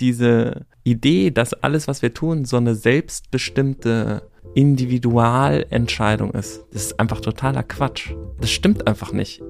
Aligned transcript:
diese 0.00 0.66
Idee, 0.84 1.30
dass 1.30 1.54
alles, 1.54 1.88
was 1.88 2.02
wir 2.02 2.14
tun, 2.14 2.44
so 2.44 2.56
eine 2.56 2.74
selbstbestimmte 2.74 4.22
Individualentscheidung 4.54 6.32
ist, 6.32 6.64
das 6.72 6.86
ist 6.86 7.00
einfach 7.00 7.20
totaler 7.20 7.62
Quatsch. 7.62 8.14
Das 8.40 8.50
stimmt 8.50 8.86
einfach 8.86 9.12
nicht. 9.12 9.42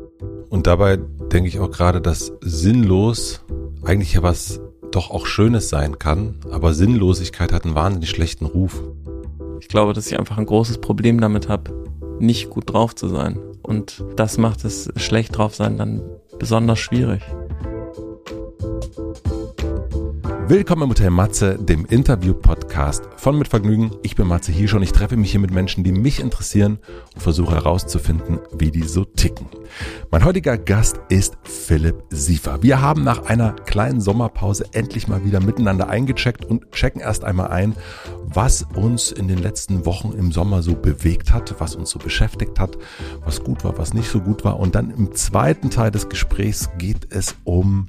Und 0.48 0.66
dabei 0.66 0.98
denke 1.32 1.48
ich 1.48 1.60
auch 1.60 1.70
gerade, 1.70 2.00
dass 2.00 2.32
sinnlos 2.40 3.44
eigentlich 3.84 4.14
ja 4.14 4.22
was 4.22 4.60
doch 4.90 5.10
auch 5.10 5.26
Schönes 5.26 5.68
sein 5.68 5.98
kann, 5.98 6.36
aber 6.50 6.74
Sinnlosigkeit 6.74 7.52
hat 7.52 7.64
einen 7.64 7.76
wahnsinnig 7.76 8.10
schlechten 8.10 8.46
Ruf. 8.46 8.82
Ich 9.60 9.68
glaube, 9.68 9.92
dass 9.92 10.10
ich 10.10 10.18
einfach 10.18 10.38
ein 10.38 10.46
großes 10.46 10.78
Problem 10.78 11.20
damit 11.20 11.48
habe, 11.48 11.72
nicht 12.18 12.50
gut 12.50 12.72
drauf 12.72 12.94
zu 12.94 13.08
sein. 13.08 13.38
Und 13.62 14.04
das 14.16 14.36
macht 14.38 14.64
es 14.64 14.90
schlecht 14.96 15.36
drauf 15.36 15.54
sein 15.54 15.78
dann 15.78 16.02
besonders 16.38 16.78
schwierig. 16.78 17.22
Willkommen 20.50 20.82
im 20.82 20.90
Hotel 20.90 21.10
Matze, 21.10 21.56
dem 21.60 21.84
Interview-Podcast 21.84 23.04
von 23.14 23.38
Mit 23.38 23.46
Vergnügen. 23.46 23.92
Ich 24.02 24.16
bin 24.16 24.26
Matze 24.26 24.50
hier 24.50 24.66
schon. 24.66 24.82
Ich 24.82 24.90
treffe 24.90 25.16
mich 25.16 25.30
hier 25.30 25.38
mit 25.38 25.52
Menschen, 25.52 25.84
die 25.84 25.92
mich 25.92 26.18
interessieren 26.18 26.80
und 27.14 27.22
versuche 27.22 27.54
herauszufinden, 27.54 28.40
wie 28.58 28.72
die 28.72 28.82
so 28.82 29.04
ticken. 29.04 29.46
Mein 30.10 30.24
heutiger 30.24 30.58
Gast 30.58 30.98
ist 31.08 31.38
Philipp 31.44 32.02
Siefer. 32.10 32.64
Wir 32.64 32.80
haben 32.80 33.04
nach 33.04 33.26
einer 33.26 33.52
kleinen 33.52 34.00
Sommerpause 34.00 34.64
endlich 34.72 35.06
mal 35.06 35.24
wieder 35.24 35.38
miteinander 35.38 35.88
eingecheckt 35.88 36.44
und 36.44 36.72
checken 36.72 37.00
erst 37.00 37.22
einmal 37.22 37.52
ein, 37.52 37.76
was 38.24 38.66
uns 38.74 39.12
in 39.12 39.28
den 39.28 39.38
letzten 39.38 39.86
Wochen 39.86 40.10
im 40.18 40.32
Sommer 40.32 40.62
so 40.62 40.74
bewegt 40.74 41.32
hat, 41.32 41.54
was 41.60 41.76
uns 41.76 41.90
so 41.90 42.00
beschäftigt 42.00 42.58
hat, 42.58 42.76
was 43.24 43.44
gut 43.44 43.62
war, 43.62 43.78
was 43.78 43.94
nicht 43.94 44.10
so 44.10 44.20
gut 44.20 44.44
war. 44.44 44.58
Und 44.58 44.74
dann 44.74 44.90
im 44.90 45.14
zweiten 45.14 45.70
Teil 45.70 45.92
des 45.92 46.08
Gesprächs 46.08 46.70
geht 46.76 47.06
es 47.12 47.36
um 47.44 47.86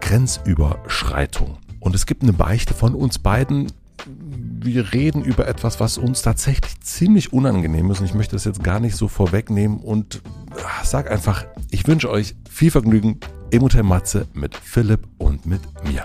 Grenzüberschreitung. 0.00 1.58
Und 1.84 1.94
es 1.94 2.06
gibt 2.06 2.22
eine 2.22 2.32
Beichte 2.32 2.72
von 2.72 2.94
uns 2.94 3.18
beiden. 3.18 3.70
Wir 4.06 4.92
reden 4.94 5.22
über 5.22 5.46
etwas, 5.46 5.80
was 5.80 5.98
uns 5.98 6.22
tatsächlich 6.22 6.80
ziemlich 6.80 7.32
unangenehm 7.32 7.90
ist. 7.90 8.00
Und 8.00 8.06
ich 8.06 8.14
möchte 8.14 8.34
das 8.34 8.44
jetzt 8.44 8.64
gar 8.64 8.80
nicht 8.80 8.96
so 8.96 9.06
vorwegnehmen 9.06 9.78
und 9.78 10.22
ah, 10.56 10.82
sag 10.82 11.10
einfach, 11.10 11.44
ich 11.70 11.86
wünsche 11.86 12.10
euch 12.10 12.34
viel 12.50 12.70
Vergnügen 12.70 13.20
im 13.50 13.62
Hotel 13.62 13.82
Matze 13.82 14.26
mit 14.32 14.56
Philipp 14.56 15.06
und 15.18 15.44
mit 15.44 15.60
mir. 15.84 16.04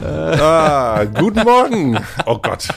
Ah, 0.00 1.04
guten 1.04 1.44
Morgen. 1.44 1.98
Oh 2.26 2.38
Gott. 2.38 2.68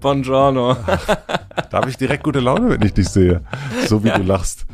Buongiorno. 0.00 0.74
Da 0.74 1.78
habe 1.78 1.90
ich 1.90 1.96
direkt 1.96 2.22
gute 2.22 2.40
Laune, 2.40 2.70
wenn 2.70 2.82
ich 2.82 2.94
dich 2.94 3.08
sehe. 3.08 3.42
So 3.88 4.02
wie 4.04 4.10
du 4.10 4.22
lachst. 4.22 4.66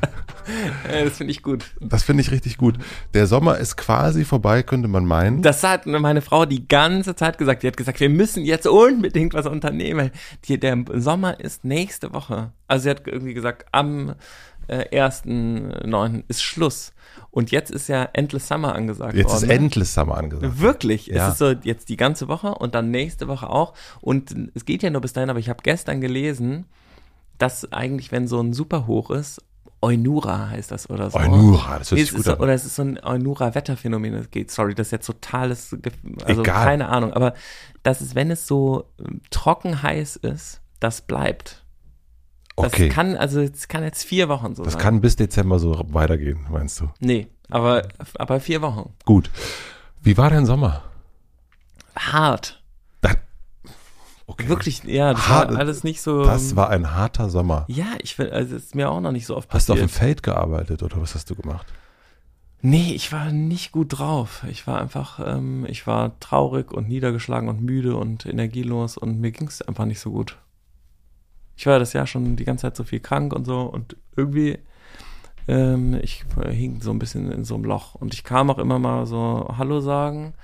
Das 0.88 1.16
finde 1.18 1.32
ich 1.32 1.42
gut. 1.42 1.64
Das 1.80 2.02
finde 2.02 2.22
ich 2.22 2.30
richtig 2.30 2.56
gut. 2.56 2.78
Der 3.14 3.26
Sommer 3.26 3.58
ist 3.58 3.76
quasi 3.76 4.24
vorbei, 4.24 4.62
könnte 4.62 4.88
man 4.88 5.04
meinen. 5.04 5.42
Das 5.42 5.62
hat 5.62 5.86
meine 5.86 6.22
Frau 6.22 6.44
die 6.46 6.66
ganze 6.66 7.14
Zeit 7.14 7.38
gesagt. 7.38 7.62
Die 7.62 7.68
hat 7.68 7.76
gesagt, 7.76 8.00
wir 8.00 8.08
müssen 8.08 8.44
jetzt 8.44 8.66
unbedingt 8.66 9.34
was 9.34 9.46
unternehmen. 9.46 10.10
Die, 10.44 10.58
der 10.58 10.84
Sommer 10.94 11.40
ist 11.40 11.64
nächste 11.64 12.12
Woche. 12.12 12.52
Also 12.66 12.84
sie 12.84 12.90
hat 12.90 13.06
irgendwie 13.06 13.34
gesagt, 13.34 13.66
am 13.72 14.14
äh, 14.68 15.00
1.9. 15.02 16.24
ist 16.28 16.42
Schluss. 16.42 16.92
Und 17.30 17.50
jetzt 17.50 17.70
ist 17.70 17.88
ja 17.88 18.08
Endless 18.12 18.48
Summer 18.48 18.74
angesagt 18.74 19.14
Jetzt 19.14 19.32
worden. 19.32 19.44
ist? 19.44 19.50
Endless 19.50 19.94
Summer 19.94 20.16
angesagt. 20.16 20.60
Wirklich. 20.60 21.06
Ja. 21.06 21.26
Es 21.26 21.32
ist 21.34 21.38
so 21.38 21.50
jetzt 21.50 21.88
die 21.88 21.96
ganze 21.96 22.28
Woche 22.28 22.54
und 22.54 22.74
dann 22.74 22.90
nächste 22.90 23.28
Woche 23.28 23.48
auch. 23.50 23.74
Und 24.00 24.34
es 24.54 24.64
geht 24.64 24.82
ja 24.82 24.90
nur 24.90 25.00
bis 25.00 25.12
dahin, 25.12 25.30
aber 25.30 25.38
ich 25.38 25.48
habe 25.48 25.62
gestern 25.62 26.00
gelesen, 26.00 26.66
dass 27.38 27.72
eigentlich, 27.72 28.12
wenn 28.12 28.26
so 28.26 28.40
ein 28.40 28.52
Superhoch 28.52 29.10
ist, 29.10 29.42
Eunura 29.80 30.48
heißt 30.50 30.70
das 30.72 30.90
oder 30.90 31.10
so. 31.10 31.18
Eunura, 31.18 31.78
das 31.78 31.90
hört 31.90 31.98
Nee, 31.98 32.04
sich 32.04 32.10
gut 32.10 32.20
ist 32.20 32.26
so, 32.26 32.32
an. 32.32 32.40
Oder 32.40 32.52
es 32.54 32.64
ist 32.64 32.74
so 32.76 32.82
ein 32.82 32.98
Eunura-Wetterphänomen, 33.02 34.12
das 34.12 34.30
geht. 34.30 34.50
Sorry, 34.50 34.74
das 34.74 34.88
ist 34.88 34.90
jetzt 34.92 35.06
totales, 35.06 35.76
also 36.24 36.42
Egal. 36.42 36.64
keine 36.64 36.88
Ahnung. 36.88 37.12
Aber 37.12 37.34
das 37.84 38.00
ist, 38.00 38.14
wenn 38.14 38.30
es 38.30 38.46
so 38.46 38.90
ähm, 38.98 39.20
trocken 39.30 39.82
heiß 39.82 40.16
ist, 40.16 40.60
das 40.80 41.00
bleibt. 41.02 41.64
Das 42.56 42.66
Okay. 42.66 42.88
kann, 42.88 43.16
also 43.16 43.40
es 43.40 43.68
kann 43.68 43.84
jetzt 43.84 44.02
vier 44.02 44.28
Wochen 44.28 44.56
so 44.56 44.64
Das 44.64 44.72
sein. 44.72 44.82
kann 44.82 45.00
bis 45.00 45.14
Dezember 45.14 45.60
so 45.60 45.80
weitergehen, 45.90 46.44
meinst 46.50 46.80
du? 46.80 46.90
Nee, 46.98 47.28
aber, 47.48 47.86
aber 48.16 48.40
vier 48.40 48.62
Wochen. 48.62 48.92
Gut. 49.04 49.30
Wie 50.02 50.16
war 50.16 50.28
dein 50.30 50.44
Sommer? 50.44 50.82
Hart. 51.96 52.60
Okay. 54.30 54.46
Wirklich, 54.48 54.84
ja, 54.84 55.14
das 55.14 55.26
Hart. 55.26 55.52
war 55.52 55.58
alles 55.58 55.84
nicht 55.84 56.02
so. 56.02 56.22
Das 56.22 56.54
war 56.54 56.68
ein 56.68 56.94
harter 56.94 57.30
Sommer. 57.30 57.64
Ja, 57.68 57.86
ich 58.02 58.18
will, 58.18 58.30
also 58.30 58.54
es 58.56 58.66
ist 58.66 58.74
mir 58.74 58.90
auch 58.90 59.00
noch 59.00 59.10
nicht 59.10 59.24
so 59.24 59.34
oft 59.34 59.50
Hast 59.52 59.68
du 59.68 59.72
auf 59.72 59.78
passiert. 59.78 59.90
dem 59.90 59.98
Feld 59.98 60.22
gearbeitet 60.22 60.82
oder 60.82 61.00
was 61.00 61.14
hast 61.14 61.30
du 61.30 61.34
gemacht? 61.34 61.66
Nee, 62.60 62.92
ich 62.94 63.10
war 63.10 63.32
nicht 63.32 63.72
gut 63.72 63.98
drauf. 63.98 64.44
Ich 64.50 64.66
war 64.66 64.80
einfach, 64.80 65.18
ähm, 65.24 65.64
ich 65.66 65.86
war 65.86 66.20
traurig 66.20 66.72
und 66.72 66.88
niedergeschlagen 66.88 67.48
und 67.48 67.62
müde 67.62 67.96
und 67.96 68.26
energielos 68.26 68.98
und 68.98 69.18
mir 69.18 69.30
ging 69.30 69.48
es 69.48 69.62
einfach 69.62 69.86
nicht 69.86 70.00
so 70.00 70.10
gut. 70.10 70.36
Ich 71.56 71.66
war 71.66 71.78
das 71.78 71.94
Jahr 71.94 72.06
schon 72.06 72.36
die 72.36 72.44
ganze 72.44 72.62
Zeit 72.62 72.76
so 72.76 72.84
viel 72.84 73.00
krank 73.00 73.32
und 73.32 73.46
so 73.46 73.62
und 73.62 73.96
irgendwie, 74.14 74.58
ähm, 75.48 75.98
ich 76.02 76.24
äh, 76.38 76.52
hing 76.52 76.82
so 76.82 76.90
ein 76.90 76.98
bisschen 76.98 77.32
in 77.32 77.44
so 77.44 77.54
einem 77.54 77.64
Loch 77.64 77.94
und 77.94 78.12
ich 78.12 78.24
kam 78.24 78.50
auch 78.50 78.58
immer 78.58 78.78
mal 78.78 79.06
so 79.06 79.48
Hallo 79.56 79.80
sagen, 79.80 80.34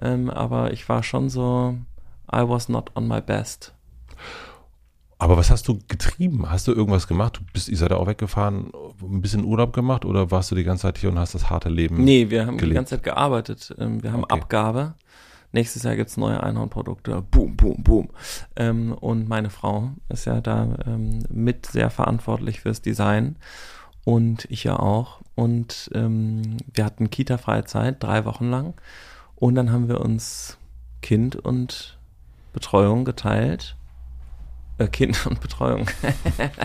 ähm, 0.00 0.30
aber 0.30 0.72
ich 0.72 0.88
war 0.88 1.02
schon 1.02 1.28
so, 1.28 1.76
I 2.32 2.48
was 2.48 2.68
not 2.68 2.90
on 2.96 3.06
my 3.08 3.20
best. 3.20 3.72
Aber 5.18 5.36
was 5.38 5.50
hast 5.50 5.66
du 5.68 5.78
getrieben? 5.88 6.50
Hast 6.50 6.68
du 6.68 6.72
irgendwas 6.72 7.06
gemacht? 7.08 7.38
Du 7.38 7.40
bist, 7.52 7.68
ihr 7.70 7.76
seid 7.78 7.92
auch 7.92 8.06
weggefahren, 8.06 8.70
ein 9.02 9.22
bisschen 9.22 9.44
Urlaub 9.44 9.72
gemacht 9.72 10.04
oder 10.04 10.30
warst 10.30 10.50
du 10.50 10.54
die 10.54 10.64
ganze 10.64 10.82
Zeit 10.82 10.98
hier 10.98 11.08
und 11.10 11.18
hast 11.18 11.34
das 11.34 11.48
harte 11.48 11.70
Leben? 11.70 12.04
Nee, 12.04 12.28
wir 12.28 12.44
haben 12.46 12.56
die 12.58 12.60
gelebt. 12.62 12.74
ganze 12.76 12.96
Zeit 12.96 13.02
gearbeitet. 13.04 13.74
Ähm, 13.78 14.02
wir 14.02 14.12
haben 14.12 14.24
Okay. 14.24 14.34
Abgabe. 14.34 14.94
Nächstes 15.52 15.84
Jahr 15.84 15.96
gibt's 15.96 16.18
neue 16.18 16.42
Einhornprodukte. 16.42 17.22
Boom, 17.30 17.56
boom, 17.56 17.82
boom. 17.82 18.08
Ähm, 18.56 18.92
und 18.92 19.26
meine 19.26 19.48
Frau 19.48 19.92
ist 20.10 20.26
ja 20.26 20.42
da 20.42 20.76
ähm, 20.86 21.20
mit 21.30 21.64
sehr 21.64 21.88
verantwortlich 21.88 22.60
fürs 22.60 22.82
Design. 22.82 23.36
Und 24.04 24.46
ich 24.50 24.64
ja 24.64 24.78
auch. 24.78 25.20
Und 25.34 25.90
ähm, 25.94 26.58
wir 26.74 26.84
hatten 26.84 27.08
Kita-freie 27.08 27.64
Zeit, 27.64 28.02
drei 28.02 28.26
Wochen 28.26 28.50
lang. 28.50 28.74
Und 29.34 29.54
dann 29.54 29.72
haben 29.72 29.88
wir 29.88 30.00
uns 30.02 30.58
Kind 31.00 31.36
und 31.36 31.95
Betreuung 32.56 33.04
geteilt. 33.04 33.76
Äh, 34.78 34.88
kind 34.88 35.26
und 35.26 35.40
Betreuung. 35.40 35.88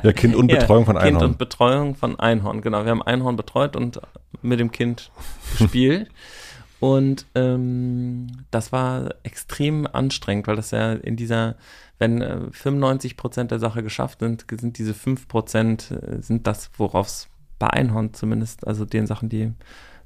Ja, 0.04 0.14
Kind 0.14 0.36
und 0.36 0.50
Ja, 0.52 0.60
Betreuung 0.60 0.86
von 0.86 0.96
Kind 0.96 1.06
Einhorn. 1.06 1.26
und 1.26 1.38
Betreuung 1.38 1.96
von 1.96 2.18
Einhorn, 2.18 2.62
genau. 2.62 2.86
Wir 2.86 2.92
haben 2.92 3.02
Einhorn 3.02 3.36
betreut 3.36 3.76
und 3.76 4.00
mit 4.42 4.62
dem 4.62 4.72
Kind 4.72 5.12
gespielt. 5.58 6.10
und 6.80 7.26
ähm, 7.36 8.28
das 8.52 8.72
war 8.72 9.16
extrem 9.24 9.86
anstrengend, 9.86 10.48
weil 10.48 10.56
das 10.56 10.72
ja 10.72 10.94
in 10.94 11.18
dieser, 11.18 11.58
wenn 12.00 12.22
äh, 12.22 12.40
95 12.52 13.18
Prozent 13.18 13.52
der 13.52 13.60
Sache 13.60 13.84
geschafft 13.84 14.20
sind, 14.20 14.46
sind 14.50 14.78
diese 14.78 14.94
5 14.94 15.28
Prozent, 15.28 15.92
äh, 15.92 16.22
sind 16.22 16.48
das, 16.48 16.72
worauf 16.78 17.08
es 17.08 17.28
bei 17.60 17.70
Einhorn 17.70 18.14
zumindest, 18.14 18.66
also 18.66 18.86
den 18.86 19.08
Sachen, 19.08 19.28
die 19.28 19.52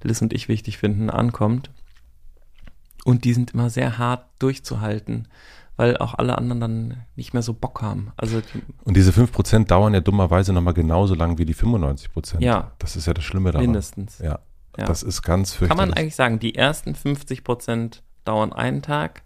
Liz 0.02 0.22
und 0.22 0.34
ich 0.34 0.48
wichtig 0.48 0.80
finden, 0.80 1.12
ankommt. 1.12 1.70
Und 3.04 3.24
die 3.24 3.34
sind 3.34 3.52
immer 3.54 3.70
sehr 3.70 4.00
hart 4.00 4.26
durchzuhalten, 4.40 5.28
weil 5.78 5.98
auch 5.98 6.14
alle 6.16 6.38
anderen 6.38 6.60
dann 6.60 6.98
nicht 7.16 7.34
mehr 7.34 7.42
so 7.44 7.54
Bock 7.54 7.82
haben. 7.82 8.12
Also 8.18 8.42
die, 8.42 8.62
Und 8.84 8.96
diese 8.98 9.12
5% 9.12 9.66
dauern 9.68 9.94
ja 9.94 10.00
dummerweise 10.02 10.54
nochmal 10.54 10.74
genauso 10.74 11.16
lang 11.16 11.38
wie 11.38 11.46
die 11.46 11.56
95%. 11.56 12.40
Ja. 12.42 12.72
Das 12.80 12.96
ist 12.96 13.06
ja 13.08 13.14
das 13.14 13.24
Schlimme 13.24 13.52
daran. 13.52 13.66
mindestens. 13.68 14.20
Ja. 14.20 14.40
Ja. 14.78 14.86
Das 14.86 15.04
ist 15.04 15.22
ganz 15.22 15.52
Kann 15.52 15.58
fürchterlich. 15.60 15.78
man 15.90 15.94
eigentlich 15.98 16.16
sagen, 16.16 16.40
die 16.40 16.56
ersten 16.56 16.96
50 16.96 17.44
Prozent 17.44 18.04
dauern 18.26 18.52
einen 18.54 18.82
Tag, 18.82 19.24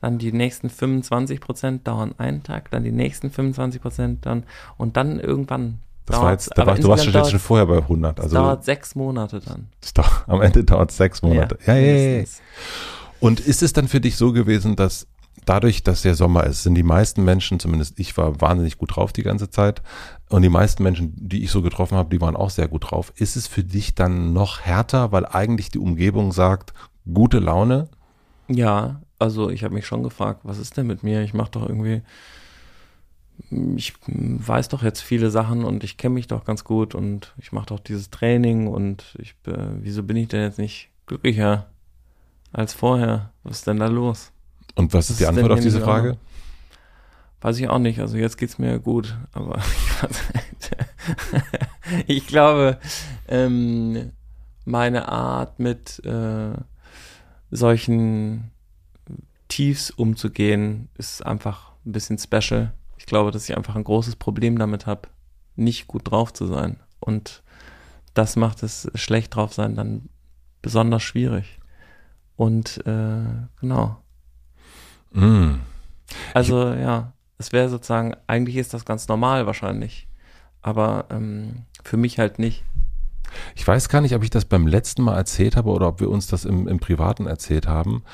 dann 0.00 0.18
die 0.18 0.32
nächsten 0.32 0.70
25 0.70 1.40
Prozent 1.40 1.86
dauern 1.86 2.14
einen 2.18 2.42
Tag, 2.42 2.70
dann 2.70 2.84
die 2.84 2.92
nächsten 2.92 3.30
25 3.30 3.80
Prozent 3.82 4.24
dann 4.26 4.44
und 4.76 4.96
dann 4.96 5.18
irgendwann 5.20 5.80
das 6.06 6.20
war 6.20 6.30
jetzt, 6.32 6.52
da 6.56 6.64
war, 6.64 6.76
du 6.76 6.86
warst 6.88 7.04
jetzt 7.04 7.30
schon 7.30 7.40
vorher 7.40 7.66
bei 7.66 7.78
100. 7.78 8.16
dauert- 8.18 8.20
Also 8.24 8.36
dauert 8.36 8.64
sechs 8.64 8.94
Monate 8.94 9.40
dann. 9.40 9.66
dauert, 9.94 10.24
am 10.28 10.40
Ende 10.40 10.62
dauert 10.62 10.92
es 10.92 10.96
sechs 10.98 11.20
Monate. 11.20 11.58
Ja, 11.66 11.74
ja, 11.74 11.94
ja, 11.96 12.18
ja. 12.20 12.24
Und 13.18 13.40
ist 13.40 13.62
es 13.62 13.72
dann 13.72 13.88
für 13.88 14.00
dich 14.00 14.16
so 14.16 14.32
gewesen, 14.32 14.76
dass 14.76 15.08
dadurch, 15.44 15.82
dass 15.82 16.02
der 16.02 16.14
Sommer 16.14 16.44
ist, 16.44 16.62
sind 16.62 16.74
die 16.74 16.82
meisten 16.82 17.24
Menschen, 17.24 17.60
zumindest 17.60 17.98
ich 17.98 18.16
war 18.16 18.40
wahnsinnig 18.40 18.78
gut 18.78 18.96
drauf 18.96 19.12
die 19.12 19.22
ganze 19.22 19.50
Zeit, 19.50 19.82
und 20.28 20.42
die 20.42 20.48
meisten 20.48 20.82
Menschen, 20.82 21.12
die 21.16 21.44
ich 21.44 21.50
so 21.50 21.62
getroffen 21.62 21.96
habe, 21.96 22.10
die 22.10 22.20
waren 22.20 22.34
auch 22.34 22.50
sehr 22.50 22.66
gut 22.66 22.90
drauf. 22.90 23.12
Ist 23.16 23.36
es 23.36 23.46
für 23.46 23.62
dich 23.62 23.94
dann 23.94 24.32
noch 24.32 24.60
härter, 24.60 25.12
weil 25.12 25.24
eigentlich 25.24 25.70
die 25.70 25.78
Umgebung 25.78 26.32
sagt, 26.32 26.74
gute 27.12 27.38
Laune? 27.38 27.88
Ja, 28.48 29.00
also 29.18 29.50
ich 29.50 29.62
habe 29.62 29.74
mich 29.74 29.86
schon 29.86 30.02
gefragt, 30.02 30.40
was 30.42 30.58
ist 30.58 30.76
denn 30.76 30.86
mit 30.88 31.02
mir? 31.04 31.22
Ich 31.22 31.32
mache 31.32 31.52
doch 31.52 31.68
irgendwie, 31.68 32.02
ich 33.76 33.94
weiß 34.08 34.68
doch 34.68 34.82
jetzt 34.82 35.00
viele 35.00 35.30
Sachen 35.30 35.64
und 35.64 35.84
ich 35.84 35.96
kenne 35.96 36.14
mich 36.14 36.26
doch 36.26 36.44
ganz 36.44 36.64
gut 36.64 36.94
und 36.94 37.34
ich 37.38 37.52
mache 37.52 37.66
doch 37.66 37.80
dieses 37.80 38.10
Training 38.10 38.66
und 38.66 39.16
ich, 39.18 39.36
äh, 39.46 39.56
wieso 39.80 40.02
bin 40.02 40.16
ich 40.16 40.28
denn 40.28 40.42
jetzt 40.42 40.58
nicht 40.58 40.90
glücklicher 41.06 41.66
als 42.52 42.74
vorher? 42.74 43.32
Was 43.44 43.58
ist 43.58 43.66
denn 43.68 43.78
da 43.78 43.86
los? 43.86 44.32
Und 44.76 44.94
was 44.94 45.10
ist 45.10 45.18
die 45.18 45.26
Antwort 45.26 45.50
auf 45.50 45.60
diese 45.60 45.80
Frage? 45.80 46.16
Weiß 47.40 47.58
ich 47.58 47.68
auch 47.68 47.78
nicht. 47.78 48.00
Also 48.00 48.16
jetzt 48.16 48.38
geht's 48.38 48.58
mir 48.58 48.78
gut, 48.78 49.16
aber 49.32 49.60
ich 52.06 52.26
glaube, 52.26 52.78
ähm, 53.28 54.12
meine 54.64 55.08
Art 55.08 55.58
mit 55.58 56.04
äh, 56.04 56.54
solchen 57.50 58.50
Tiefs 59.48 59.90
umzugehen, 59.90 60.88
ist 60.98 61.24
einfach 61.24 61.72
ein 61.84 61.92
bisschen 61.92 62.18
special. 62.18 62.72
Ich 62.98 63.06
glaube, 63.06 63.30
dass 63.30 63.48
ich 63.48 63.56
einfach 63.56 63.76
ein 63.76 63.84
großes 63.84 64.16
Problem 64.16 64.58
damit 64.58 64.86
habe, 64.86 65.08
nicht 65.54 65.86
gut 65.86 66.10
drauf 66.10 66.32
zu 66.32 66.46
sein. 66.46 66.80
Und 67.00 67.42
das 68.14 68.36
macht 68.36 68.62
es 68.62 68.90
schlecht 68.94 69.34
drauf 69.34 69.52
sein 69.52 69.76
dann 69.76 70.08
besonders 70.62 71.02
schwierig. 71.02 71.60
Und 72.34 72.84
äh, 72.86 73.24
genau. 73.60 74.02
Mm. 75.16 75.60
Also 76.34 76.72
ja, 76.72 77.12
es 77.38 77.52
wäre 77.52 77.68
sozusagen, 77.68 78.14
eigentlich 78.26 78.56
ist 78.56 78.72
das 78.74 78.84
ganz 78.84 79.08
normal 79.08 79.46
wahrscheinlich, 79.46 80.08
aber 80.62 81.06
ähm, 81.10 81.64
für 81.82 81.96
mich 81.96 82.18
halt 82.18 82.38
nicht. 82.38 82.64
Ich 83.54 83.66
weiß 83.66 83.88
gar 83.88 84.00
nicht, 84.00 84.14
ob 84.14 84.22
ich 84.22 84.30
das 84.30 84.44
beim 84.44 84.66
letzten 84.66 85.02
Mal 85.02 85.16
erzählt 85.16 85.56
habe 85.56 85.70
oder 85.70 85.88
ob 85.88 86.00
wir 86.00 86.10
uns 86.10 86.26
das 86.28 86.44
im, 86.44 86.68
im 86.68 86.78
Privaten 86.78 87.26
erzählt 87.26 87.66
haben, 87.66 88.04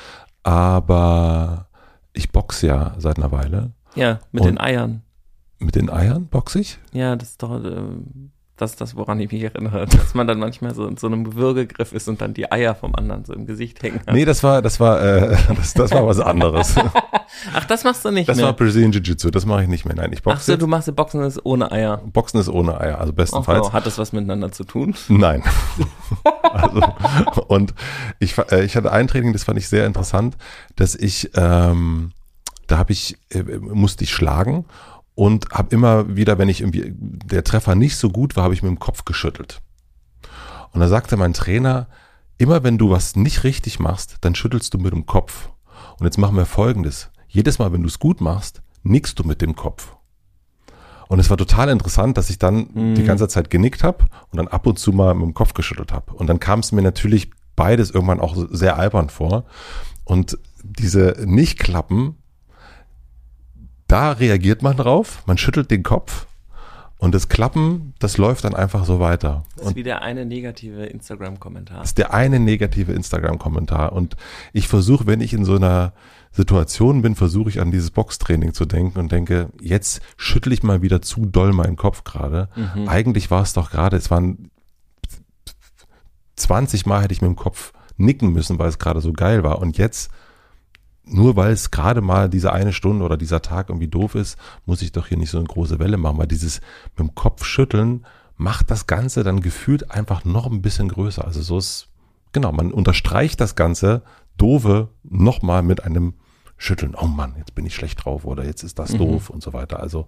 aber 0.42 1.68
ich 2.12 2.30
boxe 2.32 2.66
ja 2.66 2.94
seit 2.98 3.18
einer 3.18 3.32
Weile. 3.32 3.72
Ja, 3.94 4.20
mit 4.32 4.42
Und- 4.42 4.48
den 4.48 4.58
Eiern. 4.60 5.02
Mit 5.58 5.76
den 5.76 5.90
Eiern 5.90 6.26
boxe 6.26 6.58
ich? 6.60 6.78
Ja, 6.92 7.14
das 7.14 7.30
ist 7.30 7.42
doch 7.42 7.62
äh, 7.62 7.82
das, 8.62 8.72
ist 8.72 8.80
das, 8.80 8.96
woran 8.96 9.20
ich 9.20 9.30
mich 9.30 9.42
erinnere, 9.42 9.86
dass 9.90 10.14
man 10.14 10.26
dann 10.26 10.38
manchmal 10.38 10.74
so 10.74 10.86
in 10.86 10.96
so 10.96 11.06
einem 11.06 11.34
Würgegriff 11.34 11.92
ist 11.92 12.08
und 12.08 12.20
dann 12.20 12.34
die 12.34 12.50
Eier 12.50 12.74
vom 12.74 12.94
anderen 12.94 13.24
so 13.24 13.32
im 13.34 13.46
Gesicht 13.46 13.82
hängen 13.82 14.00
hat. 14.06 14.14
Nee, 14.14 14.24
das 14.24 14.42
war, 14.42 14.62
das 14.62 14.80
war, 14.80 15.02
äh, 15.02 15.36
das, 15.56 15.74
das 15.74 15.90
war 15.90 16.06
was 16.06 16.20
anderes. 16.20 16.74
Ach, 17.54 17.64
das 17.64 17.84
machst 17.84 18.04
du 18.04 18.10
nicht 18.10 18.28
Das 18.28 18.36
mehr. 18.36 18.46
war 18.46 18.52
Brazilian 18.54 18.92
Jiu-Jitsu, 18.92 19.30
das 19.30 19.46
mache 19.46 19.62
ich 19.62 19.68
nicht 19.68 19.84
mehr. 19.84 19.94
Nein, 19.94 20.12
ich 20.12 20.20
Ach 20.20 20.32
boxe 20.32 20.44
so, 20.44 20.52
jetzt. 20.52 20.62
du 20.62 20.66
machst 20.66 20.94
Boxen 20.94 21.22
ist 21.22 21.44
ohne 21.44 21.72
Eier. 21.72 21.98
Boxen 22.12 22.40
ist 22.40 22.48
ohne 22.48 22.80
Eier, 22.80 22.98
also 23.00 23.12
Ach 23.12 23.16
bestenfalls. 23.16 23.66
so, 23.66 23.72
hat 23.72 23.86
das 23.86 23.98
was 23.98 24.12
miteinander 24.12 24.52
zu 24.52 24.64
tun? 24.64 24.94
Nein. 25.08 25.42
also, 26.42 26.82
und 27.48 27.74
ich, 28.18 28.36
äh, 28.50 28.64
ich 28.64 28.76
hatte 28.76 28.92
ein 28.92 29.08
Training, 29.08 29.32
das 29.32 29.44
fand 29.44 29.58
ich 29.58 29.68
sehr 29.68 29.86
interessant, 29.86 30.36
dass 30.76 30.94
ich, 30.94 31.30
ähm, 31.34 32.12
da 32.66 32.78
habe 32.78 32.92
ich, 32.92 33.16
äh, 33.30 33.42
musste 33.42 34.04
ich 34.04 34.10
schlagen 34.10 34.64
und 35.14 35.50
habe 35.50 35.74
immer 35.74 36.16
wieder, 36.16 36.38
wenn 36.38 36.48
ich 36.48 36.60
irgendwie, 36.60 36.92
der 36.96 37.44
Treffer 37.44 37.74
nicht 37.74 37.96
so 37.96 38.10
gut 38.10 38.36
war, 38.36 38.44
habe 38.44 38.54
ich 38.54 38.62
mit 38.62 38.70
dem 38.70 38.78
Kopf 38.78 39.04
geschüttelt. 39.04 39.60
Und 40.72 40.80
da 40.80 40.88
sagte 40.88 41.16
mein 41.16 41.34
Trainer, 41.34 41.88
immer 42.38 42.64
wenn 42.64 42.78
du 42.78 42.90
was 42.90 43.14
nicht 43.14 43.44
richtig 43.44 43.78
machst, 43.78 44.16
dann 44.22 44.34
schüttelst 44.34 44.72
du 44.72 44.78
mit 44.78 44.92
dem 44.92 45.06
Kopf. 45.06 45.50
Und 45.98 46.06
jetzt 46.06 46.18
machen 46.18 46.36
wir 46.36 46.46
folgendes. 46.46 47.10
Jedes 47.28 47.58
Mal, 47.58 47.72
wenn 47.72 47.82
du 47.82 47.88
es 47.88 47.98
gut 47.98 48.20
machst, 48.20 48.62
nickst 48.82 49.18
du 49.18 49.24
mit 49.24 49.42
dem 49.42 49.54
Kopf. 49.54 49.94
Und 51.08 51.18
es 51.18 51.28
war 51.28 51.36
total 51.36 51.68
interessant, 51.68 52.16
dass 52.16 52.30
ich 52.30 52.38
dann 52.38 52.68
Mhm. 52.72 52.94
die 52.94 53.04
ganze 53.04 53.28
Zeit 53.28 53.50
genickt 53.50 53.84
habe 53.84 54.06
und 54.30 54.38
dann 54.38 54.48
ab 54.48 54.66
und 54.66 54.78
zu 54.78 54.92
mal 54.92 55.14
mit 55.14 55.24
dem 55.24 55.34
Kopf 55.34 55.52
geschüttelt 55.52 55.92
habe. 55.92 56.14
Und 56.14 56.26
dann 56.26 56.40
kam 56.40 56.60
es 56.60 56.72
mir 56.72 56.80
natürlich 56.80 57.30
beides 57.54 57.90
irgendwann 57.90 58.20
auch 58.20 58.34
sehr 58.50 58.78
albern 58.78 59.10
vor. 59.10 59.44
Und 60.04 60.38
diese 60.62 61.22
Nicht-Klappen, 61.26 62.16
da 63.92 64.12
reagiert 64.12 64.62
man 64.62 64.76
drauf, 64.76 65.22
man 65.26 65.36
schüttelt 65.36 65.70
den 65.70 65.82
Kopf 65.82 66.26
und 66.96 67.14
das 67.14 67.28
Klappen, 67.28 67.94
das 67.98 68.16
läuft 68.16 68.44
dann 68.44 68.54
einfach 68.54 68.84
so 68.84 69.00
weiter. 69.00 69.44
Das 69.56 69.66
Und 69.66 69.70
ist 69.72 69.76
wieder 69.76 70.02
eine 70.02 70.24
negative 70.24 70.86
Instagram-Kommentar. 70.86 71.80
das 71.80 71.90
ist 71.90 71.98
der 71.98 72.14
eine 72.14 72.40
negative 72.40 72.92
Instagram-Kommentar. 72.92 73.92
Und 73.92 74.16
ich 74.52 74.68
versuche, 74.68 75.06
wenn 75.06 75.20
ich 75.20 75.34
in 75.34 75.44
so 75.44 75.56
einer 75.56 75.92
Situation 76.30 77.02
bin, 77.02 77.16
versuche 77.16 77.50
ich 77.50 77.60
an 77.60 77.70
dieses 77.70 77.90
Boxtraining 77.90 78.54
zu 78.54 78.64
denken 78.64 78.98
und 78.98 79.12
denke, 79.12 79.48
jetzt 79.60 80.00
schüttel 80.16 80.52
ich 80.52 80.62
mal 80.62 80.80
wieder 80.80 81.02
zu 81.02 81.26
doll 81.26 81.52
meinen 81.52 81.76
Kopf 81.76 82.04
gerade. 82.04 82.48
Mhm. 82.54 82.88
Eigentlich 82.88 83.30
war 83.30 83.42
es 83.42 83.52
doch 83.52 83.70
gerade, 83.70 83.96
es 83.96 84.10
waren 84.10 84.50
20 86.36 86.86
Mal 86.86 87.02
hätte 87.02 87.12
ich 87.12 87.20
mit 87.20 87.28
dem 87.28 87.36
Kopf 87.36 87.72
nicken 87.96 88.32
müssen, 88.32 88.58
weil 88.58 88.68
es 88.68 88.78
gerade 88.78 89.00
so 89.00 89.12
geil 89.12 89.42
war. 89.42 89.58
Und 89.58 89.76
jetzt, 89.76 90.10
nur 91.04 91.36
weil 91.36 91.52
es 91.52 91.70
gerade 91.70 92.00
mal 92.00 92.28
diese 92.28 92.52
eine 92.52 92.72
Stunde 92.72 93.04
oder 93.04 93.16
dieser 93.16 93.42
Tag 93.42 93.68
irgendwie 93.70 93.88
doof 93.88 94.14
ist, 94.14 94.38
muss 94.66 94.82
ich 94.82 94.92
doch 94.92 95.06
hier 95.08 95.18
nicht 95.18 95.30
so 95.30 95.38
eine 95.38 95.46
große 95.46 95.78
Welle 95.78 95.96
machen, 95.96 96.18
weil 96.18 96.26
dieses 96.28 96.60
mit 96.96 96.98
dem 97.00 97.14
Kopf 97.14 97.44
schütteln 97.44 98.06
macht 98.36 98.70
das 98.70 98.86
Ganze 98.86 99.22
dann 99.24 99.40
gefühlt 99.40 99.90
einfach 99.90 100.24
noch 100.24 100.46
ein 100.50 100.62
bisschen 100.62 100.88
größer. 100.88 101.24
Also 101.24 101.42
so 101.42 101.58
ist, 101.58 101.88
genau, 102.32 102.52
man 102.52 102.72
unterstreicht 102.72 103.40
das 103.40 103.54
Ganze 103.56 104.02
doofe 104.36 104.88
nochmal 105.02 105.62
mit 105.62 105.84
einem 105.84 106.14
Schütteln. 106.56 106.94
Oh 106.94 107.06
Mann, 107.06 107.34
jetzt 107.36 107.54
bin 107.54 107.66
ich 107.66 107.74
schlecht 107.74 108.04
drauf 108.04 108.24
oder 108.24 108.44
jetzt 108.44 108.62
ist 108.62 108.78
das 108.78 108.92
Mhm. 108.92 108.98
doof 108.98 109.30
und 109.30 109.42
so 109.42 109.52
weiter. 109.52 109.80
Also 109.80 110.06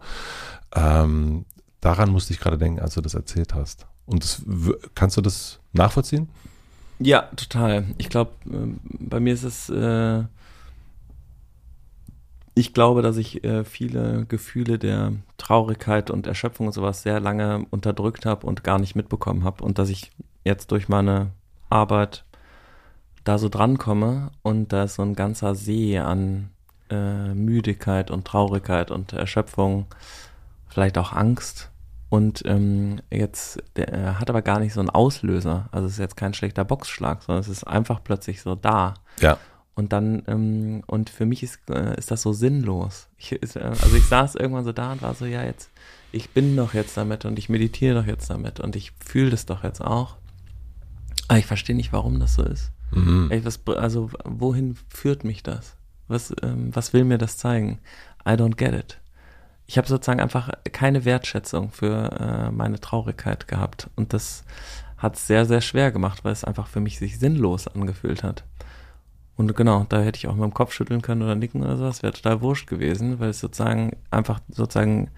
ähm, 0.74 1.44
daran 1.80 2.10
musste 2.10 2.32
ich 2.32 2.40
gerade 2.40 2.58
denken, 2.58 2.80
als 2.80 2.94
du 2.94 3.00
das 3.00 3.14
erzählt 3.14 3.54
hast. 3.54 3.86
Und 4.06 4.22
das, 4.22 4.42
kannst 4.94 5.16
du 5.16 5.20
das 5.20 5.58
nachvollziehen? 5.72 6.28
Ja, 7.00 7.22
total. 7.36 7.86
Ich 7.98 8.08
glaube, 8.08 8.32
bei 8.44 9.18
mir 9.20 9.34
ist 9.34 9.42
es, 9.42 9.68
äh, 9.68 10.22
ich 12.54 12.72
glaube, 12.72 13.02
dass 13.02 13.16
ich 13.16 13.42
äh, 13.44 13.64
viele 13.64 14.26
Gefühle 14.26 14.78
der 14.78 15.12
Traurigkeit 15.38 16.10
und 16.10 16.26
Erschöpfung 16.26 16.68
und 16.68 16.72
sowas 16.72 17.02
sehr 17.02 17.20
lange 17.20 17.66
unterdrückt 17.70 18.26
habe 18.26 18.46
und 18.46 18.62
gar 18.62 18.78
nicht 18.78 18.94
mitbekommen 18.94 19.44
habe 19.44 19.64
und 19.64 19.78
dass 19.78 19.88
ich 19.88 20.12
jetzt 20.44 20.70
durch 20.70 20.88
meine 20.88 21.30
Arbeit 21.68 22.24
da 23.24 23.38
so 23.38 23.48
drankomme 23.48 24.30
und 24.42 24.72
da 24.72 24.84
ist 24.84 24.96
so 24.96 25.02
ein 25.02 25.14
ganzer 25.14 25.54
See 25.54 25.98
an 25.98 26.50
äh, 26.90 27.34
Müdigkeit 27.34 28.10
und 28.10 28.26
Traurigkeit 28.26 28.90
und 28.90 29.12
Erschöpfung, 29.12 29.86
vielleicht 30.68 30.98
auch 30.98 31.12
Angst. 31.12 31.70
Und 32.10 32.42
ähm, 32.46 33.00
jetzt 33.10 33.60
der, 33.74 33.92
äh, 33.92 34.14
hat 34.14 34.30
aber 34.30 34.42
gar 34.42 34.60
nicht 34.60 34.74
so 34.74 34.80
einen 34.80 34.90
Auslöser. 34.90 35.68
Also 35.72 35.86
es 35.86 35.94
ist 35.94 35.98
jetzt 35.98 36.16
kein 36.16 36.34
schlechter 36.34 36.64
Boxschlag, 36.64 37.22
sondern 37.22 37.40
es 37.40 37.48
ist 37.48 37.64
einfach 37.64 38.04
plötzlich 38.04 38.40
so 38.40 38.54
da. 38.54 38.94
Ja. 39.20 39.38
Und 39.74 39.92
dann, 39.92 40.22
ähm, 40.28 40.82
und 40.86 41.10
für 41.10 41.26
mich 41.26 41.42
ist, 41.42 41.58
äh, 41.68 41.96
ist 41.98 42.10
das 42.10 42.22
so 42.22 42.32
sinnlos. 42.32 43.08
Ich, 43.18 43.32
ist, 43.32 43.56
äh, 43.56 43.60
also 43.60 43.96
ich 43.96 44.04
saß 44.04 44.36
irgendwann 44.36 44.64
so 44.64 44.72
da 44.72 44.92
und 44.92 45.02
war 45.02 45.14
so, 45.14 45.26
ja, 45.26 45.42
jetzt, 45.42 45.70
ich 46.12 46.30
bin 46.30 46.56
doch 46.56 46.74
jetzt 46.74 46.96
damit 46.96 47.24
und 47.24 47.38
ich 47.38 47.48
meditiere 47.48 48.00
doch 48.00 48.06
jetzt 48.06 48.30
damit 48.30 48.60
und 48.60 48.76
ich 48.76 48.92
fühle 49.04 49.30
das 49.30 49.46
doch 49.46 49.64
jetzt 49.64 49.80
auch. 49.80 50.16
Aber 51.26 51.38
ich 51.38 51.46
verstehe 51.46 51.74
nicht, 51.74 51.92
warum 51.92 52.20
das 52.20 52.34
so 52.34 52.44
ist. 52.44 52.70
Mhm. 52.92 53.28
Ey, 53.30 53.44
was, 53.44 53.60
also, 53.66 54.10
wohin 54.24 54.76
führt 54.88 55.24
mich 55.24 55.42
das? 55.42 55.76
Was, 56.06 56.32
ähm, 56.42 56.74
was 56.74 56.92
will 56.92 57.04
mir 57.04 57.18
das 57.18 57.38
zeigen? 57.38 57.80
I 58.26 58.32
don't 58.32 58.56
get 58.56 58.74
it. 58.74 59.00
Ich 59.66 59.78
habe 59.78 59.88
sozusagen 59.88 60.20
einfach 60.20 60.50
keine 60.72 61.04
Wertschätzung 61.04 61.72
für 61.72 62.10
äh, 62.20 62.50
meine 62.50 62.80
Traurigkeit 62.80 63.48
gehabt. 63.48 63.88
Und 63.96 64.12
das 64.12 64.44
hat 64.98 65.16
es 65.16 65.26
sehr, 65.26 65.46
sehr 65.46 65.62
schwer 65.62 65.90
gemacht, 65.90 66.24
weil 66.24 66.32
es 66.32 66.44
einfach 66.44 66.68
für 66.68 66.80
mich 66.80 66.98
sich 66.98 67.18
sinnlos 67.18 67.66
angefühlt 67.66 68.22
hat. 68.22 68.44
Und 69.36 69.54
genau, 69.56 69.84
da 69.88 70.00
hätte 70.00 70.18
ich 70.18 70.28
auch 70.28 70.34
mit 70.34 70.44
dem 70.44 70.54
Kopf 70.54 70.72
schütteln 70.72 71.02
können 71.02 71.22
oder 71.22 71.34
nicken 71.34 71.62
oder 71.62 71.76
sowas, 71.76 72.02
wäre 72.02 72.12
total 72.12 72.40
wurscht 72.40 72.68
gewesen, 72.68 73.18
weil 73.18 73.30
es 73.30 73.40
sozusagen 73.40 73.96
einfach 74.10 74.40
sozusagen 74.48 75.10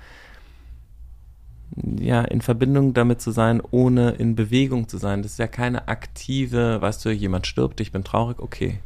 ja, 1.99 2.23
in 2.23 2.40
Verbindung 2.40 2.94
damit 2.94 3.20
zu 3.20 3.30
sein, 3.30 3.61
ohne 3.70 4.11
in 4.12 4.35
Bewegung 4.35 4.88
zu 4.88 4.99
sein. 4.99 5.23
Das 5.23 5.32
ist 5.32 5.38
ja 5.38 5.46
keine 5.49 5.88
aktive, 5.88 6.80
weißt 6.80 7.04
du, 7.04 7.11
jemand 7.11 7.46
stirbt, 7.46 7.80
ich 7.80 7.92
bin 7.92 8.04
traurig, 8.04 8.38
okay. 8.38 8.80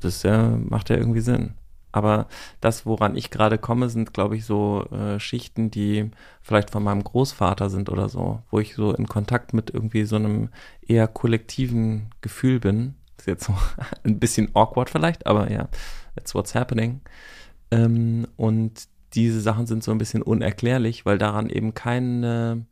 Das 0.00 0.22
ja, 0.22 0.56
macht 0.68 0.90
ja 0.90 0.96
irgendwie 0.96 1.20
Sinn. 1.20 1.54
Aber 1.92 2.28
das, 2.60 2.86
woran 2.86 3.16
ich 3.16 3.30
gerade 3.30 3.58
komme, 3.58 3.88
sind, 3.88 4.14
glaube 4.14 4.36
ich, 4.36 4.44
so 4.44 4.86
äh, 4.92 5.18
Schichten, 5.18 5.70
die 5.70 6.10
vielleicht 6.40 6.70
von 6.70 6.84
meinem 6.84 7.02
Großvater 7.02 7.68
sind 7.68 7.90
oder 7.90 8.08
so, 8.08 8.42
wo 8.50 8.60
ich 8.60 8.74
so 8.74 8.94
in 8.94 9.08
Kontakt 9.08 9.52
mit 9.54 9.70
irgendwie 9.70 10.04
so 10.04 10.16
einem 10.16 10.50
eher 10.86 11.08
kollektiven 11.08 12.10
Gefühl 12.20 12.60
bin. 12.60 12.94
Ist 13.20 13.26
jetzt 13.26 13.44
so 13.44 13.54
ein 14.04 14.18
bisschen 14.18 14.54
awkward 14.54 14.90
vielleicht, 14.90 15.26
aber 15.26 15.50
ja, 15.50 15.68
that's 16.16 16.34
what's 16.34 16.54
happening. 16.54 17.00
Ähm, 17.70 18.26
und 18.36 18.88
diese 19.14 19.40
Sachen 19.40 19.66
sind 19.66 19.82
so 19.82 19.90
ein 19.90 19.98
bisschen 19.98 20.22
unerklärlich, 20.22 21.04
weil 21.06 21.18
daran 21.18 21.50
eben 21.50 21.74
keine 21.74 22.66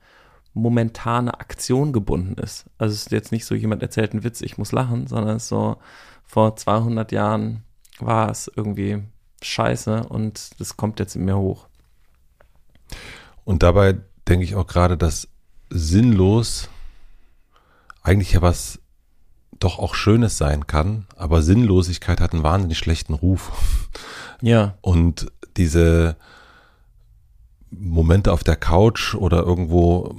momentane 0.54 1.38
Aktion 1.40 1.92
gebunden 1.92 2.40
ist. 2.40 2.66
Also 2.78 2.94
es 2.94 3.02
ist 3.02 3.12
jetzt 3.12 3.32
nicht 3.32 3.44
so, 3.44 3.54
jemand 3.54 3.82
erzählt 3.82 4.12
einen 4.12 4.24
Witz, 4.24 4.40
ich 4.40 4.58
muss 4.58 4.72
lachen, 4.72 5.06
sondern 5.06 5.36
es 5.36 5.44
ist 5.44 5.48
so, 5.48 5.76
vor 6.24 6.56
200 6.56 7.12
Jahren 7.12 7.62
war 8.00 8.30
es 8.30 8.50
irgendwie 8.54 9.02
scheiße 9.42 10.04
und 10.04 10.60
das 10.60 10.76
kommt 10.76 11.00
jetzt 11.00 11.16
in 11.16 11.24
mir 11.24 11.36
hoch. 11.36 11.68
Und 13.44 13.62
dabei 13.62 13.96
denke 14.28 14.44
ich 14.44 14.56
auch 14.56 14.66
gerade, 14.66 14.96
dass 14.96 15.28
sinnlos 15.70 16.68
eigentlich 18.02 18.32
ja 18.32 18.42
was 18.42 18.80
doch 19.58 19.78
auch 19.78 19.94
Schönes 19.94 20.38
sein 20.38 20.66
kann, 20.66 21.06
aber 21.16 21.42
Sinnlosigkeit 21.42 22.20
hat 22.20 22.32
einen 22.32 22.42
wahnsinnig 22.42 22.78
schlechten 22.78 23.14
Ruf. 23.14 23.52
Ja. 24.40 24.74
Und 24.80 25.30
diese 25.56 26.16
Momente 27.70 28.32
auf 28.32 28.44
der 28.44 28.56
Couch 28.56 29.14
oder 29.14 29.42
irgendwo 29.42 30.14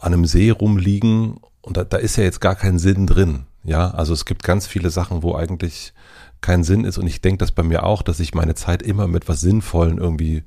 an 0.00 0.12
einem 0.12 0.26
See 0.26 0.50
rumliegen, 0.50 1.40
und 1.62 1.76
da, 1.76 1.84
da 1.84 1.96
ist 1.96 2.16
ja 2.16 2.24
jetzt 2.24 2.40
gar 2.40 2.54
kein 2.54 2.78
Sinn 2.78 3.06
drin. 3.06 3.46
Ja, 3.64 3.90
also 3.90 4.12
es 4.12 4.24
gibt 4.24 4.44
ganz 4.44 4.68
viele 4.68 4.90
Sachen, 4.90 5.24
wo 5.24 5.34
eigentlich 5.34 5.92
kein 6.40 6.62
Sinn 6.62 6.84
ist. 6.84 6.98
Und 6.98 7.08
ich 7.08 7.20
denke 7.20 7.38
das 7.38 7.50
bei 7.50 7.64
mir 7.64 7.82
auch, 7.82 8.02
dass 8.02 8.20
ich 8.20 8.34
meine 8.34 8.54
Zeit 8.54 8.82
immer 8.82 9.08
mit 9.08 9.28
was 9.28 9.40
Sinnvollen 9.40 9.98
irgendwie 9.98 10.44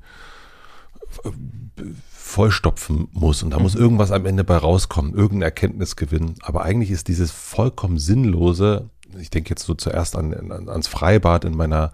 vollstopfen 2.30 3.08
muss 3.12 3.42
und 3.42 3.50
da 3.50 3.58
muss 3.58 3.74
irgendwas 3.74 4.12
am 4.12 4.24
Ende 4.24 4.44
bei 4.44 4.56
rauskommen, 4.56 5.14
irgendein 5.14 5.48
Erkenntnisgewinn. 5.48 6.36
Aber 6.40 6.62
eigentlich 6.62 6.90
ist 6.92 7.08
dieses 7.08 7.32
vollkommen 7.32 7.98
sinnlose, 7.98 8.88
ich 9.18 9.30
denke 9.30 9.50
jetzt 9.50 9.64
so 9.64 9.74
zuerst 9.74 10.16
an, 10.16 10.32
an, 10.32 10.68
ans 10.68 10.86
Freibad 10.86 11.44
in 11.44 11.56
meiner 11.56 11.90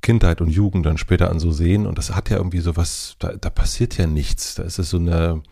Kindheit 0.00 0.40
und 0.40 0.48
Jugend, 0.48 0.86
dann 0.86 0.96
später 0.96 1.28
an 1.28 1.40
so 1.40 1.50
Seen 1.50 1.86
und 1.86 1.98
das 1.98 2.14
hat 2.14 2.30
ja 2.30 2.36
irgendwie 2.36 2.60
so 2.60 2.76
was, 2.76 3.16
da, 3.18 3.34
da 3.34 3.50
passiert 3.50 3.98
ja 3.98 4.06
nichts. 4.06 4.54
Da 4.54 4.62
ist 4.62 4.78
es 4.78 4.90
so 4.90 4.98
eine, 4.98 5.42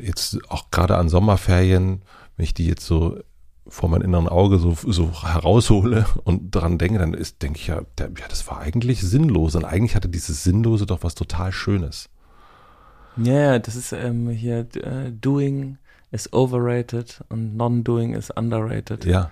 jetzt 0.00 0.38
auch 0.48 0.70
gerade 0.70 0.96
an 0.96 1.08
Sommerferien, 1.08 2.02
wenn 2.36 2.44
ich 2.44 2.54
die 2.54 2.68
jetzt 2.68 2.86
so 2.86 3.18
vor 3.68 3.88
mein 3.88 4.02
inneren 4.02 4.28
Auge 4.28 4.58
so, 4.58 4.76
so 4.86 5.10
heraushole 5.22 6.06
und 6.24 6.54
dran 6.54 6.78
denke, 6.78 6.98
dann 6.98 7.14
ist, 7.14 7.42
denke 7.42 7.58
ich 7.58 7.66
ja, 7.66 7.82
der, 7.98 8.06
ja, 8.18 8.26
das 8.28 8.46
war 8.48 8.60
eigentlich 8.60 9.02
sinnlos. 9.02 9.54
Und 9.54 9.64
eigentlich 9.64 9.94
hatte 9.94 10.08
dieses 10.08 10.44
Sinnlose 10.44 10.86
doch 10.86 11.02
was 11.02 11.14
total 11.14 11.52
Schönes. 11.52 12.08
Ja, 13.16 13.32
yeah, 13.32 13.58
das 13.58 13.76
ist 13.76 13.92
ähm, 13.92 14.28
hier 14.30 14.66
uh, 14.76 15.10
Doing 15.10 15.78
is 16.10 16.32
overrated 16.32 17.22
und 17.28 17.56
Non-Doing 17.56 18.14
is 18.14 18.30
underrated. 18.30 19.04
Ja. 19.04 19.30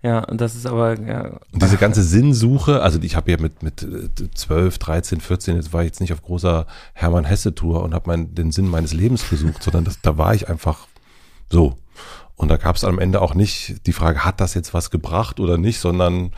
Ja, 0.00 0.20
und 0.20 0.40
das 0.40 0.54
ist 0.54 0.64
aber, 0.64 0.98
ja. 1.00 1.40
Und 1.52 1.60
diese 1.60 1.76
ganze 1.76 2.04
Sinnsuche, 2.04 2.82
also 2.82 3.00
ich 3.02 3.16
habe 3.16 3.32
ja 3.32 3.36
mit, 3.36 3.64
mit 3.64 3.84
12, 4.34 4.78
13, 4.78 5.20
14, 5.20 5.56
jetzt 5.56 5.72
war 5.72 5.82
ich 5.82 5.86
jetzt 5.86 6.00
nicht 6.00 6.12
auf 6.12 6.22
großer 6.22 6.66
Hermann 6.94 7.24
Hesse-Tour 7.24 7.82
und 7.82 7.94
habe 7.94 8.16
den 8.26 8.52
Sinn 8.52 8.68
meines 8.68 8.92
Lebens 8.92 9.28
gesucht, 9.28 9.62
sondern 9.62 9.84
das, 9.84 10.00
da 10.00 10.16
war 10.16 10.34
ich 10.34 10.48
einfach 10.48 10.86
so. 11.50 11.76
Und 12.38 12.48
da 12.48 12.56
gab 12.56 12.76
es 12.76 12.84
am 12.84 13.00
Ende 13.00 13.20
auch 13.20 13.34
nicht 13.34 13.84
die 13.86 13.92
Frage, 13.92 14.24
hat 14.24 14.40
das 14.40 14.54
jetzt 14.54 14.72
was 14.72 14.90
gebracht 14.90 15.40
oder 15.40 15.58
nicht, 15.58 15.80
sondern 15.80 16.30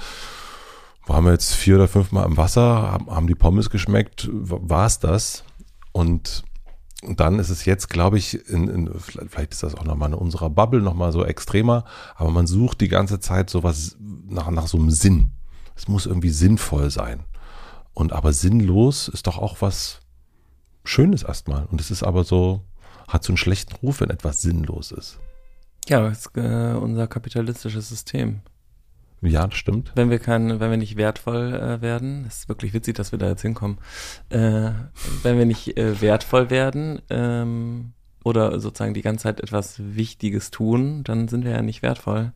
waren 1.06 1.26
wir 1.26 1.32
jetzt 1.32 1.54
vier 1.54 1.76
oder 1.76 1.88
fünf 1.88 2.10
Mal 2.10 2.24
im 2.24 2.38
Wasser, 2.38 2.98
haben, 3.06 3.26
die 3.26 3.34
Pommes 3.34 3.68
geschmeckt, 3.68 4.28
war 4.32 4.86
es 4.86 4.98
das? 4.98 5.44
Und 5.92 6.44
dann 7.02 7.38
ist 7.38 7.50
es 7.50 7.66
jetzt, 7.66 7.90
glaube 7.90 8.16
ich, 8.16 8.48
in, 8.48 8.68
in, 8.68 8.90
vielleicht 8.98 9.52
ist 9.52 9.62
das 9.62 9.74
auch 9.74 9.84
nochmal 9.84 10.08
in 10.08 10.14
unserer 10.14 10.48
Bubble 10.48 10.80
nochmal 10.80 11.12
so 11.12 11.22
extremer, 11.22 11.84
aber 12.16 12.30
man 12.30 12.46
sucht 12.46 12.80
die 12.80 12.88
ganze 12.88 13.20
Zeit 13.20 13.50
sowas 13.50 13.96
nach, 13.98 14.50
nach 14.50 14.68
so 14.68 14.78
einem 14.78 14.90
Sinn. 14.90 15.32
Es 15.76 15.86
muss 15.86 16.06
irgendwie 16.06 16.30
sinnvoll 16.30 16.90
sein. 16.90 17.24
Und 17.92 18.14
aber 18.14 18.32
sinnlos 18.32 19.08
ist 19.08 19.26
doch 19.26 19.36
auch 19.36 19.60
was 19.60 20.00
Schönes 20.82 21.24
erstmal. 21.24 21.66
Und 21.66 21.78
es 21.78 21.90
ist 21.90 22.02
aber 22.02 22.24
so, 22.24 22.64
hat 23.06 23.22
so 23.22 23.32
einen 23.32 23.36
schlechten 23.36 23.74
Ruf, 23.76 24.00
wenn 24.00 24.08
etwas 24.08 24.40
sinnlos 24.40 24.92
ist. 24.92 25.18
Ja, 25.90 26.02
das 26.02 26.26
ist 26.26 26.36
äh, 26.36 26.76
unser 26.80 27.08
kapitalistisches 27.08 27.88
System. 27.88 28.42
Ja, 29.22 29.44
das 29.48 29.58
stimmt. 29.58 29.90
Wenn 29.96 30.08
wir 30.08 30.20
kein, 30.20 30.60
wenn 30.60 30.70
wir 30.70 30.76
nicht 30.76 30.96
wertvoll 30.96 31.52
äh, 31.52 31.82
werden, 31.82 32.26
ist 32.26 32.48
wirklich 32.48 32.72
witzig, 32.72 32.94
dass 32.94 33.10
wir 33.10 33.18
da 33.18 33.28
jetzt 33.28 33.42
hinkommen. 33.42 33.78
Äh, 34.28 34.70
wenn 35.24 35.36
wir 35.36 35.46
nicht 35.46 35.76
äh, 35.76 36.00
wertvoll 36.00 36.48
werden 36.48 37.02
ähm, 37.10 37.92
oder 38.22 38.60
sozusagen 38.60 38.94
die 38.94 39.02
ganze 39.02 39.24
Zeit 39.24 39.40
etwas 39.40 39.80
Wichtiges 39.80 40.52
tun, 40.52 41.02
dann 41.02 41.26
sind 41.26 41.44
wir 41.44 41.50
ja 41.50 41.62
nicht 41.62 41.82
wertvoll 41.82 42.34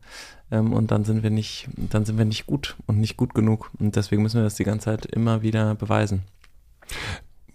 ähm, 0.51 0.73
und 0.73 0.91
dann 0.91 1.05
sind 1.05 1.23
wir 1.23 1.29
nicht, 1.29 1.69
dann 1.77 2.03
sind 2.03 2.17
wir 2.17 2.25
nicht 2.25 2.47
gut 2.47 2.75
und 2.87 2.99
nicht 2.99 3.15
gut 3.15 3.33
genug 3.33 3.71
und 3.79 3.95
deswegen 3.95 4.21
müssen 4.21 4.41
wir 4.41 4.43
das 4.43 4.55
die 4.55 4.65
ganze 4.65 4.85
Zeit 4.85 5.05
immer 5.05 5.43
wieder 5.43 5.75
beweisen. 5.75 6.23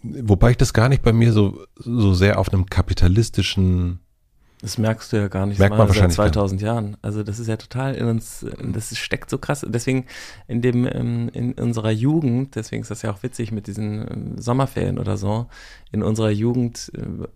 Wobei 0.02 0.52
ich 0.52 0.57
das 0.57 0.73
gar 0.73 0.88
nicht 0.88 1.02
bei 1.02 1.12
mir 1.12 1.35
so 1.35 1.66
so 1.76 2.14
sehr 2.14 2.38
auf 2.38 2.49
einem 2.49 2.64
kapitalistischen 2.64 4.00
das 4.62 4.76
merkst 4.76 5.12
du 5.12 5.17
ja 5.17 5.29
gar 5.29 5.47
nicht 5.47 5.59
Merkt 5.59 5.76
man 5.76 5.88
wahrscheinlich 5.88 6.17
seit 6.17 6.35
2000 6.35 6.61
Jahren. 6.61 6.97
Also 7.00 7.23
das 7.23 7.38
ist 7.38 7.47
ja 7.47 7.57
total 7.57 7.95
in 7.95 8.07
uns, 8.07 8.45
das 8.62 8.95
steckt 8.97 9.31
so 9.31 9.38
krass. 9.38 9.64
Deswegen 9.67 10.05
in 10.49 10.61
dem 10.61 10.87
ähm, 10.87 11.31
in 11.33 11.55
unserer 11.55 11.90
Jugend, 11.90 12.57
deswegen 12.57 12.83
ist 12.83 12.90
das 12.90 13.00
ja 13.02 13.11
auch 13.11 13.23
witzig 13.23 13.52
mit 13.52 13.67
diesen 13.67 14.00
ähm, 14.00 14.38
Sommerferien 14.38 14.99
oder 14.99 15.17
so. 15.17 15.47
In 15.93 16.02
unserer 16.02 16.31
Jugend, 16.31 16.93
äh, 16.95 17.26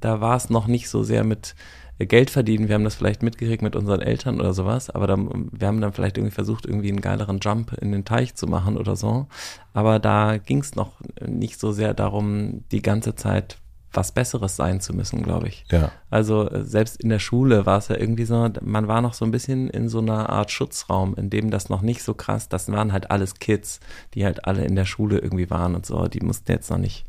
da 0.00 0.20
war 0.20 0.36
es 0.36 0.50
noch 0.50 0.66
nicht 0.66 0.90
so 0.90 1.02
sehr 1.02 1.24
mit 1.24 1.54
äh, 1.98 2.04
Geld 2.04 2.28
verdienen. 2.28 2.68
Wir 2.68 2.74
haben 2.74 2.84
das 2.84 2.94
vielleicht 2.94 3.22
mitgekriegt 3.22 3.62
mit 3.62 3.74
unseren 3.74 4.02
Eltern 4.02 4.38
oder 4.38 4.52
sowas, 4.52 4.90
aber 4.90 5.06
dann, 5.06 5.48
wir 5.52 5.66
haben 5.66 5.80
dann 5.80 5.94
vielleicht 5.94 6.18
irgendwie 6.18 6.34
versucht, 6.34 6.66
irgendwie 6.66 6.90
einen 6.90 7.00
geileren 7.00 7.38
Jump 7.40 7.72
in 7.80 7.90
den 7.90 8.04
Teich 8.04 8.34
zu 8.34 8.46
machen 8.46 8.76
oder 8.76 8.96
so. 8.96 9.28
Aber 9.72 9.98
da 9.98 10.36
ging 10.36 10.58
es 10.58 10.74
noch 10.74 10.92
nicht 11.26 11.58
so 11.58 11.72
sehr 11.72 11.94
darum, 11.94 12.64
die 12.70 12.82
ganze 12.82 13.14
Zeit 13.14 13.56
was 13.92 14.12
Besseres 14.12 14.56
sein 14.56 14.80
zu 14.80 14.94
müssen, 14.94 15.22
glaube 15.22 15.48
ich. 15.48 15.64
Ja. 15.70 15.90
Also 16.10 16.48
äh, 16.48 16.64
selbst 16.64 17.00
in 17.02 17.08
der 17.08 17.18
Schule 17.18 17.66
war 17.66 17.78
es 17.78 17.88
ja 17.88 17.96
irgendwie 17.96 18.24
so, 18.24 18.48
man 18.62 18.88
war 18.88 19.00
noch 19.00 19.14
so 19.14 19.24
ein 19.24 19.30
bisschen 19.30 19.68
in 19.68 19.88
so 19.88 19.98
einer 19.98 20.30
Art 20.30 20.50
Schutzraum, 20.50 21.14
in 21.16 21.30
dem 21.30 21.50
das 21.50 21.68
noch 21.68 21.82
nicht 21.82 22.02
so 22.02 22.14
krass, 22.14 22.48
das 22.48 22.70
waren 22.70 22.92
halt 22.92 23.10
alles 23.10 23.34
Kids, 23.34 23.80
die 24.14 24.24
halt 24.24 24.44
alle 24.44 24.64
in 24.64 24.76
der 24.76 24.84
Schule 24.84 25.18
irgendwie 25.18 25.50
waren 25.50 25.74
und 25.74 25.86
so, 25.86 26.06
die 26.06 26.20
mussten 26.20 26.52
jetzt 26.52 26.70
noch 26.70 26.78
nicht, 26.78 27.04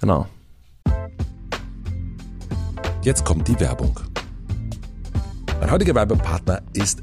genau. 0.00 0.26
Jetzt 3.02 3.24
kommt 3.24 3.48
die 3.48 3.60
Werbung. 3.60 4.00
Mein 5.60 5.70
heutiger 5.70 5.94
Werbepartner 5.94 6.62
ist 6.72 7.02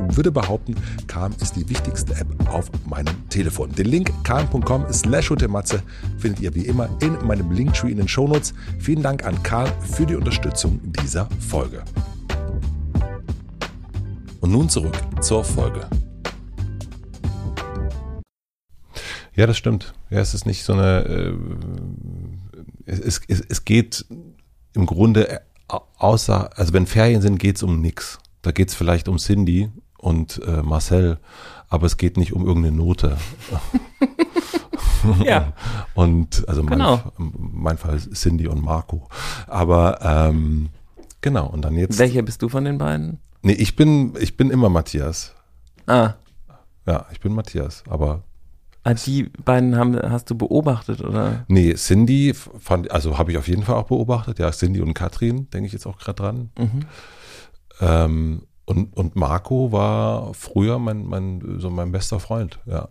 und 0.01 0.17
würde 0.17 0.31
behaupten, 0.31 0.75
Calm 1.07 1.33
ist 1.41 1.55
die 1.55 1.67
wichtigste 1.69 2.13
App 2.15 2.27
auf 2.49 2.69
meinem 2.85 3.29
Telefon. 3.29 3.71
Den 3.71 3.87
Link 3.87 4.11
calm.com 4.23 4.85
slash 4.91 5.31
findet 6.17 6.39
ihr 6.41 6.53
wie 6.55 6.65
immer 6.65 6.89
in 7.01 7.17
meinem 7.25 7.51
Linktree 7.51 7.91
in 7.91 7.97
den 7.97 8.07
Shownotes. 8.07 8.53
Vielen 8.79 9.01
Dank 9.01 9.25
an 9.25 9.41
Calm 9.43 9.71
für 9.81 10.05
die 10.05 10.15
Unterstützung 10.15 10.79
dieser 11.03 11.29
Folge. 11.39 11.83
Und 14.41 14.51
nun 14.51 14.69
zurück 14.69 14.97
zur 15.21 15.43
Folge. 15.43 15.87
Ja, 19.35 19.47
das 19.47 19.57
stimmt. 19.57 19.93
Ja, 20.09 20.19
es 20.19 20.33
ist 20.33 20.45
nicht 20.45 20.63
so 20.63 20.73
eine. 20.73 21.05
Äh, 21.05 21.33
es, 22.85 23.21
es, 23.27 23.41
es 23.41 23.65
geht 23.65 24.05
im 24.73 24.85
Grunde 24.85 25.29
äh, 25.29 25.39
außer, 25.69 26.57
also 26.57 26.73
wenn 26.73 26.85
Ferien 26.85 27.21
sind, 27.21 27.39
geht 27.39 27.55
es 27.55 27.63
um 27.63 27.79
nichts. 27.79 28.19
Da 28.41 28.51
geht 28.51 28.69
es 28.69 28.75
vielleicht 28.75 29.07
um 29.07 29.17
Cindy 29.17 29.69
und 30.01 30.41
äh, 30.45 30.61
Marcel, 30.63 31.19
aber 31.69 31.85
es 31.85 31.97
geht 31.97 32.17
nicht 32.17 32.33
um 32.33 32.45
irgendeine 32.45 32.75
Note. 32.75 33.17
ja. 35.23 35.53
Und 35.93 36.47
also 36.47 36.63
mein, 36.63 36.79
genau. 36.79 37.01
mein 37.17 37.77
Fall 37.77 37.99
Cindy 37.99 38.47
und 38.47 38.63
Marco. 38.63 39.07
Aber 39.47 39.99
ähm, 40.01 40.69
genau, 41.21 41.47
und 41.47 41.63
dann 41.63 41.75
jetzt. 41.75 41.99
Welcher 41.99 42.21
bist 42.21 42.41
du 42.41 42.49
von 42.49 42.63
den 42.63 42.77
beiden? 42.77 43.19
Nee, 43.41 43.53
ich 43.53 43.75
bin, 43.75 44.13
ich 44.19 44.37
bin 44.37 44.49
immer 44.49 44.69
Matthias. 44.69 45.33
Ah. 45.87 46.13
Ja, 46.85 47.05
ich 47.11 47.19
bin 47.19 47.33
Matthias, 47.33 47.83
aber. 47.89 48.23
Ah, 48.83 48.93
die 48.93 49.23
beiden 49.45 49.75
haben, 49.75 49.99
hast 50.01 50.29
du 50.29 50.35
beobachtet, 50.35 51.01
oder? 51.01 51.45
Nee, 51.47 51.75
Cindy 51.75 52.33
fand, 52.33 52.89
also 52.89 53.17
habe 53.17 53.31
ich 53.31 53.37
auf 53.37 53.47
jeden 53.47 53.63
Fall 53.63 53.75
auch 53.75 53.87
beobachtet. 53.87 54.39
Ja, 54.39 54.51
Cindy 54.51 54.81
und 54.81 54.93
Katrin, 54.95 55.49
denke 55.51 55.67
ich 55.67 55.73
jetzt 55.73 55.85
auch 55.85 55.99
gerade 55.99 56.21
dran. 56.21 56.49
Mhm. 56.57 56.85
Ähm, 57.79 58.41
und, 58.65 58.95
und 58.95 59.15
Marco 59.15 59.71
war 59.71 60.33
früher 60.33 60.79
mein, 60.79 61.05
mein, 61.05 61.59
so 61.59 61.69
mein 61.69 61.91
bester 61.91 62.19
Freund, 62.19 62.59
ja. 62.65 62.89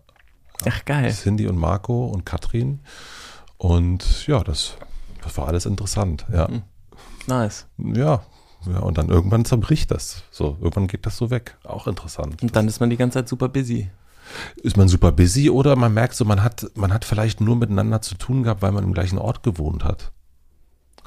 Ach, 0.69 0.85
geil. 0.85 1.11
Cindy 1.13 1.47
und 1.47 1.57
Marco 1.57 2.07
und 2.07 2.27
Katrin. 2.27 2.81
Und 3.57 4.27
ja, 4.27 4.43
das, 4.43 4.77
das 5.23 5.37
war 5.39 5.49
alles 5.49 5.67
interessant, 5.67 6.27
ja. 6.33 6.49
Hm. 6.49 6.63
Nice. 7.27 7.67
Ja, 7.79 8.23
ja, 8.67 8.81
und 8.81 8.99
dann 8.99 9.09
irgendwann 9.09 9.45
zerbricht 9.45 9.91
das. 9.91 10.25
So, 10.31 10.59
irgendwann 10.61 10.87
geht 10.87 11.07
das 11.07 11.17
so 11.17 11.31
weg. 11.31 11.57
Auch 11.65 11.87
interessant. 11.87 12.43
Und 12.43 12.57
dann 12.57 12.69
ist 12.69 12.81
man 12.81 12.91
die 12.91 12.97
ganze 12.97 13.19
Zeit 13.19 13.29
super 13.29 13.49
busy. 13.49 13.91
Ist 14.57 14.77
man 14.77 14.89
super 14.89 15.13
busy 15.13 15.51
oder 15.51 15.77
man 15.77 15.95
merkt 15.95 16.15
so, 16.15 16.25
man 16.25 16.43
hat, 16.43 16.71
man 16.75 16.93
hat 16.93 17.05
vielleicht 17.05 17.41
nur 17.41 17.57
miteinander 17.57 18.03
zu 18.03 18.17
tun 18.17 18.43
gehabt, 18.43 18.63
weil 18.63 18.73
man 18.73 18.85
im 18.85 18.93
gleichen 18.93 19.19
Ort 19.19 19.43
gewohnt 19.43 19.85
hat? 19.85 20.13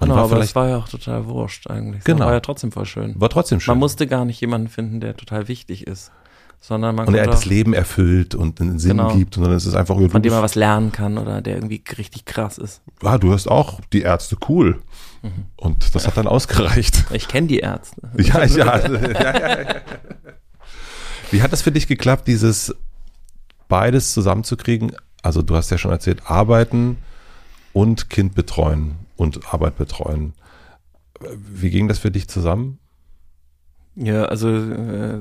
Genau, 0.04 0.16
war 0.16 0.24
aber 0.26 0.40
es 0.40 0.56
war 0.56 0.68
ja 0.70 0.78
auch 0.78 0.88
total 0.90 1.26
wurscht 1.28 1.70
eigentlich. 1.70 2.04
Genau. 2.04 2.26
War 2.26 2.34
ja 2.34 2.40
trotzdem 2.40 2.72
voll 2.72 2.86
schön. 2.86 3.14
war 3.20 3.30
trotzdem 3.30 3.60
schön. 3.60 3.74
Man 3.74 3.80
musste 3.80 4.08
gar 4.08 4.26
nicht 4.26 4.40
jemanden 4.42 4.68
finden, 4.68 5.00
der 5.00 5.16
total 5.18 5.48
wichtig 5.48 5.88
ist, 5.88 6.12
sondern 6.60 6.96
man 6.96 7.08
und 7.08 7.16
er 7.16 7.26
das 7.26 7.46
Leben 7.46 7.74
erfüllt 7.74 8.36
und 8.36 8.62
einen 8.62 8.80
Sinn 8.80 8.98
Genau. 8.98 9.16
gibt, 9.16 9.36
sondern 9.36 9.54
es 9.54 9.66
ist 9.66 9.76
einfach, 9.76 9.98
du, 9.98 10.08
von 10.10 10.22
dem 10.22 10.32
man 10.32 10.42
was 10.42 10.56
lernen 10.56 10.92
kann 10.92 11.18
oder 11.18 11.42
der 11.42 11.56
irgendwie 11.56 11.84
richtig 11.98 12.26
krass 12.26 12.58
ist. 12.58 12.82
ah, 13.04 13.18
du 13.18 13.34
hast 13.34 13.48
auch 13.50 13.80
die 13.92 14.02
Ärzte 14.02 14.38
cool. 14.48 14.82
Mhm. 15.22 15.46
Und 15.56 15.96
das 15.96 16.08
hat 16.08 16.18
dann 16.18 16.28
ausgereicht. 16.28 17.06
Ich 17.12 17.28
kenne 17.28 17.48
die 17.48 17.60
Ärzte. 17.60 18.02
Ja, 18.18 18.44
ja. 18.46 18.78
ja, 18.80 18.88
ja, 18.88 19.62
ja. 19.62 19.76
Wie 21.32 21.42
hat 21.42 21.52
das 21.52 21.62
für 21.62 21.72
dich 21.72 21.88
geklappt, 21.88 22.28
dieses 22.28 22.76
beides 23.68 24.14
zusammenzukriegen? 24.14 24.92
Also 25.22 25.42
du 25.42 25.56
hast 25.56 25.72
ja 25.72 25.78
schon 25.78 25.92
erzählt, 25.92 26.22
arbeiten 26.30 26.98
und 27.72 28.10
Kind 28.10 28.36
betreuen 28.36 28.96
und 29.16 29.54
Arbeit 29.54 29.78
betreuen. 29.78 30.34
Wie 31.36 31.70
ging 31.70 31.88
das 31.88 32.00
für 32.00 32.12
dich 32.12 32.28
zusammen? 32.28 32.80
Ja, 33.96 34.26
also 34.26 34.50
äh, 34.50 35.20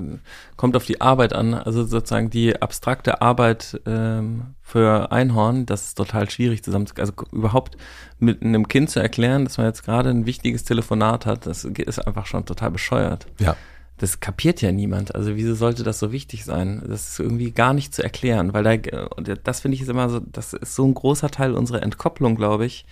kommt 0.57 0.77
auf 0.77 0.87
die 0.87 1.01
Arbeit 1.01 1.35
an. 1.35 1.53
Also 1.53 1.85
sozusagen 1.85 2.31
die 2.31 2.61
abstrakte 2.61 3.21
Arbeit 3.21 3.81
ähm, 3.85 4.55
für 4.63 5.13
Einhorn, 5.13 5.67
das 5.67 5.89
ist 5.89 5.95
total 5.97 6.31
schwierig 6.31 6.65
zusammen. 6.65 6.87
Also 6.97 7.13
überhaupt 7.33 7.77
mit 8.19 8.43
einem 8.43 8.69
Kind 8.69 8.89
zu 8.89 9.01
erklären, 9.01 9.45
dass 9.45 9.59
man 9.59 9.67
jetzt 9.67 9.85
gerade 9.85 10.09
ein 10.09 10.25
wichtiges 10.25 10.65
Telefonat 10.65 11.27
hat, 11.27 11.47
das 11.47 11.65
ist 11.65 11.99
einfach 11.99 12.25
schon 12.25 12.47
total 12.47 12.71
bescheuert. 12.71 13.27
Ja. 13.39 13.57
Das 13.99 14.21
kapiert 14.21 14.63
ja 14.63 14.73
niemand. 14.73 15.15
Also 15.15 15.37
wieso 15.37 15.55
sollte 15.55 15.83
das 15.83 15.99
so 15.99 16.11
wichtig 16.11 16.45
sein? 16.45 16.83
Das 16.87 17.11
ist 17.11 17.21
irgendwie 17.21 17.51
gar 17.51 17.75
nicht 17.75 17.95
zu 17.95 18.03
erklären, 18.03 18.55
weil 18.55 18.65
da, 18.65 19.05
und 19.17 19.31
das 19.45 19.61
finde 19.61 19.75
ich 19.75 19.83
ist 19.83 19.89
immer 19.89 20.09
so, 20.09 20.19
das 20.21 20.55
ist 20.55 20.75
so 20.75 20.87
ein 20.87 20.95
großer 20.95 21.31
Teil 21.31 21.53
unserer 21.53 21.83
Entkopplung, 21.83 22.37
glaube 22.37 22.65
ich. 22.65 22.87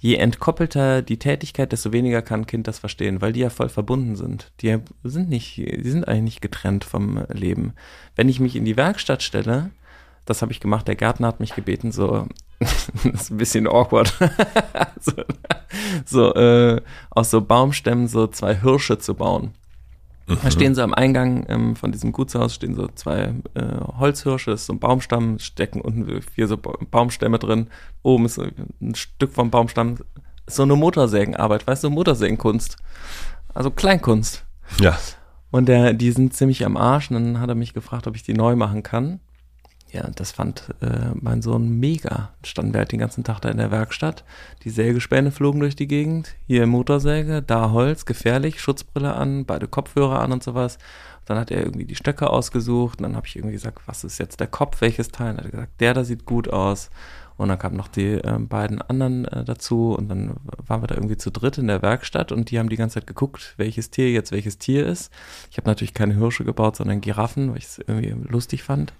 Je 0.00 0.16
entkoppelter 0.16 1.02
die 1.02 1.18
Tätigkeit, 1.18 1.72
desto 1.72 1.92
weniger 1.92 2.22
kann 2.22 2.40
ein 2.40 2.46
Kind 2.46 2.68
das 2.68 2.78
verstehen, 2.78 3.20
weil 3.20 3.32
die 3.32 3.40
ja 3.40 3.50
voll 3.50 3.68
verbunden 3.68 4.14
sind. 4.14 4.52
Die 4.60 4.78
sind 5.02 5.28
nicht, 5.28 5.56
die 5.56 5.90
sind 5.90 6.06
eigentlich 6.06 6.22
nicht 6.22 6.40
getrennt 6.40 6.84
vom 6.84 7.24
Leben. 7.28 7.72
Wenn 8.14 8.28
ich 8.28 8.38
mich 8.38 8.54
in 8.54 8.64
die 8.64 8.76
Werkstatt 8.76 9.24
stelle, 9.24 9.70
das 10.24 10.40
habe 10.40 10.52
ich 10.52 10.60
gemacht, 10.60 10.86
der 10.86 10.94
Gärtner 10.94 11.26
hat 11.26 11.40
mich 11.40 11.54
gebeten, 11.54 11.90
so, 11.90 12.26
das 12.60 12.90
ist 13.02 13.30
ein 13.30 13.38
bisschen 13.38 13.66
awkward, 13.66 14.14
so, 15.00 15.12
so 16.04 16.34
äh, 16.34 16.80
aus 17.10 17.30
so 17.30 17.40
Baumstämmen 17.40 18.06
so 18.06 18.28
zwei 18.28 18.54
Hirsche 18.54 18.98
zu 18.98 19.14
bauen. 19.14 19.52
Da 20.42 20.50
stehen 20.50 20.74
so 20.74 20.82
am 20.82 20.92
Eingang 20.92 21.46
ähm, 21.48 21.74
von 21.76 21.90
diesem 21.90 22.12
Gutshaus 22.12 22.54
stehen 22.54 22.74
so 22.74 22.88
zwei 22.94 23.32
äh, 23.54 23.62
Holzhirsche, 23.98 24.50
ist 24.52 24.66
so 24.66 24.74
ein 24.74 24.78
Baumstamm, 24.78 25.38
stecken 25.38 25.80
unten 25.80 26.20
vier 26.22 26.46
so 26.46 26.56
Ba- 26.56 26.76
Baumstämme 26.90 27.38
drin. 27.38 27.68
Oben 28.02 28.26
ist 28.26 28.34
so 28.34 28.44
ein 28.80 28.94
Stück 28.94 29.32
vom 29.32 29.50
Baumstamm. 29.50 29.96
Ist 30.46 30.56
so 30.56 30.62
eine 30.62 30.76
Motorsägenarbeit, 30.76 31.66
weißt 31.66 31.84
du, 31.84 31.90
Motorsägenkunst. 31.90 32.76
Also 33.54 33.70
Kleinkunst. 33.70 34.44
Ja. 34.80 34.98
Und 35.50 35.66
der, 35.66 35.94
die 35.94 36.10
sind 36.10 36.34
ziemlich 36.34 36.64
am 36.66 36.76
Arsch. 36.76 37.10
Und 37.10 37.14
dann 37.14 37.40
hat 37.40 37.48
er 37.48 37.54
mich 37.54 37.72
gefragt, 37.72 38.06
ob 38.06 38.14
ich 38.14 38.22
die 38.22 38.34
neu 38.34 38.54
machen 38.54 38.82
kann. 38.82 39.20
Ja, 39.90 40.08
das 40.14 40.32
fand 40.32 40.74
äh, 40.82 41.14
mein 41.14 41.40
Sohn 41.40 41.80
mega. 41.80 42.30
Standen 42.44 42.74
wir 42.74 42.80
halt 42.80 42.92
den 42.92 42.98
ganzen 42.98 43.24
Tag 43.24 43.40
da 43.40 43.48
in 43.48 43.56
der 43.56 43.70
Werkstatt. 43.70 44.22
Die 44.64 44.70
Sägespäne 44.70 45.30
flogen 45.30 45.60
durch 45.60 45.76
die 45.76 45.88
Gegend. 45.88 46.36
Hier 46.46 46.66
Motorsäge, 46.66 47.42
da 47.42 47.70
Holz, 47.70 48.04
gefährlich, 48.04 48.60
Schutzbrille 48.60 49.14
an, 49.14 49.46
beide 49.46 49.66
Kopfhörer 49.66 50.20
an 50.20 50.32
und 50.32 50.42
sowas. 50.42 50.78
Dann 51.24 51.38
hat 51.38 51.50
er 51.50 51.62
irgendwie 51.62 51.86
die 51.86 51.94
Stöcke 51.94 52.28
ausgesucht. 52.28 52.98
Und 52.98 53.04
dann 53.04 53.16
habe 53.16 53.26
ich 53.26 53.36
irgendwie 53.36 53.54
gesagt, 53.54 53.80
was 53.86 54.04
ist 54.04 54.18
jetzt 54.18 54.40
der 54.40 54.46
Kopf, 54.46 54.82
welches 54.82 55.08
Teil? 55.08 55.30
Und 55.30 55.36
dann 55.38 55.44
hat 55.46 55.52
er 55.52 55.56
gesagt, 55.56 55.80
der 55.80 55.94
da 55.94 56.04
sieht 56.04 56.26
gut 56.26 56.48
aus. 56.48 56.90
Und 57.38 57.48
dann 57.48 57.58
kamen 57.58 57.76
noch 57.76 57.88
die 57.88 58.14
ähm, 58.14 58.48
beiden 58.48 58.82
anderen 58.82 59.24
äh, 59.26 59.44
dazu 59.44 59.94
und 59.96 60.08
dann 60.08 60.34
waren 60.66 60.82
wir 60.82 60.88
da 60.88 60.96
irgendwie 60.96 61.16
zu 61.16 61.30
dritt 61.30 61.56
in 61.56 61.68
der 61.68 61.82
Werkstatt 61.82 62.32
und 62.32 62.50
die 62.50 62.58
haben 62.58 62.68
die 62.68 62.76
ganze 62.76 62.94
Zeit 62.94 63.06
geguckt, 63.06 63.54
welches 63.58 63.90
Tier 63.90 64.10
jetzt 64.10 64.32
welches 64.32 64.58
Tier 64.58 64.84
ist. 64.84 65.12
Ich 65.52 65.56
habe 65.56 65.68
natürlich 65.68 65.94
keine 65.94 66.14
Hirsche 66.14 66.44
gebaut, 66.44 66.74
sondern 66.74 67.00
Giraffen, 67.00 67.50
weil 67.50 67.58
ich 67.58 67.64
es 67.64 67.78
irgendwie 67.78 68.12
lustig 68.28 68.64
fand. 68.64 68.92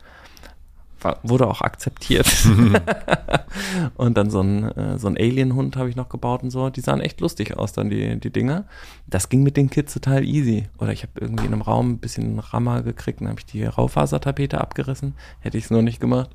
War, 1.00 1.18
wurde 1.22 1.46
auch 1.46 1.60
akzeptiert. 1.60 2.26
und 3.96 4.16
dann 4.16 4.30
so 4.30 4.40
ein, 4.40 4.64
äh, 4.72 4.98
so 4.98 5.06
ein 5.06 5.16
Alien-Hund 5.16 5.76
habe 5.76 5.88
ich 5.88 5.96
noch 5.96 6.08
gebaut 6.08 6.42
und 6.42 6.50
so. 6.50 6.70
Die 6.70 6.80
sahen 6.80 7.00
echt 7.00 7.20
lustig 7.20 7.56
aus, 7.56 7.72
dann 7.72 7.88
die, 7.88 8.18
die 8.18 8.30
Dinger. 8.30 8.64
Das 9.06 9.28
ging 9.28 9.42
mit 9.42 9.56
den 9.56 9.70
Kids 9.70 9.94
total 9.94 10.24
easy. 10.24 10.68
Oder 10.78 10.92
ich 10.92 11.02
habe 11.02 11.12
irgendwie 11.20 11.46
in 11.46 11.52
einem 11.52 11.62
Raum 11.62 11.92
ein 11.92 11.98
bisschen 11.98 12.38
Rammer 12.38 12.82
gekriegt, 12.82 13.20
dann 13.20 13.28
habe 13.28 13.38
ich 13.38 13.46
die 13.46 13.64
Raufasertapete 13.64 14.60
abgerissen. 14.60 15.14
Hätte 15.40 15.56
ich 15.56 15.64
es 15.64 15.70
nur 15.70 15.82
nicht 15.82 16.00
gemacht. 16.00 16.30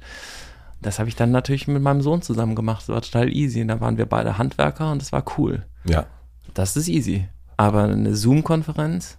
Das 0.81 0.99
habe 0.99 1.09
ich 1.09 1.15
dann 1.15 1.31
natürlich 1.31 1.67
mit 1.67 1.81
meinem 1.81 2.01
Sohn 2.01 2.21
zusammen 2.21 2.55
gemacht. 2.55 2.83
Das 2.83 2.89
war 2.89 3.01
total 3.01 3.33
easy. 3.33 3.61
Und 3.61 3.69
da 3.69 3.81
waren 3.81 3.97
wir 3.97 4.05
beide 4.05 4.37
Handwerker 4.37 4.91
und 4.91 5.01
das 5.01 5.11
war 5.11 5.23
cool. 5.37 5.65
Ja. 5.85 6.05
Das 6.53 6.77
ist 6.77 6.87
easy. 6.87 7.27
Aber 7.57 7.83
eine 7.83 8.15
Zoom-Konferenz, 8.15 9.17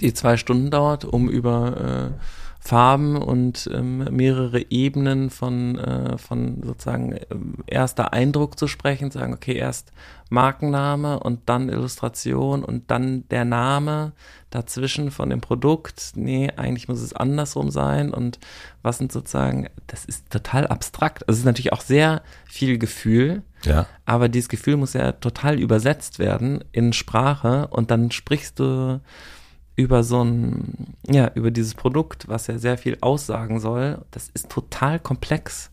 die 0.00 0.12
zwei 0.14 0.36
Stunden 0.36 0.70
dauert, 0.70 1.04
um 1.04 1.28
über 1.28 2.12
äh, 2.12 2.41
Farben 2.64 3.16
und 3.16 3.68
ähm, 3.74 4.06
mehrere 4.12 4.70
Ebenen 4.70 5.30
von, 5.30 5.78
äh, 5.80 6.16
von 6.16 6.62
sozusagen 6.62 7.18
ähm, 7.28 7.54
erster 7.66 8.12
Eindruck 8.12 8.56
zu 8.56 8.68
sprechen, 8.68 9.10
zu 9.10 9.18
sagen, 9.18 9.34
okay, 9.34 9.54
erst 9.56 9.90
Markenname 10.30 11.18
und 11.18 11.40
dann 11.46 11.68
Illustration 11.68 12.64
und 12.64 12.88
dann 12.92 13.28
der 13.30 13.44
Name 13.44 14.12
dazwischen 14.50 15.10
von 15.10 15.28
dem 15.28 15.40
Produkt. 15.40 16.12
Nee, 16.14 16.52
eigentlich 16.56 16.86
muss 16.86 17.00
es 17.00 17.12
andersrum 17.12 17.72
sein 17.72 18.14
und 18.14 18.38
was 18.80 18.98
sind 18.98 19.10
sozusagen, 19.10 19.68
das 19.88 20.04
ist 20.04 20.30
total 20.30 20.68
abstrakt. 20.68 21.26
Also 21.26 21.38
es 21.38 21.40
ist 21.40 21.46
natürlich 21.46 21.72
auch 21.72 21.80
sehr 21.80 22.22
viel 22.44 22.78
Gefühl, 22.78 23.42
Ja. 23.64 23.86
aber 24.06 24.28
dieses 24.28 24.48
Gefühl 24.48 24.76
muss 24.76 24.92
ja 24.92 25.10
total 25.10 25.58
übersetzt 25.58 26.20
werden 26.20 26.62
in 26.70 26.92
Sprache 26.92 27.66
und 27.72 27.90
dann 27.90 28.12
sprichst 28.12 28.60
du 28.60 29.00
über 29.76 30.04
so 30.04 30.22
ein, 30.22 30.94
ja, 31.08 31.30
über 31.34 31.50
dieses 31.50 31.74
Produkt, 31.74 32.28
was 32.28 32.46
ja 32.46 32.58
sehr 32.58 32.78
viel 32.78 32.98
aussagen 33.00 33.60
soll. 33.60 33.98
Das 34.10 34.30
ist 34.34 34.50
total 34.50 34.98
komplex. 34.98 35.70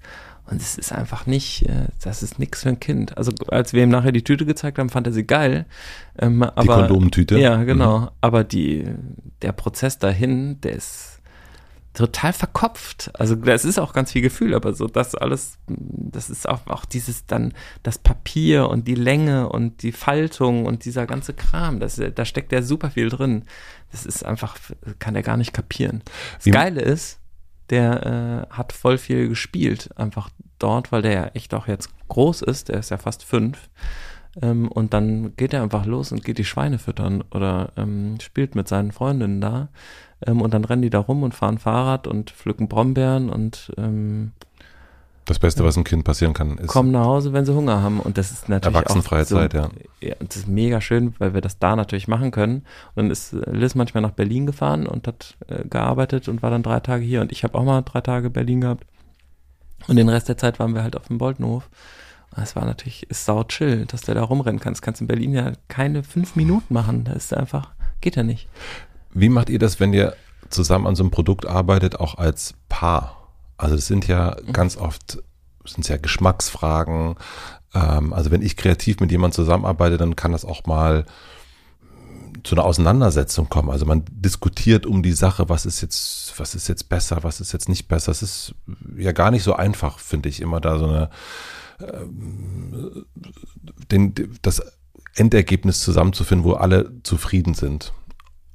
Und 0.49 0.61
es 0.61 0.77
ist 0.77 0.91
einfach 0.91 1.27
nicht, 1.27 1.67
äh, 1.69 1.87
das 2.03 2.23
ist 2.23 2.39
nichts 2.39 2.63
für 2.63 2.69
ein 2.69 2.79
Kind. 2.79 3.17
Also 3.17 3.31
als 3.49 3.73
wir 3.73 3.83
ihm 3.83 3.89
nachher 3.89 4.11
die 4.11 4.23
Tüte 4.23 4.45
gezeigt 4.45 4.79
haben, 4.79 4.89
fand 4.89 5.05
er 5.05 5.13
sie 5.13 5.25
geil. 5.25 5.65
Ähm, 6.17 6.41
aber, 6.41 6.61
Die 6.61 6.67
Kondomtüte. 6.67 7.35
Mhm. 7.35 7.41
Ja, 7.41 7.63
genau. 7.63 8.09
Aber 8.21 8.43
die, 8.43 8.85
der 9.43 9.51
Prozess 9.51 9.99
dahin, 9.99 10.59
der 10.61 10.73
ist 10.73 11.18
total 11.99 12.33
verkopft. 12.33 13.11
Also 13.13 13.35
das 13.35 13.65
ist 13.65 13.77
auch 13.77 13.93
ganz 13.93 14.11
viel 14.11 14.21
Gefühl, 14.21 14.53
aber 14.55 14.73
so 14.73 14.87
das 14.87 15.15
alles, 15.15 15.57
das 15.67 16.29
ist 16.29 16.47
auch, 16.47 16.65
auch 16.67 16.85
dieses 16.85 17.25
dann 17.25 17.53
das 17.83 17.97
Papier 17.97 18.69
und 18.69 18.87
die 18.87 18.95
Länge 18.95 19.49
und 19.49 19.83
die 19.83 19.91
Faltung 19.91 20.65
und 20.65 20.85
dieser 20.85 21.05
ganze 21.05 21.33
Kram, 21.33 21.79
das, 21.79 22.01
da 22.15 22.25
steckt 22.25 22.51
ja 22.51 22.61
super 22.61 22.91
viel 22.91 23.09
drin. 23.09 23.43
Das 23.91 24.05
ist 24.05 24.23
einfach, 24.25 24.57
kann 24.99 25.15
er 25.15 25.23
gar 25.23 25.37
nicht 25.37 25.53
kapieren. 25.53 26.01
Das 26.37 26.45
Wie- 26.45 26.51
Geile 26.51 26.81
ist, 26.81 27.19
der 27.69 28.47
äh, 28.49 28.53
hat 28.55 28.73
voll 28.73 28.97
viel 28.97 29.27
gespielt, 29.27 29.89
einfach 29.95 30.29
dort, 30.57 30.91
weil 30.91 31.01
der 31.01 31.11
ja 31.13 31.25
echt 31.33 31.53
auch 31.53 31.67
jetzt 31.67 31.89
groß 32.07 32.41
ist, 32.41 32.69
der 32.69 32.79
ist 32.79 32.89
ja 32.91 32.97
fast 32.97 33.23
fünf. 33.23 33.69
Ähm, 34.41 34.69
und 34.69 34.93
dann 34.93 35.35
geht 35.35 35.53
er 35.53 35.63
einfach 35.63 35.85
los 35.85 36.11
und 36.11 36.23
geht 36.23 36.37
die 36.37 36.45
Schweine 36.45 36.79
füttern 36.79 37.23
oder 37.31 37.73
ähm, 37.77 38.17
spielt 38.21 38.55
mit 38.55 38.67
seinen 38.67 38.91
Freundinnen 38.91 39.41
da. 39.41 39.67
Ähm, 40.25 40.41
und 40.41 40.53
dann 40.53 40.65
rennen 40.65 40.81
die 40.81 40.89
da 40.89 40.99
rum 40.99 41.23
und 41.23 41.33
fahren 41.33 41.57
Fahrrad 41.57 42.07
und 42.07 42.31
pflücken 42.31 42.67
Brombeeren 42.67 43.29
und 43.29 43.71
ähm, 43.77 44.31
Das 45.25 45.39
Beste, 45.39 45.63
was 45.63 45.77
einem 45.77 45.83
Kind 45.83 46.03
passieren 46.03 46.33
kann, 46.33 46.57
ist 46.57 46.67
kommen 46.67 46.91
nach 46.91 47.05
Hause, 47.05 47.33
wenn 47.33 47.45
sie 47.45 47.53
Hunger 47.53 47.81
haben. 47.81 47.99
Und 47.99 48.17
das 48.17 48.31
ist 48.31 48.49
natürlich 48.49 48.75
erwachsenfreie 48.75 49.23
auch 49.23 49.27
so, 49.27 49.35
Zeit, 49.35 49.53
ja. 49.53 49.69
ja. 50.01 50.15
und 50.19 50.29
Das 50.29 50.37
ist 50.37 50.47
mega 50.47 50.81
schön, 50.81 51.13
weil 51.19 51.33
wir 51.33 51.41
das 51.41 51.59
da 51.59 51.75
natürlich 51.75 52.07
machen 52.07 52.31
können. 52.31 52.65
Und 52.95 52.95
dann 52.95 53.11
ist 53.11 53.33
äh, 53.33 53.51
Liz 53.51 53.75
manchmal 53.75 54.01
nach 54.01 54.11
Berlin 54.11 54.45
gefahren 54.45 54.87
und 54.87 55.07
hat 55.07 55.37
äh, 55.47 55.63
gearbeitet 55.67 56.27
und 56.27 56.41
war 56.41 56.49
dann 56.49 56.63
drei 56.63 56.79
Tage 56.79 57.03
hier. 57.03 57.21
Und 57.21 57.31
ich 57.31 57.43
habe 57.43 57.57
auch 57.57 57.63
mal 57.63 57.81
drei 57.81 58.01
Tage 58.01 58.29
Berlin 58.29 58.61
gehabt. 58.61 58.85
Und 59.87 59.95
den 59.95 60.09
Rest 60.09 60.27
der 60.27 60.37
Zeit 60.37 60.59
waren 60.59 60.75
wir 60.75 60.83
halt 60.83 60.97
auf 60.97 61.07
dem 61.07 61.17
Boltenhof. 61.17 61.69
Es 62.35 62.55
war 62.55 62.65
natürlich, 62.65 63.09
ist 63.09 63.25
sau 63.25 63.43
chill, 63.43 63.85
dass 63.85 64.01
der 64.01 64.15
da 64.15 64.23
rumrennen 64.23 64.59
kann. 64.59 64.73
Das 64.73 64.81
kannst 64.81 65.01
du 65.01 65.03
in 65.03 65.07
Berlin 65.07 65.33
ja 65.33 65.53
keine 65.67 66.03
fünf 66.03 66.35
Minuten 66.35 66.73
machen. 66.73 67.05
Das 67.05 67.15
ist 67.15 67.33
einfach, 67.33 67.71
geht 68.01 68.15
ja 68.15 68.23
nicht. 68.23 68.47
Wie 69.13 69.29
macht 69.29 69.49
ihr 69.49 69.59
das, 69.59 69.79
wenn 69.79 69.93
ihr 69.93 70.15
zusammen 70.49 70.87
an 70.87 70.95
so 70.95 71.03
einem 71.03 71.11
Produkt 71.11 71.45
arbeitet, 71.45 71.99
auch 71.99 72.17
als 72.17 72.53
Paar? 72.69 73.15
Also 73.57 73.75
es 73.75 73.87
sind 73.87 74.07
ja 74.07 74.35
ganz 74.51 74.77
oft 74.77 75.19
sind 75.65 75.87
ja 75.87 75.97
Geschmacksfragen. 75.97 77.15
Ähm, 77.73 78.13
also 78.13 78.31
wenn 78.31 78.41
ich 78.41 78.57
kreativ 78.57 78.99
mit 78.99 79.11
jemandem 79.11 79.35
zusammenarbeite, 79.35 79.97
dann 79.97 80.15
kann 80.15 80.31
das 80.31 80.45
auch 80.45 80.65
mal 80.65 81.05
zu 82.43 82.55
einer 82.55 82.63
Auseinandersetzung 82.63 83.49
kommen. 83.49 83.69
Also 83.69 83.85
man 83.85 84.05
diskutiert 84.11 84.85
um 84.85 85.03
die 85.03 85.11
Sache, 85.11 85.49
was 85.49 85.65
ist 85.65 85.81
jetzt, 85.81 86.33
was 86.37 86.55
ist 86.55 86.69
jetzt 86.69 86.87
besser, 86.87 87.19
was 87.23 87.41
ist 87.41 87.51
jetzt 87.51 87.67
nicht 87.67 87.87
besser. 87.87 88.11
Es 88.11 88.21
ist 88.21 88.55
ja 88.97 89.11
gar 89.11 89.31
nicht 89.31 89.43
so 89.43 89.53
einfach, 89.53 89.99
finde 89.99 90.29
ich, 90.29 90.41
immer 90.41 90.61
da 90.61 90.79
so 90.79 90.85
eine 90.85 91.09
ähm, 91.81 93.05
den, 93.91 94.13
das 94.41 94.61
Endergebnis 95.15 95.81
zusammenzufinden, 95.81 96.45
wo 96.45 96.53
alle 96.53 96.91
zufrieden 97.03 97.53
sind. 97.53 97.93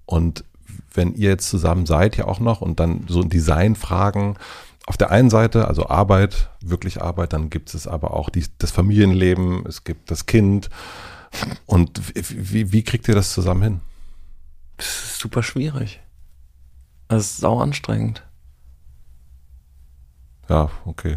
Und 0.07 0.45
wenn 0.93 1.14
ihr 1.14 1.31
jetzt 1.31 1.49
zusammen 1.49 1.87
seid 1.87 2.17
ja 2.17 2.27
auch 2.27 2.40
noch 2.40 2.61
und 2.61 2.81
dann 2.81 3.05
so 3.09 3.23
Designfragen 3.23 4.38
auf 4.87 4.97
der 4.97 5.11
einen 5.11 5.31
Seite, 5.31 5.67
also 5.67 5.88
Arbeit, 5.88 6.51
wirklich 6.61 7.01
Arbeit, 7.01 7.33
dann 7.33 7.51
gibt 7.51 7.75
es 7.75 7.87
aber 7.87 8.12
auch 8.14 8.29
die, 8.29 8.45
das 8.59 8.71
Familienleben, 8.71 9.64
es 9.67 9.85
gibt 9.85 10.11
das 10.11 10.27
Kind. 10.27 10.69
Und 11.67 12.01
wie, 12.14 12.71
wie 12.71 12.83
kriegt 12.83 13.09
ihr 13.09 13.14
das 13.14 13.33
zusammen 13.33 13.62
hin? 13.62 13.81
Das 14.77 14.87
ist 14.87 15.19
super 15.19 15.43
schwierig. 15.43 16.01
Das 17.09 17.23
ist 17.23 17.37
sau 17.38 17.61
anstrengend. 17.61 18.23
Ja, 20.49 20.71
okay. 20.85 21.17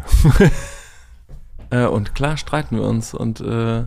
äh, 1.70 1.84
und 1.84 2.14
klar 2.14 2.36
streiten 2.36 2.76
wir 2.76 2.84
uns 2.84 3.12
und, 3.12 3.40
äh, 3.40 3.84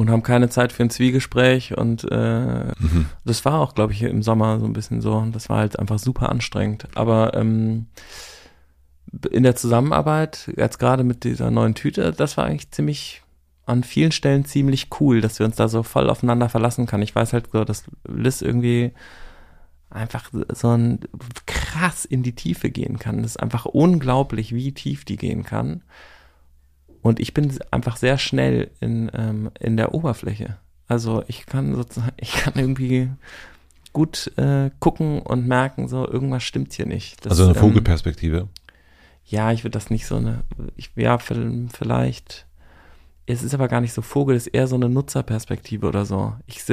und 0.00 0.08
haben 0.08 0.22
keine 0.22 0.48
Zeit 0.48 0.72
für 0.72 0.82
ein 0.82 0.88
Zwiegespräch 0.88 1.76
und 1.76 2.10
äh, 2.10 2.68
mhm. 2.78 3.06
das 3.26 3.44
war 3.44 3.60
auch, 3.60 3.74
glaube 3.74 3.92
ich, 3.92 4.02
im 4.02 4.22
Sommer 4.22 4.58
so 4.58 4.64
ein 4.64 4.72
bisschen 4.72 5.02
so. 5.02 5.26
Das 5.30 5.50
war 5.50 5.58
halt 5.58 5.78
einfach 5.78 5.98
super 5.98 6.30
anstrengend. 6.30 6.88
Aber 6.94 7.34
ähm, 7.34 7.86
in 9.30 9.42
der 9.42 9.56
Zusammenarbeit, 9.56 10.50
jetzt 10.56 10.78
gerade 10.78 11.04
mit 11.04 11.24
dieser 11.24 11.50
neuen 11.50 11.74
Tüte, 11.74 12.12
das 12.12 12.38
war 12.38 12.46
eigentlich 12.46 12.70
ziemlich 12.70 13.22
an 13.66 13.84
vielen 13.84 14.10
Stellen 14.10 14.46
ziemlich 14.46 14.88
cool, 15.00 15.20
dass 15.20 15.38
wir 15.38 15.44
uns 15.44 15.56
da 15.56 15.68
so 15.68 15.82
voll 15.82 16.08
aufeinander 16.08 16.48
verlassen 16.48 16.86
kann. 16.86 17.02
Ich 17.02 17.14
weiß 17.14 17.34
halt 17.34 17.50
so, 17.52 17.64
dass 17.64 17.84
Liz 18.08 18.40
irgendwie 18.40 18.92
einfach 19.90 20.30
so 20.54 20.68
ein 20.68 21.00
krass 21.44 22.06
in 22.06 22.22
die 22.22 22.34
Tiefe 22.34 22.70
gehen 22.70 22.98
kann. 22.98 23.22
Das 23.22 23.32
ist 23.32 23.42
einfach 23.42 23.66
unglaublich, 23.66 24.54
wie 24.54 24.72
tief 24.72 25.04
die 25.04 25.18
gehen 25.18 25.44
kann. 25.44 25.82
Und 27.02 27.20
ich 27.20 27.34
bin 27.34 27.52
einfach 27.70 27.96
sehr 27.96 28.18
schnell 28.18 28.70
in, 28.80 29.10
ähm, 29.14 29.50
in 29.58 29.76
der 29.76 29.94
Oberfläche. 29.94 30.56
Also 30.86 31.22
ich 31.28 31.46
kann 31.46 31.74
sozusagen, 31.74 32.12
ich 32.16 32.32
kann 32.32 32.54
irgendwie 32.56 33.10
gut 33.92 34.32
äh, 34.36 34.70
gucken 34.80 35.20
und 35.20 35.46
merken, 35.46 35.88
so 35.88 36.06
irgendwas 36.06 36.42
stimmt 36.42 36.72
hier 36.72 36.86
nicht. 36.86 37.24
Das, 37.24 37.32
also 37.32 37.44
eine 37.44 37.54
ähm, 37.54 37.60
Vogelperspektive. 37.60 38.38
Ähm, 38.38 38.48
ja, 39.24 39.52
ich 39.52 39.64
würde 39.64 39.78
das 39.78 39.90
nicht 39.90 40.06
so 40.06 40.16
eine, 40.16 40.42
ich, 40.76 40.90
ja, 40.96 41.18
vielleicht, 41.18 42.46
es 43.26 43.42
ist 43.42 43.54
aber 43.54 43.68
gar 43.68 43.80
nicht 43.80 43.92
so 43.92 44.02
Vogel, 44.02 44.36
es 44.36 44.48
ist 44.48 44.54
eher 44.54 44.66
so 44.66 44.74
eine 44.74 44.88
Nutzerperspektive 44.88 45.86
oder 45.86 46.04
so. 46.04 46.34
Ich, 46.46 46.64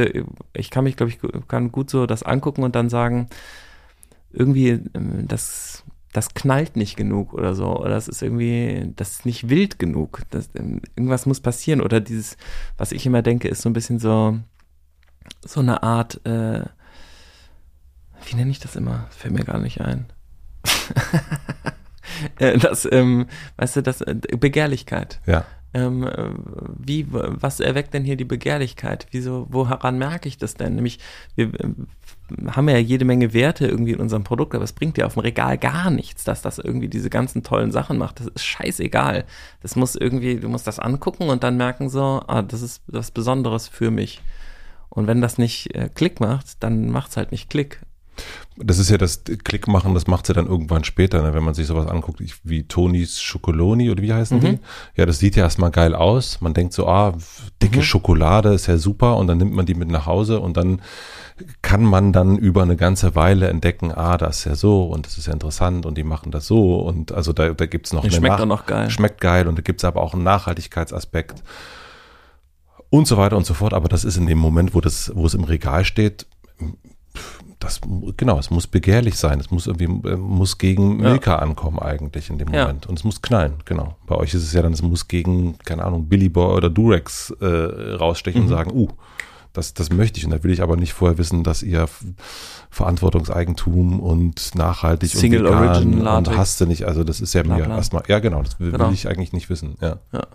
ich 0.53 0.71
kann 0.71 0.83
mich, 0.83 0.95
glaube 0.95 1.11
ich, 1.11 1.19
kann 1.47 1.71
gut 1.71 1.89
so 1.89 2.07
das 2.07 2.23
angucken 2.23 2.63
und 2.63 2.75
dann 2.75 2.89
sagen, 2.89 3.29
irgendwie, 4.31 4.69
ähm, 4.69 5.27
das, 5.27 5.83
das 6.17 6.33
knallt 6.33 6.75
nicht 6.75 6.97
genug 6.97 7.31
oder 7.31 7.53
so, 7.53 7.77
oder 7.77 7.91
das 7.91 8.07
ist 8.07 8.23
irgendwie, 8.23 8.91
das 8.95 9.11
ist 9.11 9.25
nicht 9.27 9.49
wild 9.49 9.77
genug. 9.77 10.23
Das, 10.31 10.49
ähm, 10.55 10.81
irgendwas 10.95 11.27
muss 11.27 11.41
passieren. 11.41 11.79
Oder 11.79 11.99
dieses, 11.99 12.37
was 12.75 12.91
ich 12.91 13.05
immer 13.05 13.21
denke, 13.21 13.47
ist 13.47 13.61
so 13.61 13.69
ein 13.69 13.73
bisschen 13.73 13.99
so, 13.99 14.39
so 15.45 15.59
eine 15.59 15.83
Art, 15.83 16.25
äh, 16.25 16.65
wie 18.25 18.35
nenne 18.35 18.49
ich 18.49 18.57
das 18.57 18.75
immer? 18.75 19.05
Das 19.09 19.17
fällt 19.17 19.35
mir 19.35 19.45
gar 19.45 19.59
nicht 19.59 19.79
ein. 19.79 20.07
Äh, 22.39 22.57
das, 22.57 22.87
ähm, 22.89 23.27
weißt 23.57 23.75
du, 23.75 23.83
das 23.83 24.01
äh, 24.01 24.15
Begehrlichkeit. 24.39 25.19
Ja. 25.27 25.45
Ähm, 25.73 26.03
äh, 26.03 26.31
wie, 26.79 27.05
was 27.11 27.59
erweckt 27.59 27.93
denn 27.93 28.05
hier 28.05 28.15
die 28.15 28.25
Begehrlichkeit? 28.25 29.05
Wieso, 29.11 29.45
woran 29.51 29.99
merke 29.99 30.27
ich 30.27 30.37
das 30.37 30.55
denn? 30.55 30.75
Nämlich, 30.75 30.99
wir 31.35 31.51
haben 32.51 32.69
ja 32.69 32.77
jede 32.77 33.05
Menge 33.05 33.33
Werte 33.33 33.67
irgendwie 33.67 33.93
in 33.93 33.99
unserem 33.99 34.23
Produkt, 34.23 34.53
aber 34.55 34.63
es 34.63 34.73
bringt 34.73 34.97
dir 34.97 35.05
auf 35.05 35.13
dem 35.13 35.21
Regal 35.21 35.57
gar 35.57 35.89
nichts, 35.89 36.23
dass 36.23 36.41
das 36.41 36.59
irgendwie 36.59 36.89
diese 36.89 37.09
ganzen 37.09 37.43
tollen 37.43 37.71
Sachen 37.71 37.97
macht. 37.97 38.19
Das 38.19 38.27
ist 38.27 38.43
scheißegal. 38.43 39.25
Das 39.61 39.75
muss 39.75 39.95
irgendwie, 39.95 40.39
du 40.39 40.49
musst 40.49 40.67
das 40.67 40.79
angucken 40.79 41.29
und 41.29 41.43
dann 41.43 41.57
merken 41.57 41.89
so, 41.89 42.21
ah, 42.27 42.41
das 42.41 42.61
ist 42.61 42.81
was 42.87 43.11
Besonderes 43.11 43.67
für 43.67 43.91
mich. 43.91 44.21
Und 44.89 45.07
wenn 45.07 45.21
das 45.21 45.37
nicht 45.37 45.75
äh, 45.75 45.89
Klick 45.93 46.19
macht, 46.19 46.63
dann 46.63 46.89
macht 46.89 47.11
es 47.11 47.17
halt 47.17 47.31
nicht 47.31 47.49
Klick. 47.49 47.81
Das 48.57 48.79
ist 48.79 48.89
ja 48.89 48.97
das 48.97 49.23
Klick 49.43 49.67
machen, 49.67 49.93
das 49.93 50.07
macht 50.07 50.25
sie 50.25 50.33
dann 50.33 50.47
irgendwann 50.47 50.83
später, 50.83 51.21
ne, 51.21 51.35
wenn 51.35 51.43
man 51.43 51.53
sich 51.53 51.67
sowas 51.67 51.85
anguckt, 51.85 52.19
wie 52.43 52.63
Tonis 52.63 53.21
Schokoloni 53.21 53.91
oder 53.91 54.01
wie 54.01 54.13
heißen 54.13 54.37
mhm. 54.37 54.41
die? 54.41 54.59
Ja, 54.95 55.05
das 55.05 55.19
sieht 55.19 55.35
ja 55.35 55.43
erstmal 55.43 55.69
geil 55.69 55.93
aus. 55.93 56.41
Man 56.41 56.55
denkt 56.55 56.73
so, 56.73 56.87
ah, 56.87 57.15
dicke 57.61 57.79
mhm. 57.79 57.83
Schokolade 57.83 58.53
ist 58.53 58.65
ja 58.65 58.77
super 58.77 59.17
und 59.17 59.27
dann 59.27 59.37
nimmt 59.37 59.53
man 59.53 59.67
die 59.67 59.75
mit 59.75 59.89
nach 59.89 60.07
Hause 60.07 60.39
und 60.39 60.57
dann 60.57 60.81
kann 61.61 61.83
man 61.83 62.13
dann 62.13 62.37
über 62.37 62.63
eine 62.63 62.75
ganze 62.75 63.15
Weile 63.15 63.47
entdecken, 63.47 63.91
ah, 63.91 64.17
das 64.17 64.39
ist 64.39 64.45
ja 64.45 64.55
so 64.55 64.85
und 64.85 65.05
das 65.05 65.17
ist 65.17 65.27
ja 65.27 65.33
interessant 65.33 65.85
und 65.85 65.97
die 65.97 66.03
machen 66.03 66.31
das 66.31 66.47
so 66.47 66.79
und 66.79 67.11
also 67.11 67.33
da, 67.33 67.49
da 67.49 67.65
gibt's 67.65 67.93
noch 67.93 68.03
eine 68.03 68.11
schmeckt 68.11 68.39
Nach 68.39 68.45
noch 68.45 68.65
geil. 68.65 68.89
Schmeckt 68.89 69.21
geil 69.21 69.47
und 69.47 69.57
da 69.57 69.61
gibt's 69.61 69.83
aber 69.83 70.01
auch 70.01 70.13
einen 70.13 70.23
Nachhaltigkeitsaspekt 70.23 71.43
und 72.89 73.07
so 73.07 73.17
weiter 73.17 73.37
und 73.37 73.45
so 73.45 73.53
fort. 73.53 73.73
Aber 73.73 73.89
das 73.89 74.03
ist 74.03 74.17
in 74.17 74.27
dem 74.27 74.37
Moment, 74.37 74.73
wo 74.73 74.81
das, 74.81 75.11
wo 75.15 75.25
es 75.25 75.33
im 75.33 75.43
Regal 75.43 75.85
steht, 75.85 76.25
das, 77.59 77.81
genau, 78.17 78.37
es 78.37 78.51
muss 78.51 78.67
begehrlich 78.67 79.17
sein. 79.17 79.39
Es 79.39 79.49
muss 79.49 79.65
irgendwie, 79.65 80.09
äh, 80.09 80.15
muss 80.15 80.57
gegen 80.57 80.97
Milka 80.97 81.31
ja. 81.31 81.39
ankommen 81.39 81.79
eigentlich 81.79 82.29
in 82.29 82.37
dem 82.37 82.49
Moment. 82.49 82.85
Ja. 82.85 82.89
Und 82.89 82.99
es 82.99 83.03
muss 83.03 83.21
knallen, 83.21 83.55
genau. 83.65 83.97
Bei 84.05 84.15
euch 84.15 84.33
ist 84.33 84.43
es 84.43 84.53
ja 84.53 84.61
dann, 84.61 84.73
es 84.73 84.81
muss 84.81 85.07
gegen, 85.07 85.57
keine 85.59 85.83
Ahnung, 85.83 86.07
Billy 86.07 86.29
Boy 86.29 86.55
oder 86.55 86.69
Durex 86.69 87.31
äh, 87.41 87.45
rausstechen 87.45 88.41
mhm. 88.41 88.47
und 88.47 88.53
sagen, 88.53 88.71
uh, 88.73 88.89
das, 89.57 89.73
das 89.73 89.91
möchte 89.91 90.19
ich. 90.19 90.25
Und 90.25 90.31
da 90.31 90.43
will 90.43 90.51
ich 90.51 90.61
aber 90.61 90.77
nicht 90.77 90.93
vorher 90.93 91.17
wissen, 91.17 91.43
dass 91.43 91.63
ihr 91.63 91.87
Verantwortungseigentum 92.69 93.99
und 93.99 94.55
nachhaltig 94.55 95.09
Single 95.09 95.45
und 95.45 95.53
vegan 95.53 95.67
Origin 95.67 96.07
und 96.07 96.37
hast 96.37 96.61
du 96.61 96.65
nicht. 96.65 96.85
Also 96.85 97.03
das 97.03 97.19
ist 97.19 97.33
ja 97.33 97.43
mir 97.43 97.67
erstmal, 97.67 98.03
ja 98.07 98.19
genau, 98.19 98.43
das 98.43 98.59
will, 98.59 98.71
genau. 98.71 98.87
will, 98.87 98.93
ich 98.93 99.07
eigentlich 99.07 99.33
nicht 99.33 99.49
wissen. 99.49 99.75
Ja. 99.81 99.97
ja. 100.13 100.27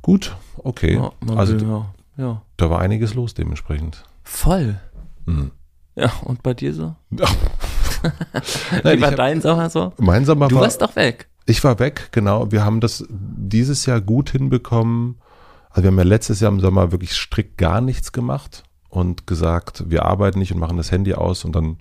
Gut, 0.00 0.36
okay. 0.58 0.94
Ja, 0.94 1.12
also 1.36 1.60
will, 1.60 1.84
ja. 2.16 2.42
da 2.56 2.70
war 2.70 2.78
einiges 2.80 3.14
los 3.14 3.34
dementsprechend. 3.34 4.04
Voll. 4.22 4.80
Mhm. 5.26 5.50
Ja, 5.96 6.12
und 6.24 6.42
bei 6.42 6.54
dir 6.54 6.72
so? 6.72 6.94
Ja. 8.02 8.94
Wie 8.94 9.00
war 9.02 9.10
dein 9.10 9.42
Sommer 9.42 9.68
so? 9.68 9.92
Mein 9.98 10.24
Sommer 10.24 10.48
du 10.48 10.54
war, 10.54 10.62
warst 10.62 10.80
doch 10.80 10.96
weg. 10.96 11.28
Ich 11.44 11.62
war 11.64 11.78
weg, 11.78 12.08
genau. 12.12 12.50
Wir 12.50 12.64
haben 12.64 12.80
das 12.80 13.04
dieses 13.10 13.84
Jahr 13.84 14.00
gut 14.00 14.30
hinbekommen. 14.30 15.16
Also 15.70 15.84
wir 15.84 15.88
haben 15.88 15.98
ja 15.98 16.04
letztes 16.04 16.40
Jahr 16.40 16.52
im 16.52 16.60
Sommer 16.60 16.92
wirklich 16.92 17.12
strikt 17.12 17.56
gar 17.56 17.80
nichts 17.80 18.12
gemacht 18.12 18.64
und 18.88 19.26
gesagt, 19.26 19.84
wir 19.88 20.04
arbeiten 20.04 20.40
nicht 20.40 20.52
und 20.52 20.58
machen 20.58 20.76
das 20.76 20.90
Handy 20.90 21.14
aus. 21.14 21.44
Und 21.44 21.54
dann 21.54 21.78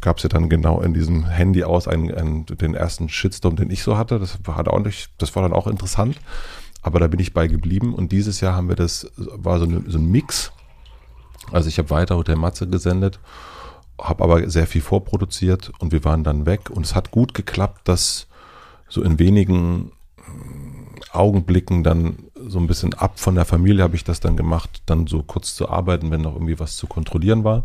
gab 0.00 0.16
es 0.16 0.22
ja 0.22 0.28
dann 0.28 0.48
genau 0.48 0.80
in 0.80 0.94
diesem 0.94 1.26
Handy 1.26 1.62
aus 1.62 1.86
einen, 1.86 2.12
einen, 2.12 2.46
den 2.46 2.74
ersten 2.74 3.08
Shitstorm, 3.08 3.56
den 3.56 3.70
ich 3.70 3.82
so 3.82 3.96
hatte. 3.96 4.18
Das 4.18 4.38
war, 4.44 4.66
auch 4.66 4.82
das 5.18 5.36
war 5.36 5.42
dann 5.42 5.52
auch 5.52 5.66
interessant, 5.66 6.20
aber 6.82 7.00
da 7.00 7.06
bin 7.06 7.20
ich 7.20 7.34
bei 7.34 7.46
geblieben. 7.48 7.94
Und 7.94 8.12
dieses 8.12 8.40
Jahr 8.40 8.54
haben 8.54 8.68
wir 8.68 8.76
das, 8.76 9.10
war 9.16 9.58
so, 9.58 9.66
eine, 9.66 9.82
so 9.86 9.98
ein 9.98 10.10
Mix. 10.10 10.52
Also 11.52 11.68
ich 11.68 11.78
habe 11.78 11.90
weiter 11.90 12.16
Hotel 12.16 12.36
Matze 12.36 12.66
gesendet, 12.66 13.20
habe 14.00 14.24
aber 14.24 14.48
sehr 14.48 14.66
viel 14.66 14.80
vorproduziert 14.80 15.70
und 15.80 15.92
wir 15.92 16.04
waren 16.04 16.24
dann 16.24 16.46
weg. 16.46 16.70
Und 16.70 16.86
es 16.86 16.94
hat 16.94 17.10
gut 17.10 17.34
geklappt, 17.34 17.88
dass 17.88 18.26
so 18.88 19.02
in 19.02 19.18
wenigen 19.18 19.92
Augenblicken 21.12 21.82
dann 21.82 22.29
so 22.46 22.58
ein 22.58 22.66
bisschen 22.66 22.94
ab 22.94 23.18
von 23.18 23.34
der 23.34 23.44
Familie 23.44 23.82
habe 23.82 23.96
ich 23.96 24.04
das 24.04 24.20
dann 24.20 24.36
gemacht, 24.36 24.82
dann 24.86 25.06
so 25.06 25.22
kurz 25.22 25.54
zu 25.54 25.68
arbeiten, 25.68 26.10
wenn 26.10 26.22
noch 26.22 26.34
irgendwie 26.34 26.58
was 26.58 26.76
zu 26.76 26.86
kontrollieren 26.86 27.44
war. 27.44 27.64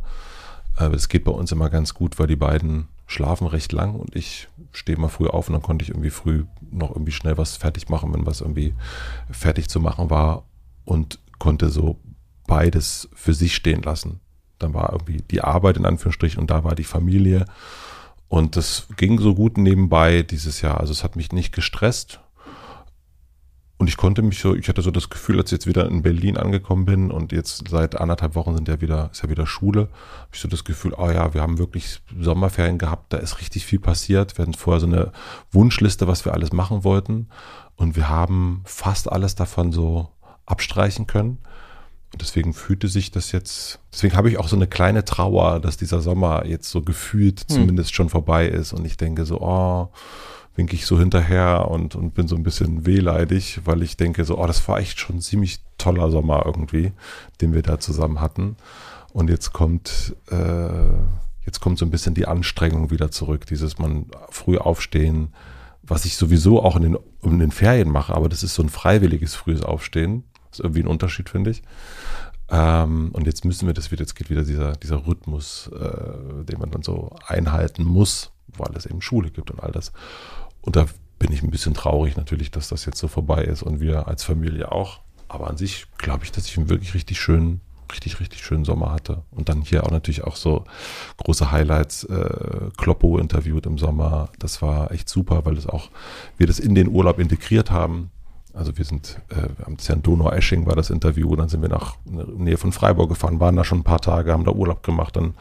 Es 0.78 1.08
geht 1.08 1.24
bei 1.24 1.32
uns 1.32 1.52
immer 1.52 1.70
ganz 1.70 1.94
gut, 1.94 2.20
weil 2.20 2.28
die 2.28 2.36
beiden 2.36 2.90
schlafen 3.08 3.48
recht 3.48 3.72
lang 3.72 3.96
und 3.96 4.16
ich 4.16 4.50
stehe 4.72 4.98
mal 4.98 5.08
früh 5.08 5.28
auf 5.28 5.48
und 5.48 5.54
dann 5.54 5.62
konnte 5.62 5.84
ich 5.84 5.90
irgendwie 5.90 6.10
früh 6.10 6.46
noch 6.72 6.90
irgendwie 6.90 7.12
schnell 7.12 7.38
was 7.38 7.56
fertig 7.56 7.88
machen, 7.90 8.14
wenn 8.14 8.26
was 8.26 8.42
irgendwie 8.42 8.74
fertig 9.32 9.70
zu 9.70 9.80
machen 9.80 10.10
war 10.10 10.44
und 10.84 11.20
konnte 11.40 11.70
so 11.70 12.00
beides 12.48 13.10
für 13.14 13.34
sich 13.34 13.56
stehen 13.56 13.84
lassen. 13.84 14.20
Dann 14.60 14.74
war 14.74 14.92
irgendwie 14.92 15.22
die 15.22 15.42
Arbeit 15.42 15.78
in 15.78 15.86
Anführungsstrichen 15.86 16.40
und 16.40 16.50
da 16.50 16.64
war 16.64 16.76
die 16.76 16.84
Familie. 16.84 17.46
Und 18.28 18.56
das 18.56 18.88
ging 18.98 19.20
so 19.20 19.36
gut 19.36 19.58
nebenbei 19.58 20.24
dieses 20.24 20.62
Jahr. 20.62 20.80
Also 20.80 20.92
es 20.92 21.04
hat 21.04 21.16
mich 21.16 21.32
nicht 21.32 21.54
gestresst. 21.54 22.22
Und 23.78 23.90
ich 23.90 23.98
konnte 23.98 24.22
mich 24.22 24.40
so, 24.40 24.56
ich 24.56 24.70
hatte 24.70 24.82
so 24.82 24.90
das 24.90 25.10
Gefühl, 25.10 25.38
als 25.38 25.52
ich 25.52 25.58
jetzt 25.58 25.68
wieder 25.68 25.86
in 25.88 26.02
Berlin 26.02 26.38
angekommen 26.38 26.86
bin 26.86 27.12
und 27.12 27.34
jetzt 27.34 27.68
seit 27.68 28.00
anderthalb 28.00 28.36
Wochen 28.36 28.56
sind 28.56 28.70
ja 28.70 28.80
wieder, 28.80 29.10
ist 29.12 29.22
ja 29.22 29.30
wieder 29.30 29.46
Schule, 29.46 29.90
habe 30.22 30.30
ich 30.32 30.40
so 30.40 30.48
das 30.48 30.64
Gefühl, 30.64 30.94
oh 30.98 31.10
ja, 31.10 31.34
wir 31.34 31.42
haben 31.42 31.58
wirklich 31.58 32.02
Sommerferien 32.18 32.78
gehabt, 32.78 33.12
da 33.12 33.18
ist 33.18 33.42
richtig 33.42 33.66
viel 33.66 33.80
passiert. 33.80 34.38
Wir 34.38 34.44
hatten 34.44 34.54
vorher 34.54 34.80
so 34.80 34.88
eine 34.88 35.12
Wunschliste, 35.52 36.08
was 36.08 36.24
wir 36.24 36.34
alles 36.34 36.54
machen 36.54 36.86
wollten. 36.86 37.28
Und 37.76 37.98
wir 37.98 38.08
haben 38.08 38.62
fast 38.64 39.12
alles 39.12 39.36
davon 39.36 39.74
so 39.74 40.10
abstreichen 40.46 41.06
können. 41.06 41.40
Und 42.14 42.22
deswegen 42.22 42.54
fühlte 42.54 42.88
sich 42.88 43.12
das 43.12 43.34
jetzt, 43.34 43.80
deswegen 43.92 44.16
habe 44.16 44.30
ich 44.30 44.38
auch 44.38 44.48
so 44.48 44.56
eine 44.56 44.68
kleine 44.68 45.04
Trauer, 45.04 45.60
dass 45.60 45.76
dieser 45.76 46.00
Sommer 46.00 46.46
jetzt 46.46 46.72
so 46.72 46.82
gefühlt 46.82 47.42
hm. 47.42 47.48
zumindest 47.50 47.94
schon 47.94 48.08
vorbei 48.08 48.48
ist. 48.48 48.72
Und 48.72 48.86
ich 48.86 48.96
denke 48.96 49.26
so, 49.26 49.42
oh, 49.42 49.90
winke 50.56 50.76
ich 50.76 50.86
so 50.86 50.98
hinterher 50.98 51.70
und, 51.70 51.96
und 51.96 52.14
bin 52.14 52.28
so 52.28 52.36
ein 52.36 52.44
bisschen 52.44 52.86
wehleidig, 52.86 53.62
weil 53.66 53.82
ich 53.82 53.98
denke 53.98 54.24
so, 54.24 54.38
oh, 54.38 54.48
das 54.48 54.68
war 54.68 54.80
echt 54.80 55.00
schon 55.00 55.18
ein 55.18 55.22
ziemlich 55.22 55.60
toller 55.78 56.10
Sommer 56.10 56.44
irgendwie, 56.46 56.94
den 57.42 57.54
wir 57.54 57.62
da 57.62 57.80
zusammen 57.80 58.22
hatten. 58.22 58.56
Und 59.12 59.30
jetzt 59.30 59.54
kommt, 59.54 60.16
äh, 60.30 60.90
jetzt 61.46 61.60
kommt 61.60 61.78
so 61.78 61.86
ein 61.86 61.92
bisschen 61.92 62.14
die 62.16 62.28
Anstrengung 62.28 62.92
wieder 62.92 63.12
zurück, 63.12 63.46
dieses 63.46 63.78
man 63.80 64.08
früh 64.30 64.58
aufstehen, 64.58 65.34
was 65.84 66.06
ich 66.06 66.16
sowieso 66.18 66.64
auch 66.64 66.76
in 66.76 66.82
den, 66.84 66.98
in 67.22 67.40
den 67.40 67.52
Ferien 67.52 67.90
mache, 67.90 68.16
aber 68.16 68.30
das 68.30 68.44
ist 68.44 68.56
so 68.56 68.64
ein 68.64 68.70
freiwilliges 68.70 69.36
frühes 69.36 69.62
Aufstehen. 69.62 70.24
Das 70.50 70.60
ist 70.60 70.64
irgendwie 70.64 70.84
ein 70.84 70.88
Unterschied, 70.88 71.30
finde 71.30 71.52
ich. 71.52 71.64
Ähm, 72.50 73.10
und 73.14 73.26
jetzt 73.26 73.46
müssen 73.46 73.68
wir 73.68 73.74
das 73.74 73.92
wieder, 73.92 74.02
jetzt 74.02 74.16
geht 74.16 74.30
wieder 74.30 74.44
dieser, 74.44 74.74
dieser 74.74 75.06
Rhythmus, 75.06 75.70
äh, 75.74 76.44
den 76.44 76.60
man 76.60 76.72
dann 76.72 76.84
so 76.84 77.16
einhalten 77.28 77.84
muss, 77.84 78.32
weil 78.48 78.76
es 78.76 78.86
eben 78.86 79.02
Schule 79.02 79.32
gibt 79.32 79.52
und 79.52 79.62
all 79.62 79.72
das. 79.72 79.92
Und 80.66 80.76
da 80.76 80.86
bin 81.20 81.32
ich 81.32 81.44
ein 81.44 81.52
bisschen 81.52 81.74
traurig 81.74 82.18
natürlich, 82.18 82.52
dass 82.52 82.70
das 82.70 82.86
jetzt 82.86 82.98
so 82.98 83.08
vorbei 83.08 83.44
ist 83.44 83.64
und 83.64 83.80
wir 83.80 84.08
als 84.08 84.24
Familie 84.24 84.72
auch. 84.72 85.00
Aber 85.28 85.50
an 85.50 85.58
sich 85.58 85.86
glaube 85.98 86.24
ich, 86.24 86.32
dass 86.32 86.46
ich 86.48 86.58
einen 86.58 86.70
wirklich 86.70 86.94
richtig 86.94 87.20
schönen, 87.20 87.62
richtig, 87.92 88.20
richtig 88.20 88.44
schönen 88.44 88.66
Sommer 88.66 88.92
hatte. 88.92 89.24
Und 89.32 89.50
dann 89.50 89.62
hier 89.62 89.86
auch 89.86 89.92
natürlich 89.92 90.24
auch 90.24 90.36
so 90.36 90.66
große 91.18 91.52
Highlights, 91.52 92.04
äh, 92.06 92.70
Kloppo 92.78 93.18
interviewt 93.18 93.66
im 93.66 93.78
Sommer. 93.78 94.30
Das 94.40 94.62
war 94.62 94.92
echt 94.92 95.08
super, 95.08 95.46
weil 95.46 95.56
das 95.56 95.68
auch, 95.68 95.90
wir 96.38 96.48
das 96.48 96.60
in 96.60 96.76
den 96.76 96.90
Urlaub 96.90 97.20
integriert 97.20 97.72
haben. 97.72 98.12
Also 98.54 98.78
wir 98.78 98.86
sind, 98.86 99.20
äh, 99.30 99.50
ja 99.60 99.94
in 99.94 100.02
Donau-Esching 100.02 100.66
war 100.66 100.76
das 100.76 100.90
Interview, 100.90 101.36
dann 101.36 101.50
sind 101.50 101.62
wir 101.62 101.70
nach 101.70 101.98
in 102.06 102.44
Nähe 102.44 102.58
von 102.58 102.72
Freiburg 102.72 103.10
gefahren, 103.10 103.40
waren 103.40 103.58
da 103.58 103.66
schon 103.66 103.80
ein 103.80 103.84
paar 103.84 104.00
Tage, 104.00 104.32
haben 104.32 104.46
da 104.46 104.52
Urlaub 104.52 104.82
gemacht, 104.82 105.16
dann 105.18 105.34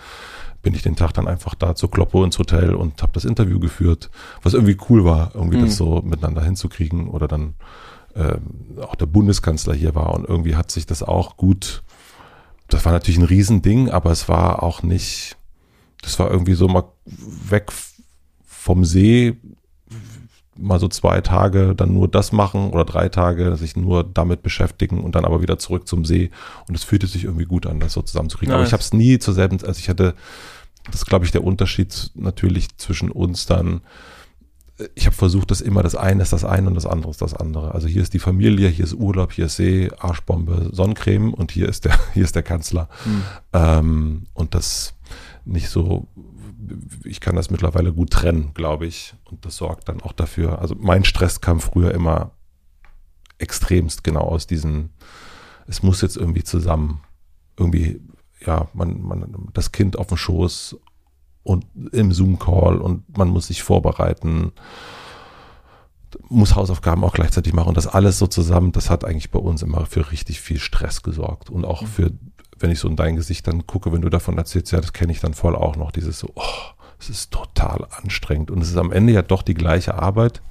bin 0.65 0.75
ich 0.75 0.83
den 0.83 0.97
Tag 0.97 1.13
dann 1.15 1.29
einfach 1.29 1.55
da 1.55 1.77
zu 1.77 1.87
Kloppo 1.87 2.25
ins 2.25 2.39
Hotel 2.39 2.75
und 2.75 3.01
habe 3.03 3.13
das 3.13 3.25
Interview 3.25 3.61
geführt, 3.61 4.11
was 4.43 4.55
irgendwie 4.55 4.77
cool 4.91 5.05
war, 5.05 5.31
irgendwie 5.35 5.59
Mhm. 5.59 5.67
das 5.67 5.77
so 5.77 6.03
miteinander 6.03 6.43
hinzukriegen 6.43 7.09
oder 7.09 7.29
dann 7.29 7.55
ähm, 8.17 8.79
auch 8.81 8.95
der 8.97 9.07
Bundeskanzler 9.07 9.75
hier 9.75 9.95
war 9.95 10.13
und 10.15 10.29
irgendwie 10.29 10.57
hat 10.57 10.71
sich 10.73 10.87
das 10.87 11.03
auch 11.03 11.37
gut, 11.37 11.83
das 12.69 12.85
war 12.85 12.93
natürlich 12.93 13.19
ein 13.19 13.25
Riesending, 13.25 13.91
aber 13.91 14.11
es 14.11 14.29
war 14.29 14.63
auch 14.63 14.83
nicht, 14.83 15.37
das 16.03 16.19
war 16.19 16.31
irgendwie 16.31 16.55
so 16.55 16.67
mal 16.67 16.85
weg 17.05 17.71
vom 18.45 18.85
See, 18.85 19.37
mal 20.57 20.79
so 20.79 20.89
zwei 20.89 21.21
Tage 21.21 21.75
dann 21.75 21.93
nur 21.93 22.09
das 22.09 22.33
machen 22.33 22.71
oder 22.71 22.85
drei 22.85 23.09
Tage 23.09 23.57
sich 23.57 23.77
nur 23.77 24.05
damit 24.05 24.43
beschäftigen 24.43 25.03
und 25.03 25.15
dann 25.15 25.25
aber 25.25 25.43
wieder 25.43 25.59
zurück 25.59 25.89
zum 25.89 26.05
See 26.05 26.31
und 26.69 26.75
es 26.75 26.85
fühlte 26.85 27.07
sich 27.07 27.25
irgendwie 27.25 27.47
gut 27.47 27.67
an, 27.67 27.81
das 27.81 27.93
so 27.93 28.03
zusammenzukriegen. 28.03 28.53
Aber 28.53 28.63
Nice. 28.63 28.69
ich 28.69 28.73
habe 28.73 28.83
es 28.83 28.93
nie 28.93 29.19
zur 29.19 29.35
selben, 29.35 29.59
also 29.65 29.79
ich 29.79 29.89
hatte, 29.89 30.15
das 30.87 30.97
ist 30.97 31.07
glaube 31.07 31.25
ich 31.25 31.33
der 31.33 31.45
Unterschied 31.45 32.11
natürlich 32.15 32.77
zwischen 32.79 33.11
uns 33.11 33.47
dann, 33.47 33.81
ich 34.95 35.07
habe 35.07 35.15
versucht, 35.15 35.51
dass 35.51 35.61
immer 35.61 35.83
das 35.83 35.95
eine 35.95 36.23
ist 36.23 36.33
das 36.33 36.45
eine 36.45 36.67
und 36.69 36.75
das 36.75 36.87
andere 36.87 37.11
ist 37.11 37.23
das 37.23 37.35
andere. 37.35 37.75
Also 37.75 37.87
hier 37.87 38.03
ist 38.03 38.13
die 38.13 38.19
Familie, 38.19 38.69
hier 38.69 38.85
ist 38.85 38.95
Urlaub, 38.95 39.33
hier 39.33 39.47
ist 39.47 39.57
See, 39.57 39.91
Arschbombe, 39.99 40.71
Sonnencreme 40.73 41.33
und 41.33 41.53
hier 41.53 41.69
ist 41.69 41.85
der, 41.85 41.97
hier 42.15 42.25
ist 42.25 42.35
der 42.35 42.43
Kanzler. 42.43 42.89
Hm. 43.05 43.23
Ähm, 43.53 44.27
und 44.35 44.55
das 44.55 44.95
nicht 45.45 45.69
so, 45.69 46.09
ich 47.05 47.21
kann 47.21 47.37
das 47.37 47.51
mittlerweile 47.51 47.93
gut 47.93 48.11
trennen, 48.11 48.53
glaube 48.55 48.87
ich. 48.87 49.15
Und 49.25 49.45
das 49.45 49.57
sorgt 49.57 49.89
dann 49.89 50.03
auch 50.03 50.13
dafür. 50.13 50.59
Also 50.61 50.75
mein 50.79 51.05
Stress 51.05 51.41
kam 51.41 51.61
früher 51.61 51.93
immer 51.93 52.33
extremst 53.39 54.05
genau 54.05 54.23
aus 54.23 54.47
diesen, 54.47 54.91
es 55.67 55.83
muss 55.83 56.01
jetzt 56.01 56.17
irgendwie 56.17 56.45
zusammen, 56.45 57.01
irgendwie, 57.59 58.01
ja, 58.45 58.69
man, 58.75 59.01
man, 59.03 59.49
das 59.53 59.73
Kind 59.73 59.99
auf 59.99 60.09
dem 60.09 60.17
Schoß 60.17 60.77
und 61.43 61.67
im 61.93 62.13
Zoom-Call 62.13 62.79
und 62.79 63.17
man 63.17 63.29
muss 63.29 63.49
sich 63.49 63.63
vorbereiten, 63.63 64.53
muss 66.29 66.55
Hausaufgaben 66.55 67.05
auch 67.05 67.13
gleichzeitig 67.13 67.53
machen 67.53 67.69
und 67.69 67.77
das 67.77 67.87
alles 67.87 68.19
so 68.19 68.27
zusammen, 68.27 68.73
das 68.73 68.89
hat 68.89 69.05
eigentlich 69.05 69.31
bei 69.31 69.39
uns 69.39 69.63
immer 69.63 69.87
für 69.87 70.11
richtig 70.11 70.41
viel 70.41 70.59
Stress 70.59 71.03
gesorgt 71.03 71.51
und 71.51 71.65
auch 71.65 71.87
für, 71.87 72.13
wenn 72.59 72.71
ich 72.71 72.79
so 72.79 72.89
in 72.89 72.97
dein 72.97 73.17
Gesicht 73.17 73.47
dann 73.47 73.67
gucke, 73.67 73.93
wenn 73.93 74.03
du 74.03 74.11
davon 74.11 74.39
erzählst, 74.39 74.73
ja, 74.73 74.81
das 74.81 74.93
kenne 74.93 75.13
ich 75.13 75.21
dann 75.21 75.35
voll 75.35 75.57
auch 75.57 75.77
noch, 75.77 75.91
dieses 75.91 76.19
so, 76.19 76.31
oh, 76.35 76.43
es 76.99 77.11
ist 77.11 77.33
total 77.33 77.87
anstrengend 78.03 78.51
und 78.51 78.63
es 78.63 78.71
ist 78.71 78.77
am 78.77 78.93
Ende 78.93 79.13
ja 79.13 79.23
doch 79.23 79.43
die 79.43 79.55
gleiche 79.55 79.95
Arbeit 79.95 80.43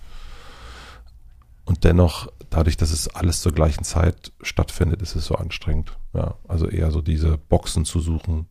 und 1.65 1.83
dennoch, 1.83 2.27
dadurch, 2.49 2.75
dass 2.75 2.91
es 2.91 3.07
alles 3.07 3.41
zur 3.41 3.53
gleichen 3.53 3.83
Zeit 3.83 4.33
stattfindet, 4.41 5.01
ist 5.01 5.15
es 5.15 5.25
so 5.25 5.35
anstrengend. 5.35 5.97
Ja, 6.13 6.35
also 6.47 6.67
eher 6.67 6.91
so 6.91 7.01
diese 7.01 7.37
Boxen 7.37 7.85
zu 7.85 7.99
suchen, 7.99 8.47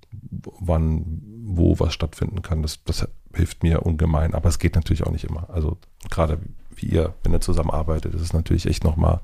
wann, 0.60 1.22
wo 1.44 1.78
was 1.78 1.92
stattfinden 1.92 2.42
kann, 2.42 2.62
das, 2.62 2.82
das 2.84 3.06
hilft 3.34 3.62
mir 3.62 3.84
ungemein. 3.84 4.34
Aber 4.34 4.48
es 4.48 4.58
geht 4.58 4.74
natürlich 4.76 5.04
auch 5.06 5.12
nicht 5.12 5.24
immer. 5.24 5.50
Also 5.50 5.76
gerade 6.10 6.38
wie 6.74 6.86
ihr, 6.86 7.14
wenn 7.22 7.32
ihr 7.32 7.40
zusammenarbeitet, 7.40 8.14
ist 8.14 8.22
es 8.22 8.32
natürlich 8.32 8.66
echt 8.66 8.82
nochmal 8.82 9.20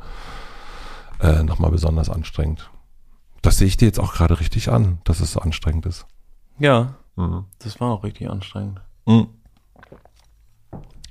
äh, 1.20 1.42
noch 1.42 1.58
besonders 1.70 2.10
anstrengend. 2.10 2.70
Das 3.42 3.58
sehe 3.58 3.66
ich 3.68 3.76
dir 3.76 3.86
jetzt 3.86 4.00
auch 4.00 4.12
gerade 4.14 4.40
richtig 4.40 4.70
an, 4.70 4.98
dass 5.04 5.20
es 5.20 5.32
so 5.32 5.40
anstrengend 5.40 5.86
ist. 5.86 6.06
Ja, 6.58 6.94
Mhm. 7.16 7.46
das 7.58 7.80
war 7.80 7.90
auch 7.90 8.04
richtig 8.04 8.30
anstrengend. 8.30 8.80
Mhm. 9.06 9.28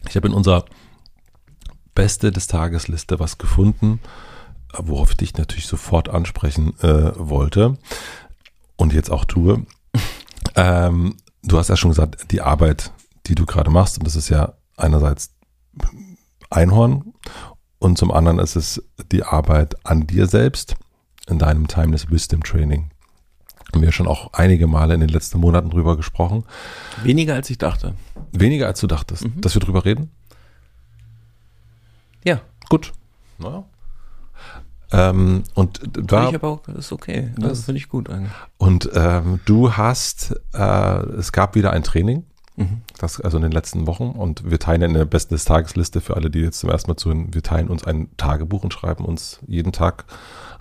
Ich 0.08 0.16
habe 0.16 0.28
in 0.28 0.34
unserer 0.34 0.64
Beste 1.96 2.32
des 2.32 2.48
Tagesliste 2.48 3.20
was 3.20 3.38
gefunden, 3.38 4.00
worauf 4.78 5.12
ich 5.12 5.18
dich 5.18 5.36
natürlich 5.38 5.68
sofort 5.68 6.08
ansprechen 6.10 6.80
äh, 6.80 7.12
wollte 7.18 7.78
und 8.78 8.94
jetzt 8.94 9.12
auch 9.12 9.26
tue. 9.26 9.66
Ähm, 10.56 11.18
du 11.44 11.58
hast 11.60 11.68
ja 11.68 11.76
schon 11.76 11.92
gesagt, 11.92 12.32
die 12.32 12.42
Arbeit, 12.42 12.92
die 13.28 13.36
du 13.36 13.46
gerade 13.46 13.70
machst, 13.70 13.98
und 14.00 14.08
das 14.08 14.16
ist 14.16 14.30
ja 14.30 14.54
einerseits 14.76 15.36
Einhorn 16.50 17.14
und 17.80 17.98
zum 17.98 18.12
anderen 18.12 18.40
ist 18.40 18.56
es 18.56 18.82
die 19.12 19.24
Arbeit 19.24 19.76
an 19.86 20.08
dir 20.08 20.26
selbst 20.26 20.76
in 21.28 21.40
deinem 21.40 21.68
Timeless 21.68 22.10
Wisdom 22.10 22.44
Training. 22.44 22.90
Haben 23.74 23.82
wir 23.82 23.92
schon 23.92 24.08
auch 24.08 24.32
einige 24.34 24.66
Male 24.68 24.94
in 24.94 25.02
den 25.02 25.10
letzten 25.10 25.40
Monaten 25.40 25.70
drüber 25.70 25.98
gesprochen. 25.98 26.46
Weniger 27.04 27.34
als 27.36 27.50
ich 27.50 27.58
dachte. 27.58 27.94
Weniger 28.32 28.68
als 28.68 28.80
du 28.80 28.88
dachtest, 28.88 29.26
Mhm. 29.26 29.42
dass 29.42 29.54
wir 29.56 29.60
drüber 29.60 29.84
reden? 29.86 30.10
Ja, 32.24 32.42
Gut. 32.70 32.92
Ja. 33.40 33.64
Ähm, 34.92 35.44
und 35.54 35.78
finde 35.80 36.04
da, 36.04 36.30
ich 36.30 36.36
aber 36.36 36.48
auch, 36.50 36.68
ist 36.70 36.92
okay. 36.92 37.32
Das 37.38 37.50
Das- 37.50 37.66
finde 37.66 37.78
ich 37.80 37.88
gut 37.90 38.10
eigentlich. 38.10 38.32
und 38.58 38.90
ähm, 38.94 39.40
du 39.46 39.74
hast, 39.78 40.34
äh, 40.54 40.60
es 41.18 41.32
gab 41.34 41.56
wieder 41.56 41.72
ein 41.72 41.84
Training, 41.84 42.26
Mhm. 42.58 42.82
das, 42.98 43.22
also 43.22 43.38
in 43.38 43.44
den 43.44 43.52
letzten 43.52 43.86
Wochen, 43.86 44.10
und 44.12 44.50
wir 44.50 44.60
teilen 44.60 44.82
in 44.82 44.94
der 44.94 45.06
Besten 45.06 45.34
des 45.36 45.46
Tagesliste 45.46 46.02
für 46.02 46.16
alle, 46.16 46.30
die 46.30 46.40
jetzt 46.40 46.60
zum 46.60 46.70
ersten 46.70 46.90
Mal 46.92 46.98
zuhören, 46.98 47.34
wir 47.34 47.44
teilen 47.44 47.68
uns 47.70 47.84
ein 47.86 48.10
Tagebuch 48.18 48.64
und 48.64 48.74
schreiben 48.74 49.06
uns 49.06 49.40
jeden 49.48 49.72
Tag 49.74 50.06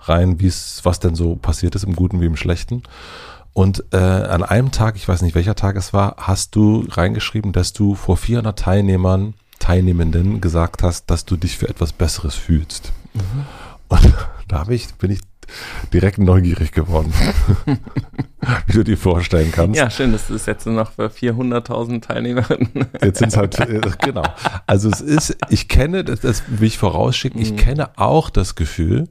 rein, 0.01 0.39
wie 0.39 0.47
es, 0.47 0.81
was 0.83 0.99
denn 0.99 1.15
so 1.15 1.35
passiert 1.35 1.75
ist, 1.75 1.83
im 1.83 1.95
Guten 1.95 2.21
wie 2.21 2.25
im 2.25 2.37
Schlechten. 2.37 2.83
Und 3.53 3.83
äh, 3.91 3.97
an 3.97 4.43
einem 4.43 4.71
Tag, 4.71 4.95
ich 4.95 5.07
weiß 5.07 5.21
nicht 5.23 5.33
welcher 5.35 5.55
Tag 5.55 5.75
es 5.77 5.91
war, 5.93 6.15
hast 6.17 6.55
du 6.55 6.85
reingeschrieben, 6.91 7.53
dass 7.53 7.73
du 7.73 7.95
vor 7.95 8.15
400 8.17 8.57
Teilnehmern, 8.57 9.33
Teilnehmenden 9.59 10.39
gesagt 10.41 10.83
hast, 10.83 11.09
dass 11.09 11.25
du 11.25 11.35
dich 11.37 11.57
für 11.57 11.67
etwas 11.67 11.91
Besseres 11.91 12.35
fühlst. 12.35 12.91
Und 13.87 14.13
da 14.47 14.65
ich, 14.69 14.93
bin 14.95 15.09
ich 15.11 15.21
direkt 15.91 16.19
neugierig 16.19 16.71
geworden, 16.71 17.11
wie 18.67 18.73
du 18.73 18.83
dir 18.83 18.97
vorstellen 18.97 19.51
kannst. 19.51 19.77
Ja, 19.79 19.89
schön, 19.89 20.11
das 20.11 20.29
ist 20.29 20.45
jetzt 20.45 20.67
noch 20.67 20.91
für 20.91 21.07
400.000 21.07 22.01
Teilnehmerinnen. 22.01 22.69
Jetzt 23.01 23.19
sind 23.19 23.29
es 23.29 23.37
halt, 23.37 23.57
äh, 23.59 23.79
genau. 24.01 24.23
Also 24.65 24.89
es 24.89 24.99
ist, 25.01 25.37
ich 25.49 25.67
kenne, 25.69 26.03
das, 26.03 26.19
das 26.19 26.43
will 26.47 26.67
ich 26.67 26.77
vorausschicken, 26.77 27.41
ich 27.41 27.53
Mhm. 27.53 27.57
kenne 27.57 27.89
auch 27.97 28.29
das 28.29 28.55
Gefühl, 28.55 29.07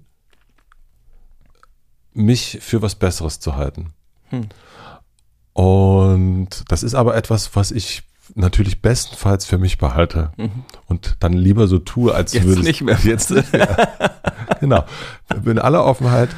mich 2.16 2.58
für 2.62 2.82
was 2.82 2.94
Besseres 2.94 3.38
zu 3.40 3.56
halten. 3.56 3.92
Hm. 4.30 4.48
Und 5.52 6.64
das 6.68 6.82
ist 6.82 6.94
aber 6.94 7.16
etwas, 7.16 7.54
was 7.56 7.70
ich 7.70 8.02
natürlich 8.34 8.82
bestenfalls 8.82 9.46
für 9.46 9.56
mich 9.58 9.78
behalte 9.78 10.32
Mhm. 10.36 10.64
und 10.86 11.16
dann 11.20 11.32
lieber 11.32 11.68
so 11.68 11.78
tue, 11.78 12.12
als 12.14 12.32
Jetzt 12.32 12.44
würde 12.46 12.62
nicht 12.62 12.82
mehr. 12.82 12.98
Jetzt, 13.04 13.30
ja. 13.30 13.42
genau. 14.60 14.84
In 15.44 15.58
aller 15.58 15.84
Offenheit. 15.84 16.30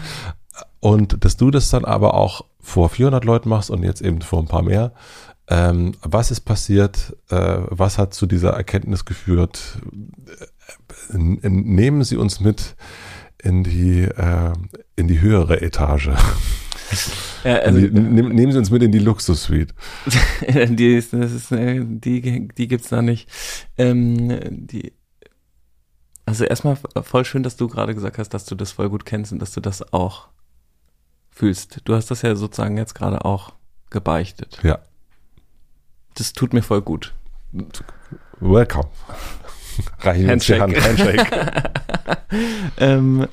Und 0.81 1.25
dass 1.25 1.37
du 1.37 1.51
das 1.51 1.71
dann 1.71 1.85
aber 1.85 2.15
auch 2.15 2.45
vor 2.61 2.91
400 2.91 3.25
Leuten 3.25 3.49
machst 3.49 3.71
und 3.71 3.83
jetzt 3.83 4.03
eben 4.03 4.21
vor 4.21 4.39
ein 4.41 4.47
paar 4.49 4.63
mehr. 4.63 4.93
Ähm, 5.49 5.95
was 6.03 6.31
ist 6.31 6.41
passiert? 6.43 7.17
Äh, 7.31 7.59
was 7.71 7.97
hat 7.97 8.13
zu 8.13 8.27
dieser 8.27 8.51
Erkenntnis 8.51 9.07
geführt? 9.07 9.79
Äh, 11.11 11.15
n- 11.17 11.41
nehmen 11.43 12.05
Sie 12.05 12.19
uns 12.19 12.39
mit 12.39 12.77
in 13.43 13.65
die, 13.65 14.03
äh, 14.03 14.53
in 14.99 15.09
die 15.09 15.21
höhere 15.21 15.63
Etage. 15.63 16.11
Ja, 17.45 17.55
Also, 17.57 17.79
also, 17.79 17.79
nehm, 17.79 18.31
nehmen 18.31 18.53
Sie 18.53 18.59
uns 18.59 18.71
mit 18.71 18.83
in 18.83 18.91
die 18.91 18.99
Luxussuite. 18.99 19.75
die, 20.71 20.97
ist, 20.97 21.13
das 21.13 21.33
ist, 21.33 21.53
äh, 21.53 21.85
die, 21.85 22.49
die 22.49 22.69
gibt's 22.69 22.89
da 22.89 23.01
nicht. 23.01 23.29
Ähm, 23.77 24.67
die, 24.67 24.93
also 26.27 26.45
erstmal 26.45 26.77
voll 27.03 27.25
schön, 27.25 27.43
dass 27.43 27.57
du 27.57 27.69
gerade 27.69 27.95
gesagt 27.95 28.19
hast, 28.19 28.31
dass 28.31 28.45
du 28.45 28.55
das 28.55 28.73
voll 28.73 28.91
gut 28.91 29.07
kennst 29.07 29.33
und 29.33 29.39
dass 29.39 29.53
du 29.53 29.61
das 29.61 29.93
auch 29.93 30.29
fühlst. 31.31 31.81
Du 31.85 31.95
hast 31.95 32.11
das 32.11 32.23
ja 32.23 32.35
sozusagen 32.35 32.77
jetzt 32.77 32.95
gerade 32.95 33.25
auch 33.25 33.55
gebeichtet. 33.91 34.59
Ja. 34.63 34.81
Das 36.15 36.33
tut 36.33 36.53
mir 36.53 36.63
voll 36.63 36.83
gut. 36.83 37.15
Welcome. 38.41 38.89
Reichen 40.01 40.39
die 40.39 40.61
Hand. 40.61 40.85
Handshake. 40.85 41.71
Ähm, 42.77 43.27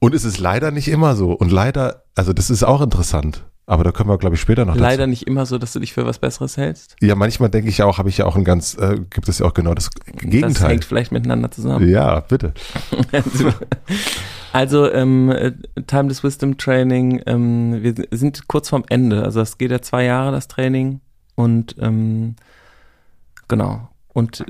Und 0.00 0.14
es 0.14 0.24
ist 0.24 0.38
leider 0.40 0.70
nicht 0.72 0.88
immer 0.88 1.14
so. 1.14 1.32
Und 1.32 1.52
leider, 1.52 2.02
also 2.16 2.32
das 2.32 2.50
ist 2.50 2.64
auch 2.64 2.80
interessant. 2.80 3.44
Aber 3.66 3.84
da 3.84 3.92
können 3.92 4.08
wir, 4.08 4.18
glaube 4.18 4.34
ich, 4.34 4.40
später 4.40 4.64
noch 4.64 4.74
leider 4.74 5.02
dazu. 5.04 5.10
nicht 5.10 5.28
immer 5.28 5.46
so, 5.46 5.56
dass 5.56 5.72
du 5.72 5.78
dich 5.78 5.92
für 5.92 6.04
was 6.04 6.18
Besseres 6.18 6.56
hältst. 6.56 6.96
Ja, 7.00 7.14
manchmal 7.14 7.50
denke 7.50 7.68
ich 7.68 7.84
auch, 7.84 7.98
habe 7.98 8.08
ich 8.08 8.18
ja 8.18 8.24
auch 8.26 8.34
ein 8.34 8.42
ganz, 8.42 8.74
äh, 8.76 8.96
gibt 9.10 9.28
es 9.28 9.38
ja 9.38 9.46
auch 9.46 9.54
genau 9.54 9.74
das 9.74 9.90
Das 9.90 10.16
Gegenteil. 10.28 10.70
hängt 10.70 10.84
vielleicht 10.84 11.12
miteinander 11.12 11.52
zusammen. 11.52 11.88
Ja, 11.88 12.18
bitte. 12.20 12.52
Also, 13.12 13.52
Also 14.52 14.90
ähm, 14.92 15.30
äh, 15.30 15.52
Timeless 15.86 16.24
Wisdom 16.24 16.58
Training, 16.58 17.22
ähm, 17.26 17.82
wir 17.82 17.94
sind 18.10 18.48
kurz 18.48 18.68
vorm 18.70 18.84
Ende. 18.88 19.22
Also 19.22 19.40
es 19.40 19.58
geht 19.58 19.70
ja 19.70 19.80
zwei 19.80 20.04
Jahre, 20.04 20.32
das 20.32 20.48
Training. 20.48 21.00
Und 21.36 21.76
ähm, 21.78 22.34
genau. 23.46 23.88
Und 24.12 24.44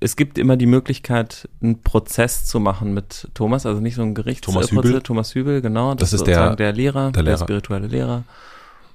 es 0.00 0.16
gibt 0.16 0.36
immer 0.36 0.56
die 0.56 0.66
Möglichkeit, 0.66 1.48
einen 1.62 1.82
Prozess 1.82 2.44
zu 2.44 2.58
machen 2.58 2.92
mit 2.92 3.28
Thomas, 3.34 3.66
also 3.66 3.80
nicht 3.80 3.94
so 3.94 4.02
ein 4.02 4.14
Gerichtsprozess. 4.14 4.68
Thomas 4.68 4.84
Hübel. 4.84 5.00
Thomas 5.02 5.34
Hübel, 5.34 5.60
genau. 5.62 5.94
Das 5.94 6.12
ist 6.12 6.26
der- 6.26 6.56
der 6.56 6.72
Lehrer, 6.72 7.12
der 7.12 7.22
der, 7.22 7.22
Lehrer. 7.34 7.38
spirituelle 7.38 7.86
Lehrer. 7.86 8.24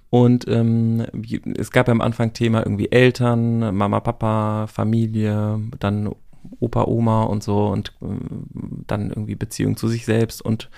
Und 0.09 0.47
ähm, 0.47 1.05
es 1.57 1.71
gab 1.71 1.87
ja 1.87 1.91
am 1.91 2.01
Anfang 2.01 2.33
Thema 2.33 2.59
irgendwie 2.59 2.91
Eltern, 2.91 3.75
Mama, 3.75 3.99
Papa, 3.99 4.67
Familie, 4.67 5.59
dann 5.79 6.09
Opa, 6.59 6.85
Oma 6.85 7.23
und 7.23 7.43
so 7.43 7.67
und 7.67 7.93
ähm, 8.01 8.83
dann 8.87 9.09
irgendwie 9.09 9.35
Beziehung 9.35 9.77
zu 9.77 9.87
sich 9.87 10.05
selbst 10.05 10.41
und 10.41 10.69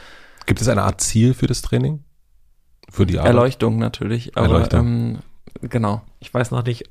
Gibt 0.48 0.60
es 0.60 0.68
eine 0.68 0.82
Art 0.84 1.00
Ziel 1.02 1.34
für 1.34 1.48
das 1.48 1.62
Training? 1.62 2.04
Für 2.90 3.06
die 3.06 3.20
Arbeit? 3.20 3.30
Erleuchtung 3.30 3.78
natürlich. 3.78 4.36
Aber 4.36 4.48
Erleuchtung. 4.48 4.80
Ähm, 4.88 5.20
genau. 5.70 6.02
Ich 6.20 6.34
weiß 6.34 6.52
noch 6.52 6.66
nicht. 6.66 6.90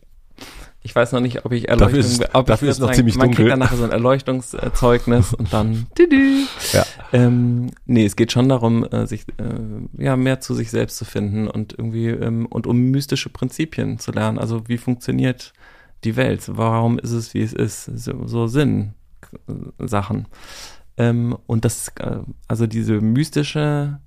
Ich 0.82 0.94
weiß 0.96 1.12
noch 1.12 1.20
nicht, 1.20 1.44
ob 1.44 1.52
ich 1.52 1.64
Dafür 1.66 1.88
Erleuchtung. 1.88 2.00
ist- 2.10 2.34
ob 2.34 2.46
dafür 2.46 2.70
ist 2.70 2.78
noch 2.78 2.86
sozusagen- 2.88 2.96
ziemlich 2.96 3.16
Man 3.16 3.26
dunkel. 3.26 3.44
kriegt 3.44 3.52
dann 3.52 3.58
nachher 3.58 3.76
so 3.76 3.84
ein 3.84 3.90
Erleuchtungszeugnis 3.90 5.34
und 5.34 5.52
dann. 5.52 5.86
Tüdü. 5.94 6.44
Ja. 6.72 6.84
Ähm, 7.12 7.70
nee, 7.86 8.06
es 8.06 8.16
geht 8.16 8.32
schon 8.32 8.48
darum, 8.48 8.84
äh, 8.84 9.06
sich 9.06 9.26
äh, 9.38 10.02
ja 10.02 10.16
mehr 10.16 10.40
zu 10.40 10.54
sich 10.54 10.70
selbst 10.70 10.96
zu 10.96 11.04
finden 11.04 11.48
und 11.48 11.74
irgendwie 11.76 12.08
ähm, 12.08 12.46
und 12.46 12.66
um 12.66 12.78
mystische 12.90 13.28
Prinzipien 13.28 13.98
zu 13.98 14.10
lernen. 14.12 14.38
Also 14.38 14.68
wie 14.68 14.78
funktioniert 14.78 15.52
die 16.04 16.16
Welt? 16.16 16.44
Warum 16.46 16.98
ist 16.98 17.12
es, 17.12 17.34
wie 17.34 17.42
es 17.42 17.52
ist? 17.52 17.84
So, 17.84 18.26
so 18.26 18.46
Sinn 18.46 18.94
äh, 19.48 19.86
Sachen. 19.86 20.28
Ähm, 20.96 21.36
und 21.46 21.66
das, 21.66 21.88
äh, 21.98 22.20
also 22.48 22.66
diese 22.66 23.00
mystische 23.02 24.00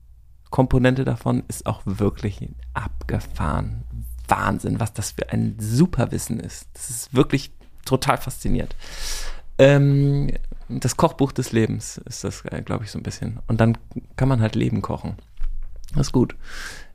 Komponente 0.49 1.03
davon 1.05 1.43
ist 1.47 1.65
auch 1.67 1.81
wirklich 1.85 2.47
abgefahren. 2.73 3.83
Wahnsinn, 4.27 4.79
was 4.79 4.93
das 4.93 5.11
für 5.11 5.29
ein 5.29 5.55
Superwissen 5.59 6.39
ist. 6.39 6.67
Das 6.73 6.89
ist 6.89 7.13
wirklich 7.13 7.51
total 7.85 8.17
faszinierend. 8.17 8.75
Ähm, 9.57 10.31
das 10.69 10.97
Kochbuch 10.97 11.31
des 11.31 11.51
Lebens 11.51 11.97
ist 12.05 12.23
das, 12.23 12.43
äh, 12.45 12.61
glaube 12.61 12.85
ich, 12.85 12.91
so 12.91 12.99
ein 12.99 13.03
bisschen. 13.03 13.39
Und 13.47 13.61
dann 13.61 13.77
kann 14.15 14.29
man 14.29 14.41
halt 14.41 14.55
Leben 14.55 14.81
kochen. 14.81 15.17
Das 15.95 16.07
ist 16.07 16.13
gut. 16.13 16.35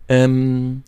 Ähm, 0.08 0.82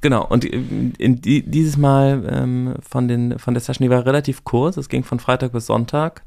genau, 0.00 0.26
und 0.26 0.44
in, 0.44 0.92
in 0.98 1.20
die, 1.20 1.42
dieses 1.42 1.76
Mal 1.76 2.24
ähm, 2.30 2.74
von, 2.80 3.08
den, 3.08 3.38
von 3.38 3.54
der 3.54 3.60
Session, 3.60 3.84
die 3.84 3.90
war 3.90 4.04
relativ 4.06 4.44
kurz. 4.44 4.76
Es 4.76 4.88
ging 4.88 5.02
von 5.02 5.18
Freitag 5.18 5.52
bis 5.52 5.66
Sonntag. 5.66 6.22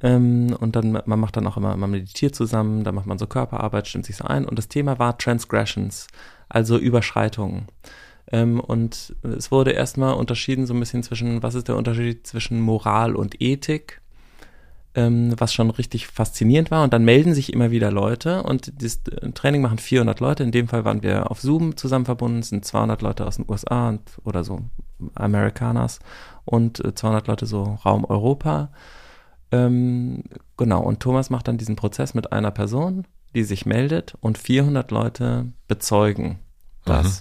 Ähm, 0.00 0.56
und 0.58 0.74
dann, 0.74 1.00
man 1.04 1.20
macht 1.20 1.36
dann 1.36 1.46
auch 1.46 1.56
immer, 1.56 1.76
man 1.76 1.90
meditiert 1.90 2.34
zusammen, 2.34 2.82
dann 2.82 2.94
macht 2.94 3.06
man 3.06 3.18
so 3.18 3.26
Körperarbeit, 3.26 3.86
stimmt 3.86 4.06
sich 4.06 4.16
so 4.16 4.24
ein. 4.24 4.44
Und 4.44 4.58
das 4.58 4.68
Thema 4.68 4.98
war 4.98 5.18
Transgressions, 5.18 6.06
also 6.48 6.78
Überschreitungen. 6.78 7.66
Ähm, 8.32 8.60
und 8.60 9.14
es 9.22 9.50
wurde 9.52 9.72
erstmal 9.72 10.14
unterschieden 10.14 10.66
so 10.66 10.74
ein 10.74 10.80
bisschen 10.80 11.02
zwischen, 11.02 11.42
was 11.42 11.54
ist 11.54 11.68
der 11.68 11.76
Unterschied 11.76 12.26
zwischen 12.26 12.60
Moral 12.60 13.14
und 13.14 13.40
Ethik, 13.40 14.00
ähm, 14.94 15.34
was 15.38 15.52
schon 15.52 15.70
richtig 15.70 16.06
faszinierend 16.06 16.70
war. 16.70 16.82
Und 16.82 16.94
dann 16.94 17.04
melden 17.04 17.34
sich 17.34 17.52
immer 17.52 17.70
wieder 17.70 17.90
Leute 17.90 18.42
und 18.42 18.72
das 18.82 19.00
äh, 19.10 19.30
Training 19.32 19.60
machen 19.60 19.78
400 19.78 20.18
Leute. 20.20 20.42
In 20.42 20.50
dem 20.50 20.66
Fall 20.66 20.86
waren 20.86 21.02
wir 21.02 21.30
auf 21.30 21.40
Zoom 21.40 21.76
zusammen 21.76 22.06
verbunden, 22.06 22.42
sind 22.42 22.64
200 22.64 23.02
Leute 23.02 23.26
aus 23.26 23.36
den 23.36 23.44
USA 23.48 23.90
und, 23.90 24.00
oder 24.24 24.44
so 24.44 24.60
Amerikaners 25.14 26.00
und 26.46 26.82
äh, 26.82 26.94
200 26.94 27.26
Leute 27.26 27.44
so 27.44 27.78
Raum 27.84 28.06
Europa. 28.06 28.70
Ähm, 29.50 30.24
genau, 30.56 30.82
und 30.82 31.00
Thomas 31.00 31.28
macht 31.28 31.48
dann 31.48 31.58
diesen 31.58 31.76
Prozess 31.76 32.14
mit 32.14 32.32
einer 32.32 32.50
Person, 32.50 33.06
die 33.34 33.44
sich 33.44 33.66
meldet 33.66 34.14
und 34.20 34.38
400 34.38 34.90
Leute 34.90 35.52
bezeugen 35.68 36.38
das. 36.84 37.20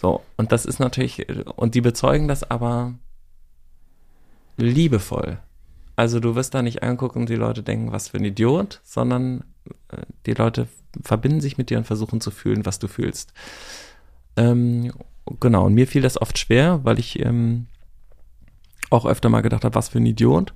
So, 0.00 0.22
und 0.38 0.50
das 0.50 0.64
ist 0.64 0.78
natürlich, 0.78 1.28
und 1.58 1.74
die 1.74 1.82
bezeugen 1.82 2.26
das 2.26 2.50
aber 2.50 2.94
liebevoll. 4.56 5.38
Also 5.94 6.20
du 6.20 6.34
wirst 6.34 6.54
da 6.54 6.62
nicht 6.62 6.82
angeguckt 6.82 7.16
und 7.16 7.28
die 7.28 7.34
Leute 7.34 7.62
denken, 7.62 7.92
was 7.92 8.08
für 8.08 8.16
ein 8.16 8.24
Idiot, 8.24 8.80
sondern 8.82 9.44
äh, 9.88 9.98
die 10.24 10.32
Leute 10.32 10.68
verbinden 11.02 11.42
sich 11.42 11.58
mit 11.58 11.68
dir 11.68 11.76
und 11.76 11.86
versuchen 11.86 12.22
zu 12.22 12.30
fühlen, 12.30 12.64
was 12.64 12.78
du 12.78 12.88
fühlst. 12.88 13.34
Ähm, 14.36 14.90
genau, 15.38 15.66
und 15.66 15.74
mir 15.74 15.86
fiel 15.86 16.00
das 16.00 16.20
oft 16.20 16.38
schwer, 16.38 16.80
weil 16.82 16.98
ich 16.98 17.18
ähm, 17.18 17.66
auch 18.88 19.04
öfter 19.04 19.28
mal 19.28 19.42
gedacht 19.42 19.66
habe, 19.66 19.74
was 19.74 19.90
für 19.90 19.98
ein 19.98 20.06
Idiot. 20.06 20.54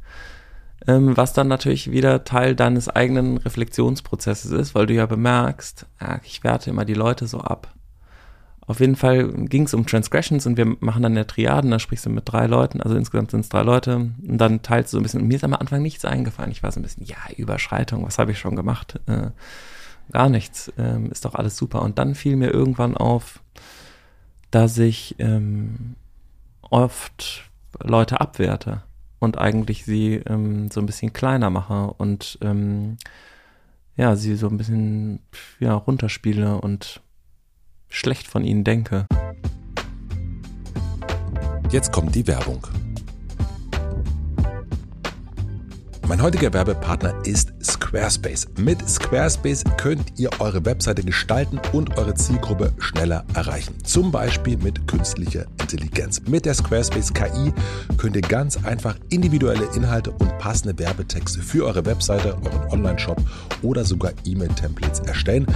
Ähm, 0.87 1.19
was 1.19 1.35
dann 1.35 1.49
natürlich 1.49 1.91
wieder 1.91 2.25
Teil 2.25 2.57
deines 2.57 2.89
eigenen 2.89 3.37
Reflexionsprozesses 3.37 4.53
ist, 4.53 4.75
weil 4.75 4.87
du 4.87 4.95
ja 4.95 5.05
bemerkst, 5.05 5.87
ah, 5.99 6.19
ich 6.25 6.43
werte 6.45 6.71
immer 6.71 6.87
die 6.87 6.95
Leute 6.95 7.27
so 7.27 7.41
ab. 7.41 7.75
Auf 8.67 8.81
jeden 8.81 8.97
Fall 8.97 9.29
ging 9.29 9.65
es 9.65 9.75
um 9.75 9.87
Transgressions 9.87 10.47
und 10.47 10.57
wir 10.57 10.65
machen 10.81 11.03
dann 11.03 11.13
eine 11.13 11.27
Triaden, 11.27 11.71
da 11.71 11.79
sprichst 11.79 12.07
du 12.07 12.11
mit 12.11 12.25
drei 12.27 12.47
Leuten, 12.47 12.81
also 12.81 12.97
insgesamt 12.97 13.31
sind 13.31 13.41
es 13.41 13.49
drei 13.51 13.63
Leute 13.63 13.97
und 13.97 14.39
dann 14.39 14.63
teilst 14.63 14.93
du 14.93 14.97
so 14.97 15.01
ein 15.01 15.03
bisschen, 15.03 15.21
und 15.21 15.29
mir 15.29 15.37
ist 15.37 15.45
am 15.45 15.55
Anfang 15.55 15.83
nichts 15.83 16.05
eingefallen, 16.05 16.51
ich 16.51 16.63
war 16.63 16.73
so 16.73 16.81
ein 16.81 16.83
bisschen, 16.83 17.05
ja, 17.05 17.17
Überschreitung, 17.37 18.07
was 18.07 18.19
habe 18.19 18.33
ich 18.33 18.39
schon 18.39 18.57
gemacht? 18.57 19.01
Äh, 19.07 19.31
gar 20.13 20.29
nichts, 20.29 20.73
ähm, 20.79 21.11
ist 21.11 21.25
doch 21.25 21.35
alles 21.35 21.57
super. 21.57 21.83
Und 21.83 21.99
dann 21.99 22.15
fiel 22.15 22.37
mir 22.37 22.51
irgendwann 22.51 22.97
auf, 22.97 23.41
dass 24.51 24.79
ich 24.79 25.17
ähm, 25.19 25.97
oft 26.63 27.51
Leute 27.83 28.21
abwerte 28.21 28.83
und 29.19 29.39
eigentlich 29.39 29.85
sie 29.85 30.15
ähm, 30.27 30.71
so 30.71 30.81
ein 30.81 30.87
bisschen 30.87 31.13
kleiner 31.13 31.51
mache 31.51 31.93
und 31.99 32.39
ähm, 32.43 32.97
ja, 33.97 34.17
sie 34.17 34.37
so 34.37 34.49
ein 34.49 34.57
bisschen 34.57 35.21
ja, 35.61 35.75
runterspiele 35.75 36.61
und 36.61 37.01
schlecht 37.95 38.27
von 38.27 38.45
ihnen 38.45 38.65
denke. 38.65 39.07
Jetzt 41.71 41.93
kommt 41.93 42.15
die 42.15 42.27
Werbung. 42.27 42.67
Mein 46.07 46.21
heutiger 46.21 46.53
Werbepartner 46.53 47.15
ist 47.25 47.55
Squarespace. 47.65 48.47
Mit 48.59 48.87
Squarespace 48.87 49.65
könnt 49.79 50.19
ihr 50.19 50.29
eure 50.39 50.63
Webseite 50.67 51.03
gestalten 51.03 51.59
und 51.73 51.97
eure 51.97 52.13
Zielgruppe 52.13 52.75
schneller 52.79 53.25
erreichen. 53.33 53.75
Zum 53.85 54.13
Beispiel 54.13 54.59
mit 54.59 54.87
künstlicher 54.87 55.47
Intelligenz. 55.63 56.21
Mit 56.29 56.45
der 56.45 56.53
Squarespace 56.53 57.15
KI 57.15 57.55
könnt 57.97 58.17
ihr 58.17 58.23
ganz 58.23 58.63
einfach 58.65 58.97
individuelle 59.09 59.67
Inhalte 59.75 60.11
und 60.11 60.37
passende 60.39 60.79
Werbetexte 60.79 61.41
für 61.41 61.65
eure 61.65 61.87
Webseite, 61.87 62.37
euren 62.37 62.71
Online-Shop 62.71 63.21
oder 63.63 63.87
sogar 63.87 64.13
E-Mail-Templates 64.27 65.01
erstellen. 65.01 65.47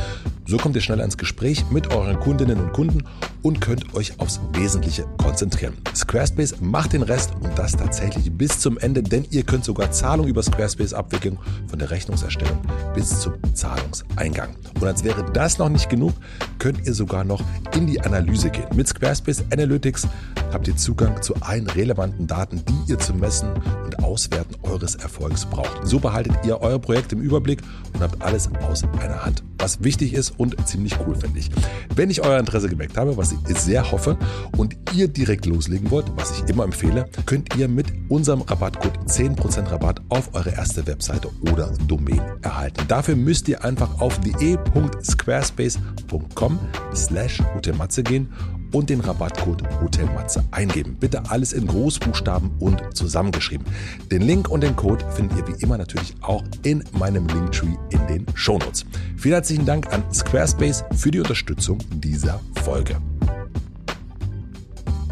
So 0.47 0.57
kommt 0.57 0.77
ihr 0.77 0.81
schneller 0.81 1.05
ins 1.05 1.19
Gespräch 1.19 1.67
mit 1.71 1.95
euren 1.95 2.19
Kundinnen 2.21 2.59
und 2.59 2.73
Kunden 2.73 3.05
und 3.43 3.61
könnt 3.61 3.95
euch 3.95 4.19
aufs 4.19 4.41
Wesentliche 4.55 5.05
konzentrieren. 5.19 5.77
Squarespace 5.95 6.63
macht 6.63 6.95
den 6.95 7.03
Rest 7.03 7.33
und 7.43 7.59
das 7.59 7.73
tatsächlich 7.73 8.33
bis 8.33 8.59
zum 8.59 8.79
Ende, 8.79 9.03
denn 9.03 9.27
ihr 9.31 9.43
könnt 9.43 9.67
sogar 9.67 9.91
Zahlungen 9.91 10.31
über 10.31 10.38
Squarespace 10.43 10.95
abwickeln, 10.95 11.39
von 11.69 11.79
der 11.79 11.91
Rechnungserstellung 11.91 12.59
bis 12.95 13.21
zum 13.21 13.35
Zahlungseingang. 13.55 14.57
Und 14.81 14.87
als 14.87 15.05
wäre 15.05 15.25
das 15.33 15.59
noch 15.59 15.69
nicht 15.69 15.89
genug, 15.89 16.15
könnt 16.59 16.87
ihr 16.87 16.95
sogar 16.95 17.25
noch 17.25 17.43
in 17.75 17.87
die 17.87 18.01
Analyse 18.01 18.51
gehen. 18.51 18.67
Mit 18.75 18.89
Squarespace 18.89 19.45
Analytics 19.53 20.09
habt 20.53 20.69
ihr 20.69 20.77
Zugang 20.77 21.21
zu 21.23 21.35
allen 21.37 21.67
relevanten 21.69 22.27
Daten, 22.27 22.63
die 22.65 22.93
ihr 22.93 22.99
zum 22.99 23.21
Messen 23.21 23.51
und 23.85 24.03
Auswerten 24.03 24.57
eures 24.63 24.95
Erfolgs 24.95 25.45
braucht. 25.45 25.87
So 25.87 25.99
behaltet 25.99 26.33
ihr 26.45 26.61
euer 26.61 26.79
Projekt 26.79 27.13
im 27.13 27.21
Überblick 27.21 27.61
und 27.93 28.01
habt 28.03 28.21
alles 28.23 28.49
aus 28.69 28.85
einer 29.01 29.25
Hand. 29.25 29.43
Was 29.59 29.83
wichtig 29.83 30.15
ist 30.15 30.39
und 30.39 30.57
ziemlich 30.67 30.95
cool 31.07 31.15
finde 31.15 31.41
ich. 31.41 31.51
Wenn 31.95 32.09
ich 32.11 32.25
euer 32.25 32.39
Interesse 32.39 32.69
geweckt 32.69 32.97
habe, 32.97 33.17
was 33.17 33.33
ich 33.33 33.39
sehr 33.59 33.91
hoffe, 33.91 34.17
und 34.57 34.77
ihr 34.95 35.09
direkt 35.09 35.47
loslegen 35.47 35.91
wollt, 35.91 36.07
was 36.17 36.39
ich 36.39 36.49
immer 36.49 36.63
empfehle, 36.65 37.09
könnt 37.27 37.55
ihr 37.57 37.67
mit 37.69 37.87
unserem 38.09 38.43
Rabattcode 38.43 38.99
10% 39.07 39.71
Rabatt 39.71 40.01
auf 40.09 40.35
eure 40.35 40.51
erste 40.51 40.87
Webseite 40.87 41.29
oder 41.53 41.73
Domain 41.87 42.21
erhalten. 42.43 42.85
Dafür 42.89 43.15
müsst 43.17 43.49
ihr 43.49 43.65
einfach 43.65 44.01
auf 44.01 44.19
de.squarespace.com 44.21 46.59
slash 46.95 47.43
hotelmatze 47.55 48.03
gehen 48.03 48.29
und 48.73 48.91
den 48.91 49.01
Rabattcode 49.01 49.63
Hotelmatze 49.81 50.45
eingeben. 50.51 50.97
Bitte 50.99 51.31
alles 51.31 51.53
in 51.53 51.67
Großbuchstaben 51.67 52.51
und 52.59 52.97
zusammengeschrieben. 52.97 53.67
Den 54.11 54.23
Link 54.23 54.49
und 54.49 54.63
den 54.63 54.77
Code 54.77 55.05
findet 55.13 55.39
ihr 55.39 55.49
wie 55.49 55.63
immer 55.63 55.79
natürlich 55.79 56.15
auch 56.21 56.45
in 56.63 56.85
meinem 56.99 57.27
Linktree 57.27 57.77
in 57.91 58.07
den 58.07 58.27
Shownotes. 58.35 58.85
Vielen 59.17 59.35
herzlichen 59.35 59.67
Dank 59.67 59.93
an 59.93 60.03
Squarespace 60.13 60.85
für 60.95 61.11
die 61.11 61.21
Unterstützung 61.21 61.79
dieser 61.91 62.41
Folge. 62.63 62.97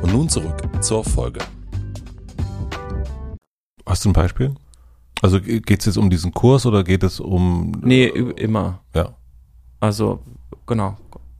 Und 0.02 0.12
nun 0.12 0.28
zurück 0.28 0.62
zur 0.80 1.04
Folge. 1.04 1.40
Hast 3.86 4.04
du 4.04 4.10
ein 4.10 4.12
Beispiel? 4.12 4.54
Also 5.22 5.40
geht 5.40 5.80
es 5.80 5.86
jetzt 5.86 5.96
um 5.96 6.10
diesen 6.10 6.32
Kurs 6.32 6.66
oder 6.66 6.84
geht 6.84 7.02
es 7.02 7.20
um... 7.20 7.72
Nee, 7.82 8.06
immer. 8.06 8.80
Ja. 8.94 9.16
Also, 9.80 10.20
genau. 10.66 10.96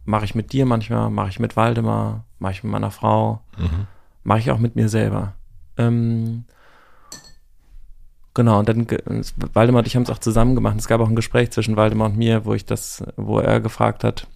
Mache 0.06 0.24
ich 0.24 0.34
mit 0.34 0.52
dir 0.52 0.64
manchmal, 0.64 1.10
mache 1.10 1.28
ich 1.28 1.38
mit 1.38 1.56
Waldemar, 1.56 2.24
mache 2.38 2.52
ich 2.52 2.64
mit 2.64 2.72
meiner 2.72 2.90
Frau, 2.90 3.40
Mhm. 3.58 3.86
mache 4.22 4.38
ich 4.38 4.50
auch 4.50 4.58
mit 4.58 4.74
mir 4.76 4.88
selber. 4.88 5.34
Ähm, 5.76 6.44
Genau, 8.34 8.58
und 8.58 8.68
dann, 8.68 8.86
Waldemar 9.54 9.78
und 9.78 9.86
ich 9.86 9.96
haben 9.96 10.02
es 10.02 10.10
auch 10.10 10.18
zusammen 10.18 10.54
gemacht. 10.54 10.76
Es 10.78 10.88
gab 10.88 11.00
auch 11.00 11.08
ein 11.08 11.16
Gespräch 11.16 11.52
zwischen 11.52 11.76
Waldemar 11.76 12.08
und 12.10 12.18
mir, 12.18 12.44
wo 12.44 12.52
ich 12.52 12.66
das, 12.66 13.02
wo 13.16 13.38
er 13.38 13.60
gefragt 13.60 14.04
hat, 14.04 14.26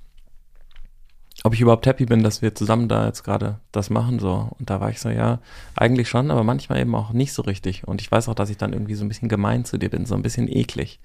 ob 1.45 1.53
ich 1.53 1.61
überhaupt 1.61 1.85
happy 1.85 2.07
bin, 2.07 2.23
dass 2.23 2.41
wir 2.41 2.55
zusammen 2.55 2.89
da 2.89 3.05
jetzt 3.05 3.25
gerade 3.25 3.61
das 3.73 3.91
machen, 3.91 4.19
so. 4.19 4.49
Und 4.59 4.71
da 4.71 4.81
war 4.81 4.89
ich 4.89 5.01
so, 5.01 5.11
ja, 5.11 5.39
eigentlich 5.77 6.09
schon, 6.09 6.31
aber 6.31 6.45
manchmal 6.45 6.81
eben 6.81 6.95
auch 6.95 7.13
nicht 7.13 7.35
so 7.35 7.43
richtig. 7.43 7.87
Und 7.87 8.01
ich 8.01 8.11
weiß 8.11 8.31
auch, 8.31 8.35
dass 8.35 8.49
ich 8.49 8.57
dann 8.57 8.73
irgendwie 8.73 8.95
so 8.95 9.05
ein 9.05 9.09
bisschen 9.09 9.29
gemein 9.29 9.67
zu 9.67 9.77
dir 9.77 9.91
bin, 9.91 10.07
so 10.07 10.15
ein 10.15 10.23
bisschen 10.23 10.49
eklig. 10.49 10.99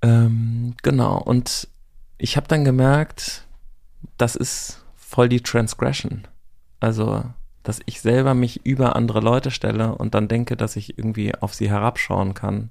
Ähm, 0.00 0.74
genau, 0.82 1.18
und 1.18 1.68
ich 2.18 2.36
habe 2.36 2.48
dann 2.48 2.64
gemerkt, 2.64 3.46
das 4.16 4.36
ist 4.36 4.84
voll 4.96 5.28
die 5.28 5.40
Transgression. 5.40 6.26
Also, 6.80 7.24
dass 7.62 7.80
ich 7.86 8.00
selber 8.00 8.34
mich 8.34 8.64
über 8.64 8.96
andere 8.96 9.20
Leute 9.20 9.50
stelle 9.50 9.94
und 9.94 10.14
dann 10.14 10.28
denke, 10.28 10.56
dass 10.56 10.76
ich 10.76 10.98
irgendwie 10.98 11.34
auf 11.34 11.54
sie 11.54 11.68
herabschauen 11.68 12.34
kann 12.34 12.70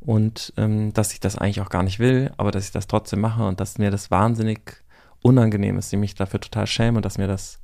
und 0.00 0.52
ähm, 0.56 0.92
dass 0.92 1.12
ich 1.12 1.20
das 1.20 1.36
eigentlich 1.36 1.60
auch 1.60 1.70
gar 1.70 1.82
nicht 1.82 1.98
will, 1.98 2.30
aber 2.36 2.50
dass 2.50 2.66
ich 2.66 2.72
das 2.72 2.86
trotzdem 2.86 3.20
mache 3.20 3.44
und 3.44 3.60
dass 3.60 3.78
mir 3.78 3.90
das 3.90 4.10
wahnsinnig 4.10 4.84
unangenehm 5.22 5.78
ist, 5.78 5.92
ich 5.92 5.98
mich 5.98 6.14
dafür 6.14 6.40
total 6.40 6.66
schäme 6.66 6.98
und 6.98 7.04
dass 7.04 7.18
mir 7.18 7.26
das, 7.26 7.58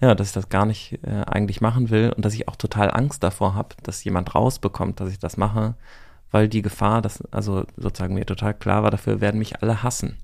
ja, 0.00 0.14
dass 0.14 0.28
ich 0.28 0.34
das 0.34 0.50
gar 0.50 0.66
nicht 0.66 0.98
äh, 1.04 1.22
eigentlich 1.26 1.60
machen 1.60 1.88
will 1.88 2.12
und 2.14 2.24
dass 2.24 2.34
ich 2.34 2.48
auch 2.48 2.56
total 2.56 2.90
Angst 2.90 3.22
davor 3.22 3.54
habe, 3.54 3.74
dass 3.82 4.04
jemand 4.04 4.34
rausbekommt, 4.34 5.00
dass 5.00 5.10
ich 5.10 5.18
das 5.18 5.36
mache, 5.36 5.74
weil 6.34 6.48
die 6.48 6.62
Gefahr, 6.62 7.00
dass, 7.00 7.22
also 7.30 7.64
sozusagen 7.76 8.14
mir 8.14 8.26
total 8.26 8.54
klar 8.54 8.82
war, 8.82 8.90
dafür 8.90 9.20
werden 9.20 9.38
mich 9.38 9.62
alle 9.62 9.84
hassen. 9.84 10.16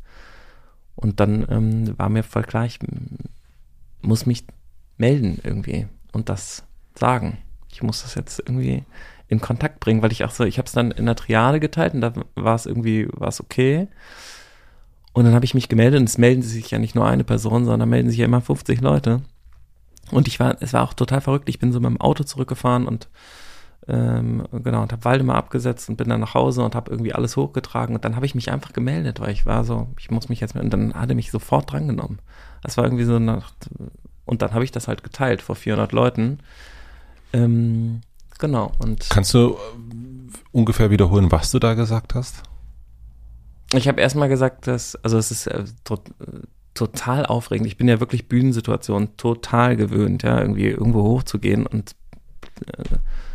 Und 0.97 1.21
dann 1.21 1.47
ähm, 1.49 1.97
war 1.97 2.09
mir 2.09 2.25
voll 2.25 2.43
klar, 2.43 2.67
ich 2.67 2.81
muss 4.03 4.27
mich 4.27 4.45
melden 4.97 5.39
irgendwie 5.45 5.87
und 6.11 6.29
das 6.29 6.65
sagen. 6.97 7.39
Ich 7.71 7.85
muss 7.85 8.03
das 8.03 8.17
jetzt 8.17 8.41
irgendwie 8.41 8.83
in 9.29 9.41
Kontakt 9.41 9.79
bringen, 9.79 10.03
weil 10.03 10.11
ich 10.11 10.25
auch 10.25 10.33
so, 10.33 10.43
ich 10.43 10.59
habe 10.59 10.67
es 10.67 10.73
dann 10.73 10.91
in 10.91 11.07
der 11.07 11.15
Triade 11.15 11.61
geteilt 11.61 11.95
und 11.95 12.01
da 12.01 12.13
war 12.35 12.57
es 12.57 12.67
irgendwie, 12.67 13.07
war 13.13 13.29
es 13.29 13.41
okay. 13.41 13.87
Und 15.13 15.27
dann 15.27 15.35
habe 15.35 15.45
ich 15.45 15.55
mich 15.55 15.69
gemeldet 15.69 16.01
und 16.01 16.09
es 16.09 16.19
melden 16.19 16.43
sich 16.43 16.73
ja 16.73 16.81
nicht 16.81 16.97
nur 16.97 17.07
eine 17.07 17.23
Person, 17.23 17.67
sondern 17.67 17.89
melden 17.89 18.11
sich 18.11 18.19
ja 18.19 18.25
immer 18.25 18.41
50 18.41 18.81
Leute. 18.81 19.23
Und 20.11 20.27
ich 20.27 20.41
war, 20.41 20.57
es 20.59 20.73
war 20.73 20.83
auch 20.83 20.95
total 20.95 21.21
verrückt. 21.21 21.49
Ich 21.49 21.61
bin 21.61 21.71
so 21.71 21.79
mit 21.79 21.89
dem 21.89 22.01
Auto 22.01 22.25
zurückgefahren 22.25 22.89
und 22.89 23.09
ähm, 23.89 24.47
genau, 24.53 24.83
und 24.83 24.93
habe 24.93 25.05
Waldemar 25.05 25.37
abgesetzt 25.37 25.89
und 25.89 25.97
bin 25.97 26.09
dann 26.09 26.21
nach 26.21 26.35
Hause 26.35 26.63
und 26.63 26.75
habe 26.75 26.91
irgendwie 26.91 27.13
alles 27.13 27.37
hochgetragen. 27.37 27.95
Und 27.95 28.05
dann 28.05 28.17
habe 28.17 28.27
ich 28.27 28.35
mich 28.35 28.51
einfach 28.51 28.73
gemeldet, 28.73 29.21
weil 29.21 29.31
ich 29.31 29.47
war 29.47 29.65
so, 29.65 29.89
ich 29.99 30.11
muss 30.11 30.29
mich 30.29 30.41
jetzt, 30.41 30.55
und 30.55 30.71
dann 30.71 30.95
hat 30.95 31.09
er 31.09 31.17
mich 31.17 31.31
sofort 31.31 31.73
drangenommen. 31.73 32.19
Das 32.63 32.77
war 32.77 32.85
irgendwie 32.85 33.05
so 33.05 33.19
nach, 33.19 33.53
und 34.27 34.43
dann 34.43 34.53
habe 34.53 34.65
ich 34.65 34.71
das 34.71 34.87
halt 34.87 35.03
geteilt 35.03 35.43
vor 35.43 35.57
400 35.57 35.93
Leuten. 35.93 36.39
Ähm, 37.33 38.03
genau. 38.39 38.73
Und 38.79 39.09
Kannst 39.11 39.35
du 39.35 39.55
äh, 39.55 39.57
ungefähr 40.53 40.91
wiederholen, 40.91 41.33
was 41.33 41.51
du 41.51 41.59
da 41.59 41.75
gesagt 41.75 42.15
hast? 42.15 42.43
Ich 43.73 43.89
habe 43.89 44.01
erstmal 44.01 44.29
gesagt, 44.29 44.67
dass, 44.67 44.97
also 44.97 45.17
es 45.17 45.31
ist 45.31 45.47
äh, 45.47 45.65
to 45.85 45.99
total 46.75 47.27
aufregend. 47.27 47.67
Ich 47.67 47.77
bin 47.77 47.89
ja 47.89 47.99
wirklich 48.01 48.29
Bühnensituationen 48.29 49.17
total 49.17 49.77
gewöhnt, 49.77 50.23
ja, 50.23 50.41
irgendwie 50.41 50.69
irgendwo 50.69 51.03
hochzugehen 51.03 51.67
und 51.67 51.97
äh, 52.67 52.85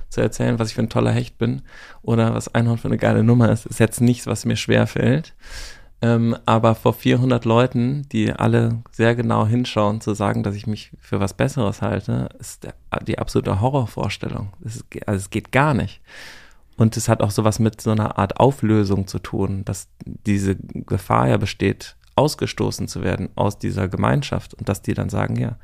zu 0.09 0.21
erzählen, 0.21 0.59
was 0.59 0.69
ich 0.69 0.75
für 0.75 0.81
ein 0.81 0.89
toller 0.89 1.11
Hecht 1.11 1.37
bin 1.37 1.61
oder 2.01 2.33
was 2.33 2.53
Einhorn 2.53 2.77
für 2.77 2.87
eine 2.87 2.97
geile 2.97 3.23
Nummer 3.23 3.51
ist, 3.51 3.65
ist 3.65 3.79
jetzt 3.79 4.01
nichts, 4.01 4.27
was 4.27 4.45
mir 4.45 4.55
schwer 4.55 4.87
fällt. 4.87 5.35
Ähm, 6.01 6.35
aber 6.45 6.75
vor 6.75 6.93
400 6.93 7.45
Leuten, 7.45 8.07
die 8.11 8.31
alle 8.31 8.83
sehr 8.91 9.15
genau 9.15 9.47
hinschauen, 9.47 10.01
zu 10.01 10.13
sagen, 10.13 10.43
dass 10.43 10.55
ich 10.55 10.67
mich 10.67 10.91
für 10.99 11.19
was 11.19 11.33
Besseres 11.33 11.81
halte, 11.81 12.29
ist 12.39 12.67
die 13.07 13.17
absolute 13.17 13.61
Horrorvorstellung. 13.61 14.53
Es, 14.63 14.83
also 15.05 15.17
es 15.19 15.29
geht 15.29 15.51
gar 15.51 15.73
nicht. 15.73 16.01
Und 16.77 16.97
es 16.97 17.07
hat 17.07 17.21
auch 17.21 17.31
sowas 17.31 17.59
mit 17.59 17.79
so 17.81 17.91
einer 17.91 18.17
Art 18.19 18.39
Auflösung 18.39 19.07
zu 19.07 19.19
tun, 19.19 19.63
dass 19.63 19.87
diese 20.05 20.55
Gefahr 20.55 21.29
ja 21.29 21.37
besteht, 21.37 21.95
ausgestoßen 22.15 22.87
zu 22.87 23.01
werden 23.01 23.29
aus 23.35 23.57
dieser 23.57 23.87
Gemeinschaft 23.87 24.53
und 24.53 24.67
dass 24.69 24.81
die 24.81 24.93
dann 24.93 25.09
sagen, 25.09 25.37
ja, 25.37 25.57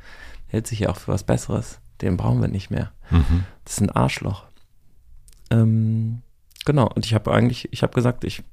hält 0.48 0.68
sich 0.68 0.80
ja 0.80 0.90
auch 0.90 0.98
für 0.98 1.12
was 1.12 1.24
Besseres, 1.24 1.80
den 2.02 2.18
brauchen 2.18 2.42
wir 2.42 2.48
nicht 2.48 2.72
mehr. 2.72 2.92
Mhm. 3.10 3.46
Das 3.64 3.74
ist 3.74 3.82
ein 3.82 3.90
Arschloch. 3.90 4.46
Ähm, 5.50 6.22
genau, 6.66 6.88
und 6.88 7.06
ich 7.06 7.14
habe 7.14 7.32
eigentlich, 7.32 7.72
ich 7.72 7.84
habe 7.84 7.94
gesagt, 7.94 8.24
ich 8.24 8.44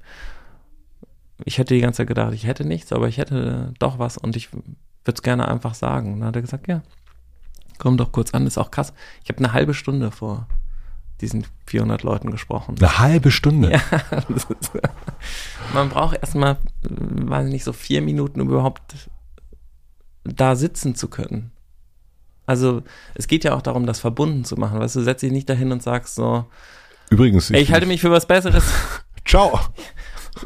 ich 1.45 1.57
hätte 1.57 1.73
die 1.73 1.81
ganze 1.81 1.97
Zeit 1.97 2.07
gedacht, 2.07 2.33
ich 2.33 2.45
hätte 2.45 2.65
nichts, 2.65 2.91
aber 2.91 3.07
ich 3.07 3.17
hätte 3.17 3.73
doch 3.79 3.99
was 3.99 4.17
und 4.17 4.35
ich 4.35 4.51
würde 4.53 4.63
es 5.05 5.21
gerne 5.21 5.47
einfach 5.47 5.73
sagen. 5.73 6.13
Und 6.13 6.19
dann 6.19 6.27
hat 6.29 6.35
er 6.35 6.41
gesagt, 6.41 6.67
ja, 6.67 6.81
komm 7.77 7.97
doch 7.97 8.11
kurz 8.11 8.33
an, 8.33 8.45
ist 8.45 8.57
auch 8.57 8.71
krass. 8.71 8.93
Ich 9.23 9.29
habe 9.29 9.39
eine 9.39 9.53
halbe 9.53 9.73
Stunde 9.73 10.11
vor 10.11 10.47
diesen 11.21 11.45
400 11.65 12.03
Leuten 12.03 12.31
gesprochen. 12.31 12.75
Eine 12.79 12.99
halbe 12.99 13.31
Stunde? 13.31 13.71
Ja. 14.11 14.19
Ist, 14.29 14.71
man 15.73 15.89
braucht 15.89 16.17
erstmal, 16.17 16.57
weiß 16.81 17.47
ich 17.47 17.51
nicht, 17.51 17.63
so 17.63 17.73
vier 17.73 18.01
Minuten, 18.01 18.41
um 18.41 18.49
überhaupt 18.49 19.09
da 20.23 20.55
sitzen 20.55 20.95
zu 20.95 21.09
können. 21.09 21.51
Also 22.49 22.81
es 23.13 23.27
geht 23.27 23.43
ja 23.43 23.53
auch 23.53 23.61
darum, 23.61 23.85
das 23.85 23.99
verbunden 23.99 24.43
zu 24.43 24.55
machen. 24.55 24.79
Weißt 24.79 24.95
du, 24.95 25.01
setz 25.01 25.21
dich 25.21 25.31
nicht 25.31 25.47
dahin 25.47 25.71
und 25.71 25.83
sagst 25.83 26.15
so, 26.15 26.45
Übrigens, 27.11 27.51
ich, 27.51 27.55
ey, 27.55 27.61
ich 27.61 27.71
halte 27.71 27.85
mich 27.85 28.01
für 28.01 28.09
was 28.09 28.25
Besseres. 28.25 28.63
Ciao 29.25 29.59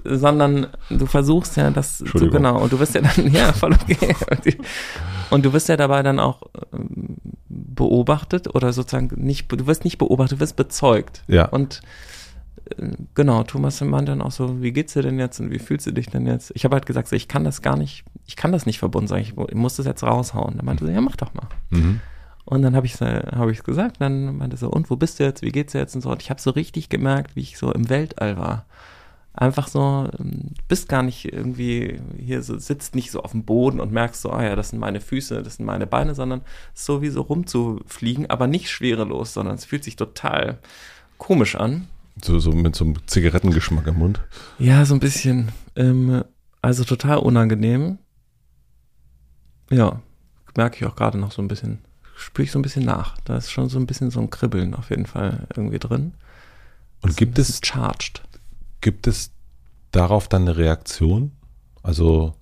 sondern 0.03 0.67
du 0.89 1.05
versuchst 1.05 1.57
ja 1.57 1.69
das 1.69 1.97
zu, 1.97 2.29
genau, 2.29 2.59
und 2.59 2.73
du 2.73 2.79
wirst 2.79 2.95
ja 2.95 3.01
dann, 3.01 3.31
ja, 3.31 3.53
voll 3.53 3.73
okay. 3.73 4.15
Und 5.29 5.45
du 5.45 5.53
wirst 5.53 5.69
ja 5.69 5.77
dabei 5.77 6.01
dann 6.03 6.19
auch 6.19 6.41
ähm, 6.73 7.17
beobachtet 7.49 8.53
oder 8.55 8.73
sozusagen 8.73 9.11
nicht, 9.15 9.51
du 9.51 9.67
wirst 9.67 9.83
nicht 9.83 9.97
beobachtet, 9.97 10.37
du 10.37 10.41
wirst 10.41 10.55
bezeugt. 10.55 11.23
Ja. 11.27 11.45
Und 11.45 11.81
genau, 13.13 13.43
Thomas 13.43 13.81
meinte 13.81 14.11
dann 14.11 14.21
auch 14.21 14.31
so, 14.31 14.61
wie 14.61 14.71
geht's 14.71 14.93
dir 14.93 15.01
denn 15.01 15.19
jetzt 15.19 15.39
und 15.39 15.51
wie 15.51 15.59
fühlst 15.59 15.85
du 15.87 15.91
dich 15.91 16.07
denn 16.07 16.25
jetzt? 16.25 16.51
Ich 16.55 16.65
habe 16.65 16.75
halt 16.75 16.85
gesagt, 16.85 17.07
so, 17.07 17.15
ich 17.15 17.27
kann 17.27 17.43
das 17.43 17.61
gar 17.61 17.77
nicht, 17.77 18.05
ich 18.25 18.35
kann 18.35 18.51
das 18.51 18.65
nicht 18.65 18.79
verbunden 18.79 19.07
sein, 19.07 19.21
ich, 19.21 19.33
ich 19.37 19.55
muss 19.55 19.75
das 19.75 19.85
jetzt 19.85 20.03
raushauen. 20.03 20.57
Dann 20.57 20.65
meinte 20.65 20.85
er 20.85 20.87
so, 20.87 20.93
ja, 20.93 21.01
mach 21.01 21.15
doch 21.15 21.33
mal. 21.33 21.47
Mhm. 21.69 21.99
Und 22.45 22.61
dann 22.61 22.75
habe 22.75 22.85
ich 22.85 22.95
hab 22.99 23.49
ich 23.49 23.63
gesagt, 23.63 24.01
dann 24.01 24.37
meinte 24.37 24.57
so, 24.57 24.69
und 24.69 24.89
wo 24.89 24.95
bist 24.95 25.19
du 25.19 25.23
jetzt, 25.23 25.41
wie 25.41 25.51
geht's 25.51 25.71
dir 25.71 25.79
jetzt 25.79 25.95
und 25.95 26.01
so. 26.01 26.11
Und 26.11 26.21
ich 26.21 26.29
habe 26.29 26.41
so 26.41 26.51
richtig 26.51 26.89
gemerkt, 26.89 27.35
wie 27.35 27.41
ich 27.41 27.57
so 27.57 27.71
im 27.71 27.89
Weltall 27.89 28.37
war 28.37 28.65
einfach 29.33 29.67
so, 29.67 30.07
ähm, 30.19 30.51
bist 30.67 30.87
gar 30.87 31.03
nicht 31.03 31.31
irgendwie 31.31 31.99
hier 32.17 32.43
so, 32.43 32.57
sitzt 32.57 32.95
nicht 32.95 33.11
so 33.11 33.21
auf 33.21 33.31
dem 33.31 33.43
Boden 33.43 33.79
und 33.79 33.91
merkst 33.91 34.21
so, 34.21 34.29
ah 34.29 34.43
ja, 34.43 34.55
das 34.55 34.69
sind 34.69 34.79
meine 34.79 35.01
Füße, 35.01 35.41
das 35.41 35.55
sind 35.55 35.65
meine 35.65 35.87
Beine, 35.87 36.15
sondern 36.15 36.41
so 36.73 37.01
wie 37.01 37.09
so 37.09 37.21
rumzufliegen, 37.21 38.29
aber 38.29 38.47
nicht 38.47 38.69
schwerelos, 38.69 39.33
sondern 39.33 39.55
es 39.55 39.65
fühlt 39.65 39.83
sich 39.83 39.95
total 39.95 40.59
komisch 41.17 41.55
an. 41.55 41.87
So, 42.21 42.39
so 42.39 42.51
mit 42.51 42.75
so 42.75 42.85
einem 42.85 43.07
Zigarettengeschmack 43.07 43.87
im 43.87 43.97
Mund. 43.97 44.21
Ja, 44.59 44.85
so 44.85 44.93
ein 44.93 44.99
bisschen. 44.99 45.51
Ähm, 45.75 46.23
also 46.61 46.83
total 46.83 47.17
unangenehm. 47.17 47.97
Ja, 49.69 50.01
merke 50.55 50.77
ich 50.77 50.85
auch 50.85 50.95
gerade 50.95 51.17
noch 51.17 51.31
so 51.31 51.41
ein 51.41 51.47
bisschen, 51.47 51.79
spüre 52.15 52.45
ich 52.45 52.51
so 52.51 52.59
ein 52.59 52.61
bisschen 52.61 52.85
nach. 52.85 53.17
Da 53.25 53.37
ist 53.37 53.51
schon 53.51 53.69
so 53.69 53.79
ein 53.79 53.87
bisschen 53.87 54.11
so 54.11 54.19
ein 54.19 54.29
Kribbeln 54.29 54.75
auf 54.75 54.89
jeden 54.89 55.05
Fall 55.05 55.47
irgendwie 55.55 55.79
drin. 55.79 56.13
Und 57.01 57.17
gibt 57.17 57.39
es 57.39 57.59
charged? 57.63 58.21
Gibt 58.81 59.07
es 59.07 59.31
darauf 59.91 60.27
dann 60.27 60.43
eine 60.43 60.57
Reaktion? 60.57 61.31
Also 61.81 62.35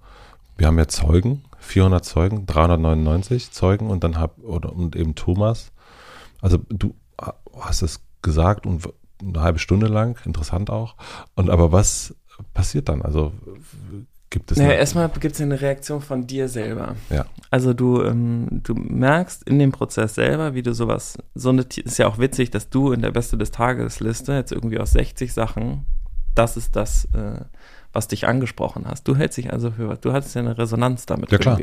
wir 0.57 0.67
haben 0.67 0.78
ja 0.78 0.88
Zeugen, 0.88 1.43
400 1.59 2.05
Zeugen, 2.05 2.45
399 2.45 3.51
Zeugen 3.51 3.89
und 3.89 4.03
dann 4.03 4.17
hab 4.19 4.38
oder 4.43 4.74
und 4.74 4.95
eben 4.95 5.15
Thomas. 5.15 5.72
Also 6.41 6.59
du 6.69 6.93
hast 7.59 7.82
es 7.82 8.01
gesagt 8.22 8.65
und 8.65 8.88
eine 9.22 9.41
halbe 9.41 9.59
Stunde 9.59 9.88
lang, 9.88 10.19
interessant 10.26 10.69
auch. 10.69 10.95
Und 11.36 11.49
aber 11.49 11.72
was 11.72 12.15
passiert 12.53 12.89
dann? 12.89 13.01
Also 13.01 13.32
gibt 14.30 14.51
es. 14.51 14.57
Naja, 14.57 14.74
erstmal 14.74 15.09
gibt 15.09 15.36
es 15.36 15.41
eine 15.41 15.59
Reaktion 15.59 16.01
von 16.01 16.28
dir 16.28 16.47
selber. 16.47 16.95
Ja. 17.09 17.26
Also 17.49 17.74
du, 17.74 18.03
ähm, 18.03 18.61
du 18.63 18.74
merkst 18.74 19.43
in 19.43 19.59
dem 19.59 19.72
Prozess 19.72 20.15
selber, 20.15 20.53
wie 20.53 20.63
du 20.63 20.74
sowas, 20.74 21.17
so 21.36 21.49
eine, 21.49 21.61
ist 21.61 21.97
ja 21.97 22.07
auch 22.07 22.17
witzig, 22.17 22.49
dass 22.51 22.69
du 22.69 22.91
in 22.91 23.01
der 23.01 23.11
Beste 23.11 23.38
des 23.38 23.51
Tages 23.51 23.99
Liste 23.99 24.34
jetzt 24.34 24.51
irgendwie 24.51 24.80
aus 24.80 24.91
60 24.91 25.34
Sachen 25.34 25.86
das 26.36 26.57
ist 26.57 26.76
das, 26.76 27.05
äh, 27.13 27.41
was 27.93 28.07
dich 28.07 28.28
angesprochen 28.28 28.86
hast. 28.88 29.07
Du 29.07 29.15
hältst 29.15 29.38
dich 29.38 29.51
also 29.51 29.72
für, 29.72 29.97
du 29.97 30.13
hattest 30.13 30.36
ja 30.36 30.41
eine 30.41 30.57
Resonanz 30.57 31.05
damit 31.05 31.32
ja, 31.32 31.38
klar. 31.38 31.59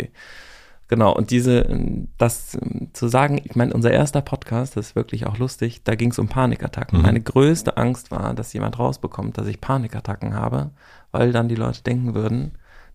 Genau, 0.89 1.15
und 1.15 1.31
diese, 1.31 1.69
das 2.17 2.57
zu 2.95 3.09
sagen, 3.09 3.41
ich 3.45 3.55
meine, 3.55 3.75
unser 3.75 3.91
erster 3.91 4.23
Podcast, 4.23 4.77
das 4.77 4.89
ist 4.89 4.97
wirklich 4.97 5.27
auch 5.27 5.37
lustig, 5.37 5.83
da 5.85 5.95
ging 5.95 6.11
es 6.11 6.19
um 6.19 6.29
Panikattacken. 6.29 6.99
Mhm. 6.99 7.05
Meine 7.05 7.21
größte 7.21 7.77
Angst 7.77 8.11
war, 8.11 8.33
dass 8.33 8.55
jemand 8.55 8.79
rausbekommt, 8.79 9.37
dass 9.37 9.47
ich 9.47 9.61
Panikattacken 9.61 10.35
habe, 10.35 10.71
weil 11.13 11.33
dann 11.33 11.49
die 11.49 11.57
Leute 11.57 11.83
denken 11.83 12.15
würden, 12.15 12.53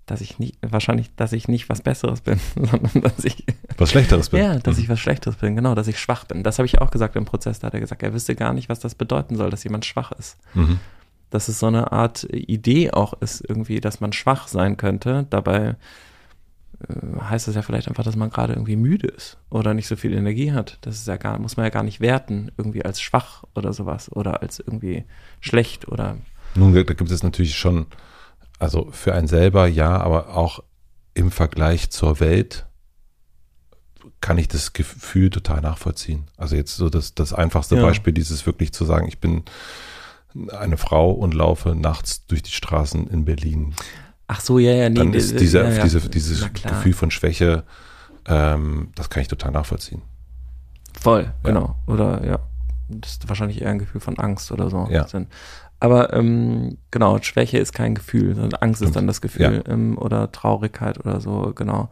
dass 0.07 0.21
ich 0.21 0.39
nicht, 0.39 0.57
wahrscheinlich, 0.61 1.15
dass 1.15 1.33
ich 1.33 1.47
nicht 1.47 1.69
was 1.69 1.81
Besseres 1.81 2.21
bin, 2.21 2.39
sondern 2.55 3.03
dass 3.03 3.23
ich. 3.23 3.45
Was 3.77 3.91
Schlechteres 3.91 4.29
bin. 4.29 4.39
Ja, 4.39 4.57
dass 4.57 4.77
mhm. 4.77 4.83
ich 4.83 4.89
was 4.89 4.99
Schlechteres 4.99 5.35
bin, 5.35 5.55
genau, 5.55 5.75
dass 5.75 5.87
ich 5.87 5.99
schwach 5.99 6.25
bin. 6.25 6.41
Das 6.41 6.57
habe 6.57 6.65
ich 6.65 6.81
auch 6.81 6.89
gesagt 6.89 7.15
im 7.15 7.25
Prozess, 7.25 7.59
da 7.59 7.67
hat 7.67 7.75
er 7.75 7.79
gesagt, 7.79 8.01
er 8.01 8.13
wüsste 8.13 8.35
gar 8.35 8.53
nicht, 8.53 8.69
was 8.69 8.79
das 8.79 8.95
bedeuten 8.95 9.35
soll, 9.35 9.51
dass 9.51 9.63
jemand 9.63 9.85
schwach 9.85 10.11
ist. 10.13 10.37
Mhm 10.55 10.79
dass 11.33 11.47
es 11.47 11.57
so 11.57 11.65
eine 11.65 11.91
Art 11.91 12.27
Idee 12.31 12.91
auch 12.91 13.13
ist, 13.13 13.43
irgendwie, 13.49 13.81
dass 13.81 13.99
man 13.99 14.13
schwach 14.13 14.47
sein 14.47 14.77
könnte. 14.77 15.25
Dabei 15.31 15.77
heißt 17.19 17.47
das 17.47 17.55
ja 17.55 17.61
vielleicht 17.61 17.88
einfach, 17.88 18.03
dass 18.03 18.15
man 18.15 18.29
gerade 18.29 18.53
irgendwie 18.53 18.75
müde 18.75 19.07
ist 19.07 19.38
oder 19.49 19.73
nicht 19.73 19.88
so 19.88 19.95
viel 19.95 20.13
Energie 20.13 20.51
hat. 20.51 20.77
Das 20.81 20.95
ist 20.95 21.07
ja 21.07 21.17
gar, 21.17 21.39
muss 21.39 21.57
man 21.57 21.65
ja 21.65 21.69
gar 21.69 21.84
nicht 21.84 22.01
werten, 22.01 22.51
irgendwie 22.57 22.84
als 22.84 23.01
schwach 23.01 23.43
oder 23.55 23.73
sowas 23.73 24.11
oder 24.11 24.41
als 24.41 24.59
irgendwie 24.59 25.05
schlecht 25.39 25.88
oder. 25.88 26.17
Nun, 26.55 26.73
da 26.73 26.84
gibt 26.84 27.09
es 27.09 27.23
natürlich 27.23 27.57
schon, 27.57 27.88
also 28.59 28.89
für 28.91 29.13
einen 29.13 29.27
selber 29.27 29.67
ja, 29.67 29.97
aber 29.97 30.36
auch 30.36 30.63
im 31.13 31.31
Vergleich 31.31 31.89
zur 31.89 32.19
Welt 32.19 32.65
kann 34.21 34.38
ich 34.38 34.47
das 34.47 34.73
Gefühl 34.73 35.29
total 35.29 35.61
nachvollziehen. 35.61 36.25
Also 36.38 36.55
jetzt 36.55 36.75
so 36.75 36.89
das, 36.89 37.13
das 37.13 37.34
einfachste 37.34 37.75
ja. 37.75 37.81
Beispiel, 37.81 38.13
dieses 38.13 38.45
wirklich 38.45 38.71
zu 38.73 38.86
sagen, 38.86 39.07
ich 39.07 39.19
bin 39.19 39.43
eine 40.49 40.77
Frau 40.77 41.11
und 41.11 41.34
laufe 41.34 41.75
nachts 41.75 42.25
durch 42.25 42.41
die 42.41 42.51
Straßen 42.51 43.07
in 43.07 43.25
Berlin. 43.25 43.75
Ach 44.28 44.41
so, 44.41 44.59
ja, 44.59 44.71
ja, 44.71 44.89
nee. 44.89 44.95
Dann 44.95 45.13
ist 45.13 45.39
diese, 45.39 45.59
ja, 45.59 45.69
ja. 45.69 45.84
Diese, 45.84 46.09
dieses 46.09 46.51
Gefühl 46.53 46.93
von 46.93 47.11
Schwäche, 47.11 47.63
ähm, 48.26 48.89
das 48.95 49.09
kann 49.09 49.21
ich 49.21 49.28
total 49.28 49.51
nachvollziehen. 49.51 50.01
Voll, 50.99 51.24
ja. 51.24 51.34
genau. 51.43 51.76
Oder 51.88 52.26
ja, 52.26 52.39
das 52.88 53.11
ist 53.11 53.30
wahrscheinlich 53.30 53.61
eher 53.61 53.69
ein 53.69 53.80
Gefühl 53.80 54.01
von 54.01 54.17
Angst 54.17 54.51
oder 54.51 54.69
so. 54.69 54.88
Ja. 54.89 55.05
Aber 55.80 56.13
ähm, 56.13 56.78
genau, 56.91 57.19
Schwäche 57.21 57.57
ist 57.57 57.74
kein 57.74 57.95
Gefühl, 57.95 58.36
sondern 58.36 58.61
Angst 58.61 58.82
ist 58.82 58.95
dann 58.95 59.07
das 59.07 59.19
Gefühl 59.19 59.63
ähm, 59.67 59.97
oder 59.97 60.32
Traurigkeit 60.32 60.97
oder 60.99 61.19
so, 61.19 61.51
genau. 61.53 61.89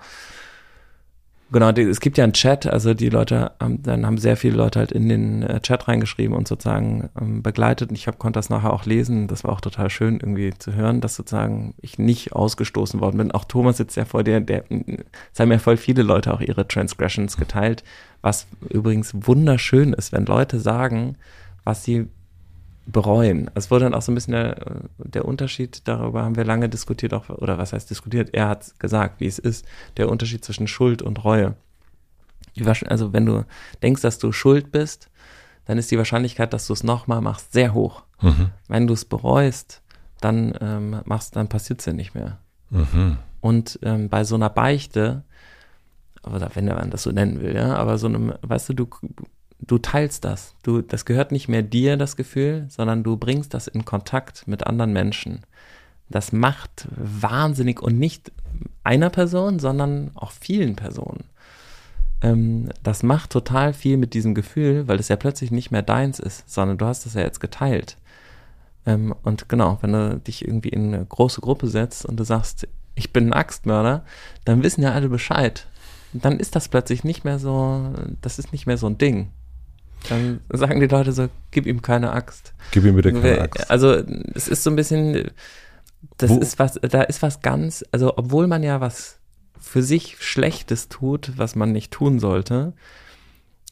Genau, 1.53 1.69
es 1.69 1.99
gibt 1.99 2.17
ja 2.17 2.23
einen 2.23 2.31
Chat, 2.31 2.65
also 2.65 2.93
die 2.93 3.09
Leute 3.09 3.51
haben, 3.59 3.83
dann 3.83 4.05
haben 4.05 4.17
sehr 4.17 4.37
viele 4.37 4.55
Leute 4.55 4.79
halt 4.79 4.93
in 4.93 5.09
den 5.09 5.43
äh, 5.43 5.59
Chat 5.59 5.85
reingeschrieben 5.89 6.33
und 6.33 6.47
sozusagen 6.47 7.09
ähm, 7.19 7.43
begleitet. 7.43 7.89
Und 7.89 7.97
ich 7.97 8.07
hab, 8.07 8.19
konnte 8.19 8.37
das 8.37 8.49
nachher 8.49 8.71
auch 8.71 8.85
lesen. 8.85 9.27
Das 9.27 9.43
war 9.43 9.51
auch 9.51 9.59
total 9.59 9.89
schön 9.89 10.21
irgendwie 10.21 10.53
zu 10.57 10.73
hören, 10.73 11.01
dass 11.01 11.15
sozusagen 11.15 11.73
ich 11.81 11.99
nicht 11.99 12.31
ausgestoßen 12.31 13.01
worden 13.01 13.17
bin. 13.17 13.31
Auch 13.33 13.43
Thomas 13.43 13.77
sitzt 13.77 13.97
ja 13.97 14.05
vor 14.05 14.23
dir, 14.23 14.39
der, 14.39 14.63
es 14.69 15.39
haben 15.41 15.51
ja 15.51 15.59
voll 15.59 15.75
viele 15.75 16.03
Leute 16.03 16.33
auch 16.33 16.39
ihre 16.39 16.65
Transgressions 16.65 17.35
geteilt, 17.35 17.83
was 18.21 18.47
übrigens 18.69 19.13
wunderschön 19.13 19.91
ist, 19.91 20.13
wenn 20.13 20.25
Leute 20.25 20.57
sagen, 20.57 21.17
was 21.65 21.83
sie 21.83 22.07
bereuen. 22.91 23.49
Es 23.55 23.71
wurde 23.71 23.85
dann 23.85 23.93
auch 23.93 24.01
so 24.01 24.11
ein 24.11 24.15
bisschen 24.15 24.33
der, 24.33 24.89
der, 24.97 25.25
Unterschied, 25.25 25.87
darüber 25.87 26.23
haben 26.23 26.35
wir 26.35 26.45
lange 26.45 26.69
diskutiert, 26.69 27.13
auch, 27.13 27.29
oder 27.29 27.57
was 27.57 27.73
heißt 27.73 27.89
diskutiert, 27.89 28.33
er 28.33 28.47
hat 28.47 28.79
gesagt, 28.79 29.19
wie 29.19 29.27
es 29.27 29.39
ist, 29.39 29.65
der 29.97 30.09
Unterschied 30.09 30.43
zwischen 30.43 30.67
Schuld 30.67 31.01
und 31.01 31.23
Reue. 31.23 31.55
Also 32.87 33.13
wenn 33.13 33.25
du 33.25 33.45
denkst, 33.81 34.01
dass 34.01 34.19
du 34.19 34.31
schuld 34.31 34.71
bist, 34.71 35.09
dann 35.65 35.77
ist 35.77 35.91
die 35.91 35.97
Wahrscheinlichkeit, 35.97 36.53
dass 36.53 36.67
du 36.67 36.73
es 36.73 36.83
nochmal 36.83 37.21
machst, 37.21 37.53
sehr 37.53 37.73
hoch. 37.73 38.03
Mhm. 38.21 38.49
Wenn 38.67 38.87
du 38.87 38.93
es 38.93 39.05
bereust, 39.05 39.81
dann 40.19 40.53
ähm, 40.59 41.01
machst, 41.05 41.35
dann 41.35 41.47
passiert 41.47 41.79
es 41.79 41.85
ja 41.85 41.93
nicht 41.93 42.13
mehr. 42.13 42.39
Mhm. 42.69 43.17
Und 43.39 43.79
ähm, 43.83 44.09
bei 44.09 44.23
so 44.23 44.35
einer 44.35 44.49
Beichte, 44.49 45.23
oder 46.23 46.51
wenn 46.53 46.65
man 46.65 46.91
das 46.91 47.03
so 47.03 47.11
nennen 47.11 47.41
will, 47.41 47.55
ja, 47.55 47.75
aber 47.75 47.97
so 47.97 48.07
einem, 48.07 48.33
weißt 48.41 48.69
du, 48.69 48.73
du 48.73 48.87
du 49.61 49.77
teilst 49.77 50.25
das. 50.25 50.55
Du, 50.63 50.81
das 50.81 51.05
gehört 51.05 51.31
nicht 51.31 51.47
mehr 51.47 51.61
dir, 51.61 51.97
das 51.97 52.15
Gefühl, 52.15 52.65
sondern 52.69 53.03
du 53.03 53.17
bringst 53.17 53.53
das 53.53 53.67
in 53.67 53.85
Kontakt 53.85 54.47
mit 54.47 54.67
anderen 54.67 54.93
Menschen. 54.93 55.41
Das 56.09 56.33
macht 56.33 56.87
wahnsinnig 56.91 57.81
und 57.81 57.97
nicht 57.97 58.31
einer 58.83 59.09
Person, 59.09 59.59
sondern 59.59 60.11
auch 60.15 60.31
vielen 60.31 60.75
Personen. 60.75 61.23
Ähm, 62.21 62.69
das 62.83 63.03
macht 63.03 63.31
total 63.31 63.73
viel 63.73 63.97
mit 63.97 64.13
diesem 64.13 64.35
Gefühl, 64.35 64.87
weil 64.87 64.99
es 64.99 65.07
ja 65.07 65.15
plötzlich 65.15 65.51
nicht 65.51 65.71
mehr 65.71 65.83
deins 65.83 66.19
ist, 66.19 66.49
sondern 66.49 66.77
du 66.77 66.85
hast 66.85 67.05
es 67.05 67.13
ja 67.13 67.21
jetzt 67.21 67.39
geteilt. 67.39 67.97
Ähm, 68.85 69.15
und 69.23 69.47
genau, 69.47 69.77
wenn 69.81 69.93
du 69.93 70.19
dich 70.19 70.45
irgendwie 70.45 70.69
in 70.69 70.93
eine 70.93 71.05
große 71.05 71.41
Gruppe 71.41 71.67
setzt 71.67 72.05
und 72.05 72.19
du 72.19 72.23
sagst, 72.23 72.67
ich 72.95 73.13
bin 73.13 73.29
ein 73.29 73.33
Axtmörder, 73.33 74.03
dann 74.43 74.63
wissen 74.63 74.83
ja 74.83 74.91
alle 74.91 75.09
Bescheid. 75.09 75.67
dann 76.13 76.39
ist 76.41 76.57
das 76.57 76.67
plötzlich 76.67 77.05
nicht 77.05 77.23
mehr 77.23 77.39
so, 77.39 77.93
das 78.21 78.37
ist 78.37 78.51
nicht 78.51 78.67
mehr 78.67 78.77
so 78.77 78.87
ein 78.87 78.97
Ding. 78.97 79.29
Dann 80.09 80.41
sagen 80.49 80.79
die 80.79 80.87
Leute 80.87 81.11
so, 81.11 81.29
gib 81.51 81.65
ihm 81.65 81.81
keine 81.81 82.11
Axt. 82.11 82.53
Gib 82.71 82.85
ihm 82.85 82.95
bitte 82.95 83.13
keine 83.13 83.41
Axt. 83.41 83.69
Also 83.69 84.03
es 84.33 84.47
ist 84.47 84.63
so 84.63 84.69
ein 84.69 84.75
bisschen, 84.75 85.31
das 86.17 86.29
Wo? 86.29 86.39
ist 86.39 86.59
was, 86.59 86.79
da 86.81 87.01
ist 87.03 87.21
was 87.21 87.41
ganz, 87.41 87.85
also 87.91 88.17
obwohl 88.17 88.47
man 88.47 88.63
ja 88.63 88.81
was 88.81 89.19
für 89.59 89.83
sich 89.83 90.17
Schlechtes 90.19 90.89
tut, 90.89 91.33
was 91.37 91.55
man 91.55 91.71
nicht 91.71 91.91
tun 91.91 92.19
sollte, 92.19 92.73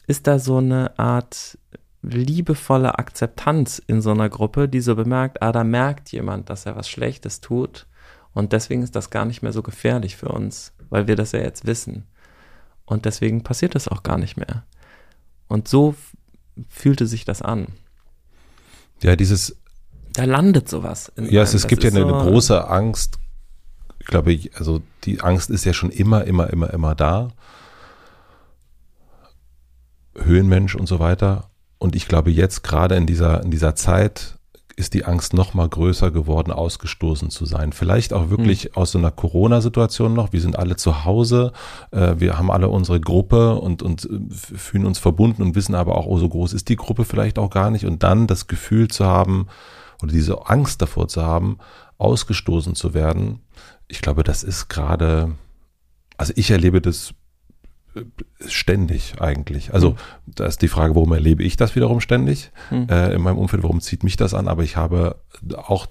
ist 0.08 0.28
da 0.28 0.40
so 0.40 0.58
eine 0.58 0.98
Art 1.00 1.58
liebevolle 2.02 2.98
Akzeptanz 2.98 3.82
in 3.86 4.02
so 4.02 4.12
einer 4.12 4.30
Gruppe, 4.30 4.70
die 4.70 4.80
so 4.80 4.96
bemerkt, 4.96 5.42
ah, 5.42 5.52
da 5.52 5.64
merkt 5.64 6.12
jemand, 6.12 6.50
dass 6.50 6.66
er 6.66 6.76
was 6.76 6.90
Schlechtes 6.90 7.42
tut 7.42 7.88
und 8.34 8.54
deswegen 8.54 8.84
ist 8.84 8.96
das 8.96 9.10
gar 9.10 9.26
nicht 9.26 9.42
mehr 9.42 9.52
so 9.52 9.62
gefährlich 9.62 10.16
für 10.16 10.30
uns, 10.30 10.74
weil 10.90 11.08
wir 11.08 11.16
das 11.16 11.32
ja 11.32 11.40
jetzt 11.40 11.66
wissen. 11.66 12.06
Und 12.86 13.06
deswegen 13.06 13.44
passiert 13.44 13.76
das 13.76 13.88
auch 13.88 14.02
gar 14.02 14.18
nicht 14.18 14.38
mehr. 14.38 14.64
Und 15.48 15.68
so 15.68 15.96
fühlte 16.68 17.08
sich 17.08 17.26
das 17.26 17.42
an. 17.42 17.68
Ja, 19.02 19.16
dieses. 19.16 19.56
Da 20.14 20.26
landet 20.26 20.68
sowas. 20.68 21.12
ja, 21.18 21.44
es, 21.44 21.54
es 21.54 21.68
gibt 21.68 21.84
ja 21.84 21.92
eine, 21.92 22.02
so 22.02 22.08
große 22.08 22.68
Angst. 22.68 23.20
Ich 24.00 24.08
glaube, 24.08 24.38
also 24.56 24.82
die 25.04 25.22
Angst 25.22 25.50
ist 25.50 25.66
ja 25.66 25.74
schon 25.74 25.92
immer, 25.92 26.26
immer, 26.26 26.50
immer, 26.50 26.74
immer 26.74 26.96
da. 26.96 27.30
Höhenmensch 30.16 30.76
und 30.76 30.88
so 30.88 31.00
weiter. 31.00 31.52
Und 31.78 31.96
ich 31.96 32.08
glaube, 32.08 32.32
jetzt 32.32 32.64
gerade 32.64 32.96
in 32.96 33.06
dieser, 33.06 33.44
in 33.44 33.52
dieser 33.52 33.76
Zeit 33.76 34.39
ist 34.80 34.94
die 34.94 35.04
Angst 35.04 35.34
noch 35.34 35.54
mal 35.54 35.68
größer 35.68 36.10
geworden, 36.10 36.52
ausgestoßen 36.52 37.30
zu 37.30 37.46
sein. 37.46 37.74
Vielleicht 37.74 38.14
auch 38.14 38.30
wirklich 38.30 38.66
mhm. 38.66 38.72
aus 38.76 38.92
so 38.92 38.98
einer 38.98 39.12
Corona-Situation 39.12 40.14
noch. 40.14 40.32
Wir 40.32 40.40
sind 40.40 40.58
alle 40.58 40.78
zu 40.78 41.04
Hause, 41.04 41.52
äh, 41.92 42.16
wir 42.18 42.40
haben 42.40 42.50
alle 42.50 42.70
unsere 42.70 43.02
Gruppe 43.02 43.56
und, 43.56 43.84
und 43.84 44.06
äh, 44.06 44.34
fühlen 44.34 44.86
uns 44.86 44.98
verbunden 44.98 45.42
und 45.42 45.56
wissen 45.56 45.76
aber 45.76 45.98
auch, 45.98 46.06
oh, 46.06 46.18
so 46.18 46.30
groß 46.30 46.54
ist 46.54 46.70
die 46.70 46.78
Gruppe 46.78 47.04
vielleicht 47.04 47.38
auch 47.38 47.50
gar 47.50 47.72
nicht. 47.72 47.86
Und 47.86 48.04
dann 48.04 48.26
das 48.26 48.48
Gefühl 48.48 48.88
zu 48.88 49.06
haben 49.06 49.48
oder 50.02 50.14
diese 50.14 50.48
Angst 50.48 50.82
davor 50.82 51.10
zu 51.10 51.24
haben, 51.24 51.58
ausgestoßen 51.98 52.74
zu 52.74 52.94
werden, 52.94 53.42
ich 53.90 54.02
glaube, 54.02 54.24
das 54.24 54.44
ist 54.44 54.70
gerade, 54.70 55.36
also 56.16 56.32
ich 56.38 56.52
erlebe 56.52 56.80
das 56.80 57.14
ständig 58.46 59.16
eigentlich. 59.20 59.74
Also 59.74 59.92
mhm. 59.92 59.96
da 60.28 60.46
ist 60.46 60.62
die 60.62 60.68
Frage, 60.68 60.96
warum 60.96 61.12
erlebe 61.14 61.44
ich 61.44 61.58
das 61.58 61.76
wiederum 61.76 62.02
ständig 62.02 62.52
mhm. 62.72 62.88
äh, 62.90 63.14
in 63.14 63.22
meinem 63.22 63.38
Umfeld, 63.38 63.64
warum 63.64 63.82
zieht 63.82 64.04
mich 64.04 64.18
das 64.18 64.34
an, 64.34 64.48
aber 64.48 64.64
ich 64.64 64.78
habe 64.78 65.18
auch, 65.56 65.88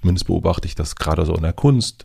zumindest 0.00 0.26
beobachte 0.26 0.66
ich 0.66 0.74
das 0.74 0.96
gerade 0.96 1.24
so 1.24 1.34
in 1.34 1.42
der 1.42 1.52
Kunst 1.52 2.04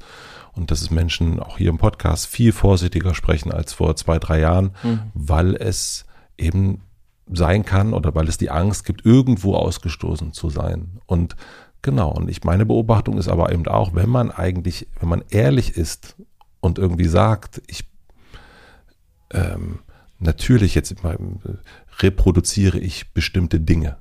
und 0.54 0.72
dass 0.72 0.82
es 0.82 0.92
Menschen 0.92 1.40
auch 1.40 1.58
hier 1.58 1.70
im 1.70 1.78
Podcast 1.78 2.28
viel 2.28 2.52
vorsichtiger 2.52 3.16
sprechen 3.16 3.52
als 3.52 3.74
vor 3.74 3.96
zwei, 3.96 4.20
drei 4.20 4.40
Jahren, 4.40 4.72
mhm. 4.84 5.00
weil 5.14 5.56
es 5.56 6.06
eben 6.38 6.82
sein 7.32 7.66
kann 7.66 7.94
oder 7.94 8.14
weil 8.16 8.28
es 8.28 8.38
die 8.38 8.52
Angst 8.52 8.86
gibt, 8.86 9.06
irgendwo 9.06 9.56
ausgestoßen 9.56 10.34
zu 10.34 10.50
sein. 10.50 11.00
Und 11.06 11.36
genau, 11.82 12.12
und 12.12 12.30
ich 12.30 12.44
meine 12.44 12.66
Beobachtung 12.66 13.18
ist 13.18 13.30
aber 13.30 13.52
eben 13.52 13.68
auch, 13.68 13.96
wenn 13.96 14.10
man 14.10 14.30
eigentlich, 14.30 14.88
wenn 15.00 15.10
man 15.10 15.24
ehrlich 15.30 15.76
ist 15.76 16.16
und 16.60 16.78
irgendwie 16.78 17.08
sagt, 17.08 17.62
ich 17.68 17.86
ähm, 19.34 19.80
natürlich 20.20 20.76
jetzt 20.76 20.96
reproduziere 22.00 22.80
ich 22.80 23.14
bestimmte 23.14 23.60
Dinge. 23.60 23.98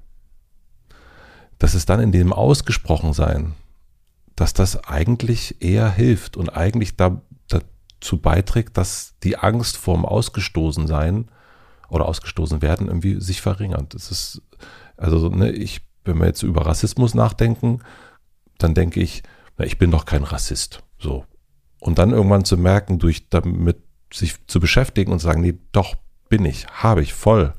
Dass 1.58 1.74
es 1.74 1.86
dann 1.86 2.00
in 2.00 2.12
dem 2.12 2.32
Ausgesprochensein, 2.32 3.54
dass 4.36 4.54
das 4.54 4.84
eigentlich 4.84 5.62
eher 5.62 5.90
hilft 5.90 6.36
und 6.36 6.50
eigentlich 6.50 6.96
da, 6.96 7.22
dazu 7.48 8.18
beiträgt, 8.18 8.76
dass 8.76 9.14
die 9.22 9.38
Angst 9.38 9.76
vorm 9.76 10.04
Ausgestoßensein 10.04 11.28
oder 11.88 12.06
ausgestoßen 12.06 12.62
werden 12.62 12.88
irgendwie 12.88 13.20
sich 13.20 13.40
verringert. 13.40 13.94
Das 13.94 14.10
ist, 14.10 14.42
also, 14.96 15.28
ne, 15.28 15.50
ich, 15.50 15.82
wenn 16.04 16.18
wir 16.18 16.26
jetzt 16.26 16.42
über 16.42 16.66
Rassismus 16.66 17.14
nachdenken, 17.14 17.80
dann 18.58 18.74
denke 18.74 19.00
ich, 19.00 19.22
na, 19.58 19.66
ich 19.66 19.78
bin 19.78 19.90
doch 19.90 20.06
kein 20.06 20.24
Rassist. 20.24 20.82
So. 20.98 21.26
Und 21.78 21.98
dann 21.98 22.10
irgendwann 22.10 22.44
zu 22.44 22.56
merken, 22.56 22.98
durch 22.98 23.28
damit 23.28 23.82
sich 24.12 24.34
zu 24.46 24.60
beschäftigen 24.60 25.12
und 25.12 25.18
zu 25.18 25.26
sagen, 25.26 25.40
nee, 25.40 25.54
doch 25.72 25.94
bin 26.28 26.44
ich, 26.44 26.66
habe 26.68 27.02
ich 27.02 27.14
voll. 27.14 27.52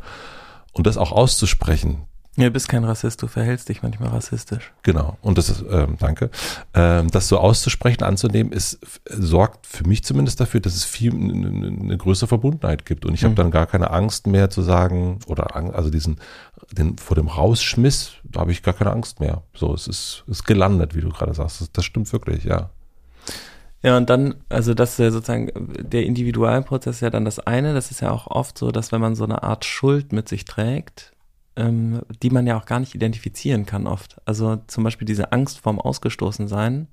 Und 0.71 0.87
das 0.87 0.97
auch 0.97 1.11
auszusprechen. 1.11 2.07
Ja, 2.35 2.45
du 2.45 2.51
bist 2.51 2.67
kein 2.67 2.83
Rassist, 2.83 3.21
du 3.21 3.27
verhältst 3.27 3.69
dich 3.69 3.83
manchmal 3.83 4.09
rassistisch. 4.09 4.73
Genau. 4.81 5.17
Und 5.21 5.37
das 5.37 5.49
ist, 5.49 5.63
ähm, 5.69 5.97
danke. 5.99 6.31
Ähm, 6.73 7.11
das 7.11 7.27
so 7.27 7.37
auszusprechen, 7.37 8.01
anzunehmen, 8.01 8.51
ist, 8.51 8.79
sorgt 9.07 9.67
für 9.67 9.87
mich 9.87 10.03
zumindest 10.03 10.39
dafür, 10.39 10.59
dass 10.59 10.73
es 10.73 10.83
viel 10.83 11.13
eine 11.13 11.95
größere 11.95 12.27
Verbundenheit 12.27 12.87
gibt. 12.87 13.05
Und 13.05 13.13
ich 13.13 13.21
mhm. 13.21 13.25
habe 13.27 13.35
dann 13.35 13.51
gar 13.51 13.67
keine 13.67 13.91
Angst 13.91 14.25
mehr 14.25 14.49
zu 14.49 14.63
sagen, 14.63 15.19
oder 15.27 15.55
also 15.55 15.91
diesen, 15.91 16.17
den, 16.71 16.97
vor 16.97 17.15
dem 17.15 17.27
Rausschmiss, 17.27 18.13
da 18.23 18.39
habe 18.39 18.51
ich 18.51 18.63
gar 18.63 18.73
keine 18.73 18.91
Angst 18.91 19.19
mehr. 19.19 19.43
So, 19.53 19.71
es 19.75 19.87
ist, 19.87 20.23
ist 20.25 20.45
gelandet, 20.45 20.95
wie 20.95 21.01
du 21.01 21.09
gerade 21.09 21.35
sagst. 21.35 21.61
Das, 21.61 21.71
das 21.71 21.85
stimmt 21.85 22.11
wirklich, 22.11 22.45
ja. 22.45 22.71
Ja, 23.83 23.97
und 23.97 24.09
dann, 24.09 24.35
also 24.47 24.73
das 24.73 24.91
ist 24.91 24.99
ja 24.99 25.11
sozusagen, 25.11 25.51
der 25.77 26.05
Individualprozess 26.05 26.95
ist 26.95 27.01
ja 27.01 27.09
dann 27.09 27.25
das 27.25 27.39
eine, 27.39 27.73
das 27.73 27.91
ist 27.91 28.01
ja 28.01 28.11
auch 28.11 28.27
oft 28.27 28.57
so, 28.57 28.71
dass 28.71 28.93
wenn 28.93 29.01
man 29.01 29.15
so 29.15 29.25
eine 29.25 29.43
Art 29.43 29.65
Schuld 29.65 30.13
mit 30.13 30.29
sich 30.29 30.45
trägt, 30.45 31.11
ähm, 31.57 32.01
die 32.21 32.29
man 32.29 32.47
ja 32.47 32.57
auch 32.57 32.65
gar 32.65 32.79
nicht 32.79 32.95
identifizieren 32.95 33.65
kann 33.65 33.85
oft. 33.85 34.21
Also 34.25 34.57
zum 34.67 34.85
Beispiel 34.85 35.05
diese 35.05 35.33
Angst 35.33 35.59
vorm 35.59 35.81
Ausgestoßensein, 35.81 36.87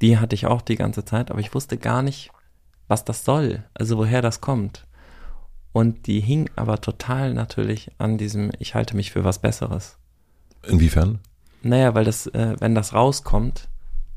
die 0.00 0.18
hatte 0.18 0.36
ich 0.36 0.46
auch 0.46 0.62
die 0.62 0.76
ganze 0.76 1.04
Zeit, 1.04 1.32
aber 1.32 1.40
ich 1.40 1.54
wusste 1.54 1.76
gar 1.76 2.02
nicht, 2.02 2.30
was 2.86 3.04
das 3.04 3.24
soll, 3.24 3.64
also 3.74 3.98
woher 3.98 4.22
das 4.22 4.40
kommt. 4.40 4.86
Und 5.72 6.06
die 6.06 6.20
hing 6.20 6.48
aber 6.54 6.80
total 6.80 7.34
natürlich 7.34 7.90
an 7.98 8.16
diesem, 8.16 8.52
ich 8.60 8.76
halte 8.76 8.96
mich 8.96 9.10
für 9.10 9.24
was 9.24 9.40
Besseres. 9.40 9.98
Inwiefern? 10.62 11.18
Naja, 11.62 11.94
weil 11.94 12.04
das, 12.04 12.28
äh, 12.28 12.54
wenn 12.60 12.76
das 12.76 12.94
rauskommt, 12.94 13.68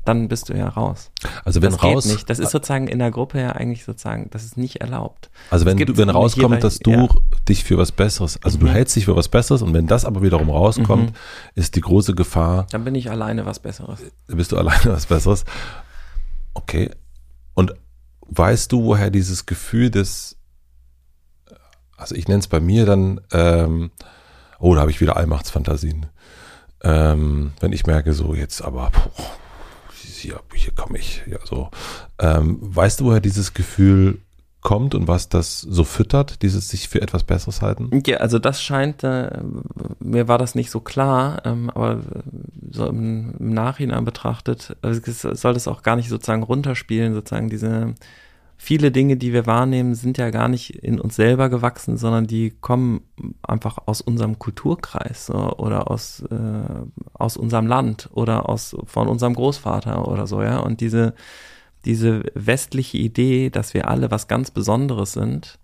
dann 0.04 0.26
bist 0.28 0.48
du 0.48 0.54
ja 0.54 0.68
raus. 0.68 1.10
Also 1.44 1.62
wenn 1.62 1.70
das 1.72 1.82
raus, 1.82 2.04
geht 2.04 2.12
nicht. 2.14 2.30
Das 2.30 2.38
ist 2.38 2.50
sozusagen 2.50 2.88
in 2.88 2.98
der 2.98 3.10
Gruppe 3.10 3.40
ja 3.40 3.50
eigentlich 3.52 3.84
sozusagen, 3.84 4.28
das 4.30 4.44
ist 4.44 4.56
nicht 4.56 4.80
erlaubt. 4.80 5.30
also 5.50 5.64
wenn 5.66 5.76
du, 5.76 5.96
wenn 5.96 6.10
rauskommt, 6.10 6.64
dass 6.64 6.78
du 6.80 6.90
Hierarchie, 6.90 7.18
dich 7.48 7.64
für 7.64 7.78
was 7.78 7.92
Besseres, 7.92 8.38
also 8.42 8.58
du 8.58 8.66
Mhm. 8.66 8.70
hältst 8.70 8.96
dich 8.96 9.04
für 9.04 9.14
was 9.16 9.28
Besseres 9.28 9.62
und 9.62 9.72
wenn 9.74 9.86
das 9.86 10.04
aber 10.04 10.22
wiederum 10.22 10.50
rauskommt, 10.50 11.10
Mhm. 11.10 11.16
ist 11.54 11.76
die 11.76 11.80
große 11.80 12.14
Gefahr, 12.14 12.66
Dann 12.72 12.84
bin 12.84 12.94
ich 12.94 13.10
alleine 13.10 13.46
was 13.46 13.58
Besseres. 13.60 14.00
bist 14.26 14.50
du 14.52 14.56
alleine 14.58 14.86
was 14.86 15.06
Besseres. 15.06 15.44
Okay. 16.54 16.90
Und 17.54 17.72
weißt 18.28 18.72
du, 18.72 18.84
woher 18.84 19.10
dieses 19.10 19.46
Gefühl 19.46 19.90
des, 19.90 20.36
also 21.96 22.14
ich 22.14 22.26
nenne 22.28 22.40
es 22.40 22.48
bei 22.48 22.60
mir 22.60 22.86
dann, 22.86 23.20
ähm, 23.32 23.90
oh, 24.58 24.74
da 24.74 24.80
habe 24.80 24.90
ich 24.90 25.00
wieder 25.00 25.16
Allmachtsfantasien. 25.16 26.06
Ähm, 26.82 27.52
wenn 27.60 27.72
ich 27.72 27.86
merke, 27.86 28.12
so 28.12 28.34
jetzt 28.34 28.60
aber, 28.62 28.90
boah, 28.90 29.30
hier, 30.22 30.40
hier 30.54 30.72
komme 30.74 30.98
ich, 30.98 31.22
ja 31.26 31.38
so. 31.44 31.70
Ähm, 32.18 32.58
weißt 32.60 33.00
du, 33.00 33.06
woher 33.06 33.20
dieses 33.20 33.54
Gefühl 33.54 34.18
kommt 34.62 34.94
und 34.94 35.08
was 35.08 35.28
das 35.28 35.60
so 35.60 35.84
füttert, 35.84 36.42
dieses 36.42 36.68
sich 36.68 36.88
für 36.88 37.02
etwas 37.02 37.24
Besseres 37.24 37.62
halten? 37.62 37.90
Ja, 38.06 38.18
also 38.18 38.38
das 38.38 38.62
scheint, 38.62 39.02
äh, 39.02 39.30
mir 39.98 40.28
war 40.28 40.38
das 40.38 40.54
nicht 40.54 40.70
so 40.70 40.80
klar, 40.80 41.42
ähm, 41.44 41.68
aber 41.70 42.00
so 42.70 42.86
im, 42.86 43.34
im 43.38 43.50
Nachhinein 43.50 44.04
betrachtet, 44.04 44.76
also 44.80 45.00
soll 45.34 45.54
das 45.54 45.68
auch 45.68 45.82
gar 45.82 45.96
nicht 45.96 46.08
sozusagen 46.08 46.44
runterspielen, 46.44 47.12
sozusagen 47.12 47.50
diese 47.50 47.94
viele 48.62 48.92
Dinge, 48.92 49.16
die 49.16 49.32
wir 49.32 49.44
wahrnehmen, 49.46 49.96
sind 49.96 50.18
ja 50.18 50.30
gar 50.30 50.46
nicht 50.46 50.70
in 50.70 51.00
uns 51.00 51.16
selber 51.16 51.48
gewachsen, 51.48 51.96
sondern 51.96 52.28
die 52.28 52.50
kommen 52.50 53.02
einfach 53.42 53.76
aus 53.86 54.00
unserem 54.00 54.38
Kulturkreis 54.38 55.26
so, 55.26 55.34
oder 55.56 55.90
aus, 55.90 56.22
äh, 56.30 56.84
aus 57.12 57.36
unserem 57.36 57.66
Land 57.66 58.08
oder 58.12 58.48
aus 58.48 58.76
von 58.84 59.08
unserem 59.08 59.34
Großvater 59.34 60.06
oder 60.06 60.28
so, 60.28 60.42
ja. 60.42 60.60
Und 60.60 60.80
diese, 60.80 61.14
diese 61.84 62.22
westliche 62.34 62.98
Idee, 62.98 63.50
dass 63.50 63.74
wir 63.74 63.88
alle 63.88 64.12
was 64.12 64.28
ganz 64.28 64.52
Besonderes 64.52 65.12
sind, 65.12 65.58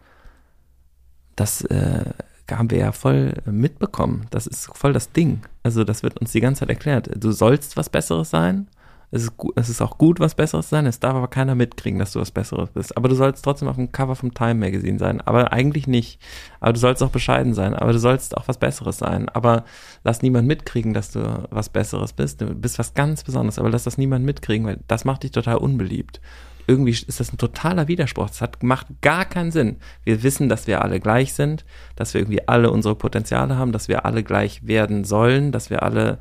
das 1.36 1.62
äh, 1.66 2.05
haben 2.51 2.72
wir 2.72 2.78
ja 2.78 2.90
voll 2.90 3.34
mitbekommen. 3.46 4.26
Das 4.30 4.49
ist 4.49 4.76
voll 4.76 4.92
das 4.92 5.12
Ding. 5.12 5.42
Also 5.62 5.84
das 5.84 6.03
wird 6.03 6.18
uns 6.18 6.32
die 6.32 6.40
ganze 6.40 6.61
Zeit 6.61 6.70
erklärt. 6.70 7.11
Du 7.14 7.30
sollst 7.30 7.76
was 7.76 7.90
Besseres 7.90 8.30
sein. 8.30 8.66
Es 9.11 9.22
ist, 9.22 9.36
gu- 9.38 9.52
es 9.56 9.70
ist 9.70 9.80
auch 9.80 9.96
gut, 9.96 10.20
was 10.20 10.34
Besseres 10.34 10.66
zu 10.66 10.74
sein. 10.74 10.84
Es 10.84 11.00
darf 11.00 11.14
aber 11.14 11.28
keiner 11.28 11.54
mitkriegen, 11.54 11.98
dass 11.98 12.12
du 12.12 12.20
was 12.20 12.30
Besseres 12.30 12.68
bist. 12.70 12.94
Aber 12.96 13.09
du 13.09 13.14
sollst 13.14 13.42
trotzdem 13.42 13.68
auf 13.68 13.76
dem 13.76 13.90
Cover 13.90 14.14
vom 14.16 14.34
Time 14.34 14.56
Magazine 14.56 14.98
sein. 14.98 15.22
Aber 15.22 15.50
eigentlich 15.52 15.86
nicht. 15.86 16.20
Aber 16.61 16.74
du 16.74 16.78
sollst 16.78 17.02
auch 17.02 17.09
bescheiden 17.11 17.54
sein. 17.54 17.74
Aber 17.74 17.92
du 17.92 17.98
sollst 17.98 18.36
auch 18.36 18.48
was 18.48 18.59
Besseres 18.59 18.98
sein. 18.98 19.28
Aber 19.30 19.64
lass 20.04 20.20
niemand 20.20 20.46
mitkriegen, 20.46 20.92
dass 20.92 21.11
du 21.11 21.46
was 21.50 21.70
Besseres 21.70 22.12
bist. 22.12 22.42
Du 22.42 22.46
bist 22.54 22.78
was 22.78 22.92
ganz 22.92 23.24
Besonderes. 23.24 23.59
Aber 23.59 23.70
lass 23.70 23.84
das 23.84 23.96
niemand 23.96 24.26
mitkriegen, 24.26 24.66
weil 24.66 24.80
das 24.88 25.06
macht 25.06 25.22
dich 25.22 25.30
total 25.30 25.56
unbeliebt. 25.56 26.20
Irgendwie 26.66 26.90
ist 26.90 27.18
das 27.18 27.32
ein 27.32 27.38
totaler 27.38 27.88
Widerspruch. 27.88 28.28
Das 28.28 28.42
hat, 28.42 28.62
macht 28.62 28.88
gar 29.00 29.24
keinen 29.24 29.52
Sinn. 29.52 29.76
Wir 30.04 30.22
wissen, 30.22 30.50
dass 30.50 30.66
wir 30.66 30.82
alle 30.82 31.00
gleich 31.00 31.32
sind, 31.32 31.64
dass 31.96 32.12
wir 32.12 32.20
irgendwie 32.20 32.46
alle 32.46 32.70
unsere 32.70 32.94
Potenziale 32.94 33.56
haben, 33.56 33.72
dass 33.72 33.88
wir 33.88 34.04
alle 34.04 34.22
gleich 34.22 34.66
werden 34.66 35.04
sollen, 35.04 35.50
dass 35.50 35.70
wir 35.70 35.82
alle 35.82 36.18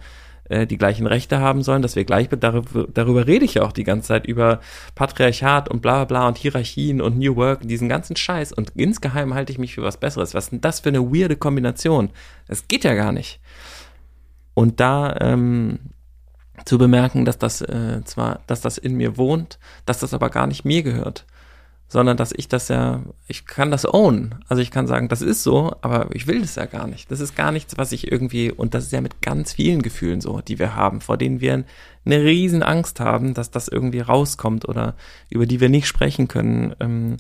äh, 0.50 0.68
die 0.68 0.78
gleichen 0.78 1.08
Rechte 1.08 1.40
haben 1.40 1.64
sollen, 1.64 1.82
dass 1.82 1.96
wir 1.96 2.06
gleich, 2.06 2.30
darüber, 2.30 2.88
darüber 2.94 3.28
rede 3.28 3.46
ich 3.46 3.56
ja 3.56 3.64
auch 3.64 3.72
die 3.72 3.84
ganze 3.84 4.10
Zeit, 4.10 4.26
über 4.26 4.60
Patriarchat 4.96 5.70
und 5.70 5.82
bla 5.82 6.06
bla 6.06 6.28
und 6.28 6.38
Hierarchien 6.38 7.02
und 7.02 7.18
New 7.18 7.36
Work, 7.36 7.68
diesen 7.68 7.90
ganzen 7.90 8.16
Scheiß 8.16 8.54
und 8.54 8.72
insgeheim 8.76 9.34
halte 9.34 9.52
ich 9.52 9.60
mich 9.60 9.76
für 9.76 9.84
was 9.84 9.98
Besseres. 9.98 10.34
Was 10.34 10.46
ist 10.46 10.52
denn 10.52 10.62
das 10.62 10.80
für 10.80 10.90
eine 10.90 11.12
weirde 11.12 11.36
Kombination? 11.36 12.10
Das 12.48 12.68
geht 12.68 12.84
ja 12.84 12.94
gar 12.94 13.12
nicht. 13.12 13.40
Und 14.54 14.80
da 14.80 15.16
ähm, 15.22 15.80
zu 16.66 16.78
bemerken, 16.78 17.26
dass 17.26 17.38
das 17.38 17.62
äh, 17.62 18.02
zwar, 18.06 18.42
dass 18.48 18.62
das 18.62 18.78
in 18.78 18.96
mir 18.96 19.18
wohnt, 19.18 19.60
dass 19.86 20.00
das 20.00 20.14
aber 20.14 20.30
gar 20.30 20.48
nicht 20.48 20.66
mir 20.66 20.84
gehört, 20.84 21.26
sondern 21.90 22.18
dass 22.18 22.34
ich 22.36 22.50
das 22.50 22.68
ja, 22.68 23.02
ich 23.28 23.46
kann 23.46 23.72
das 23.72 23.92
own. 23.92 24.36
Also 24.50 24.62
ich 24.62 24.72
kann 24.72 24.88
sagen, 24.88 25.08
das 25.08 25.22
ist 25.22 25.44
so, 25.44 25.74
aber 25.82 26.14
ich 26.14 26.28
will 26.28 26.42
das 26.42 26.56
ja 26.56 26.66
gar 26.66 26.86
nicht. 26.86 27.10
Das 27.12 27.22
ist 27.22 27.36
gar 27.36 27.52
nichts, 27.52 27.78
was 27.78 27.94
ich 27.94 28.12
irgendwie, 28.12 28.52
und 28.52 28.74
das 28.74 28.86
ist 28.86 28.92
ja 28.92 29.00
mit 29.00 29.22
ganz 29.22 29.54
vielen 29.54 29.82
Gefühlen 29.82 30.20
so, 30.20 30.42
die 30.42 30.60
wir 30.60 30.76
haben, 30.76 31.00
vor 31.00 31.18
denen 31.18 31.40
wir 31.40 31.64
eine 32.06 32.24
riesen 32.24 32.62
Angst 32.62 33.00
haben, 33.00 33.34
dass 33.34 33.52
das 33.52 33.70
irgendwie 33.70 34.02
rauskommt 34.02 34.68
oder 34.68 34.96
über 35.30 35.46
die 35.46 35.62
wir 35.62 35.70
nicht 35.70 35.88
sprechen 35.88 36.28
können 36.28 36.76
ähm, 36.82 37.18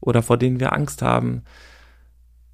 oder 0.00 0.22
vor 0.22 0.36
denen 0.36 0.58
wir 0.58 0.72
Angst 0.72 1.00
haben. 1.00 1.42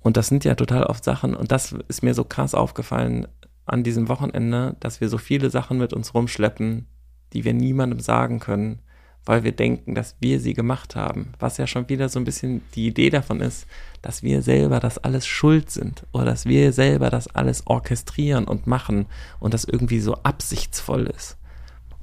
Und 0.01 0.19
das 0.19 0.29
sind 0.29 0.45
ja 0.45 0.55
total 0.55 0.85
oft 0.85 1.03
Sachen, 1.03 1.35
und 1.35 1.51
das 1.51 1.75
ist 1.89 2.03
mir 2.03 2.13
so 2.13 2.25
krass 2.25 2.55
aufgefallen 2.55 3.27
an 3.65 3.83
diesem 3.83 4.09
Wochenende, 4.11 4.77
dass 4.81 5.01
wir 5.01 5.09
so 5.09 5.17
viele 5.17 5.49
Sachen 5.49 5.79
mit 5.79 5.95
uns 5.95 6.13
rumschleppen, 6.13 6.87
die 7.33 7.45
wir 7.45 7.55
niemandem 7.55 8.01
sagen 8.01 8.39
können, 8.39 8.81
weil 9.27 9.45
wir 9.45 9.53
denken, 9.53 9.95
dass 9.95 10.17
wir 10.21 10.41
sie 10.41 10.53
gemacht 10.53 10.97
haben. 10.97 11.33
Was 11.39 11.57
ja 11.57 11.67
schon 11.67 11.89
wieder 11.89 12.09
so 12.09 12.19
ein 12.19 12.25
bisschen 12.25 12.63
die 12.75 12.87
Idee 12.87 13.11
davon 13.11 13.41
ist, 13.41 13.67
dass 14.03 14.23
wir 14.23 14.43
selber 14.43 14.81
das 14.81 14.99
alles 14.99 15.27
schuld 15.27 15.71
sind 15.71 16.05
oder 16.13 16.27
dass 16.27 16.47
wir 16.47 16.73
selber 16.73 17.11
das 17.11 17.29
alles 17.29 17.67
orchestrieren 17.67 18.45
und 18.45 18.67
machen 18.67 19.07
und 19.41 19.55
das 19.55 19.65
irgendwie 19.65 20.01
so 20.01 20.15
absichtsvoll 20.23 21.07
ist. 21.07 21.39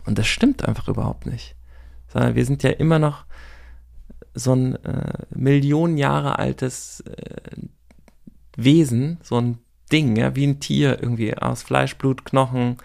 Und 0.06 0.18
das 0.18 0.28
stimmt 0.28 0.68
einfach 0.68 0.88
überhaupt 0.88 1.28
nicht. 1.28 1.56
Sondern 2.08 2.36
wir 2.36 2.46
sind 2.46 2.64
ja 2.64 2.72
immer 2.72 2.98
noch 2.98 3.26
so 4.34 4.54
ein 4.54 4.76
äh, 4.84 5.14
Millionen 5.30 5.98
Jahre 5.98 6.40
altes 6.40 7.02
äh, 7.02 7.36
Wesen, 8.56 9.20
so 9.22 9.40
ein 9.40 9.60
Ding, 9.92 10.16
ja, 10.16 10.36
wie 10.36 10.48
ein 10.48 10.60
Tier 10.60 11.02
irgendwie 11.02 11.38
aus 11.38 11.64
Fleisch, 11.64 11.98
Blut, 11.98 12.26
Knochen 12.26 12.78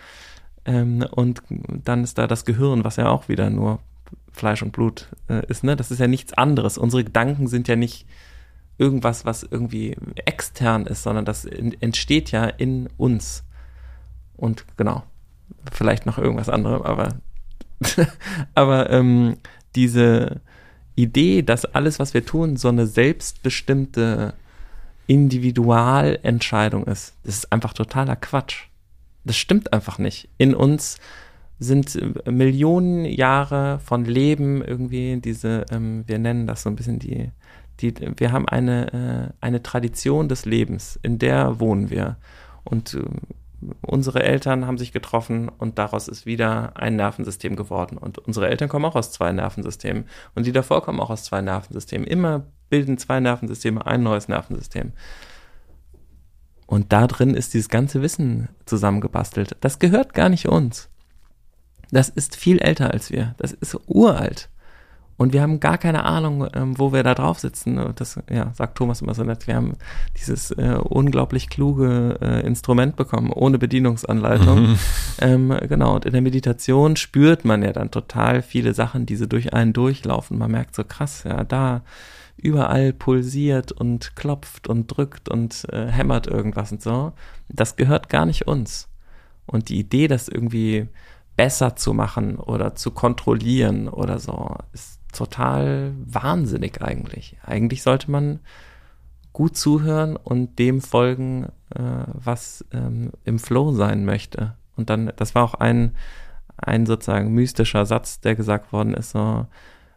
ähm, 0.64 1.06
und 1.10 1.42
dann 1.48 2.04
ist 2.04 2.18
da 2.18 2.26
das 2.26 2.44
Gehirn, 2.44 2.84
was 2.84 2.96
ja 2.96 3.08
auch 3.08 3.28
wieder 3.28 3.48
nur 3.48 3.78
Fleisch 4.36 4.62
und 4.62 4.72
Blut 4.72 5.08
äh, 5.28 5.44
ist, 5.46 5.64
ne? 5.64 5.76
Das 5.76 5.90
ist 5.90 5.98
ja 5.98 6.06
nichts 6.06 6.32
anderes. 6.34 6.78
Unsere 6.78 7.04
Gedanken 7.04 7.46
sind 7.48 7.68
ja 7.68 7.76
nicht 7.76 8.06
irgendwas, 8.78 9.24
was 9.24 9.42
irgendwie 9.42 9.96
extern 10.26 10.86
ist, 10.86 11.02
sondern 11.02 11.24
das 11.24 11.46
entsteht 11.46 12.30
ja 12.30 12.44
in 12.44 12.88
uns. 12.98 13.44
Und 14.36 14.66
genau, 14.76 15.02
vielleicht 15.72 16.04
noch 16.04 16.18
irgendwas 16.18 16.50
anderes, 16.50 16.84
aber 16.84 17.16
aber 18.54 18.90
ähm, 18.90 19.38
diese 19.74 20.40
Idee, 20.94 21.42
dass 21.42 21.64
alles, 21.64 21.98
was 21.98 22.14
wir 22.14 22.24
tun, 22.24 22.56
so 22.56 22.68
eine 22.68 22.86
selbstbestimmte 22.86 24.34
Individualentscheidung 25.06 26.84
ist, 26.84 27.14
das 27.24 27.36
ist 27.36 27.52
einfach 27.52 27.72
totaler 27.72 28.16
Quatsch. 28.16 28.68
Das 29.24 29.36
stimmt 29.36 29.72
einfach 29.72 29.98
nicht. 29.98 30.28
In 30.38 30.54
uns 30.54 30.98
sind 31.58 31.96
äh, 31.96 32.30
Millionen 32.30 33.04
Jahre 33.04 33.78
von 33.80 34.04
Leben 34.04 34.62
irgendwie 34.62 35.20
diese, 35.20 35.64
ähm, 35.70 36.04
wir 36.06 36.18
nennen 36.18 36.46
das 36.46 36.62
so 36.62 36.70
ein 36.70 36.76
bisschen 36.76 36.98
die, 36.98 37.30
die, 37.80 37.94
wir 38.16 38.32
haben 38.32 38.48
eine, 38.48 39.32
äh, 39.40 39.44
eine 39.44 39.62
Tradition 39.62 40.28
des 40.28 40.44
Lebens, 40.44 40.98
in 41.02 41.18
der 41.18 41.60
wohnen 41.60 41.90
wir. 41.90 42.16
Und 42.64 42.94
äh, 42.94 43.02
unsere 43.82 44.22
Eltern 44.22 44.66
haben 44.66 44.78
sich 44.78 44.92
getroffen 44.92 45.48
und 45.48 45.78
daraus 45.78 46.08
ist 46.08 46.26
wieder 46.26 46.76
ein 46.76 46.96
Nervensystem 46.96 47.56
geworden. 47.56 47.96
Und 47.96 48.18
unsere 48.18 48.48
Eltern 48.48 48.68
kommen 48.68 48.84
auch 48.84 48.96
aus 48.96 49.12
zwei 49.12 49.32
Nervensystemen. 49.32 50.04
Und 50.34 50.46
die 50.46 50.52
davor 50.52 50.82
kommen 50.82 51.00
auch 51.00 51.10
aus 51.10 51.24
zwei 51.24 51.40
Nervensystemen. 51.40 52.06
Immer 52.06 52.44
bilden 52.68 52.98
zwei 52.98 53.20
Nervensysteme 53.20 53.86
ein 53.86 54.02
neues 54.02 54.28
Nervensystem. 54.28 54.92
Und 56.66 56.92
da 56.92 57.06
drin 57.06 57.34
ist 57.34 57.54
dieses 57.54 57.68
ganze 57.68 58.02
Wissen 58.02 58.48
zusammengebastelt. 58.66 59.56
Das 59.60 59.78
gehört 59.78 60.14
gar 60.14 60.28
nicht 60.28 60.48
uns. 60.48 60.90
Das 61.90 62.08
ist 62.08 62.36
viel 62.36 62.58
älter 62.58 62.90
als 62.90 63.10
wir. 63.10 63.34
Das 63.38 63.52
ist 63.52 63.78
uralt. 63.86 64.48
Und 65.18 65.32
wir 65.32 65.40
haben 65.40 65.60
gar 65.60 65.78
keine 65.78 66.04
Ahnung, 66.04 66.46
ähm, 66.52 66.78
wo 66.78 66.92
wir 66.92 67.02
da 67.02 67.14
drauf 67.14 67.38
sitzen. 67.38 67.80
Das 67.96 68.20
ja, 68.30 68.52
sagt 68.54 68.76
Thomas 68.76 69.00
immer 69.00 69.14
so 69.14 69.24
nett. 69.24 69.46
Wir 69.46 69.56
haben 69.56 69.72
dieses 70.18 70.50
äh, 70.50 70.78
unglaublich 70.82 71.48
kluge 71.48 72.18
äh, 72.20 72.46
Instrument 72.46 72.96
bekommen, 72.96 73.32
ohne 73.32 73.58
Bedienungsanleitung. 73.58 74.70
Mhm. 74.70 74.78
Ähm, 75.18 75.56
genau, 75.66 75.94
und 75.94 76.04
in 76.04 76.12
der 76.12 76.20
Meditation 76.20 76.94
spürt 76.96 77.46
man 77.46 77.62
ja 77.62 77.72
dann 77.72 77.90
total 77.90 78.42
viele 78.42 78.74
Sachen, 78.74 79.06
die 79.06 79.16
so 79.16 79.24
durch 79.24 79.54
einen 79.54 79.72
durchlaufen. 79.72 80.36
Man 80.36 80.50
merkt 80.50 80.74
so 80.74 80.84
krass, 80.84 81.24
ja, 81.24 81.42
da 81.42 81.80
überall 82.36 82.92
pulsiert 82.92 83.72
und 83.72 84.14
klopft 84.14 84.68
und 84.68 84.88
drückt 84.88 85.30
und 85.30 85.66
äh, 85.72 85.86
hämmert 85.86 86.26
irgendwas 86.26 86.70
und 86.70 86.82
so. 86.82 87.14
Das 87.48 87.76
gehört 87.76 88.10
gar 88.10 88.26
nicht 88.26 88.46
uns. 88.46 88.88
Und 89.46 89.70
die 89.70 89.78
Idee, 89.78 90.06
das 90.06 90.28
irgendwie 90.28 90.88
besser 91.36 91.76
zu 91.76 91.92
machen 91.92 92.38
oder 92.38 92.74
zu 92.74 92.90
kontrollieren 92.90 93.88
oder 93.88 94.18
so, 94.18 94.56
ist 94.72 95.00
total 95.12 95.92
wahnsinnig 96.04 96.82
eigentlich. 96.82 97.36
Eigentlich 97.44 97.82
sollte 97.82 98.10
man 98.10 98.40
gut 99.32 99.56
zuhören 99.56 100.16
und 100.16 100.58
dem 100.58 100.80
folgen, 100.80 101.44
äh, 101.74 101.82
was 102.12 102.64
ähm, 102.72 103.12
im 103.24 103.38
Flow 103.38 103.72
sein 103.72 104.04
möchte. 104.04 104.54
Und 104.76 104.88
dann, 104.90 105.12
das 105.16 105.34
war 105.34 105.44
auch 105.44 105.54
ein, 105.54 105.94
ein 106.56 106.86
sozusagen 106.86 107.32
mystischer 107.32 107.84
Satz, 107.84 108.20
der 108.20 108.34
gesagt 108.34 108.72
worden 108.72 108.94
ist, 108.94 109.10
so, 109.10 109.46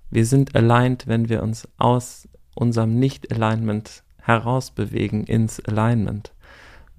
wir 0.09 0.25
sind 0.25 0.55
aligned, 0.55 1.07
wenn 1.07 1.29
wir 1.29 1.43
uns 1.43 1.67
aus 1.77 2.27
unserem 2.55 2.99
Nicht-Alignment 2.99 4.03
herausbewegen 4.17 5.23
ins 5.23 5.63
Alignment. 5.65 6.33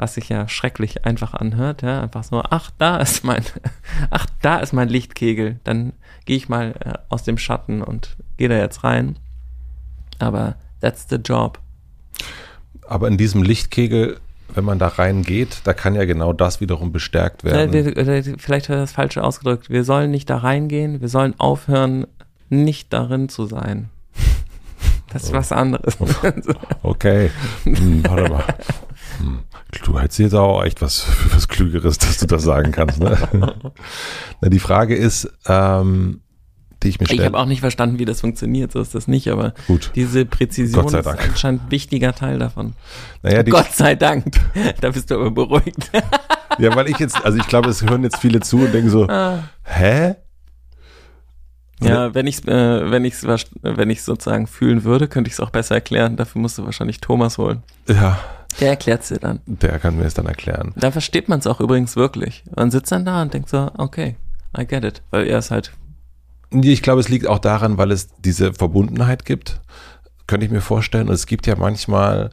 Was 0.00 0.14
sich 0.14 0.30
ja 0.30 0.48
schrecklich 0.48 1.04
einfach 1.04 1.34
anhört, 1.34 1.82
ja, 1.82 2.00
einfach 2.00 2.24
so, 2.24 2.42
ach, 2.42 2.70
da 2.78 2.96
ist 2.96 3.22
mein, 3.22 3.44
ach, 4.10 4.24
da 4.40 4.56
ist 4.56 4.72
mein 4.72 4.88
Lichtkegel, 4.88 5.60
dann 5.62 5.92
gehe 6.24 6.38
ich 6.38 6.48
mal 6.48 6.74
äh, 6.80 6.94
aus 7.10 7.22
dem 7.22 7.36
Schatten 7.36 7.82
und 7.82 8.16
gehe 8.38 8.48
da 8.48 8.56
jetzt 8.56 8.82
rein. 8.82 9.18
Aber 10.18 10.56
that's 10.80 11.06
the 11.10 11.16
job. 11.16 11.58
Aber 12.88 13.08
in 13.08 13.18
diesem 13.18 13.42
Lichtkegel, 13.42 14.18
wenn 14.54 14.64
man 14.64 14.78
da 14.78 14.88
reingeht, 14.88 15.60
da 15.64 15.74
kann 15.74 15.94
ja 15.94 16.06
genau 16.06 16.32
das 16.32 16.62
wiederum 16.62 16.92
bestärkt 16.92 17.44
werden. 17.44 17.70
Vielleicht 18.38 18.70
hat 18.70 18.76
er 18.76 18.80
das 18.80 18.92
falsche 18.92 19.22
ausgedrückt. 19.22 19.68
Wir 19.68 19.84
sollen 19.84 20.10
nicht 20.10 20.30
da 20.30 20.38
reingehen, 20.38 21.02
wir 21.02 21.10
sollen 21.10 21.38
aufhören, 21.38 22.06
nicht 22.48 22.90
darin 22.94 23.28
zu 23.28 23.44
sein. 23.44 23.90
Das 25.12 25.24
ist 25.24 25.32
was 25.34 25.52
anderes. 25.52 25.98
Okay, 26.82 27.30
hm, 27.64 28.02
warte 28.08 28.30
mal. 28.30 28.44
Hm. 29.18 29.40
Du 29.84 29.98
hättest 29.98 30.18
jetzt 30.18 30.34
auch 30.34 30.62
echt 30.64 30.82
was, 30.82 31.06
was 31.32 31.48
Klügeres, 31.48 31.98
dass 31.98 32.18
du 32.18 32.26
das 32.26 32.42
sagen 32.42 32.72
kannst. 32.72 33.00
Ne? 33.00 33.16
Na, 34.40 34.48
die 34.48 34.58
Frage 34.58 34.96
ist, 34.96 35.30
ähm, 35.46 36.20
die 36.82 36.88
ich 36.88 37.00
mir 37.00 37.06
stelle. 37.06 37.20
Ich 37.22 37.26
habe 37.26 37.38
auch 37.38 37.46
nicht 37.46 37.60
verstanden, 37.60 37.98
wie 37.98 38.04
das 38.04 38.20
funktioniert, 38.22 38.72
so 38.72 38.80
ist 38.80 38.94
das 38.94 39.06
nicht, 39.06 39.28
aber 39.28 39.52
Gut. 39.66 39.92
diese 39.94 40.24
Präzision 40.24 40.86
ist 40.86 41.06
anscheinend 41.06 41.64
ein 41.64 41.70
wichtiger 41.70 42.14
Teil 42.14 42.38
davon. 42.38 42.74
Naja, 43.22 43.42
die, 43.42 43.50
Gott 43.50 43.72
sei 43.72 43.94
Dank. 43.94 44.24
Da 44.80 44.90
bist 44.90 45.10
du 45.10 45.16
aber 45.16 45.30
beruhigt. 45.30 45.90
ja, 46.58 46.74
weil 46.74 46.88
ich 46.88 46.98
jetzt, 46.98 47.22
also 47.24 47.38
ich 47.38 47.46
glaube, 47.46 47.68
es 47.68 47.82
hören 47.82 48.02
jetzt 48.02 48.16
viele 48.18 48.40
zu 48.40 48.58
und 48.58 48.72
denken 48.72 48.90
so, 48.90 49.06
Ah. 49.08 49.44
hä? 49.64 50.14
Ja, 51.82 52.14
wenn 52.14 52.26
ich 52.26 52.46
äh, 52.46 52.90
wenn 52.90 53.04
ich's 53.06 53.24
wenn 53.62 53.88
ich 53.90 54.02
sozusagen 54.02 54.46
fühlen 54.46 54.84
würde, 54.84 55.08
könnte 55.08 55.28
ich 55.28 55.34
es 55.34 55.40
auch 55.40 55.48
besser 55.48 55.76
erklären. 55.76 56.16
Dafür 56.16 56.42
musst 56.42 56.58
du 56.58 56.64
wahrscheinlich 56.66 57.00
Thomas 57.00 57.38
holen. 57.38 57.62
Ja, 57.88 58.18
Der 58.58 58.70
erklärt 58.70 59.08
dir 59.08 59.18
dann. 59.18 59.40
der 59.46 59.78
kann 59.78 59.96
mir 59.96 60.04
es 60.04 60.14
dann 60.14 60.26
erklären. 60.26 60.72
Da 60.76 60.90
versteht 60.90 61.28
man 61.28 61.38
es 61.38 61.46
auch 61.46 61.60
übrigens 61.60 61.94
wirklich. 61.96 62.42
Man 62.56 62.70
sitzt 62.70 62.90
dann 62.90 63.04
da 63.04 63.22
und 63.22 63.32
denkt 63.32 63.48
so, 63.48 63.70
okay, 63.78 64.16
I 64.58 64.66
get 64.66 64.84
it, 64.84 65.02
weil 65.10 65.26
er 65.26 65.38
ist 65.38 65.50
halt 65.50 65.72
Nee, 66.50 66.72
Ich 66.72 66.82
glaube, 66.82 67.00
es 67.00 67.08
liegt 67.08 67.28
auch 67.28 67.38
daran, 67.38 67.78
weil 67.78 67.92
es 67.92 68.08
diese 68.18 68.52
Verbundenheit 68.52 69.24
gibt. 69.24 69.60
Könnte 70.26 70.46
ich 70.46 70.52
mir 70.52 70.60
vorstellen. 70.60 71.08
Und 71.08 71.14
es 71.14 71.26
gibt 71.26 71.46
ja 71.46 71.54
manchmal, 71.56 72.30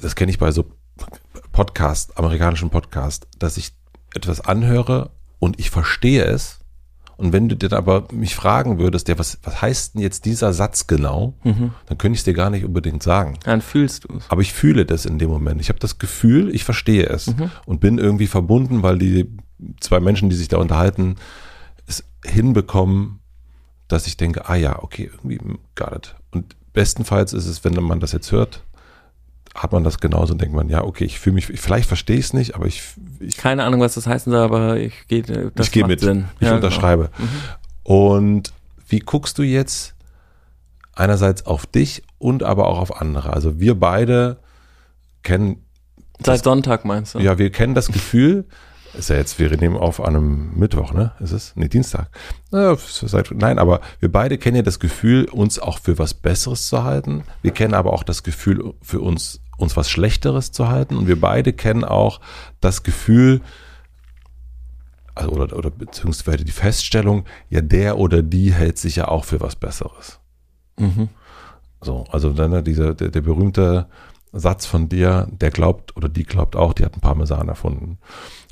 das 0.00 0.14
kenne 0.14 0.30
ich 0.30 0.38
bei 0.38 0.52
so 0.52 0.64
Podcast, 1.50 2.16
amerikanischen 2.16 2.70
Podcast, 2.70 3.26
dass 3.38 3.56
ich 3.56 3.72
etwas 4.14 4.40
anhöre 4.40 5.10
und 5.40 5.58
ich 5.58 5.70
verstehe 5.70 6.22
es. 6.24 6.57
Und 7.18 7.32
wenn 7.32 7.48
du 7.48 7.56
dir 7.56 7.68
dann 7.68 7.78
aber 7.78 8.06
mich 8.12 8.36
fragen 8.36 8.78
würdest, 8.78 9.08
ja, 9.08 9.18
was, 9.18 9.38
was 9.42 9.60
heißt 9.60 9.94
denn 9.94 10.02
jetzt 10.02 10.24
dieser 10.24 10.52
Satz 10.52 10.86
genau, 10.86 11.34
dann 11.42 11.98
könnte 11.98 12.14
ich 12.14 12.20
es 12.20 12.24
dir 12.24 12.32
gar 12.32 12.48
nicht 12.48 12.64
unbedingt 12.64 13.02
sagen. 13.02 13.38
dann 13.42 13.60
fühlst 13.60 14.04
du 14.04 14.16
es. 14.16 14.30
Aber 14.30 14.40
ich 14.40 14.52
fühle 14.52 14.86
das 14.86 15.04
in 15.04 15.18
dem 15.18 15.28
Moment. 15.28 15.60
Ich 15.60 15.68
habe 15.68 15.80
das 15.80 15.98
Gefühl, 15.98 16.54
ich 16.54 16.62
verstehe 16.62 17.06
es 17.06 17.34
und 17.66 17.80
bin 17.80 17.98
irgendwie 17.98 18.28
verbunden, 18.28 18.84
weil 18.84 18.98
die 18.98 19.28
zwei 19.80 19.98
Menschen, 19.98 20.30
die 20.30 20.36
sich 20.36 20.46
da 20.46 20.58
unterhalten, 20.58 21.16
es 21.86 22.04
hinbekommen, 22.24 23.18
dass 23.88 24.06
ich 24.06 24.16
denke, 24.16 24.48
ah 24.48 24.54
ja, 24.54 24.80
okay, 24.82 25.10
irgendwie 25.12 25.38
hm, 25.38 25.58
got 25.74 25.92
it. 25.96 26.14
Und 26.30 26.56
bestenfalls 26.72 27.32
ist 27.32 27.46
es, 27.46 27.64
wenn 27.64 27.74
man 27.82 27.98
das 28.00 28.12
jetzt 28.12 28.30
hört, 28.30 28.62
hat 29.58 29.72
man 29.72 29.84
das 29.84 29.98
genauso 29.98 30.32
und 30.32 30.40
denkt 30.40 30.54
man, 30.54 30.68
ja, 30.68 30.84
okay, 30.84 31.04
ich 31.04 31.18
fühle 31.18 31.34
mich, 31.34 31.46
vielleicht 31.46 31.88
verstehe 31.88 32.16
ich 32.16 32.26
es 32.26 32.32
nicht, 32.32 32.54
aber 32.54 32.66
ich, 32.66 32.82
ich, 33.20 33.36
Keine 33.36 33.64
Ahnung, 33.64 33.80
was 33.80 33.94
das 33.94 34.06
heißen 34.06 34.32
soll, 34.32 34.40
aber 34.40 34.76
ich 34.78 35.06
gehe 35.08 35.22
das 35.22 35.66
ich 35.66 35.72
gehe 35.72 35.86
mit, 35.86 36.00
Sinn. 36.00 36.26
ich 36.40 36.46
Ja, 36.46 36.54
unterschreibe. 36.54 37.10
Und 37.82 38.52
wie 38.88 39.00
guckst 39.00 39.38
du 39.38 39.42
jetzt 39.42 39.94
einerseits 40.94 41.46
auf 41.46 41.66
dich 41.66 42.02
und 42.18 42.42
aber 42.42 42.68
auch 42.68 42.78
auf 42.78 43.00
andere? 43.00 43.32
Also 43.32 43.60
wir 43.60 43.78
beide 43.78 44.38
kennen 45.22 45.64
Genau. 46.18 46.32
Seit 46.32 46.44
Sonntag 46.44 46.84
meinst 46.84 47.14
du? 47.14 47.20
Ja, 47.20 47.38
wir 47.38 47.50
kennen 47.50 47.74
das 47.74 47.86
Gefühl. 47.88 48.44
Ist 48.94 49.10
ja 49.10 49.16
jetzt, 49.16 49.38
wir 49.38 49.54
nehmen 49.56 49.76
auf 49.76 50.00
an 50.00 50.16
einem 50.16 50.58
Mittwoch, 50.58 50.92
ne? 50.92 51.12
Ist 51.20 51.32
es? 51.32 51.52
Nee, 51.56 51.68
Dienstag. 51.68 52.08
Nein, 52.50 53.58
aber 53.58 53.80
wir 54.00 54.10
beide 54.10 54.38
kennen 54.38 54.56
ja 54.56 54.62
das 54.62 54.80
Gefühl, 54.80 55.26
uns 55.26 55.58
auch 55.58 55.78
für 55.78 55.98
was 55.98 56.14
Besseres 56.14 56.68
zu 56.68 56.84
halten. 56.84 57.24
Wir 57.42 57.50
kennen 57.50 57.74
aber 57.74 57.92
auch 57.92 58.02
das 58.02 58.22
Gefühl, 58.22 58.74
für 58.80 59.00
uns, 59.00 59.40
uns 59.58 59.76
was 59.76 59.90
Schlechteres 59.90 60.52
zu 60.52 60.68
halten. 60.68 60.96
Und 60.96 61.06
wir 61.06 61.20
beide 61.20 61.52
kennen 61.52 61.84
auch 61.84 62.20
das 62.60 62.82
Gefühl, 62.82 63.42
also, 65.14 65.32
oder, 65.32 65.56
oder 65.56 65.70
beziehungsweise 65.70 66.44
die 66.44 66.52
Feststellung, 66.52 67.24
ja, 67.50 67.60
der 67.60 67.98
oder 67.98 68.22
die 68.22 68.52
hält 68.52 68.78
sich 68.78 68.96
ja 68.96 69.08
auch 69.08 69.24
für 69.24 69.40
was 69.40 69.56
Besseres. 69.56 70.18
Mhm. 70.78 71.08
So, 71.80 72.04
also 72.10 72.32
dann 72.32 72.52
ne, 72.52 72.62
dieser, 72.62 72.94
der, 72.94 73.08
der 73.08 73.20
berühmte 73.20 73.86
Satz 74.32 74.66
von 74.66 74.88
dir, 74.88 75.26
der 75.30 75.50
glaubt 75.50 75.96
oder 75.96 76.08
die 76.08 76.24
glaubt 76.24 76.56
auch, 76.56 76.72
die 76.72 76.84
hat 76.84 76.94
einen 76.94 77.00
Parmesan 77.00 77.48
erfunden. 77.48 77.98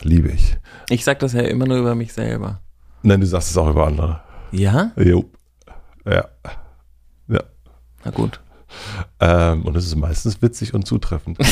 Liebe 0.03 0.29
ich. 0.29 0.57
Ich 0.89 1.05
sag 1.05 1.19
das 1.19 1.33
ja 1.33 1.43
immer 1.43 1.67
nur 1.67 1.79
über 1.79 1.95
mich 1.95 2.13
selber. 2.13 2.61
Nein, 3.03 3.21
du 3.21 3.27
sagst 3.27 3.51
es 3.51 3.57
auch 3.57 3.69
über 3.69 3.87
andere. 3.87 4.21
Ja? 4.53 4.93
Jo. 4.97 5.25
Ja. 6.05 6.25
Ja. 7.29 7.43
Na 8.05 8.11
gut. 8.11 8.41
Ähm, 9.21 9.65
und 9.65 9.77
es 9.77 9.87
ist 9.87 9.97
meistens 9.97 10.41
witzig 10.43 10.75
und 10.75 10.87
zutreffend. 10.87 11.39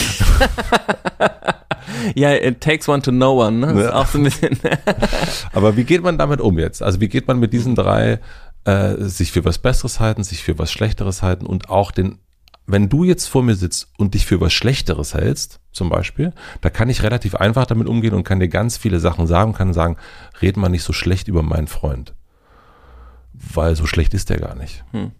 Ja, 2.14 2.32
it 2.34 2.60
takes 2.60 2.88
one 2.88 3.02
to 3.02 3.10
know 3.10 3.42
one, 3.42 3.58
ne? 3.58 3.74
Das 3.74 3.84
ist 3.86 3.92
auch 3.92 4.06
so 4.06 4.18
ein 4.18 4.24
bisschen. 4.24 4.58
Aber 5.52 5.76
wie 5.76 5.84
geht 5.84 6.02
man 6.02 6.18
damit 6.18 6.40
um 6.40 6.58
jetzt? 6.58 6.82
Also 6.82 7.00
wie 7.00 7.08
geht 7.08 7.28
man 7.28 7.38
mit 7.38 7.52
diesen 7.52 7.74
drei 7.74 8.20
äh, 8.64 8.94
sich 8.98 9.32
für 9.32 9.44
was 9.44 9.58
Besseres 9.58 10.00
halten, 10.00 10.24
sich 10.24 10.42
für 10.42 10.58
was 10.58 10.72
Schlechteres 10.72 11.22
halten 11.22 11.46
und 11.46 11.70
auch 11.70 11.90
den, 11.90 12.18
wenn 12.66 12.88
du 12.88 13.04
jetzt 13.04 13.26
vor 13.26 13.42
mir 13.42 13.56
sitzt 13.56 13.88
und 13.98 14.14
dich 14.14 14.24
für 14.24 14.40
was 14.40 14.52
Schlechteres 14.52 15.14
hältst, 15.14 15.60
zum 15.72 15.90
Beispiel, 15.90 16.32
da 16.60 16.70
kann 16.70 16.88
ich 16.88 17.02
relativ 17.02 17.34
einfach 17.34 17.66
damit 17.66 17.88
umgehen 17.88 18.14
und 18.14 18.24
kann 18.24 18.40
dir 18.40 18.48
ganz 18.48 18.76
viele 18.76 19.00
Sachen 19.00 19.26
sagen, 19.26 19.52
kann 19.52 19.74
sagen, 19.74 19.96
red 20.40 20.56
mal 20.56 20.68
nicht 20.68 20.82
so 20.82 20.92
schlecht 20.92 21.28
über 21.28 21.42
meinen 21.42 21.66
Freund. 21.66 22.14
Weil 23.32 23.76
so 23.76 23.86
schlecht 23.86 24.14
ist 24.14 24.30
der 24.30 24.38
gar 24.38 24.54
nicht. 24.54 24.84
Hm. 24.92 25.12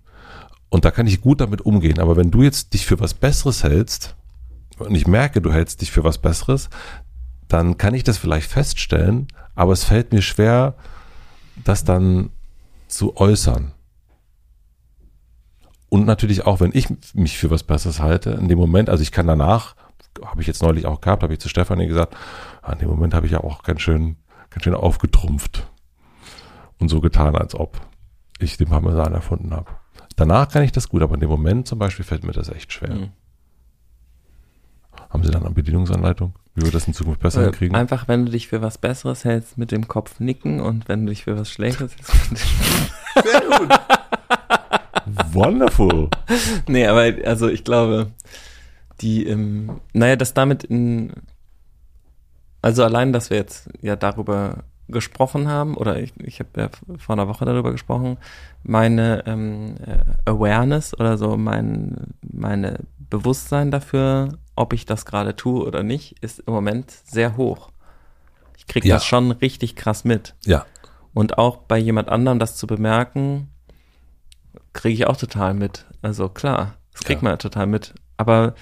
Und 0.71 0.85
da 0.85 0.91
kann 0.91 1.07
ich 1.07 1.21
gut 1.21 1.41
damit 1.41 1.61
umgehen. 1.61 1.99
Aber 1.99 2.17
wenn 2.17 2.31
du 2.31 2.43
jetzt 2.43 2.73
dich 2.73 2.87
für 2.87 2.99
was 2.99 3.15
Besseres 3.15 3.63
hältst, 3.63 4.17
und 4.79 4.95
ich 4.95 5.07
merke, 5.07 5.41
du 5.41 5.53
hältst 5.53 5.83
dich 5.83 5.93
für 5.93 6.05
was 6.05 6.19
Besseres, 6.19 6.71
dann 7.49 7.77
kann 7.77 7.95
ich 7.95 8.05
das 8.05 8.19
vielleicht 8.19 8.51
feststellen, 8.51 9.29
aber 9.55 9.73
es 9.73 9.85
fällt 9.85 10.13
mir 10.13 10.23
schwer, 10.23 10.75
das 11.63 11.85
dann 11.85 12.31
zu 12.89 13.17
äußern. 13.17 13.74
Und 15.95 16.07
natürlich 16.07 16.45
auch, 16.45 16.59
wenn 16.61 16.73
ich 16.75 16.89
mich 17.15 17.39
für 17.39 17.51
was 17.51 17.63
Besseres 17.63 18.01
halte, 18.01 18.31
in 18.31 18.49
dem 18.49 18.59
Moment, 18.59 18.89
also 18.91 19.03
ich 19.03 19.13
kann 19.13 19.27
danach, 19.29 19.77
habe 20.25 20.41
ich 20.41 20.47
jetzt 20.49 20.61
neulich 20.63 20.87
auch 20.87 21.01
gehabt, 21.01 21.23
habe 21.23 21.33
ich 21.33 21.39
zu 21.39 21.49
Stefanie 21.49 21.87
gesagt, 21.87 22.17
ah, 22.63 22.73
in 22.73 22.81
dem 22.81 22.89
Moment 22.89 23.15
habe 23.15 23.27
ich 23.27 23.33
ja 23.33 23.41
auch 23.45 23.63
ganz 23.63 23.81
schön, 23.81 24.17
ganz 24.51 24.65
schön 24.65 24.75
aufgetrumpft 24.75 25.69
und 26.81 26.89
so 26.89 27.01
getan, 27.01 27.37
als 27.37 27.55
ob 27.55 27.81
ich 28.41 28.57
den 28.57 28.69
Parmesan 28.69 29.13
erfunden 29.15 29.53
habe. 29.55 29.71
Danach 30.17 30.49
kann 30.49 30.63
ich 30.65 30.73
das 30.73 30.89
gut, 30.89 31.03
aber 31.03 31.15
in 31.15 31.21
dem 31.21 31.31
Moment 31.31 31.69
zum 31.69 31.79
Beispiel 31.79 32.05
fällt 32.05 32.25
mir 32.25 32.33
das 32.33 32.49
echt 32.49 32.73
schwer. 32.73 32.95
Mhm. 32.95 33.11
Haben 35.11 35.23
Sie 35.23 35.31
dann 35.31 35.45
eine 35.45 35.55
Bedienungsanleitung, 35.55 36.35
wie 36.57 36.63
wir 36.65 36.73
das 36.73 36.89
in 36.89 36.95
Zukunft 36.95 37.21
besser 37.21 37.43
Äh, 37.43 37.45
hinkriegen? 37.45 37.77
Einfach, 37.77 38.09
wenn 38.09 38.27
du 38.27 38.33
dich 38.33 38.49
für 38.49 38.63
was 38.63 38.79
Besseres 38.79 39.25
hältst, 39.25 39.59
mit 39.59 39.71
dem 39.71 39.87
Kopf 39.87 40.19
nicken 40.19 40.61
und 40.61 40.89
wenn 40.89 41.07
du 41.07 41.11
dich 41.11 41.23
für 41.25 41.39
was 41.39 41.51
Schlechtes 41.51 41.93
hältst. 41.97 42.33
mit 42.33 42.41
dem- 42.41 43.31
Sehr 43.31 43.59
gut. 43.59 43.71
Wonderful. 45.33 46.09
nee, 46.69 46.87
aber 46.87 47.13
also 47.27 47.49
ich 47.49 47.65
glaube, 47.65 48.09
die, 49.01 49.27
ähm, 49.27 49.81
naja, 49.93 50.17
das 50.17 50.35
damit 50.35 50.65
in, 50.65 51.13
also 52.63 52.85
allein, 52.85 53.13
dass 53.13 53.31
wir 53.31 53.37
jetzt 53.37 53.69
ja 53.83 53.97
darüber 53.97 54.65
gesprochen 54.89 55.49
haben, 55.49 55.77
oder 55.77 55.99
ich, 55.99 56.13
ich 56.21 56.41
habe 56.41 56.49
ja 56.61 56.69
vor 56.99 57.15
einer 57.15 57.27
Woche 57.29 57.45
darüber 57.45 57.73
gesprochen, 57.73 58.19
meine 58.63 59.25
ähm, 59.27 59.77
äh, 59.87 59.99
Awareness 60.31 60.93
oder 60.99 61.17
so, 61.17 61.37
mein 61.37 62.15
meine 62.23 62.81
Bewusstsein 62.99 63.71
dafür, 63.71 64.37
ob 64.57 64.73
ich 64.73 64.87
das 64.87 65.07
gerade 65.07 65.37
tue 65.37 65.65
oder 65.65 65.83
nicht, 65.83 66.17
ist 66.23 66.41
im 66.41 66.53
Moment 66.53 66.91
sehr 66.91 67.37
hoch. 67.37 67.71
Ich 68.57 68.67
kriege 68.67 68.89
Ja. 68.89 68.97
das 68.97 69.05
schon 69.07 69.31
richtig 69.31 69.75
krass 69.77 70.05
mit. 70.05 70.35
Ja, 70.45 70.65
Und 71.13 71.39
auch 71.39 71.59
bei 71.59 71.79
jemand 71.79 72.09
anderem 72.09 72.39
das 72.39 72.57
zu 72.57 72.67
bemerken, 72.67 73.49
kriege 74.75 74.95
ich 74.95 75.07
auch 75.07 75.17
total 75.17 75.55
mit. 75.55 75.87
Also 76.03 76.29
klar, 76.29 76.75
das 76.93 77.05
kriegt 77.05 77.23
Ja. 77.23 77.25
man 77.25 77.33
ja 77.33 77.37
total 77.39 77.67
mit. 77.67 77.95
Aber 78.19 78.55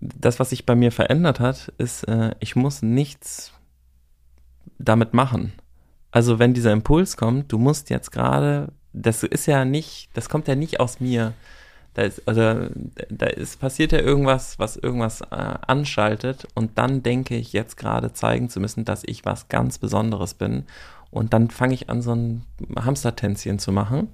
das, 0.00 0.40
was 0.40 0.50
sich 0.50 0.64
bei 0.64 0.74
mir 0.74 0.92
verändert 0.92 1.40
hat, 1.40 1.72
ist, 1.76 2.04
äh, 2.04 2.34
ich 2.40 2.56
muss 2.56 2.80
nichts 2.80 3.52
damit 4.78 5.12
machen. 5.12 5.52
Also 6.10 6.38
wenn 6.38 6.54
dieser 6.54 6.72
Impuls 6.72 7.16
kommt, 7.16 7.52
du 7.52 7.58
musst 7.58 7.90
jetzt 7.90 8.10
gerade, 8.10 8.68
das 8.92 9.22
ist 9.22 9.46
ja 9.46 9.64
nicht, 9.64 10.08
das 10.14 10.28
kommt 10.28 10.48
ja 10.48 10.54
nicht 10.54 10.80
aus 10.80 11.00
mir. 11.00 11.34
Da 11.94 12.02
ist, 12.02 12.26
also, 12.26 12.68
da 13.10 13.26
ist, 13.26 13.60
passiert 13.60 13.92
ja 13.92 13.98
irgendwas, 13.98 14.58
was 14.60 14.76
irgendwas 14.76 15.22
äh, 15.22 15.26
anschaltet 15.66 16.46
und 16.54 16.78
dann 16.78 17.02
denke 17.02 17.36
ich 17.36 17.52
jetzt 17.52 17.76
gerade 17.76 18.12
zeigen 18.12 18.48
zu 18.48 18.60
müssen, 18.60 18.84
dass 18.84 19.02
ich 19.04 19.24
was 19.24 19.48
ganz 19.48 19.78
Besonderes 19.78 20.34
bin 20.34 20.64
und 21.10 21.32
dann 21.32 21.50
fange 21.50 21.74
ich 21.74 21.90
an, 21.90 22.00
so 22.00 22.14
ein 22.14 22.44
Hamstertänzchen 22.76 23.58
zu 23.58 23.72
machen 23.72 24.08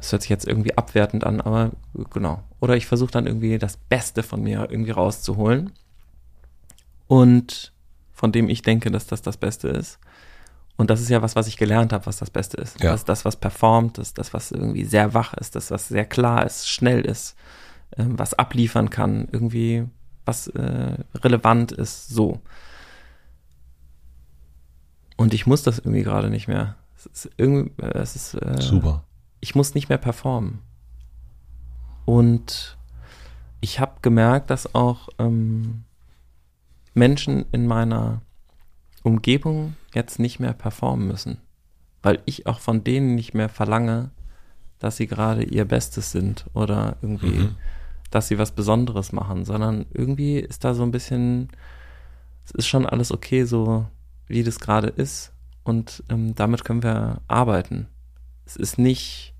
Das 0.00 0.12
hört 0.12 0.22
sich 0.22 0.30
jetzt 0.30 0.46
irgendwie 0.46 0.76
abwertend 0.78 1.24
an, 1.24 1.42
aber 1.42 1.72
genau. 2.10 2.42
Oder 2.58 2.74
ich 2.76 2.86
versuche 2.86 3.10
dann 3.10 3.26
irgendwie 3.26 3.58
das 3.58 3.76
Beste 3.76 4.22
von 4.22 4.42
mir 4.42 4.66
irgendwie 4.70 4.92
rauszuholen. 4.92 5.72
Und 7.06 7.72
von 8.12 8.32
dem 8.32 8.48
ich 8.48 8.62
denke, 8.62 8.90
dass 8.90 9.06
das 9.06 9.20
das 9.20 9.36
Beste 9.36 9.68
ist. 9.68 9.98
Und 10.78 10.88
das 10.88 11.02
ist 11.02 11.10
ja 11.10 11.20
was, 11.20 11.36
was 11.36 11.48
ich 11.48 11.58
gelernt 11.58 11.92
habe, 11.92 12.06
was 12.06 12.16
das 12.16 12.30
Beste 12.30 12.56
ist. 12.56 12.82
Ja. 12.82 12.92
Das 12.92 13.04
das, 13.04 13.26
was 13.26 13.36
performt 13.36 13.98
ist, 13.98 14.16
das, 14.16 14.32
was 14.32 14.50
irgendwie 14.50 14.84
sehr 14.84 15.12
wach 15.12 15.34
ist, 15.34 15.54
das, 15.54 15.70
was 15.70 15.88
sehr 15.88 16.06
klar 16.06 16.46
ist, 16.46 16.66
schnell 16.66 17.02
ist, 17.02 17.36
ähm, 17.98 18.18
was 18.18 18.32
abliefern 18.32 18.88
kann, 18.88 19.28
irgendwie 19.30 19.84
was 20.24 20.48
äh, 20.48 20.94
relevant 21.16 21.72
ist, 21.72 22.08
so. 22.08 22.40
Und 25.18 25.34
ich 25.34 25.46
muss 25.46 25.62
das 25.62 25.78
irgendwie 25.78 26.02
gerade 26.02 26.30
nicht 26.30 26.48
mehr. 26.48 26.76
Es 26.96 27.04
ist 27.04 27.30
irgendwie, 27.36 27.82
äh, 27.82 27.98
es 27.98 28.16
ist, 28.16 28.34
äh, 28.34 28.62
Super. 28.62 29.04
Ich 29.40 29.54
muss 29.54 29.74
nicht 29.74 29.88
mehr 29.88 29.98
performen. 29.98 30.60
Und 32.04 32.76
ich 33.60 33.80
habe 33.80 33.96
gemerkt, 34.02 34.50
dass 34.50 34.74
auch 34.74 35.08
ähm, 35.18 35.84
Menschen 36.94 37.44
in 37.52 37.66
meiner 37.66 38.22
Umgebung 39.02 39.74
jetzt 39.94 40.18
nicht 40.18 40.40
mehr 40.40 40.52
performen 40.52 41.06
müssen. 41.06 41.38
Weil 42.02 42.20
ich 42.24 42.46
auch 42.46 42.60
von 42.60 42.82
denen 42.84 43.14
nicht 43.14 43.34
mehr 43.34 43.48
verlange, 43.48 44.10
dass 44.78 44.96
sie 44.96 45.06
gerade 45.06 45.42
ihr 45.42 45.66
Bestes 45.66 46.10
sind 46.10 46.46
oder 46.54 46.96
irgendwie, 47.02 47.38
Mhm. 47.38 47.56
dass 48.10 48.28
sie 48.28 48.38
was 48.38 48.52
Besonderes 48.52 49.12
machen, 49.12 49.44
sondern 49.44 49.84
irgendwie 49.92 50.38
ist 50.38 50.64
da 50.64 50.74
so 50.74 50.82
ein 50.82 50.90
bisschen, 50.90 51.48
es 52.44 52.50
ist 52.52 52.66
schon 52.66 52.86
alles 52.86 53.12
okay, 53.12 53.44
so 53.44 53.86
wie 54.26 54.42
das 54.42 54.58
gerade 54.58 54.88
ist 54.88 55.32
und 55.64 56.02
ähm, 56.08 56.34
damit 56.34 56.64
können 56.64 56.82
wir 56.82 57.20
arbeiten. 57.28 57.88
Es 58.50 58.56
ist 58.56 58.78
nicht, 58.78 59.32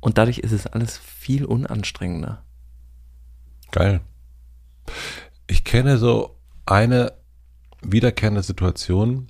und 0.00 0.16
dadurch 0.16 0.38
ist 0.38 0.52
es 0.52 0.66
alles 0.66 0.96
viel 0.96 1.44
unanstrengender. 1.44 2.42
Geil. 3.70 4.00
Ich 5.46 5.62
kenne 5.62 5.98
so 5.98 6.38
eine 6.64 7.12
wiederkehrende 7.82 8.42
Situation, 8.42 9.26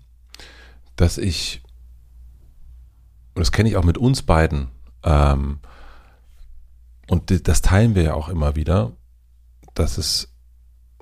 dass 0.95 1.19
ich, 1.19 1.61
und 3.35 3.41
das 3.41 3.51
kenne 3.51 3.69
ich 3.69 3.77
auch 3.77 3.83
mit 3.83 3.99
uns 3.99 4.23
beiden, 4.23 4.69
ähm, 5.03 5.59
und 7.09 7.49
das 7.49 7.63
teilen 7.63 7.97
wir 7.97 8.05
ja 8.05 8.15
auch 8.15 8.29
immer 8.29 8.55
wieder, 8.55 8.93
dass 9.75 9.99
es, 9.99 10.33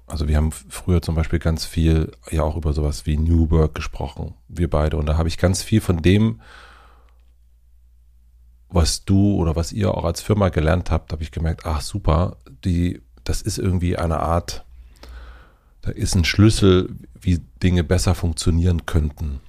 also 0.06 0.28
wir 0.28 0.38
haben 0.38 0.50
früher 0.50 1.02
zum 1.02 1.14
Beispiel 1.14 1.40
ganz 1.40 1.66
viel 1.66 2.12
ja 2.30 2.42
auch 2.42 2.56
über 2.56 2.72
sowas 2.72 3.04
wie 3.04 3.18
New 3.18 3.50
Work 3.50 3.74
gesprochen, 3.74 4.32
wir 4.48 4.70
beide, 4.70 4.96
und 4.96 5.04
da 5.04 5.18
habe 5.18 5.28
ich 5.28 5.36
ganz 5.36 5.62
viel 5.62 5.82
von 5.82 6.00
dem, 6.00 6.40
was 8.70 9.04
du 9.04 9.34
oder 9.34 9.56
was 9.56 9.72
ihr 9.72 9.94
auch 9.94 10.04
als 10.04 10.20
Firma 10.20 10.48
gelernt 10.48 10.90
habt, 10.90 11.12
habe 11.12 11.22
ich 11.22 11.32
gemerkt, 11.32 11.66
ach 11.66 11.80
super, 11.80 12.36
die, 12.64 13.02
das 13.24 13.42
ist 13.42 13.58
irgendwie 13.58 13.96
eine 13.96 14.20
Art, 14.20 14.64
da 15.82 15.90
ist 15.90 16.14
ein 16.14 16.24
Schlüssel, 16.24 16.94
wie 17.20 17.40
Dinge 17.62 17.84
besser 17.84 18.14
funktionieren 18.14 18.86
könnten. 18.86 19.40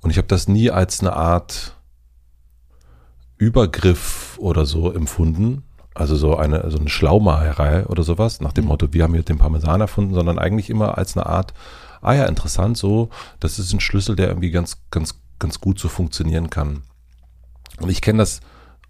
Und 0.00 0.10
ich 0.10 0.18
habe 0.18 0.28
das 0.28 0.48
nie 0.48 0.70
als 0.70 1.00
eine 1.00 1.14
Art 1.14 1.76
Übergriff 3.36 4.36
oder 4.38 4.66
so 4.66 4.92
empfunden, 4.92 5.62
also 5.94 6.16
so 6.16 6.36
eine, 6.36 6.70
so 6.70 6.78
eine 6.78 6.88
Schlaumacherei 6.88 7.86
oder 7.86 8.02
sowas, 8.02 8.40
nach 8.40 8.52
dem 8.52 8.64
Mhm. 8.64 8.68
Motto, 8.68 8.92
wir 8.92 9.04
haben 9.04 9.14
hier 9.14 9.22
den 9.22 9.38
Parmesan 9.38 9.80
erfunden, 9.80 10.14
sondern 10.14 10.38
eigentlich 10.38 10.70
immer 10.70 10.98
als 10.98 11.16
eine 11.16 11.26
Art, 11.26 11.54
ah 12.00 12.14
ja, 12.14 12.26
interessant, 12.26 12.76
so, 12.76 13.10
das 13.40 13.58
ist 13.58 13.72
ein 13.72 13.80
Schlüssel, 13.80 14.16
der 14.16 14.28
irgendwie 14.28 14.50
ganz, 14.50 14.78
ganz, 14.90 15.20
ganz 15.38 15.60
gut 15.60 15.78
so 15.78 15.88
funktionieren 15.88 16.50
kann. 16.50 16.82
Und 17.80 17.90
ich 17.90 18.00
kenne 18.00 18.18
das 18.18 18.40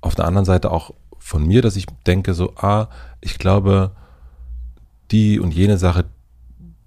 auf 0.00 0.14
der 0.14 0.26
anderen 0.26 0.44
Seite 0.44 0.70
auch 0.70 0.94
von 1.18 1.46
mir, 1.46 1.62
dass 1.62 1.76
ich 1.76 1.86
denke 2.06 2.34
so, 2.34 2.54
ah, 2.56 2.88
ich 3.20 3.38
glaube, 3.38 3.92
die 5.10 5.40
und 5.40 5.52
jene 5.52 5.78
Sache, 5.78 6.06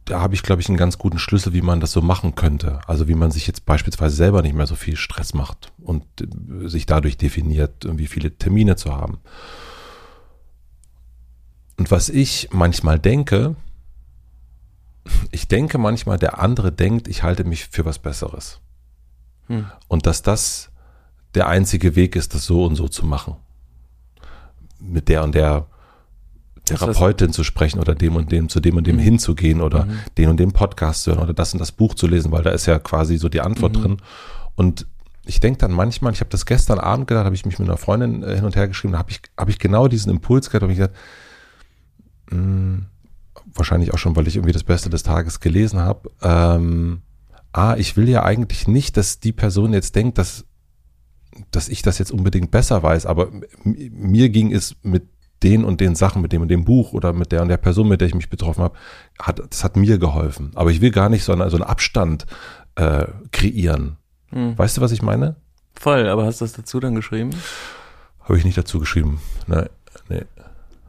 da 0.05 0.19
habe 0.19 0.33
ich, 0.33 0.43
glaube 0.43 0.61
ich, 0.61 0.67
einen 0.67 0.77
ganz 0.77 0.97
guten 0.97 1.19
Schlüssel, 1.19 1.53
wie 1.53 1.61
man 1.61 1.79
das 1.79 1.91
so 1.91 2.01
machen 2.01 2.35
könnte. 2.35 2.79
Also 2.87 3.07
wie 3.07 3.15
man 3.15 3.31
sich 3.31 3.47
jetzt 3.47 3.65
beispielsweise 3.65 4.15
selber 4.15 4.41
nicht 4.41 4.55
mehr 4.55 4.67
so 4.67 4.75
viel 4.75 4.97
Stress 4.97 5.33
macht 5.33 5.71
und 5.79 6.03
äh, 6.19 6.67
sich 6.67 6.85
dadurch 6.85 7.17
definiert, 7.17 7.85
irgendwie 7.85 8.07
viele 8.07 8.35
Termine 8.35 8.75
zu 8.75 8.95
haben. 8.95 9.19
Und 11.77 11.91
was 11.91 12.09
ich 12.09 12.49
manchmal 12.51 12.99
denke, 12.99 13.55
ich 15.31 15.47
denke 15.47 15.77
manchmal, 15.77 16.17
der 16.17 16.39
andere 16.39 16.71
denkt, 16.71 17.07
ich 17.07 17.23
halte 17.23 17.43
mich 17.43 17.67
für 17.67 17.85
was 17.85 17.99
Besseres. 17.99 18.59
Hm. 19.47 19.65
Und 19.87 20.05
dass 20.05 20.21
das 20.21 20.70
der 21.35 21.47
einzige 21.47 21.95
Weg 21.95 22.15
ist, 22.15 22.33
das 22.33 22.45
so 22.45 22.65
und 22.65 22.75
so 22.75 22.87
zu 22.87 23.05
machen. 23.05 23.35
Mit 24.79 25.07
der 25.09 25.23
und 25.23 25.35
der 25.35 25.67
Das 26.65 26.81
heißt- 26.81 26.85
Therapeutin 26.85 27.33
zu 27.33 27.43
sprechen 27.43 27.79
oder 27.79 27.95
dem 27.95 28.15
und 28.15 28.31
dem, 28.31 28.49
zu 28.49 28.59
dem 28.59 28.77
und 28.77 28.85
dem 28.87 28.97
Mhm. 28.97 29.01
hinzugehen 29.01 29.61
oder 29.61 29.85
Mhm. 29.85 29.99
den 30.17 30.29
und 30.29 30.39
dem 30.39 30.51
Podcast 30.51 31.03
zu 31.03 31.11
hören 31.11 31.23
oder 31.23 31.33
das 31.33 31.53
und 31.53 31.59
das 31.59 31.71
Buch 31.71 31.93
zu 31.95 32.07
lesen, 32.07 32.31
weil 32.31 32.43
da 32.43 32.49
ist 32.51 32.65
ja 32.65 32.79
quasi 32.79 33.17
so 33.17 33.29
die 33.29 33.41
Antwort 33.41 33.75
Mhm. 33.77 33.81
drin. 33.81 33.97
Und 34.55 34.87
ich 35.25 35.39
denke 35.39 35.59
dann 35.59 35.71
manchmal, 35.71 36.13
ich 36.13 36.19
habe 36.19 36.29
das 36.29 36.45
gestern 36.45 36.79
Abend 36.79 37.07
gedacht, 37.07 37.25
habe 37.25 37.35
ich 37.35 37.45
mich 37.45 37.59
mit 37.59 37.67
einer 37.69 37.77
Freundin 37.77 38.23
äh, 38.23 38.35
hin 38.35 38.43
und 38.45 38.55
her 38.55 38.67
geschrieben, 38.67 38.93
da 38.93 38.99
habe 38.99 39.11
ich, 39.11 39.21
hab 39.37 39.49
ich 39.49 39.59
genau 39.59 39.87
diesen 39.87 40.09
Impuls 40.11 40.49
gehabt, 40.49 40.63
habe 40.63 40.73
ich 40.73 40.79
gesagt, 40.79 40.95
mh, 42.31 42.83
wahrscheinlich 43.53 43.93
auch 43.93 43.97
schon, 43.97 44.15
weil 44.15 44.27
ich 44.27 44.35
irgendwie 44.35 44.53
das 44.53 44.63
Beste 44.63 44.89
des 44.89 45.03
Tages 45.03 45.39
gelesen 45.39 45.79
habe, 45.79 46.09
ähm, 46.21 47.01
ah, 47.53 47.75
ich 47.77 47.97
will 47.97 48.07
ja 48.09 48.23
eigentlich 48.23 48.67
nicht, 48.67 48.97
dass 48.97 49.19
die 49.19 49.31
Person 49.33 49.73
jetzt 49.73 49.95
denkt, 49.95 50.17
dass, 50.17 50.45
dass 51.51 51.69
ich 51.69 51.81
das 51.81 51.97
jetzt 51.97 52.11
unbedingt 52.11 52.51
besser 52.51 52.83
weiß, 52.83 53.05
aber 53.05 53.29
mir 53.63 54.29
ging 54.29 54.53
es 54.53 54.75
mit 54.83 55.03
den 55.43 55.63
und 55.63 55.81
den 55.81 55.95
Sachen, 55.95 56.21
mit 56.21 56.31
dem 56.33 56.41
und 56.43 56.49
dem 56.49 56.65
Buch 56.65 56.93
oder 56.93 57.13
mit 57.13 57.31
der 57.31 57.41
und 57.41 57.47
der 57.47 57.57
Person, 57.57 57.87
mit 57.87 58.01
der 58.01 58.07
ich 58.07 58.15
mich 58.15 58.29
betroffen 58.29 58.63
habe, 58.63 58.77
hat, 59.19 59.41
das 59.49 59.63
hat 59.63 59.75
mir 59.75 59.97
geholfen. 59.97 60.51
Aber 60.55 60.71
ich 60.71 60.81
will 60.81 60.91
gar 60.91 61.09
nicht 61.09 61.23
so, 61.23 61.31
eine, 61.31 61.49
so 61.49 61.57
einen 61.57 61.65
Abstand 61.65 62.25
äh, 62.75 63.05
kreieren. 63.31 63.97
Hm. 64.29 64.57
Weißt 64.57 64.77
du, 64.77 64.81
was 64.81 64.91
ich 64.91 65.01
meine? 65.01 65.35
Voll, 65.73 66.07
aber 66.07 66.25
hast 66.25 66.41
du 66.41 66.45
das 66.45 66.53
dazu 66.53 66.79
dann 66.79 66.95
geschrieben? 66.95 67.31
Habe 68.21 68.37
ich 68.37 68.45
nicht 68.45 68.57
dazu 68.57 68.79
geschrieben. 68.79 69.19
Nein, 69.47 69.69
nee. 70.09 70.23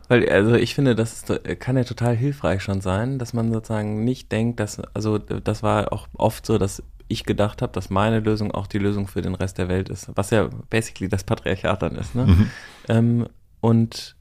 Weil, 0.08 0.28
also 0.28 0.54
ich 0.54 0.74
finde, 0.74 0.94
das 0.94 1.12
ist, 1.14 1.58
kann 1.60 1.78
ja 1.78 1.84
total 1.84 2.14
hilfreich 2.14 2.62
schon 2.62 2.82
sein, 2.82 3.18
dass 3.18 3.32
man 3.32 3.50
sozusagen 3.50 4.04
nicht 4.04 4.30
denkt, 4.30 4.60
dass, 4.60 4.78
also 4.92 5.16
das 5.16 5.62
war 5.62 5.90
auch 5.92 6.08
oft 6.12 6.44
so, 6.44 6.58
dass 6.58 6.82
ich 7.08 7.24
gedacht 7.24 7.62
habe, 7.62 7.72
dass 7.72 7.90
meine 7.90 8.20
Lösung 8.20 8.52
auch 8.52 8.66
die 8.66 8.78
Lösung 8.78 9.06
für 9.06 9.22
den 9.22 9.34
Rest 9.34 9.58
der 9.58 9.68
Welt 9.68 9.88
ist, 9.88 10.10
was 10.14 10.30
ja 10.30 10.48
basically 10.70 11.08
das 11.08 11.24
Patriarchat 11.24 11.82
dann 11.82 11.96
ist, 11.96 12.14
ne? 12.14 12.26
Mhm. 12.26 12.50
Ähm, 12.88 13.28
und 13.60 14.16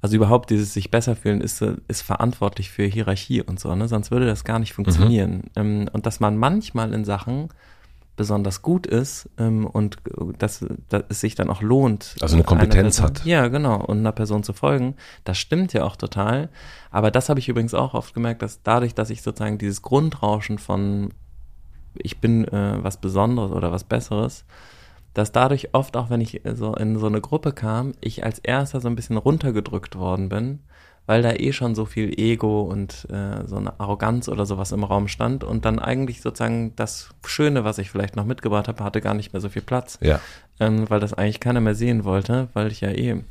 also 0.00 0.16
überhaupt 0.16 0.50
dieses 0.50 0.74
sich 0.74 0.90
besser 0.90 1.14
fühlen 1.14 1.40
ist, 1.40 1.62
ist 1.62 2.02
verantwortlich 2.02 2.70
für 2.70 2.84
Hierarchie 2.84 3.40
und 3.40 3.60
so, 3.60 3.74
ne? 3.74 3.86
Sonst 3.88 4.10
würde 4.10 4.26
das 4.26 4.44
gar 4.44 4.58
nicht 4.58 4.72
funktionieren. 4.72 5.44
Ähm, 5.56 5.88
und 5.92 6.06
dass 6.06 6.18
man 6.18 6.36
manchmal 6.36 6.92
in 6.92 7.04
Sachen 7.04 7.48
besonders 8.16 8.62
gut 8.62 8.86
ist 8.86 9.28
ähm, 9.38 9.66
und 9.66 9.96
dass, 10.38 10.64
dass 10.88 11.04
es 11.08 11.20
sich 11.20 11.34
dann 11.34 11.48
auch 11.48 11.62
lohnt. 11.62 12.16
Also 12.20 12.36
eine 12.36 12.44
Kompetenz 12.44 12.98
Person, 12.98 13.16
hat. 13.16 13.24
Ja, 13.24 13.48
genau. 13.48 13.76
Und 13.76 13.98
einer 13.98 14.12
Person 14.12 14.42
zu 14.42 14.52
folgen, 14.52 14.96
das 15.24 15.38
stimmt 15.38 15.72
ja 15.72 15.84
auch 15.84 15.96
total. 15.96 16.50
Aber 16.90 17.10
das 17.10 17.28
habe 17.28 17.40
ich 17.40 17.48
übrigens 17.48 17.72
auch 17.74 17.94
oft 17.94 18.12
gemerkt, 18.12 18.42
dass 18.42 18.62
dadurch, 18.62 18.94
dass 18.94 19.08
ich 19.10 19.22
sozusagen 19.22 19.58
dieses 19.58 19.82
Grundrauschen 19.82 20.58
von 20.58 21.10
ich 21.94 22.18
bin 22.20 22.46
äh, 22.48 22.82
was 22.82 23.00
Besonderes 23.00 23.50
oder 23.52 23.72
was 23.72 23.84
Besseres, 23.84 24.44
dass 25.14 25.32
dadurch 25.32 25.74
oft, 25.74 25.96
auch 25.96 26.08
wenn 26.10 26.20
ich 26.20 26.40
so 26.54 26.74
in 26.74 26.98
so 26.98 27.06
eine 27.06 27.20
Gruppe 27.20 27.52
kam, 27.52 27.92
ich 28.00 28.24
als 28.24 28.38
erster 28.38 28.80
so 28.80 28.88
ein 28.88 28.96
bisschen 28.96 29.16
runtergedrückt 29.18 29.96
worden 29.96 30.28
bin, 30.28 30.60
weil 31.04 31.20
da 31.22 31.32
eh 31.32 31.52
schon 31.52 31.74
so 31.74 31.84
viel 31.84 32.18
Ego 32.18 32.62
und 32.62 33.06
äh, 33.10 33.46
so 33.46 33.56
eine 33.56 33.78
Arroganz 33.80 34.28
oder 34.28 34.46
sowas 34.46 34.72
im 34.72 34.84
Raum 34.84 35.08
stand 35.08 35.44
und 35.44 35.64
dann 35.64 35.78
eigentlich 35.80 36.22
sozusagen 36.22 36.74
das 36.76 37.10
Schöne, 37.26 37.64
was 37.64 37.78
ich 37.78 37.90
vielleicht 37.90 38.16
noch 38.16 38.24
mitgebracht 38.24 38.68
habe, 38.68 38.82
hatte 38.84 39.00
gar 39.00 39.14
nicht 39.14 39.32
mehr 39.32 39.40
so 39.40 39.48
viel 39.48 39.62
Platz, 39.62 39.98
Ja. 40.00 40.20
ähm, 40.60 40.88
weil 40.88 41.00
das 41.00 41.12
eigentlich 41.12 41.40
keiner 41.40 41.60
mehr 41.60 41.74
sehen 41.74 42.04
wollte, 42.04 42.48
weil 42.54 42.68
ich 42.72 42.80
ja 42.80 42.90
eh 42.90 43.22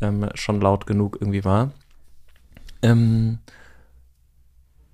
ähm, 0.00 0.28
schon 0.34 0.60
laut 0.60 0.86
genug 0.86 1.18
irgendwie 1.20 1.44
war. 1.44 1.72
Ähm, 2.82 3.38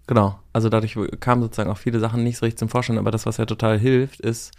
genau, 0.06 0.38
also 0.58 0.70
dadurch 0.70 0.98
kamen 1.20 1.40
sozusagen 1.40 1.70
auch 1.70 1.78
viele 1.78 2.00
Sachen 2.00 2.24
nicht 2.24 2.36
so 2.36 2.44
richtig 2.44 2.58
zum 2.58 2.68
Vorschein, 2.68 2.98
aber 2.98 3.12
das, 3.12 3.26
was 3.26 3.36
ja 3.36 3.46
total 3.46 3.78
hilft, 3.78 4.20
ist, 4.20 4.50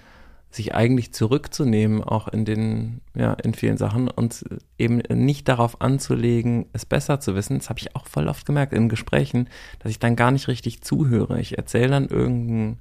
sich 0.50 0.74
eigentlich 0.74 1.14
zurückzunehmen, 1.14 2.02
auch 2.02 2.30
in 2.30 2.46
den, 2.46 3.02
ja, 3.16 3.34
in 3.34 3.54
vielen 3.54 3.76
Sachen 3.76 4.10
und 4.10 4.46
eben 4.78 5.00
nicht 5.10 5.50
darauf 5.50 5.82
anzulegen, 5.82 6.68
es 6.72 6.86
besser 6.86 7.20
zu 7.20 7.36
wissen. 7.36 7.58
Das 7.58 7.70
habe 7.70 7.80
ich 7.80 7.98
auch 7.98 8.08
voll 8.08 8.30
oft 8.30 8.46
gemerkt 8.46 8.72
in 8.72 8.88
Gesprächen, 8.88 9.50
dass 9.80 9.92
ich 9.92 10.00
dann 10.00 10.16
gar 10.16 10.32
nicht 10.32 10.48
richtig 10.48 10.82
zuhöre. 10.84 11.38
Ich 11.42 11.58
erzähle 11.58 11.90
dann 11.90 12.08
irgendein 12.08 12.80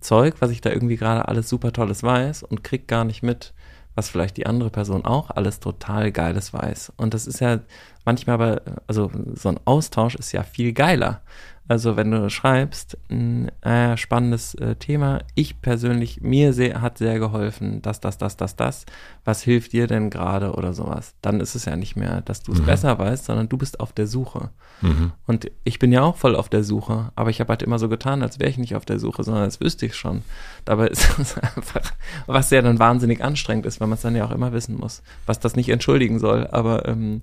Zeug, 0.00 0.34
was 0.40 0.50
ich 0.50 0.60
da 0.60 0.68
irgendwie 0.68 0.96
gerade 0.96 1.26
alles 1.26 1.48
super 1.48 1.72
Tolles 1.72 2.02
weiß 2.02 2.42
und 2.42 2.62
krieg 2.62 2.86
gar 2.86 3.06
nicht 3.06 3.22
mit, 3.22 3.54
was 3.94 4.10
vielleicht 4.10 4.36
die 4.36 4.46
andere 4.46 4.68
Person 4.68 5.06
auch 5.06 5.30
alles 5.30 5.60
total 5.60 6.12
Geiles 6.12 6.52
weiß. 6.52 6.92
Und 6.98 7.14
das 7.14 7.26
ist 7.26 7.40
ja, 7.40 7.60
manchmal 8.04 8.34
aber, 8.34 8.62
also 8.86 9.10
so 9.34 9.48
ein 9.48 9.58
Austausch 9.64 10.14
ist 10.16 10.32
ja 10.32 10.42
viel 10.42 10.74
geiler. 10.74 11.22
Also 11.66 11.96
wenn 11.96 12.10
du 12.10 12.28
schreibst, 12.28 12.98
ein 13.08 13.48
äh, 13.62 13.96
spannendes 13.96 14.54
äh, 14.56 14.76
Thema, 14.76 15.22
ich 15.34 15.62
persönlich, 15.62 16.20
mir 16.20 16.52
sehr, 16.52 16.82
hat 16.82 16.98
sehr 16.98 17.18
geholfen, 17.18 17.80
das, 17.80 18.00
das, 18.00 18.18
das, 18.18 18.36
das, 18.36 18.54
das, 18.54 18.84
was 19.24 19.42
hilft 19.42 19.72
dir 19.72 19.86
denn 19.86 20.10
gerade 20.10 20.52
oder 20.52 20.74
sowas, 20.74 21.14
dann 21.22 21.40
ist 21.40 21.54
es 21.54 21.64
ja 21.64 21.76
nicht 21.76 21.96
mehr, 21.96 22.20
dass 22.20 22.42
du 22.42 22.52
es 22.52 22.60
mhm. 22.60 22.66
besser 22.66 22.98
weißt, 22.98 23.24
sondern 23.24 23.48
du 23.48 23.56
bist 23.56 23.80
auf 23.80 23.94
der 23.94 24.06
Suche. 24.06 24.50
Mhm. 24.82 25.12
Und 25.26 25.50
ich 25.64 25.78
bin 25.78 25.90
ja 25.90 26.02
auch 26.02 26.16
voll 26.16 26.36
auf 26.36 26.50
der 26.50 26.64
Suche, 26.64 27.12
aber 27.14 27.30
ich 27.30 27.40
habe 27.40 27.48
halt 27.48 27.62
immer 27.62 27.78
so 27.78 27.88
getan, 27.88 28.22
als 28.22 28.38
wäre 28.38 28.50
ich 28.50 28.58
nicht 28.58 28.76
auf 28.76 28.84
der 28.84 28.98
Suche, 28.98 29.24
sondern 29.24 29.44
als 29.44 29.60
wüsste 29.60 29.86
ich 29.86 29.94
schon. 29.94 30.22
Dabei 30.66 30.88
ist 30.88 31.18
es 31.18 31.38
einfach, 31.38 31.92
was 32.26 32.50
ja 32.50 32.60
dann 32.60 32.78
wahnsinnig 32.78 33.24
anstrengend 33.24 33.64
ist, 33.64 33.80
weil 33.80 33.88
man 33.88 33.96
es 33.96 34.02
dann 34.02 34.16
ja 34.16 34.26
auch 34.26 34.32
immer 34.32 34.52
wissen 34.52 34.76
muss, 34.76 35.02
was 35.24 35.40
das 35.40 35.56
nicht 35.56 35.70
entschuldigen 35.70 36.18
soll, 36.18 36.46
aber 36.46 36.86
ähm, 36.86 37.22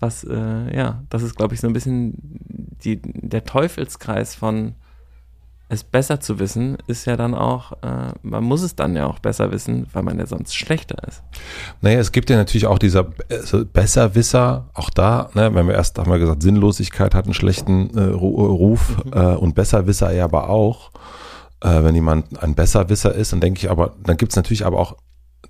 was, 0.00 0.24
äh, 0.24 0.76
ja, 0.76 1.04
das 1.10 1.22
ist, 1.22 1.36
glaube 1.36 1.54
ich, 1.54 1.60
so 1.60 1.66
ein 1.66 1.72
bisschen 1.72 2.14
die, 2.82 3.00
der 3.02 3.44
Teufelskreis 3.44 4.34
von 4.34 4.74
es 5.70 5.84
besser 5.84 6.18
zu 6.18 6.40
wissen, 6.40 6.78
ist 6.88 7.06
ja 7.06 7.16
dann 7.16 7.32
auch, 7.32 7.72
äh, 7.82 8.12
man 8.22 8.42
muss 8.42 8.62
es 8.62 8.74
dann 8.74 8.96
ja 8.96 9.06
auch 9.06 9.20
besser 9.20 9.52
wissen, 9.52 9.86
weil 9.92 10.02
man 10.02 10.18
ja 10.18 10.26
sonst 10.26 10.56
schlechter 10.56 10.96
ist. 11.06 11.22
Naja, 11.80 12.00
es 12.00 12.10
gibt 12.10 12.28
ja 12.28 12.36
natürlich 12.36 12.66
auch 12.66 12.78
dieser 12.78 13.06
also 13.30 13.64
Besserwisser, 13.64 14.68
auch 14.74 14.90
da, 14.90 15.30
ne, 15.34 15.54
wenn 15.54 15.68
wir 15.68 15.74
erst, 15.74 15.96
haben 15.96 16.10
wir 16.10 16.18
gesagt, 16.18 16.42
Sinnlosigkeit 16.42 17.14
hat 17.14 17.26
einen 17.26 17.34
schlechten 17.34 17.96
äh, 17.96 18.02
Ruf 18.02 18.96
mhm. 19.04 19.12
äh, 19.12 19.36
und 19.36 19.54
Besserwisser 19.54 20.12
ja 20.12 20.24
aber 20.24 20.50
auch. 20.50 20.90
Äh, 21.60 21.84
wenn 21.84 21.94
jemand 21.94 22.42
ein 22.42 22.56
Besserwisser 22.56 23.14
ist, 23.14 23.32
dann 23.32 23.40
denke 23.40 23.58
ich 23.58 23.70
aber, 23.70 23.94
dann 24.02 24.16
gibt 24.16 24.32
es 24.32 24.36
natürlich 24.36 24.66
aber 24.66 24.80
auch 24.80 24.96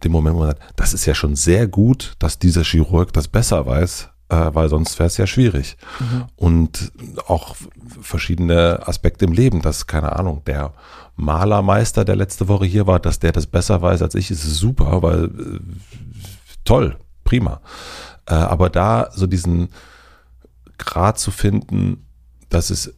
den 0.04 0.12
Moment, 0.12 0.36
wo 0.36 0.40
man 0.40 0.48
sagt, 0.48 0.62
das 0.76 0.92
ist 0.92 1.06
ja 1.06 1.14
schon 1.14 1.34
sehr 1.34 1.66
gut, 1.66 2.12
dass 2.18 2.38
dieser 2.38 2.62
Chirurg 2.62 3.14
das 3.14 3.26
besser 3.28 3.64
weiß, 3.64 4.10
äh, 4.30 4.54
weil 4.54 4.68
sonst 4.68 4.98
wäre 4.98 5.08
es 5.08 5.16
ja 5.16 5.26
schwierig. 5.26 5.76
Mhm. 5.98 6.24
Und 6.36 6.92
auch 7.26 7.56
verschiedene 8.00 8.86
Aspekte 8.86 9.24
im 9.24 9.32
Leben, 9.32 9.60
dass, 9.60 9.86
keine 9.86 10.16
Ahnung, 10.16 10.42
der 10.46 10.72
Malermeister, 11.16 12.04
der 12.04 12.16
letzte 12.16 12.48
Woche 12.48 12.64
hier 12.64 12.86
war, 12.86 13.00
dass 13.00 13.18
der 13.18 13.32
das 13.32 13.46
besser 13.46 13.82
weiß 13.82 14.02
als 14.02 14.14
ich, 14.14 14.30
ist 14.30 14.42
super, 14.42 15.02
weil 15.02 15.24
äh, 15.24 15.60
toll, 16.64 16.96
prima. 17.24 17.60
Äh, 18.26 18.34
aber 18.34 18.70
da 18.70 19.10
so 19.12 19.26
diesen 19.26 19.68
Grad 20.78 21.18
zu 21.18 21.30
finden, 21.30 22.06
dass 22.48 22.70
es, 22.70 22.94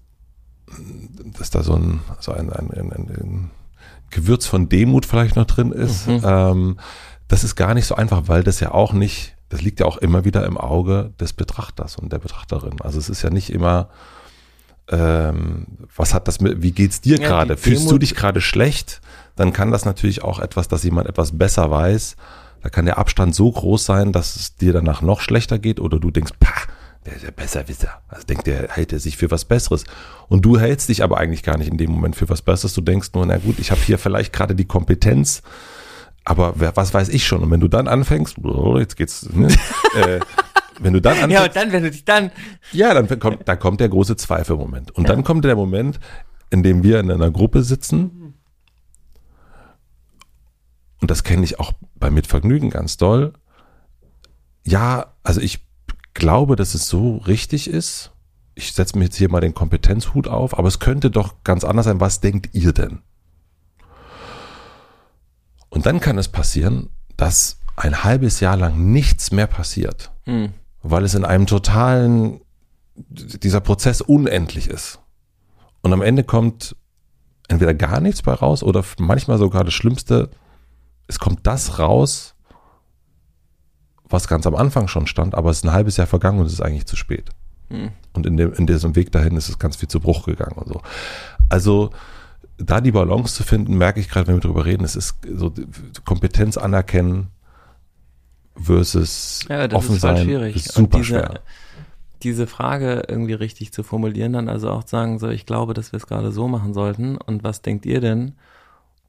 dass 1.38 1.50
da 1.50 1.62
so 1.62 1.74
ein, 1.74 2.00
so 2.20 2.32
ein, 2.32 2.52
ein, 2.52 2.70
ein, 2.70 2.92
ein 2.92 3.50
Gewürz 4.10 4.46
von 4.46 4.68
Demut 4.68 5.06
vielleicht 5.06 5.36
noch 5.36 5.46
drin 5.46 5.72
ist, 5.72 6.06
mhm. 6.06 6.20
ähm, 6.24 6.76
das 7.28 7.44
ist 7.44 7.56
gar 7.56 7.72
nicht 7.72 7.86
so 7.86 7.94
einfach, 7.94 8.28
weil 8.28 8.44
das 8.44 8.60
ja 8.60 8.72
auch 8.72 8.92
nicht 8.92 9.34
das 9.52 9.60
liegt 9.60 9.80
ja 9.80 9.86
auch 9.86 9.98
immer 9.98 10.24
wieder 10.24 10.46
im 10.46 10.56
Auge 10.56 11.12
des 11.20 11.34
Betrachters 11.34 11.96
und 11.96 12.10
der 12.10 12.18
Betrachterin. 12.18 12.80
Also 12.80 12.98
es 12.98 13.10
ist 13.10 13.20
ja 13.20 13.28
nicht 13.28 13.52
immer, 13.52 13.90
ähm, 14.88 15.66
was 15.94 16.14
hat 16.14 16.26
das 16.26 16.40
mit, 16.40 16.62
wie 16.62 16.72
geht's 16.72 17.02
dir 17.02 17.18
ja, 17.18 17.28
gerade? 17.28 17.58
Fühlst 17.58 17.90
du 17.90 17.98
dich 17.98 18.14
gerade 18.14 18.40
schlecht? 18.40 19.02
Dann 19.36 19.52
kann 19.52 19.70
das 19.70 19.84
natürlich 19.84 20.24
auch 20.24 20.38
etwas, 20.38 20.68
dass 20.68 20.84
jemand 20.84 21.06
etwas 21.06 21.36
besser 21.36 21.70
weiß. 21.70 22.16
Da 22.62 22.70
kann 22.70 22.86
der 22.86 22.96
Abstand 22.96 23.34
so 23.34 23.52
groß 23.52 23.84
sein, 23.84 24.12
dass 24.12 24.36
es 24.36 24.56
dir 24.56 24.72
danach 24.72 25.02
noch 25.02 25.20
schlechter 25.20 25.58
geht 25.58 25.80
oder 25.80 26.00
du 26.00 26.10
denkst, 26.10 26.32
pah, 26.40 26.48
der 27.04 27.16
ist 27.16 27.24
ja 27.24 27.30
Besserwisser. 27.30 28.00
Also 28.08 28.26
denkt 28.26 28.46
der, 28.46 28.70
hält 28.70 28.94
er 28.94 29.00
sich 29.00 29.18
für 29.18 29.30
was 29.30 29.44
Besseres. 29.44 29.84
Und 30.28 30.46
du 30.46 30.58
hältst 30.58 30.88
dich 30.88 31.02
aber 31.02 31.18
eigentlich 31.18 31.42
gar 31.42 31.58
nicht 31.58 31.68
in 31.68 31.76
dem 31.76 31.90
Moment 31.90 32.16
für 32.16 32.30
was 32.30 32.40
Besseres. 32.40 32.72
Du 32.72 32.80
denkst 32.80 33.10
nur, 33.12 33.26
na 33.26 33.36
gut, 33.36 33.58
ich 33.58 33.70
habe 33.70 33.82
hier 33.82 33.98
vielleicht 33.98 34.32
gerade 34.32 34.54
die 34.54 34.64
Kompetenz, 34.64 35.42
aber 36.24 36.54
wer, 36.56 36.76
was 36.76 36.94
weiß 36.94 37.08
ich 37.08 37.26
schon? 37.26 37.42
Und 37.42 37.50
wenn 37.50 37.60
du 37.60 37.68
dann 37.68 37.88
anfängst, 37.88 38.36
oh, 38.44 38.78
jetzt 38.78 38.96
geht's, 38.96 39.28
ne, 39.32 39.48
äh, 39.94 40.20
wenn 40.78 40.92
du 40.92 41.00
dann 41.00 41.14
anfängst, 41.14 41.34
ja, 41.34 41.44
und 41.44 41.56
dann, 41.56 41.72
wenn 41.72 41.82
du 41.82 41.90
dich 41.90 42.04
dann, 42.04 42.30
ja, 42.72 42.94
dann 42.94 43.18
kommt, 43.18 43.48
da 43.48 43.56
kommt 43.56 43.80
der 43.80 43.88
große 43.88 44.16
Zweifelmoment. 44.16 44.90
Und 44.92 45.08
ja. 45.08 45.14
dann 45.14 45.24
kommt 45.24 45.44
der 45.44 45.56
Moment, 45.56 45.98
in 46.50 46.62
dem 46.62 46.82
wir 46.82 47.00
in 47.00 47.10
einer 47.10 47.30
Gruppe 47.30 47.62
sitzen. 47.62 48.34
Und 51.00 51.10
das 51.10 51.24
kenne 51.24 51.44
ich 51.44 51.58
auch 51.58 51.72
bei 51.96 52.10
Mitvergnügen 52.10 52.70
ganz 52.70 52.96
doll. 52.96 53.32
Ja, 54.64 55.14
also 55.24 55.40
ich 55.40 55.66
glaube, 56.14 56.56
dass 56.56 56.74
es 56.74 56.86
so 56.86 57.16
richtig 57.16 57.68
ist. 57.68 58.12
Ich 58.54 58.72
setze 58.72 58.98
mir 58.98 59.04
jetzt 59.04 59.16
hier 59.16 59.30
mal 59.30 59.40
den 59.40 59.54
Kompetenzhut 59.54 60.28
auf, 60.28 60.56
aber 60.56 60.68
es 60.68 60.78
könnte 60.78 61.10
doch 61.10 61.42
ganz 61.42 61.64
anders 61.64 61.86
sein. 61.86 62.00
Was 62.00 62.20
denkt 62.20 62.50
ihr 62.52 62.72
denn? 62.72 63.00
Und 65.72 65.86
dann 65.86 66.00
kann 66.00 66.18
es 66.18 66.28
passieren, 66.28 66.90
dass 67.16 67.58
ein 67.76 68.04
halbes 68.04 68.40
Jahr 68.40 68.58
lang 68.58 68.92
nichts 68.92 69.32
mehr 69.32 69.46
passiert, 69.46 70.12
mhm. 70.26 70.52
weil 70.82 71.02
es 71.02 71.14
in 71.14 71.24
einem 71.24 71.46
totalen, 71.46 72.42
dieser 72.94 73.60
Prozess 73.60 74.02
unendlich 74.02 74.68
ist. 74.68 75.00
Und 75.80 75.94
am 75.94 76.02
Ende 76.02 76.24
kommt 76.24 76.76
entweder 77.48 77.72
gar 77.72 78.00
nichts 78.00 78.20
bei 78.20 78.34
raus 78.34 78.62
oder 78.62 78.84
manchmal 78.98 79.38
sogar 79.38 79.64
das 79.64 79.72
Schlimmste, 79.72 80.28
es 81.06 81.18
kommt 81.18 81.46
das 81.46 81.78
raus, 81.78 82.34
was 84.04 84.28
ganz 84.28 84.46
am 84.46 84.54
Anfang 84.54 84.88
schon 84.88 85.06
stand, 85.06 85.34
aber 85.34 85.48
es 85.48 85.58
ist 85.58 85.64
ein 85.64 85.72
halbes 85.72 85.96
Jahr 85.96 86.06
vergangen 86.06 86.38
und 86.38 86.46
es 86.46 86.52
ist 86.52 86.60
eigentlich 86.60 86.86
zu 86.86 86.96
spät. 86.96 87.30
Mhm. 87.70 87.92
Und 88.12 88.26
in, 88.26 88.36
dem, 88.36 88.52
in 88.52 88.66
diesem 88.66 88.94
Weg 88.94 89.10
dahin 89.10 89.38
ist 89.38 89.48
es 89.48 89.58
ganz 89.58 89.76
viel 89.76 89.88
zu 89.88 90.00
Bruch 90.00 90.26
gegangen 90.26 90.58
und 90.58 90.68
so. 90.68 90.82
Also 91.48 91.92
da 92.58 92.80
die 92.80 92.92
Balance 92.92 93.34
zu 93.34 93.42
finden, 93.42 93.76
merke 93.76 94.00
ich 94.00 94.08
gerade, 94.08 94.28
wenn 94.28 94.36
wir 94.36 94.40
darüber 94.40 94.64
reden, 94.64 94.84
es 94.84 94.96
ist 94.96 95.16
so 95.34 95.52
Kompetenz 96.04 96.56
anerkennen 96.56 97.28
versus 98.54 99.44
ja, 99.48 99.66
das 99.68 99.78
offen 99.78 99.96
ist 99.96 100.02
sein, 100.02 100.24
schwierig. 100.24 100.56
ist 100.56 100.72
super 100.72 100.98
diese, 100.98 101.08
schwer. 101.08 101.40
Diese 102.22 102.46
Frage 102.46 103.02
irgendwie 103.08 103.34
richtig 103.34 103.72
zu 103.72 103.82
formulieren, 103.82 104.34
dann 104.34 104.48
also 104.48 104.70
auch 104.70 104.86
sagen, 104.86 105.18
so, 105.18 105.28
ich 105.28 105.46
glaube, 105.46 105.74
dass 105.74 105.92
wir 105.92 105.96
es 105.96 106.06
gerade 106.06 106.30
so 106.30 106.46
machen 106.48 106.74
sollten 106.74 107.16
und 107.16 107.42
was 107.42 107.62
denkt 107.62 107.86
ihr 107.86 108.00
denn? 108.00 108.34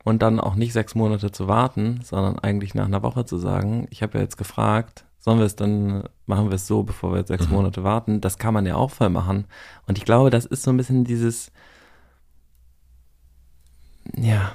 Und 0.04 0.22
dann 0.22 0.40
auch 0.40 0.56
nicht 0.56 0.74
sechs 0.74 0.96
Monate 0.96 1.32
zu 1.32 1.48
warten, 1.48 2.02
sondern 2.04 2.38
eigentlich 2.40 2.76
nach 2.76 2.86
einer 2.86 3.04
Woche 3.04 3.24
zu 3.26 3.38
sagen, 3.38 3.88
ich 3.90 4.02
habe 4.04 4.18
ja 4.18 4.24
jetzt 4.24 4.38
gefragt, 4.38 5.06
sollen 5.18 5.40
wir 5.40 5.46
es 5.46 5.56
dann, 5.56 6.04
machen 6.26 6.50
wir 6.50 6.56
es 6.56 6.68
so, 6.68 6.84
bevor 6.84 7.14
wir 7.14 7.20
jetzt 7.20 7.30
sechs 7.30 7.48
mhm. 7.48 7.54
Monate 7.54 7.86
warten? 7.86 8.20
Das 8.20 8.38
kann 8.38 8.54
man 8.54 8.66
ja 8.66 8.76
auch 8.76 8.92
voll 8.92 9.10
machen. 9.10 9.46
Und 9.88 9.98
ich 9.98 10.04
glaube, 10.04 10.30
das 10.30 10.46
ist 10.46 10.64
so 10.64 10.72
ein 10.72 10.76
bisschen 10.76 11.06
dieses, 11.06 11.53
ja, 14.16 14.52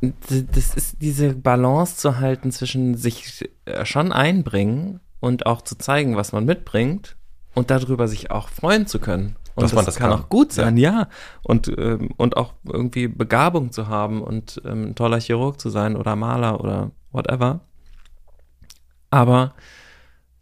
das 0.00 0.74
ist 0.74 1.02
diese 1.02 1.34
Balance 1.34 1.96
zu 1.96 2.18
halten 2.18 2.52
zwischen 2.52 2.96
sich 2.96 3.50
äh, 3.64 3.84
schon 3.84 4.12
einbringen 4.12 5.00
und 5.20 5.46
auch 5.46 5.62
zu 5.62 5.76
zeigen, 5.76 6.16
was 6.16 6.32
man 6.32 6.44
mitbringt 6.44 7.16
und 7.54 7.70
darüber 7.70 8.06
sich 8.06 8.30
auch 8.30 8.48
freuen 8.48 8.86
zu 8.86 9.00
können. 9.00 9.36
Und 9.56 9.64
Dass 9.64 9.72
das, 9.72 9.86
das 9.86 9.96
kann, 9.96 10.10
kann, 10.10 10.20
auch 10.20 10.28
gut 10.28 10.52
sein, 10.52 10.76
ja. 10.76 10.92
ja. 10.92 11.08
Und, 11.42 11.66
ähm, 11.76 12.10
und 12.16 12.36
auch 12.36 12.54
irgendwie 12.64 13.08
Begabung 13.08 13.72
zu 13.72 13.88
haben 13.88 14.22
und 14.22 14.62
ähm, 14.64 14.90
ein 14.90 14.94
toller 14.94 15.20
Chirurg 15.20 15.60
zu 15.60 15.68
sein 15.68 15.96
oder 15.96 16.14
Maler 16.14 16.60
oder 16.60 16.92
whatever. 17.10 17.60
Aber 19.10 19.54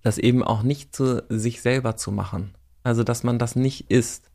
das 0.03 0.19
eben 0.19 0.45
auch 0.45 0.63
nicht 0.63 0.95
zu 0.95 1.25
sich 1.31 1.63
selber 1.63 1.97
zu 1.97 2.13
machen. 2.13 2.55
Also, 2.83 3.05
dass 3.05 3.25
man 3.25 3.39
das 3.39 3.57
nicht 3.57 3.91
ist, 3.91 4.31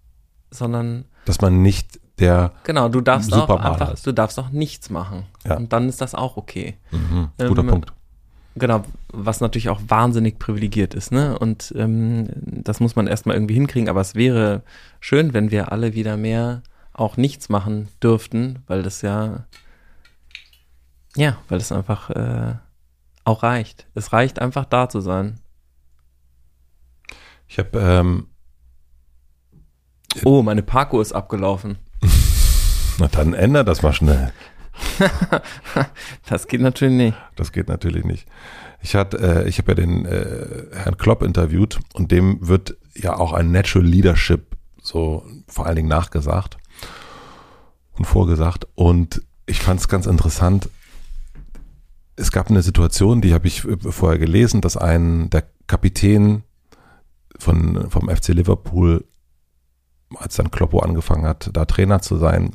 sondern. 0.49 1.05
Dass 1.25 1.41
man 1.41 1.61
nicht 1.61 2.00
der 2.21 2.51
Genau, 2.63 2.89
du 2.89 3.01
darfst 3.01 3.33
auch 3.33 3.49
einfach, 3.49 3.93
ist. 3.93 4.07
du 4.07 4.11
darfst 4.13 4.39
auch 4.39 4.49
nichts 4.49 4.89
machen. 4.89 5.25
Ja. 5.45 5.57
Und 5.57 5.73
dann 5.73 5.89
ist 5.89 6.01
das 6.01 6.15
auch 6.15 6.37
okay. 6.37 6.77
Mhm, 6.91 7.29
guter 7.37 7.61
ähm, 7.61 7.67
Punkt. 7.67 7.93
Genau, 8.55 8.83
was 9.13 9.39
natürlich 9.39 9.69
auch 9.69 9.79
wahnsinnig 9.87 10.37
privilegiert 10.37 10.93
ist, 10.93 11.11
ne? 11.11 11.37
Und 11.39 11.73
ähm, 11.77 12.29
das 12.35 12.79
muss 12.79 12.95
man 12.95 13.07
erstmal 13.07 13.35
irgendwie 13.35 13.53
hinkriegen, 13.53 13.89
aber 13.89 14.01
es 14.01 14.15
wäre 14.15 14.63
schön, 14.99 15.33
wenn 15.33 15.51
wir 15.51 15.71
alle 15.71 15.93
wieder 15.93 16.17
mehr 16.17 16.61
auch 16.93 17.17
nichts 17.17 17.49
machen 17.49 17.87
dürften, 18.03 18.63
weil 18.67 18.83
das 18.83 19.01
ja, 19.01 19.45
ja, 21.15 21.37
weil 21.47 21.59
es 21.59 21.71
einfach 21.71 22.09
äh, 22.09 22.55
auch 23.23 23.43
reicht. 23.43 23.87
Es 23.95 24.11
reicht 24.11 24.39
einfach 24.39 24.65
da 24.65 24.89
zu 24.89 24.99
sein. 24.99 25.39
Ich 27.47 27.57
habe 27.57 27.79
ähm, 27.79 28.27
Oh, 30.25 30.41
meine 30.41 30.63
Parko 30.63 31.01
ist 31.01 31.13
abgelaufen. 31.13 31.77
Na 32.99 33.07
dann 33.07 33.33
ändert 33.33 33.67
das 33.67 33.81
mal 33.81 33.93
schnell. 33.93 34.31
das 36.29 36.47
geht 36.47 36.61
natürlich 36.61 36.95
nicht. 36.95 37.17
Das 37.35 37.51
geht 37.51 37.67
natürlich 37.67 38.03
nicht. 38.03 38.27
Ich 38.81 38.95
hatte, 38.95 39.17
äh, 39.17 39.49
ich 39.49 39.57
habe 39.57 39.71
ja 39.71 39.75
den 39.75 40.05
äh, 40.05 40.65
Herrn 40.73 40.97
Klopp 40.97 41.21
interviewt 41.21 41.79
und 41.93 42.11
dem 42.11 42.47
wird 42.47 42.77
ja 42.95 43.17
auch 43.17 43.33
ein 43.33 43.51
Natural 43.51 43.85
Leadership 43.87 44.55
so 44.81 45.25
vor 45.47 45.67
allen 45.67 45.75
Dingen 45.75 45.89
nachgesagt 45.89 46.57
und 47.93 48.05
vorgesagt. 48.05 48.67
Und 48.75 49.21
ich 49.45 49.59
fand 49.59 49.79
es 49.79 49.87
ganz 49.87 50.05
interessant. 50.05 50.69
Es 52.15 52.31
gab 52.31 52.49
eine 52.49 52.61
Situation, 52.61 53.21
die 53.21 53.33
habe 53.33 53.47
ich 53.47 53.61
vorher 53.61 54.19
gelesen, 54.19 54.61
dass 54.61 54.77
ein 54.77 55.29
der 55.29 55.43
Kapitän 55.67 56.43
von 57.37 57.89
vom 57.89 58.09
FC 58.09 58.29
Liverpool 58.29 59.05
als 60.17 60.35
dann 60.35 60.51
Kloppo 60.51 60.79
angefangen 60.79 61.25
hat, 61.25 61.49
da 61.53 61.65
Trainer 61.65 62.01
zu 62.01 62.17
sein, 62.17 62.51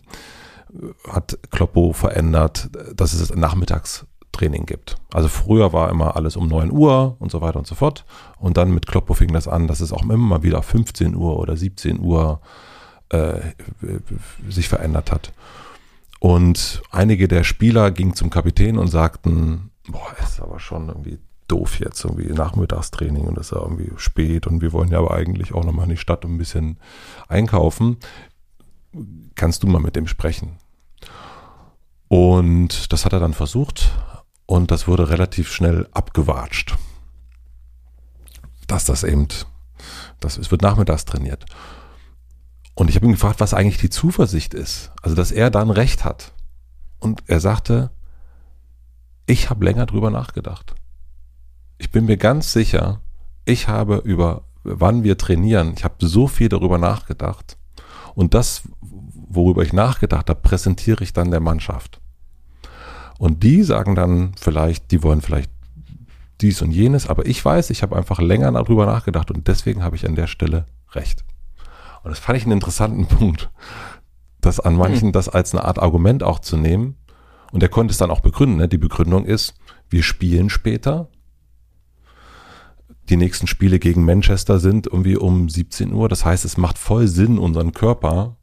hat 1.09 1.38
Kloppo 1.50 1.92
verändert, 1.92 2.70
dass 2.94 3.12
es 3.12 3.34
nachmittags 3.34 4.07
Training 4.32 4.66
gibt. 4.66 4.96
Also 5.12 5.28
früher 5.28 5.72
war 5.72 5.90
immer 5.90 6.16
alles 6.16 6.36
um 6.36 6.46
9 6.46 6.70
Uhr 6.70 7.16
und 7.18 7.30
so 7.30 7.40
weiter 7.40 7.59
und 7.59 7.66
so 7.66 7.74
fort. 7.74 8.04
Und 8.38 8.57
dann 8.57 8.72
mit 8.72 8.86
Kloppo 8.86 9.14
fing 9.14 9.32
das 9.32 9.48
an, 9.48 9.66
dass 9.66 9.80
es 9.80 9.92
auch 9.92 10.02
immer 10.02 10.16
mal 10.16 10.42
wieder 10.42 10.62
15 10.62 11.14
Uhr 11.16 11.38
oder 11.38 11.57
17 11.57 12.00
Uhr 12.00 12.40
äh, 13.09 13.40
sich 14.48 14.68
verändert 14.68 15.11
hat. 15.11 15.32
Und 16.20 16.82
einige 16.90 17.28
der 17.28 17.44
Spieler 17.44 17.90
gingen 17.90 18.14
zum 18.14 18.30
Kapitän 18.30 18.78
und 18.78 18.88
sagten, 18.88 19.70
boah, 19.88 20.14
ist 20.22 20.40
aber 20.40 20.59
schon 20.59 20.88
irgendwie 20.88 21.18
doof 21.49 21.78
jetzt, 21.80 22.05
irgendwie 22.05 22.32
Nachmittagstraining 22.32 23.26
und 23.26 23.38
es 23.38 23.47
ist 23.47 23.53
ja 23.53 23.62
irgendwie 23.62 23.92
spät 23.97 24.47
und 24.47 24.61
wir 24.61 24.72
wollen 24.72 24.90
ja 24.90 24.99
aber 24.99 25.12
eigentlich 25.12 25.55
auch 25.55 25.64
nochmal 25.64 25.84
in 25.84 25.90
die 25.90 25.97
Stadt 25.97 26.24
ein 26.24 26.38
bisschen 26.38 26.78
einkaufen. 27.28 27.99
Kannst 29.34 29.62
du 29.62 29.66
mal 29.66 29.80
mit 29.80 29.97
dem 29.97 30.07
sprechen? 30.07 30.57
Und 32.09 32.92
das 32.92 33.05
hat 33.05 33.12
er 33.12 33.20
dann 33.20 33.34
versucht 33.34 33.92
und 34.47 34.70
das 34.70 34.86
wurde 34.86 35.11
relativ 35.11 35.53
schnell 35.53 35.88
abgewatscht. 35.92 36.76
Dass 38.66 38.84
das 38.84 39.05
eben, 39.05 39.28
das, 40.20 40.38
es 40.38 40.51
wird 40.51 40.62
nachmittags 40.62 41.05
trainiert. 41.05 41.44
Und 42.74 42.90
ich 42.90 42.97
habe 42.97 43.07
ihn 43.07 43.12
gefragt, 43.12 43.40
was 43.40 43.55
eigentlich 43.55 43.78
die 43.78 43.90
Zuversicht 43.90 44.55
ist. 44.55 44.92
Also, 45.03 45.16
dass 45.16 45.32
er 45.32 45.51
dann 45.51 45.70
recht 45.70 46.05
hat. 46.05 46.32
Und 46.99 47.22
er 47.26 47.40
sagte, 47.40 47.90
ich 49.26 49.51
habe 49.51 49.64
länger 49.64 49.86
drüber 49.86 50.11
nachgedacht. 50.11 50.74
Ich 51.79 51.91
bin 51.91 52.07
mir 52.07 52.16
ganz 52.16 52.53
sicher, 52.53 53.01
ich 53.45 53.68
habe 53.68 53.97
über 53.99 54.45
wann 54.66 55.05
wir 55.05 55.16
trainieren, 55.16 55.74
ich 55.77 55.85
habe 55.85 55.95
so 56.01 56.27
viel 56.27 56.49
darüber 56.49 56.79
nachgedacht. 56.79 57.57
Und 58.14 58.35
das, 58.35 58.62
worüber 58.81 59.62
ich 59.62 59.72
nachgedacht 59.72 60.29
habe, 60.29 60.41
präsentiere 60.41 61.05
ich 61.05 61.12
dann 61.12 61.31
der 61.31 61.41
Mannschaft. 61.41 62.01
Und 63.18 63.43
die 63.43 63.62
sagen 63.62 63.95
dann 63.95 64.33
vielleicht, 64.39 64.91
die 64.91 65.03
wollen 65.03 65.20
vielleicht 65.20 65.51
dies 66.41 66.61
und 66.61 66.70
jenes, 66.70 67.09
aber 67.09 67.27
ich 67.27 67.43
weiß, 67.43 67.70
ich 67.70 67.83
habe 67.83 67.97
einfach 67.97 68.20
länger 68.20 68.53
darüber 68.53 68.85
nachgedacht 68.85 69.31
und 69.31 69.49
deswegen 69.49 69.83
habe 69.83 69.97
ich 69.97 70.07
an 70.07 70.16
der 70.16 70.27
Stelle 70.27 70.66
recht. 70.93 71.24
Und 72.03 72.11
das 72.11 72.18
fand 72.18 72.37
ich 72.39 72.45
einen 72.45 72.53
interessanten 72.53 73.07
Punkt, 73.09 73.51
das 74.41 74.61
an 74.61 74.77
manchen 74.77 75.12
das 75.12 75.29
als 75.29 75.55
eine 75.55 75.64
Art 75.64 75.79
Argument 75.79 76.22
auch 76.22 76.41
zu 76.41 76.57
nehmen. 76.57 76.97
Und 77.53 77.62
er 77.62 77.68
konnte 77.68 77.93
es 77.93 77.99
dann 77.99 78.11
auch 78.11 78.20
begründen. 78.20 78.57
Ne? 78.57 78.68
Die 78.68 78.79
Begründung 78.79 79.24
ist, 79.24 79.55
wir 79.89 80.03
spielen 80.03 80.51
später. 80.51 81.09
Die 83.09 83.16
nächsten 83.16 83.46
Spiele 83.46 83.78
gegen 83.78 84.04
Manchester 84.04 84.59
sind 84.59 84.86
irgendwie 84.86 85.16
um 85.16 85.48
17 85.48 85.92
Uhr. 85.92 86.09
Das 86.09 86.24
heißt, 86.24 86.44
es 86.44 86.57
macht 86.57 86.78
voll 86.78 87.07
Sinn, 87.09 87.38
unseren 87.38 87.72
Körper 87.72 88.36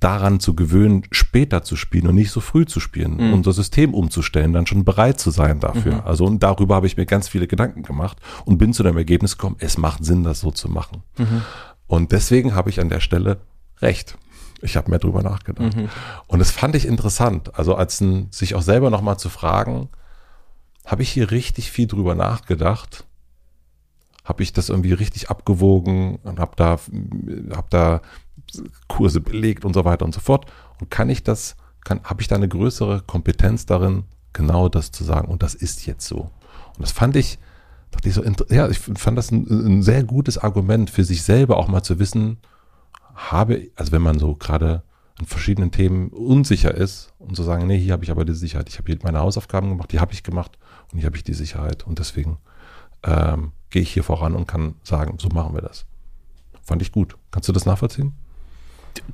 daran 0.00 0.40
zu 0.40 0.56
gewöhnen, 0.56 1.02
später 1.12 1.62
zu 1.62 1.76
spielen 1.76 2.08
und 2.08 2.14
nicht 2.14 2.30
so 2.30 2.40
früh 2.40 2.64
zu 2.64 2.80
spielen, 2.80 3.18
mhm. 3.18 3.34
unser 3.34 3.52
System 3.52 3.92
umzustellen, 3.92 4.54
dann 4.54 4.66
schon 4.66 4.84
bereit 4.84 5.20
zu 5.20 5.30
sein 5.30 5.60
dafür. 5.60 5.96
Mhm. 5.96 6.00
Also 6.04 6.24
und 6.24 6.42
darüber 6.42 6.74
habe 6.74 6.86
ich 6.86 6.96
mir 6.96 7.04
ganz 7.04 7.28
viele 7.28 7.46
Gedanken 7.46 7.82
gemacht 7.82 8.16
und 8.46 8.56
bin 8.56 8.72
zu 8.72 8.82
dem 8.82 8.96
Ergebnis 8.96 9.36
gekommen, 9.36 9.56
es 9.58 9.76
macht 9.76 10.04
Sinn, 10.04 10.24
das 10.24 10.40
so 10.40 10.50
zu 10.50 10.70
machen. 10.70 11.02
Mhm. 11.18 11.42
Und 11.86 12.12
deswegen 12.12 12.54
habe 12.54 12.70
ich 12.70 12.80
an 12.80 12.88
der 12.88 13.00
Stelle 13.00 13.40
recht. 13.82 14.16
Ich 14.62 14.76
habe 14.76 14.90
mehr 14.90 14.98
drüber 14.98 15.22
nachgedacht. 15.22 15.76
Mhm. 15.76 15.88
Und 16.26 16.38
das 16.38 16.50
fand 16.50 16.74
ich 16.76 16.86
interessant. 16.86 17.58
Also 17.58 17.74
als 17.74 18.00
ein, 18.00 18.28
sich 18.30 18.54
auch 18.54 18.62
selber 18.62 18.90
nochmal 18.90 19.18
zu 19.18 19.28
fragen, 19.28 19.90
habe 20.86 21.02
ich 21.02 21.10
hier 21.10 21.30
richtig 21.30 21.70
viel 21.70 21.86
drüber 21.86 22.14
nachgedacht? 22.14 23.04
Habe 24.30 24.44
ich 24.44 24.52
das 24.52 24.68
irgendwie 24.68 24.92
richtig 24.92 25.28
abgewogen 25.28 26.20
und 26.22 26.38
habe 26.38 26.52
da, 26.54 26.78
hab 27.50 27.68
da 27.70 28.00
Kurse 28.86 29.20
belegt 29.20 29.64
und 29.64 29.74
so 29.74 29.84
weiter 29.84 30.04
und 30.04 30.14
so 30.14 30.20
fort? 30.20 30.46
Und 30.80 30.88
kann 30.88 31.10
ich 31.10 31.24
das, 31.24 31.56
habe 31.88 32.22
ich 32.22 32.28
da 32.28 32.36
eine 32.36 32.46
größere 32.46 33.02
Kompetenz 33.02 33.66
darin, 33.66 34.04
genau 34.32 34.68
das 34.68 34.92
zu 34.92 35.02
sagen? 35.02 35.26
Und 35.26 35.42
das 35.42 35.56
ist 35.56 35.84
jetzt 35.84 36.06
so. 36.06 36.20
Und 36.20 36.78
das 36.78 36.92
fand 36.92 37.16
ich, 37.16 37.40
dachte 37.90 38.08
ich 38.08 38.14
so, 38.14 38.22
ja, 38.50 38.68
ich 38.68 38.78
fand 38.78 39.18
das 39.18 39.32
ein, 39.32 39.48
ein 39.50 39.82
sehr 39.82 40.04
gutes 40.04 40.38
Argument 40.38 40.90
für 40.90 41.02
sich 41.02 41.24
selber 41.24 41.56
auch 41.56 41.66
mal 41.66 41.82
zu 41.82 41.98
wissen, 41.98 42.38
habe, 43.16 43.72
also 43.74 43.90
wenn 43.90 44.02
man 44.02 44.20
so 44.20 44.36
gerade 44.36 44.84
an 45.18 45.26
verschiedenen 45.26 45.72
Themen 45.72 46.10
unsicher 46.10 46.72
ist 46.72 47.12
und 47.18 47.34
zu 47.34 47.42
sagen, 47.42 47.66
nee, 47.66 47.80
hier 47.80 47.94
habe 47.94 48.04
ich 48.04 48.12
aber 48.12 48.24
die 48.24 48.34
Sicherheit. 48.34 48.68
Ich 48.68 48.78
habe 48.78 48.92
hier 48.92 48.98
meine 49.02 49.18
Hausaufgaben 49.18 49.70
gemacht, 49.70 49.90
die 49.90 49.98
habe 49.98 50.12
ich 50.12 50.22
gemacht 50.22 50.56
und 50.92 50.98
hier 51.00 51.06
habe 51.06 51.16
ich 51.16 51.24
die 51.24 51.34
Sicherheit. 51.34 51.84
Und 51.84 51.98
deswegen 51.98 52.38
ähm, 53.02 53.50
gehe 53.70 53.82
ich 53.82 53.92
hier 53.92 54.04
voran 54.04 54.34
und 54.34 54.46
kann 54.46 54.74
sagen, 54.82 55.18
so 55.18 55.28
machen 55.28 55.54
wir 55.54 55.62
das. 55.62 55.86
Fand 56.62 56.82
ich 56.82 56.92
gut. 56.92 57.16
Kannst 57.30 57.48
du 57.48 57.52
das 57.52 57.66
nachvollziehen? 57.66 58.14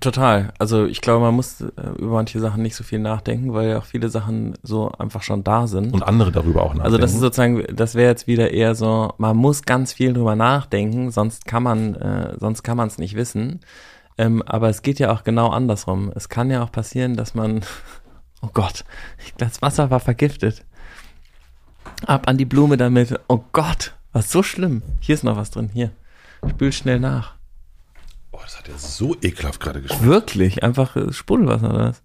Total. 0.01 0.53
Also 0.59 0.87
ich 0.87 1.01
glaube, 1.01 1.25
man 1.25 1.35
muss 1.35 1.61
äh, 1.61 1.71
über 1.99 2.15
manche 2.15 2.41
Sachen 2.41 2.63
nicht 2.63 2.75
so 2.75 2.85
viel 2.85 2.99
nachdenken, 2.99 3.53
weil 3.53 3.71
ja 3.71 3.79
auch 3.79 3.85
viele 3.85 4.09
Sachen 4.09 4.55
so 4.63 4.91
einfach 4.93 5.23
schon 5.23 5.45
da 5.45 5.67
sind. 5.67 5.93
Und 5.93 6.03
andere 6.03 6.33
darüber 6.33 6.63
auch 6.63 6.75
nachdenken. 6.75 6.85
Also 6.85 6.99
das 6.99 7.13
ist 7.13 7.21
sozusagen, 7.21 7.65
das 7.75 7.95
wäre 7.95 8.11
jetzt 8.11 8.27
wieder 8.27 8.53
eher 8.53 8.75
so, 8.75 9.13
man 9.19 9.37
muss 9.37 9.63
ganz 9.63 9.93
viel 9.93 10.13
drüber 10.13 10.37
nachdenken, 10.37 11.11
sonst 11.11 11.47
kann 11.47 11.63
man, 11.63 11.95
äh, 11.95 12.37
sonst 12.39 12.63
kann 12.63 12.77
man 12.77 12.89
es 12.89 12.99
nicht 12.99 13.17
wissen. 13.17 13.61
Ähm, 14.19 14.43
aber 14.43 14.69
es 14.69 14.83
geht 14.83 14.99
ja 14.99 15.13
auch 15.13 15.25
genau 15.25 15.49
andersrum. 15.49 16.11
Es 16.15 16.29
kann 16.29 16.51
ja 16.51 16.63
auch 16.63 16.73
passieren, 16.73 17.17
dass 17.17 17.35
man, 17.35 17.63
oh 18.43 18.49
Gott, 18.53 18.85
das 19.39 19.63
Wasser 19.63 19.91
war 19.91 20.01
vergiftet. 20.01 20.65
Ab 22.07 22.29
an 22.29 22.37
die 22.37 22.45
Blume 22.45 22.77
damit. 22.77 23.19
Oh 23.29 23.41
Gott, 23.53 23.96
was 24.17 24.31
so 24.31 24.43
schlimm. 24.43 24.83
Hier 25.01 25.15
ist 25.15 25.25
noch 25.25 25.37
was 25.37 25.51
drin. 25.51 25.69
Hier. 25.73 25.91
Spül 26.49 26.73
schnell 26.73 27.01
nach. 27.01 27.35
Oh, 28.33 28.39
das 28.43 28.59
hat 28.59 28.67
ja 28.69 28.79
so 28.79 29.15
ekelhaft 29.21 29.61
gerade 29.61 29.83
geschmeckt. 29.83 30.05
Wirklich? 30.05 30.63
Einfach 30.63 30.97
äh, 30.97 31.13
Sprudelwasser 31.13 31.69
oder 31.69 31.89
was? 31.91 32.03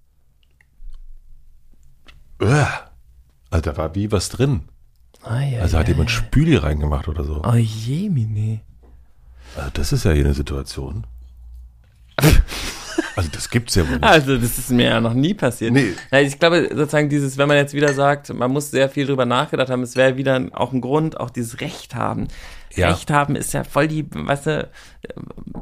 Also 3.49 3.62
da 3.62 3.78
war 3.78 3.95
wie 3.95 4.12
was 4.12 4.30
drin. 4.30 4.64
Ah, 5.24 5.41
ja, 5.41 5.62
also 5.62 5.78
hat 5.78 5.88
ja, 5.88 5.93
jemand 5.93 6.09
ja. 6.09 6.18
Spüli 6.18 6.55
reingemacht 6.55 7.07
oder 7.07 7.24
so. 7.24 7.43
Oh 7.45 7.53
je, 7.53 8.09
Mine. 8.09 8.62
Also 9.55 9.70
das 9.74 9.93
ist 9.93 10.03
ja 10.03 10.12
hier 10.12 10.26
eine 10.26 10.34
Situation. 10.34 11.05
Also 13.16 13.30
das 13.32 13.49
gibt's 13.49 13.76
ja 13.76 13.84
wohl 13.88 13.95
nicht. 13.95 14.03
Also 14.03 14.38
das 14.38 14.57
ist 14.57 14.72
mir 14.72 14.86
ja 14.86 15.01
noch 15.01 15.14
nie 15.14 15.34
passiert. 15.34 15.74
Nee. 15.74 15.93
Ich 16.22 16.39
glaube 16.39 16.70
sozusagen 16.74 17.09
dieses, 17.09 17.38
wenn 17.38 17.47
man 17.47 17.57
jetzt 17.57 17.74
wieder 17.74 17.93
sagt, 17.93 18.34
man 18.34 18.51
muss 18.51 18.72
sehr 18.72 18.89
viel 18.89 19.05
drüber 19.05 19.26
nachgedacht 19.26 19.70
haben, 19.70 19.84
es 19.84 19.95
wäre 19.95 20.18
wieder 20.18 20.47
auch 20.53 20.72
ein 20.72 20.82
Grund, 20.82 21.20
auch 21.20 21.30
dieses 21.30 21.62
Recht 21.62 21.95
haben 21.95 22.28
ja. 22.76 22.89
Recht 22.89 23.11
haben 23.11 23.36
ist 23.36 23.53
ja 23.53 23.63
voll 23.63 23.88
die, 23.88 24.05
weißt 24.09 24.47
du, 24.47 24.69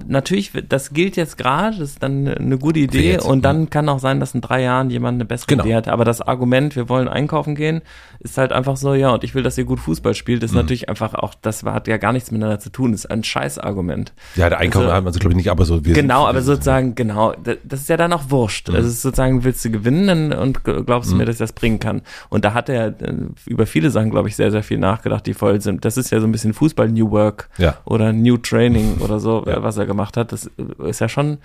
natürlich, 0.08 0.52
das 0.68 0.92
gilt 0.92 1.16
jetzt 1.16 1.38
gerade, 1.38 1.78
das 1.78 1.92
ist 1.92 2.04
dann 2.04 2.28
eine 2.28 2.58
gute 2.58 2.80
Idee 2.80 3.14
jetzt, 3.14 3.26
und 3.26 3.44
dann 3.44 3.70
kann 3.70 3.88
auch 3.88 4.00
sein, 4.00 4.20
dass 4.20 4.34
in 4.34 4.42
drei 4.42 4.62
Jahren 4.62 4.90
jemand 4.90 5.16
eine 5.16 5.26
bessere 5.26 5.48
genau. 5.48 5.64
Idee 5.64 5.76
hat. 5.76 5.88
Aber 5.88 6.04
das 6.04 6.22
Argument, 6.22 6.76
wir 6.76 6.90
wollen 6.90 7.08
einkaufen 7.08 7.56
gehen, 7.56 7.82
ist 8.20 8.38
halt 8.38 8.52
einfach 8.52 8.76
so, 8.76 8.94
ja, 8.94 9.12
und 9.12 9.24
ich 9.24 9.36
will, 9.36 9.44
dass 9.44 9.58
ihr 9.58 9.64
gut 9.64 9.80
Fußball 9.80 10.14
spielt, 10.14 10.44
ist 10.44 10.52
mhm. 10.52 10.58
natürlich 10.58 10.90
einfach 10.90 11.14
auch, 11.14 11.36
das 11.42 11.64
hat 11.64 11.88
ja 11.88 11.98
gar 11.98 12.12
nichts 12.12 12.32
miteinander 12.32 12.60
zu 12.60 12.70
tun, 12.70 12.94
ist 12.94 13.10
ein 13.10 13.24
Scheißargument. 13.24 14.14
Ja, 14.36 14.50
der 14.50 14.60
Einkaufen 14.60 14.86
also, 14.86 14.96
haben 14.96 15.04
wir 15.06 15.10
also, 15.10 15.20
glaube 15.20 15.34
ich 15.34 15.38
nicht, 15.38 15.52
aber 15.52 15.66
so. 15.66 15.86
Wir 15.86 15.94
genau, 15.94 16.28
aber 16.28 16.42
sozusagen, 16.42 16.96
genau, 16.96 17.34
das 17.34 17.82
ist 17.82 17.90
ja 17.90 17.98
dann 17.98 18.12
auch 18.14 18.30
wurscht. 18.30 18.70
Mhm. 18.70 18.76
Also 18.76 18.90
sozusagen, 18.90 19.44
willst 19.44 19.64
du 19.64 19.72
gewinnen 19.72 20.34
und 20.34 20.64
glaubst 20.64 21.12
du 21.12 21.16
mhm. 21.16 21.20
mir, 21.20 21.26
dass 21.26 21.36
ich 21.36 21.40
das 21.40 21.54
bringen 21.54 21.80
kann? 21.80 22.02
Und 22.30 22.44
da 22.44 22.54
hat 22.54 22.68
er 22.68 22.88
äh, 22.88 23.14
über 23.46 23.66
viele 23.66 23.90
Sachen, 23.90 24.10
glaube 24.10 24.28
ich, 24.28 24.36
sehr, 24.36 24.52
sehr 24.52 24.64
viel 24.64 24.80
nachgedacht, 24.80 25.26
die 25.26 25.34
voll 25.34 25.62
sind. 25.62 25.86
Das 25.86 25.98
ist 25.98 26.12
ja 26.12 26.20
so 26.20 26.28
ein 26.28 26.32
bisschen 26.32 26.54
Fußball 26.54 26.90
New 27.00 27.12
Work 27.12 27.50
ja. 27.58 27.78
oder 27.86 28.14
New 28.14 28.38
Training 28.38 28.98
oder 29.00 29.20
so, 29.20 29.44
ja. 29.46 29.64
was 29.64 29.78
er 29.78 29.86
gemacht 29.86 30.18
hat. 30.18 30.32
Das 30.32 30.50
ist 30.80 31.00
ja 31.00 31.10
schon 31.10 31.40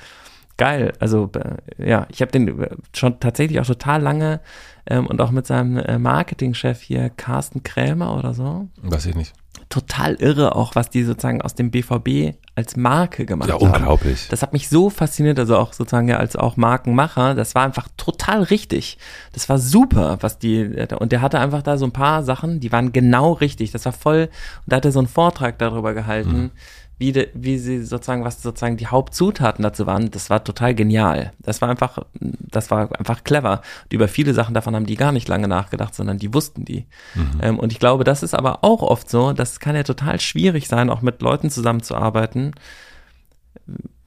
geil. 0.56 0.92
Also 1.00 1.30
äh, 1.34 1.90
ja, 1.90 2.06
ich 2.10 2.20
habe 2.20 2.32
den 2.32 2.66
schon 2.94 3.20
tatsächlich 3.20 3.60
auch 3.60 3.66
total 3.66 4.02
lange 4.02 4.40
ähm, 4.86 5.06
und 5.06 5.20
auch 5.20 5.30
mit 5.30 5.46
seinem 5.46 5.78
äh, 5.78 5.98
Marketingchef 5.98 6.80
hier 6.80 7.10
Carsten 7.10 7.62
Krämer 7.62 8.16
oder 8.16 8.34
so. 8.34 8.68
Weiß 8.82 9.06
ich 9.06 9.14
nicht 9.14 9.34
total 9.74 10.14
irre, 10.14 10.54
auch 10.54 10.76
was 10.76 10.88
die 10.88 11.02
sozusagen 11.02 11.42
aus 11.42 11.56
dem 11.56 11.72
BVB 11.72 12.36
als 12.54 12.76
Marke 12.76 13.26
gemacht 13.26 13.48
ja, 13.48 13.56
haben. 13.56 13.62
Ja, 13.62 13.72
unglaublich. 13.72 14.28
Das 14.28 14.40
hat 14.42 14.52
mich 14.52 14.68
so 14.68 14.88
fasziniert, 14.88 15.36
also 15.40 15.56
auch 15.56 15.72
sozusagen 15.72 16.06
ja 16.06 16.18
als 16.18 16.36
auch 16.36 16.56
Markenmacher. 16.56 17.34
Das 17.34 17.56
war 17.56 17.64
einfach 17.64 17.88
total 17.96 18.44
richtig. 18.44 18.98
Das 19.32 19.48
war 19.48 19.58
super, 19.58 20.18
was 20.20 20.38
die, 20.38 20.86
und 20.96 21.10
der 21.10 21.22
hatte 21.22 21.40
einfach 21.40 21.62
da 21.62 21.76
so 21.76 21.86
ein 21.86 21.92
paar 21.92 22.22
Sachen, 22.22 22.60
die 22.60 22.70
waren 22.70 22.92
genau 22.92 23.32
richtig. 23.32 23.72
Das 23.72 23.84
war 23.84 23.92
voll, 23.92 24.28
und 24.64 24.72
da 24.72 24.76
hat 24.76 24.84
er 24.84 24.92
so 24.92 25.00
einen 25.00 25.08
Vortrag 25.08 25.58
darüber 25.58 25.92
gehalten. 25.92 26.36
Mhm 26.36 26.50
wie, 26.98 27.12
de, 27.12 27.28
wie 27.34 27.58
sie 27.58 27.82
sozusagen, 27.82 28.24
was 28.24 28.40
sozusagen 28.40 28.76
die 28.76 28.86
Hauptzutaten 28.86 29.62
dazu 29.62 29.86
waren, 29.86 30.10
das 30.10 30.30
war 30.30 30.44
total 30.44 30.74
genial. 30.74 31.32
Das 31.40 31.60
war 31.60 31.68
einfach, 31.68 31.98
das 32.20 32.70
war 32.70 32.96
einfach 32.98 33.24
clever. 33.24 33.62
Und 33.84 33.92
über 33.92 34.06
viele 34.06 34.32
Sachen 34.32 34.54
davon 34.54 34.76
haben 34.76 34.86
die 34.86 34.96
gar 34.96 35.10
nicht 35.10 35.28
lange 35.28 35.48
nachgedacht, 35.48 35.94
sondern 35.94 36.18
die 36.18 36.32
wussten 36.32 36.64
die. 36.64 36.86
Mhm. 37.14 37.40
Ähm, 37.42 37.58
und 37.58 37.72
ich 37.72 37.80
glaube, 37.80 38.04
das 38.04 38.22
ist 38.22 38.34
aber 38.34 38.62
auch 38.62 38.82
oft 38.82 39.10
so, 39.10 39.32
das 39.32 39.58
kann 39.58 39.74
ja 39.74 39.82
total 39.82 40.20
schwierig 40.20 40.68
sein, 40.68 40.88
auch 40.88 41.02
mit 41.02 41.20
Leuten 41.20 41.50
zusammenzuarbeiten, 41.50 42.52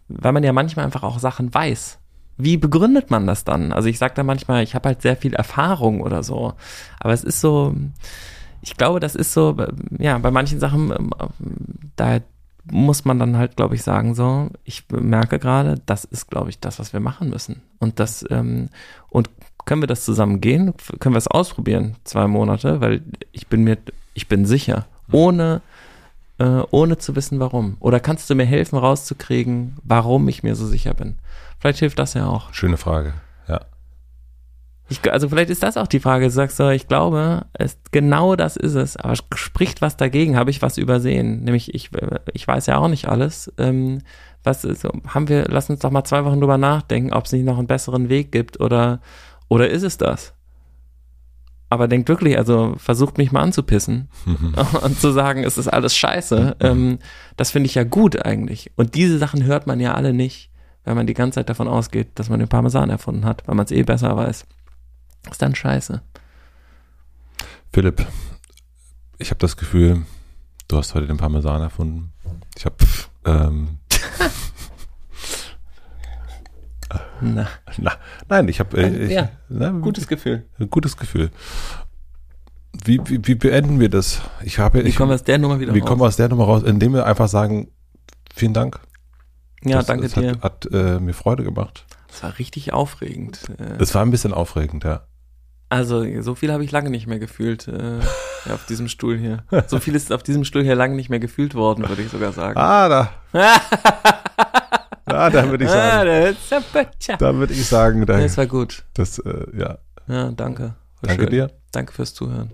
weil 0.08 0.32
man 0.32 0.44
ja 0.44 0.54
manchmal 0.54 0.86
einfach 0.86 1.04
auch 1.04 1.20
Sachen 1.20 1.54
weiß. 1.54 2.00
Wie 2.38 2.56
begründet 2.56 3.12
man 3.12 3.28
das 3.28 3.44
dann? 3.44 3.74
Also 3.74 3.90
ich 3.90 3.98
sage 3.98 4.14
da 4.16 4.24
manchmal, 4.24 4.64
ich 4.64 4.76
habe 4.76 4.90
halt 4.90 5.02
sehr 5.02 5.18
viel 5.18 5.34
Erfahrung 5.34 6.02
oder 6.02 6.24
so. 6.24 6.54
Aber 7.00 7.12
es 7.12 7.24
ist 7.24 7.42
so, 7.42 7.76
ich 8.62 8.78
glaube, 8.78 9.00
das 9.02 9.16
ist 9.16 9.34
so, 9.34 9.58
ja, 9.98 10.18
bei 10.20 10.32
manchen 10.32 10.60
Sachen, 10.60 10.92
ähm, 10.92 11.12
da 11.96 12.20
muss 12.72 13.06
man 13.06 13.20
dann 13.20 13.38
halt, 13.38 13.56
glaube 13.56 13.76
ich, 13.76 13.84
sagen, 13.84 14.16
so, 14.16 14.50
ich 14.64 14.84
merke 14.92 15.40
gerade, 15.40 15.82
das 15.86 16.04
ist, 16.04 16.30
glaube 16.30 16.50
ich, 16.50 16.60
das, 16.60 16.80
was 16.80 16.94
wir 16.94 17.00
machen 17.00 17.30
müssen. 17.30 17.62
Und 17.80 18.00
das, 18.00 18.26
ähm, 18.30 18.70
und 19.10 19.30
können 19.66 19.82
wir 19.82 19.88
das 19.88 20.06
zusammen 20.06 20.42
gehen? 20.42 20.74
Können 21.00 21.14
wir 21.14 21.20
es 21.20 21.28
ausprobieren? 21.28 21.96
Zwei 22.04 22.28
Monate, 22.28 22.82
weil 22.82 23.02
ich 23.32 23.48
bin 23.48 23.64
mir, 23.64 23.78
ich 24.14 24.28
bin 24.28 24.46
sicher, 24.46 24.86
ohne, 25.12 25.62
äh, 26.40 26.62
ohne 26.72 26.98
zu 26.98 27.16
wissen, 27.16 27.40
warum. 27.40 27.78
Oder 27.80 28.00
kannst 28.00 28.30
du 28.30 28.36
mir 28.36 28.46
helfen, 28.46 28.78
rauszukriegen, 28.78 29.78
warum 29.84 30.28
ich 30.30 30.42
mir 30.42 30.56
so 30.56 30.66
sicher 30.66 30.94
bin? 30.94 31.16
Vielleicht 31.60 31.80
hilft 31.80 32.00
das 32.00 32.14
ja 32.14 32.28
auch. 32.28 32.54
Schöne 32.54 32.78
Frage. 32.78 33.14
Ich, 34.90 35.12
also 35.12 35.28
vielleicht 35.28 35.50
ist 35.50 35.64
das 35.64 35.76
auch 35.78 35.88
die 35.88 36.00
Frage. 36.00 36.26
Du 36.26 36.32
sagst 36.32 36.58
so, 36.58 36.70
ich 36.70 36.88
glaube, 36.88 37.46
es, 37.54 37.78
genau 37.92 38.36
das 38.36 38.56
ist 38.56 38.76
es. 38.76 38.96
Aber 38.98 39.16
spricht 39.36 39.82
was 39.82 39.98
dagegen? 39.98 40.38
Habe 40.38 40.50
ich 40.50 40.62
was 40.62 40.78
übersehen? 40.78 41.44
Nämlich, 41.44 41.74
ich, 41.74 41.90
ich 42.34 42.48
weiß 42.48 42.68
ja 42.68 42.78
auch 42.78 42.88
nicht 42.88 43.08
alles. 43.08 43.52
Ähm, 43.58 44.00
was 44.44 44.64
ist, 44.64 44.86
haben 45.08 45.28
wir, 45.28 45.46
lass 45.50 45.70
uns 45.70 45.80
doch 45.80 45.92
mal 45.92 46.06
zwei 46.06 46.24
Wochen 46.24 46.40
drüber 46.40 46.58
nachdenken, 46.58 47.14
ob 47.14 47.26
es 47.26 47.34
nicht 47.34 47.44
noch 47.44 47.58
einen 47.58 47.68
besseren 47.68 48.08
Weg 48.08 48.32
gibt 48.32 48.62
oder, 48.62 49.02
oder 49.50 49.70
ist 49.70 49.84
es 49.84 49.98
das? 49.98 50.34
Aber 51.70 51.90
denkt 51.90 52.08
wirklich, 52.08 52.38
also 52.38 52.76
versucht 52.78 53.18
mich 53.18 53.34
mal 53.34 53.42
anzupissen 53.42 54.08
Mhm. 54.26 54.54
und 54.84 55.00
zu 55.02 55.12
sagen, 55.12 55.44
es 55.44 55.58
ist 55.58 55.68
alles 55.68 55.98
scheiße. 55.98 56.56
Ähm, 56.62 57.00
das 57.36 57.52
finde 57.52 57.68
ich 57.68 57.76
ja 57.76 57.84
gut 57.84 58.26
eigentlich. 58.26 58.72
Und 58.78 58.96
diese 58.96 59.18
Sachen 59.18 59.44
hört 59.44 59.68
man 59.68 59.82
ja 59.82 59.94
alle 59.96 60.14
nicht, 60.14 60.50
wenn 60.86 60.96
man 60.96 61.08
die 61.08 61.14
ganze 61.14 61.36
Zeit 61.40 61.50
davon 61.50 61.68
ausgeht, 61.68 62.08
dass 62.16 62.30
man 62.30 62.40
den 62.40 62.48
Parmesan 62.48 62.90
erfunden 62.90 63.26
hat, 63.26 63.46
weil 63.48 63.56
man 63.56 63.66
es 63.66 63.72
eh 63.72 63.84
besser 63.84 64.16
weiß. 64.16 64.46
Ist 65.32 65.42
dann 65.42 65.56
scheiße. 65.56 66.02
Philipp, 67.74 68.06
ich 69.18 69.30
habe 69.30 69.40
das 69.40 69.58
Gefühl, 69.58 70.06
du 70.68 70.78
hast 70.78 70.96
heute 70.96 71.08
den 71.08 71.18
Parmesan 71.18 71.62
erfunden. 71.62 72.14
Ich 72.58 72.66
habe, 72.66 72.76
ähm, 73.26 73.80
Na, 77.20 77.48
na, 77.78 77.94
nein, 78.30 78.48
ich 78.48 78.60
habe, 78.60 78.78
äh, 78.78 79.14
Ja, 79.14 79.30
na, 79.50 79.72
gutes 79.72 80.08
Gefühl. 80.08 80.46
Gutes 80.70 80.96
Gefühl. 80.96 81.32
Wie, 82.86 83.00
wie, 83.06 83.26
wie 83.28 83.36
beenden 83.36 83.80
wir 83.80 83.90
das? 83.90 84.22
Ich 84.44 84.60
habe, 84.60 84.84
Wie 84.84 84.90
ich, 84.90 84.96
kommen 84.96 85.10
wir 85.10 85.16
aus 85.16 85.24
der 85.24 85.40
Nummer 85.40 85.60
wieder 85.60 85.74
wie 85.74 85.80
raus? 85.80 85.88
kommen 85.88 86.02
wir 86.02 86.06
aus 86.06 86.16
der 86.16 86.30
Nummer 86.30 86.46
raus? 86.46 86.64
Indem 86.64 86.94
wir 86.94 87.06
einfach 87.06 87.28
sagen, 87.28 87.70
vielen 88.34 88.54
Dank. 88.54 88.80
ja, 89.64 89.78
das, 89.78 89.88
danke 89.88 90.04
das 90.04 90.14
dir. 90.14 90.34
Hat, 90.42 90.44
hat 90.44 90.70
äh, 90.72 91.00
mir 91.00 91.14
Freude 91.14 91.44
gemacht. 91.44 91.86
Das 92.08 92.24
war 92.24 92.38
richtig 92.40 92.72
aufregend. 92.72 93.40
Es 93.80 93.94
war 93.96 94.04
ein 94.04 94.12
bisschen 94.12 94.34
aufregend, 94.34 94.84
ja. 94.84 95.02
Also, 95.70 96.06
so 96.22 96.34
viel 96.36 96.52
habe 96.54 96.64
ich 96.64 96.72
lange 96.72 96.90
nicht 96.90 97.08
mehr 97.08 97.20
gefühlt 97.20 97.68
äh, 97.68 98.00
auf 98.52 98.66
diesem 98.68 98.88
Stuhl 98.88 99.18
hier. 99.18 99.44
So 99.68 99.80
viel 99.80 99.96
ist 99.96 100.14
auf 100.14 100.24
diesem 100.24 100.44
Stuhl 100.46 100.64
hier 100.64 100.76
lange 100.76 100.96
nicht 100.96 101.10
mehr 101.10 101.20
gefühlt 101.20 101.56
worden, 101.56 101.88
würde 101.90 102.02
ich 102.02 102.10
sogar 102.10 102.32
sagen. 102.32 102.58
Ah, 102.58 102.88
da. 102.90 103.12
Ah, 105.10 105.30
da 105.30 105.50
würde 105.50 105.64
ich 105.64 105.70
Ah, 105.70 106.04
sagen. 106.04 106.36
bitter. 106.74 107.18
Da 107.18 107.34
würde 107.36 107.54
ich 107.54 107.66
sagen, 107.66 108.06
da, 108.06 108.20
Das 108.20 108.38
war 108.38 108.46
gut. 108.46 108.84
das, 108.94 109.20
äh, 109.20 109.46
ja. 109.58 109.78
Ja, 110.08 110.32
danke. 110.32 110.64
War 110.64 110.76
Danke 111.02 111.24
schön. 111.24 111.32
dir. 111.32 111.52
Danke 111.72 111.94
fürs 111.94 112.14
Zuhören. 112.14 112.52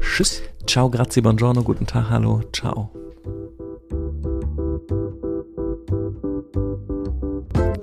Tschüss. 0.00 0.42
Ciao, 0.66 0.88
grazie, 0.88 1.22
buongiorno, 1.22 1.64
guten 1.64 1.86
Tag, 1.88 2.08
hallo, 2.08 2.42
ciao. 2.52 3.07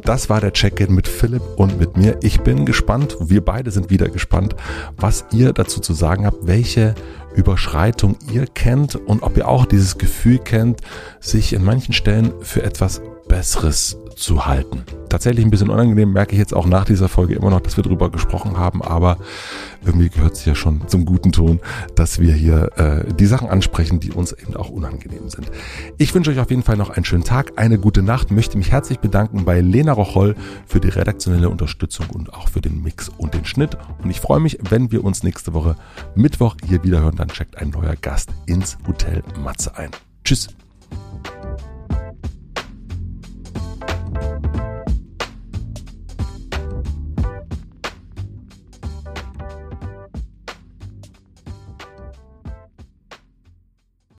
Das 0.06 0.30
war 0.30 0.40
der 0.40 0.54
Check-in 0.54 0.94
mit 0.94 1.08
Philipp 1.08 1.42
und 1.58 1.80
mit 1.80 1.98
mir. 1.98 2.20
Ich 2.22 2.42
bin 2.42 2.64
gespannt, 2.68 3.18
wir 3.20 3.44
beide 3.44 3.72
sind 3.72 3.90
wieder 3.90 4.08
gespannt, 4.08 4.56
was 4.98 5.26
ihr 5.32 5.52
dazu 5.52 5.82
zu 5.82 5.94
sagen 5.94 6.28
habt, 6.28 6.46
welche 6.46 6.94
Überschreitung 7.34 8.16
ihr 8.32 8.46
kennt 8.46 8.96
und 8.96 9.24
ob 9.24 9.36
ihr 9.36 9.48
auch 9.48 9.66
dieses 9.66 9.98
Gefühl 9.98 10.38
kennt, 10.38 10.82
sich 11.20 11.54
in 11.54 11.64
manchen 11.64 11.94
Stellen 11.94 12.34
für 12.42 12.62
etwas 12.62 13.02
Besseres 13.28 13.98
zu 14.16 14.46
halten. 14.46 14.84
Tatsächlich 15.10 15.46
ein 15.46 15.52
bisschen 15.52 15.70
unangenehm, 15.70 16.12
merke 16.12 16.34
ich 16.34 16.40
jetzt 16.40 16.54
auch 16.54 16.66
nach 16.66 16.86
dieser 16.86 17.10
Folge 17.10 17.36
immer 17.36 17.50
noch, 17.50 17.62
dass 17.62 17.78
wir 17.78 17.84
drüber 17.84 18.10
gesprochen 18.10 18.58
haben, 18.58 18.82
aber 18.82 19.18
irgendwie 19.86 20.10
gehört 20.10 20.34
es 20.34 20.46
ja 20.46 20.56
schon 20.56 20.88
zum 20.88 21.06
guten 21.06 21.32
Ton, 21.32 21.60
dass 21.96 22.20
wir 22.20 22.34
hier 22.34 22.72
äh, 22.78 23.14
die 23.14 23.26
Sachen 23.26 23.50
ansprechen, 23.50 24.00
die 24.00 24.12
uns 24.12 24.32
eben 24.32 24.56
auch 24.56 24.70
unangenehm 24.70 25.30
sind. 25.30 25.52
Ich 25.98 26.14
wünsche 26.14 26.32
euch 26.32 26.40
auf 26.40 26.50
jeden 26.50 26.64
Fall 26.64 26.78
noch 26.78 26.90
einen 26.90 27.06
schönen 27.06 27.24
Tag, 27.24 27.54
eine 27.58 27.78
gute 27.78 28.02
Nacht, 28.02 28.32
möchte 28.32 28.58
mich 28.58 28.72
herzlich 28.72 29.00
bedanken 29.00 29.46
bei 29.46 29.62
Lena 29.62 29.94
Rocholl 29.94 30.36
für 30.66 30.80
die 30.80 30.90
redaktionelle 30.90 31.50
Unterstützung 31.50 32.08
und 32.10 32.34
auch 32.34 32.50
für 32.50 32.62
den 32.62 32.82
Mix 32.82 33.10
und 33.10 33.34
den 33.34 33.46
Schnitt. 33.46 33.78
Und 34.02 34.10
ich 34.10 34.22
freue 34.22 34.40
mich, 34.40 34.58
wenn 34.70 34.92
wir 34.92 35.04
uns 35.04 35.24
nächste 35.24 35.54
Woche 35.54 35.76
Mittwoch 36.16 36.56
hier 36.68 36.84
wieder 36.84 37.02
hören, 37.02 37.16
dann 37.16 37.28
checkt 37.28 37.58
ein 37.58 37.70
neuer 37.70 37.96
Gast 37.96 38.30
ins 38.46 38.78
Hotel 38.88 39.24
Matze 39.44 39.76
ein. 39.78 39.92
Tschüss. 40.24 40.50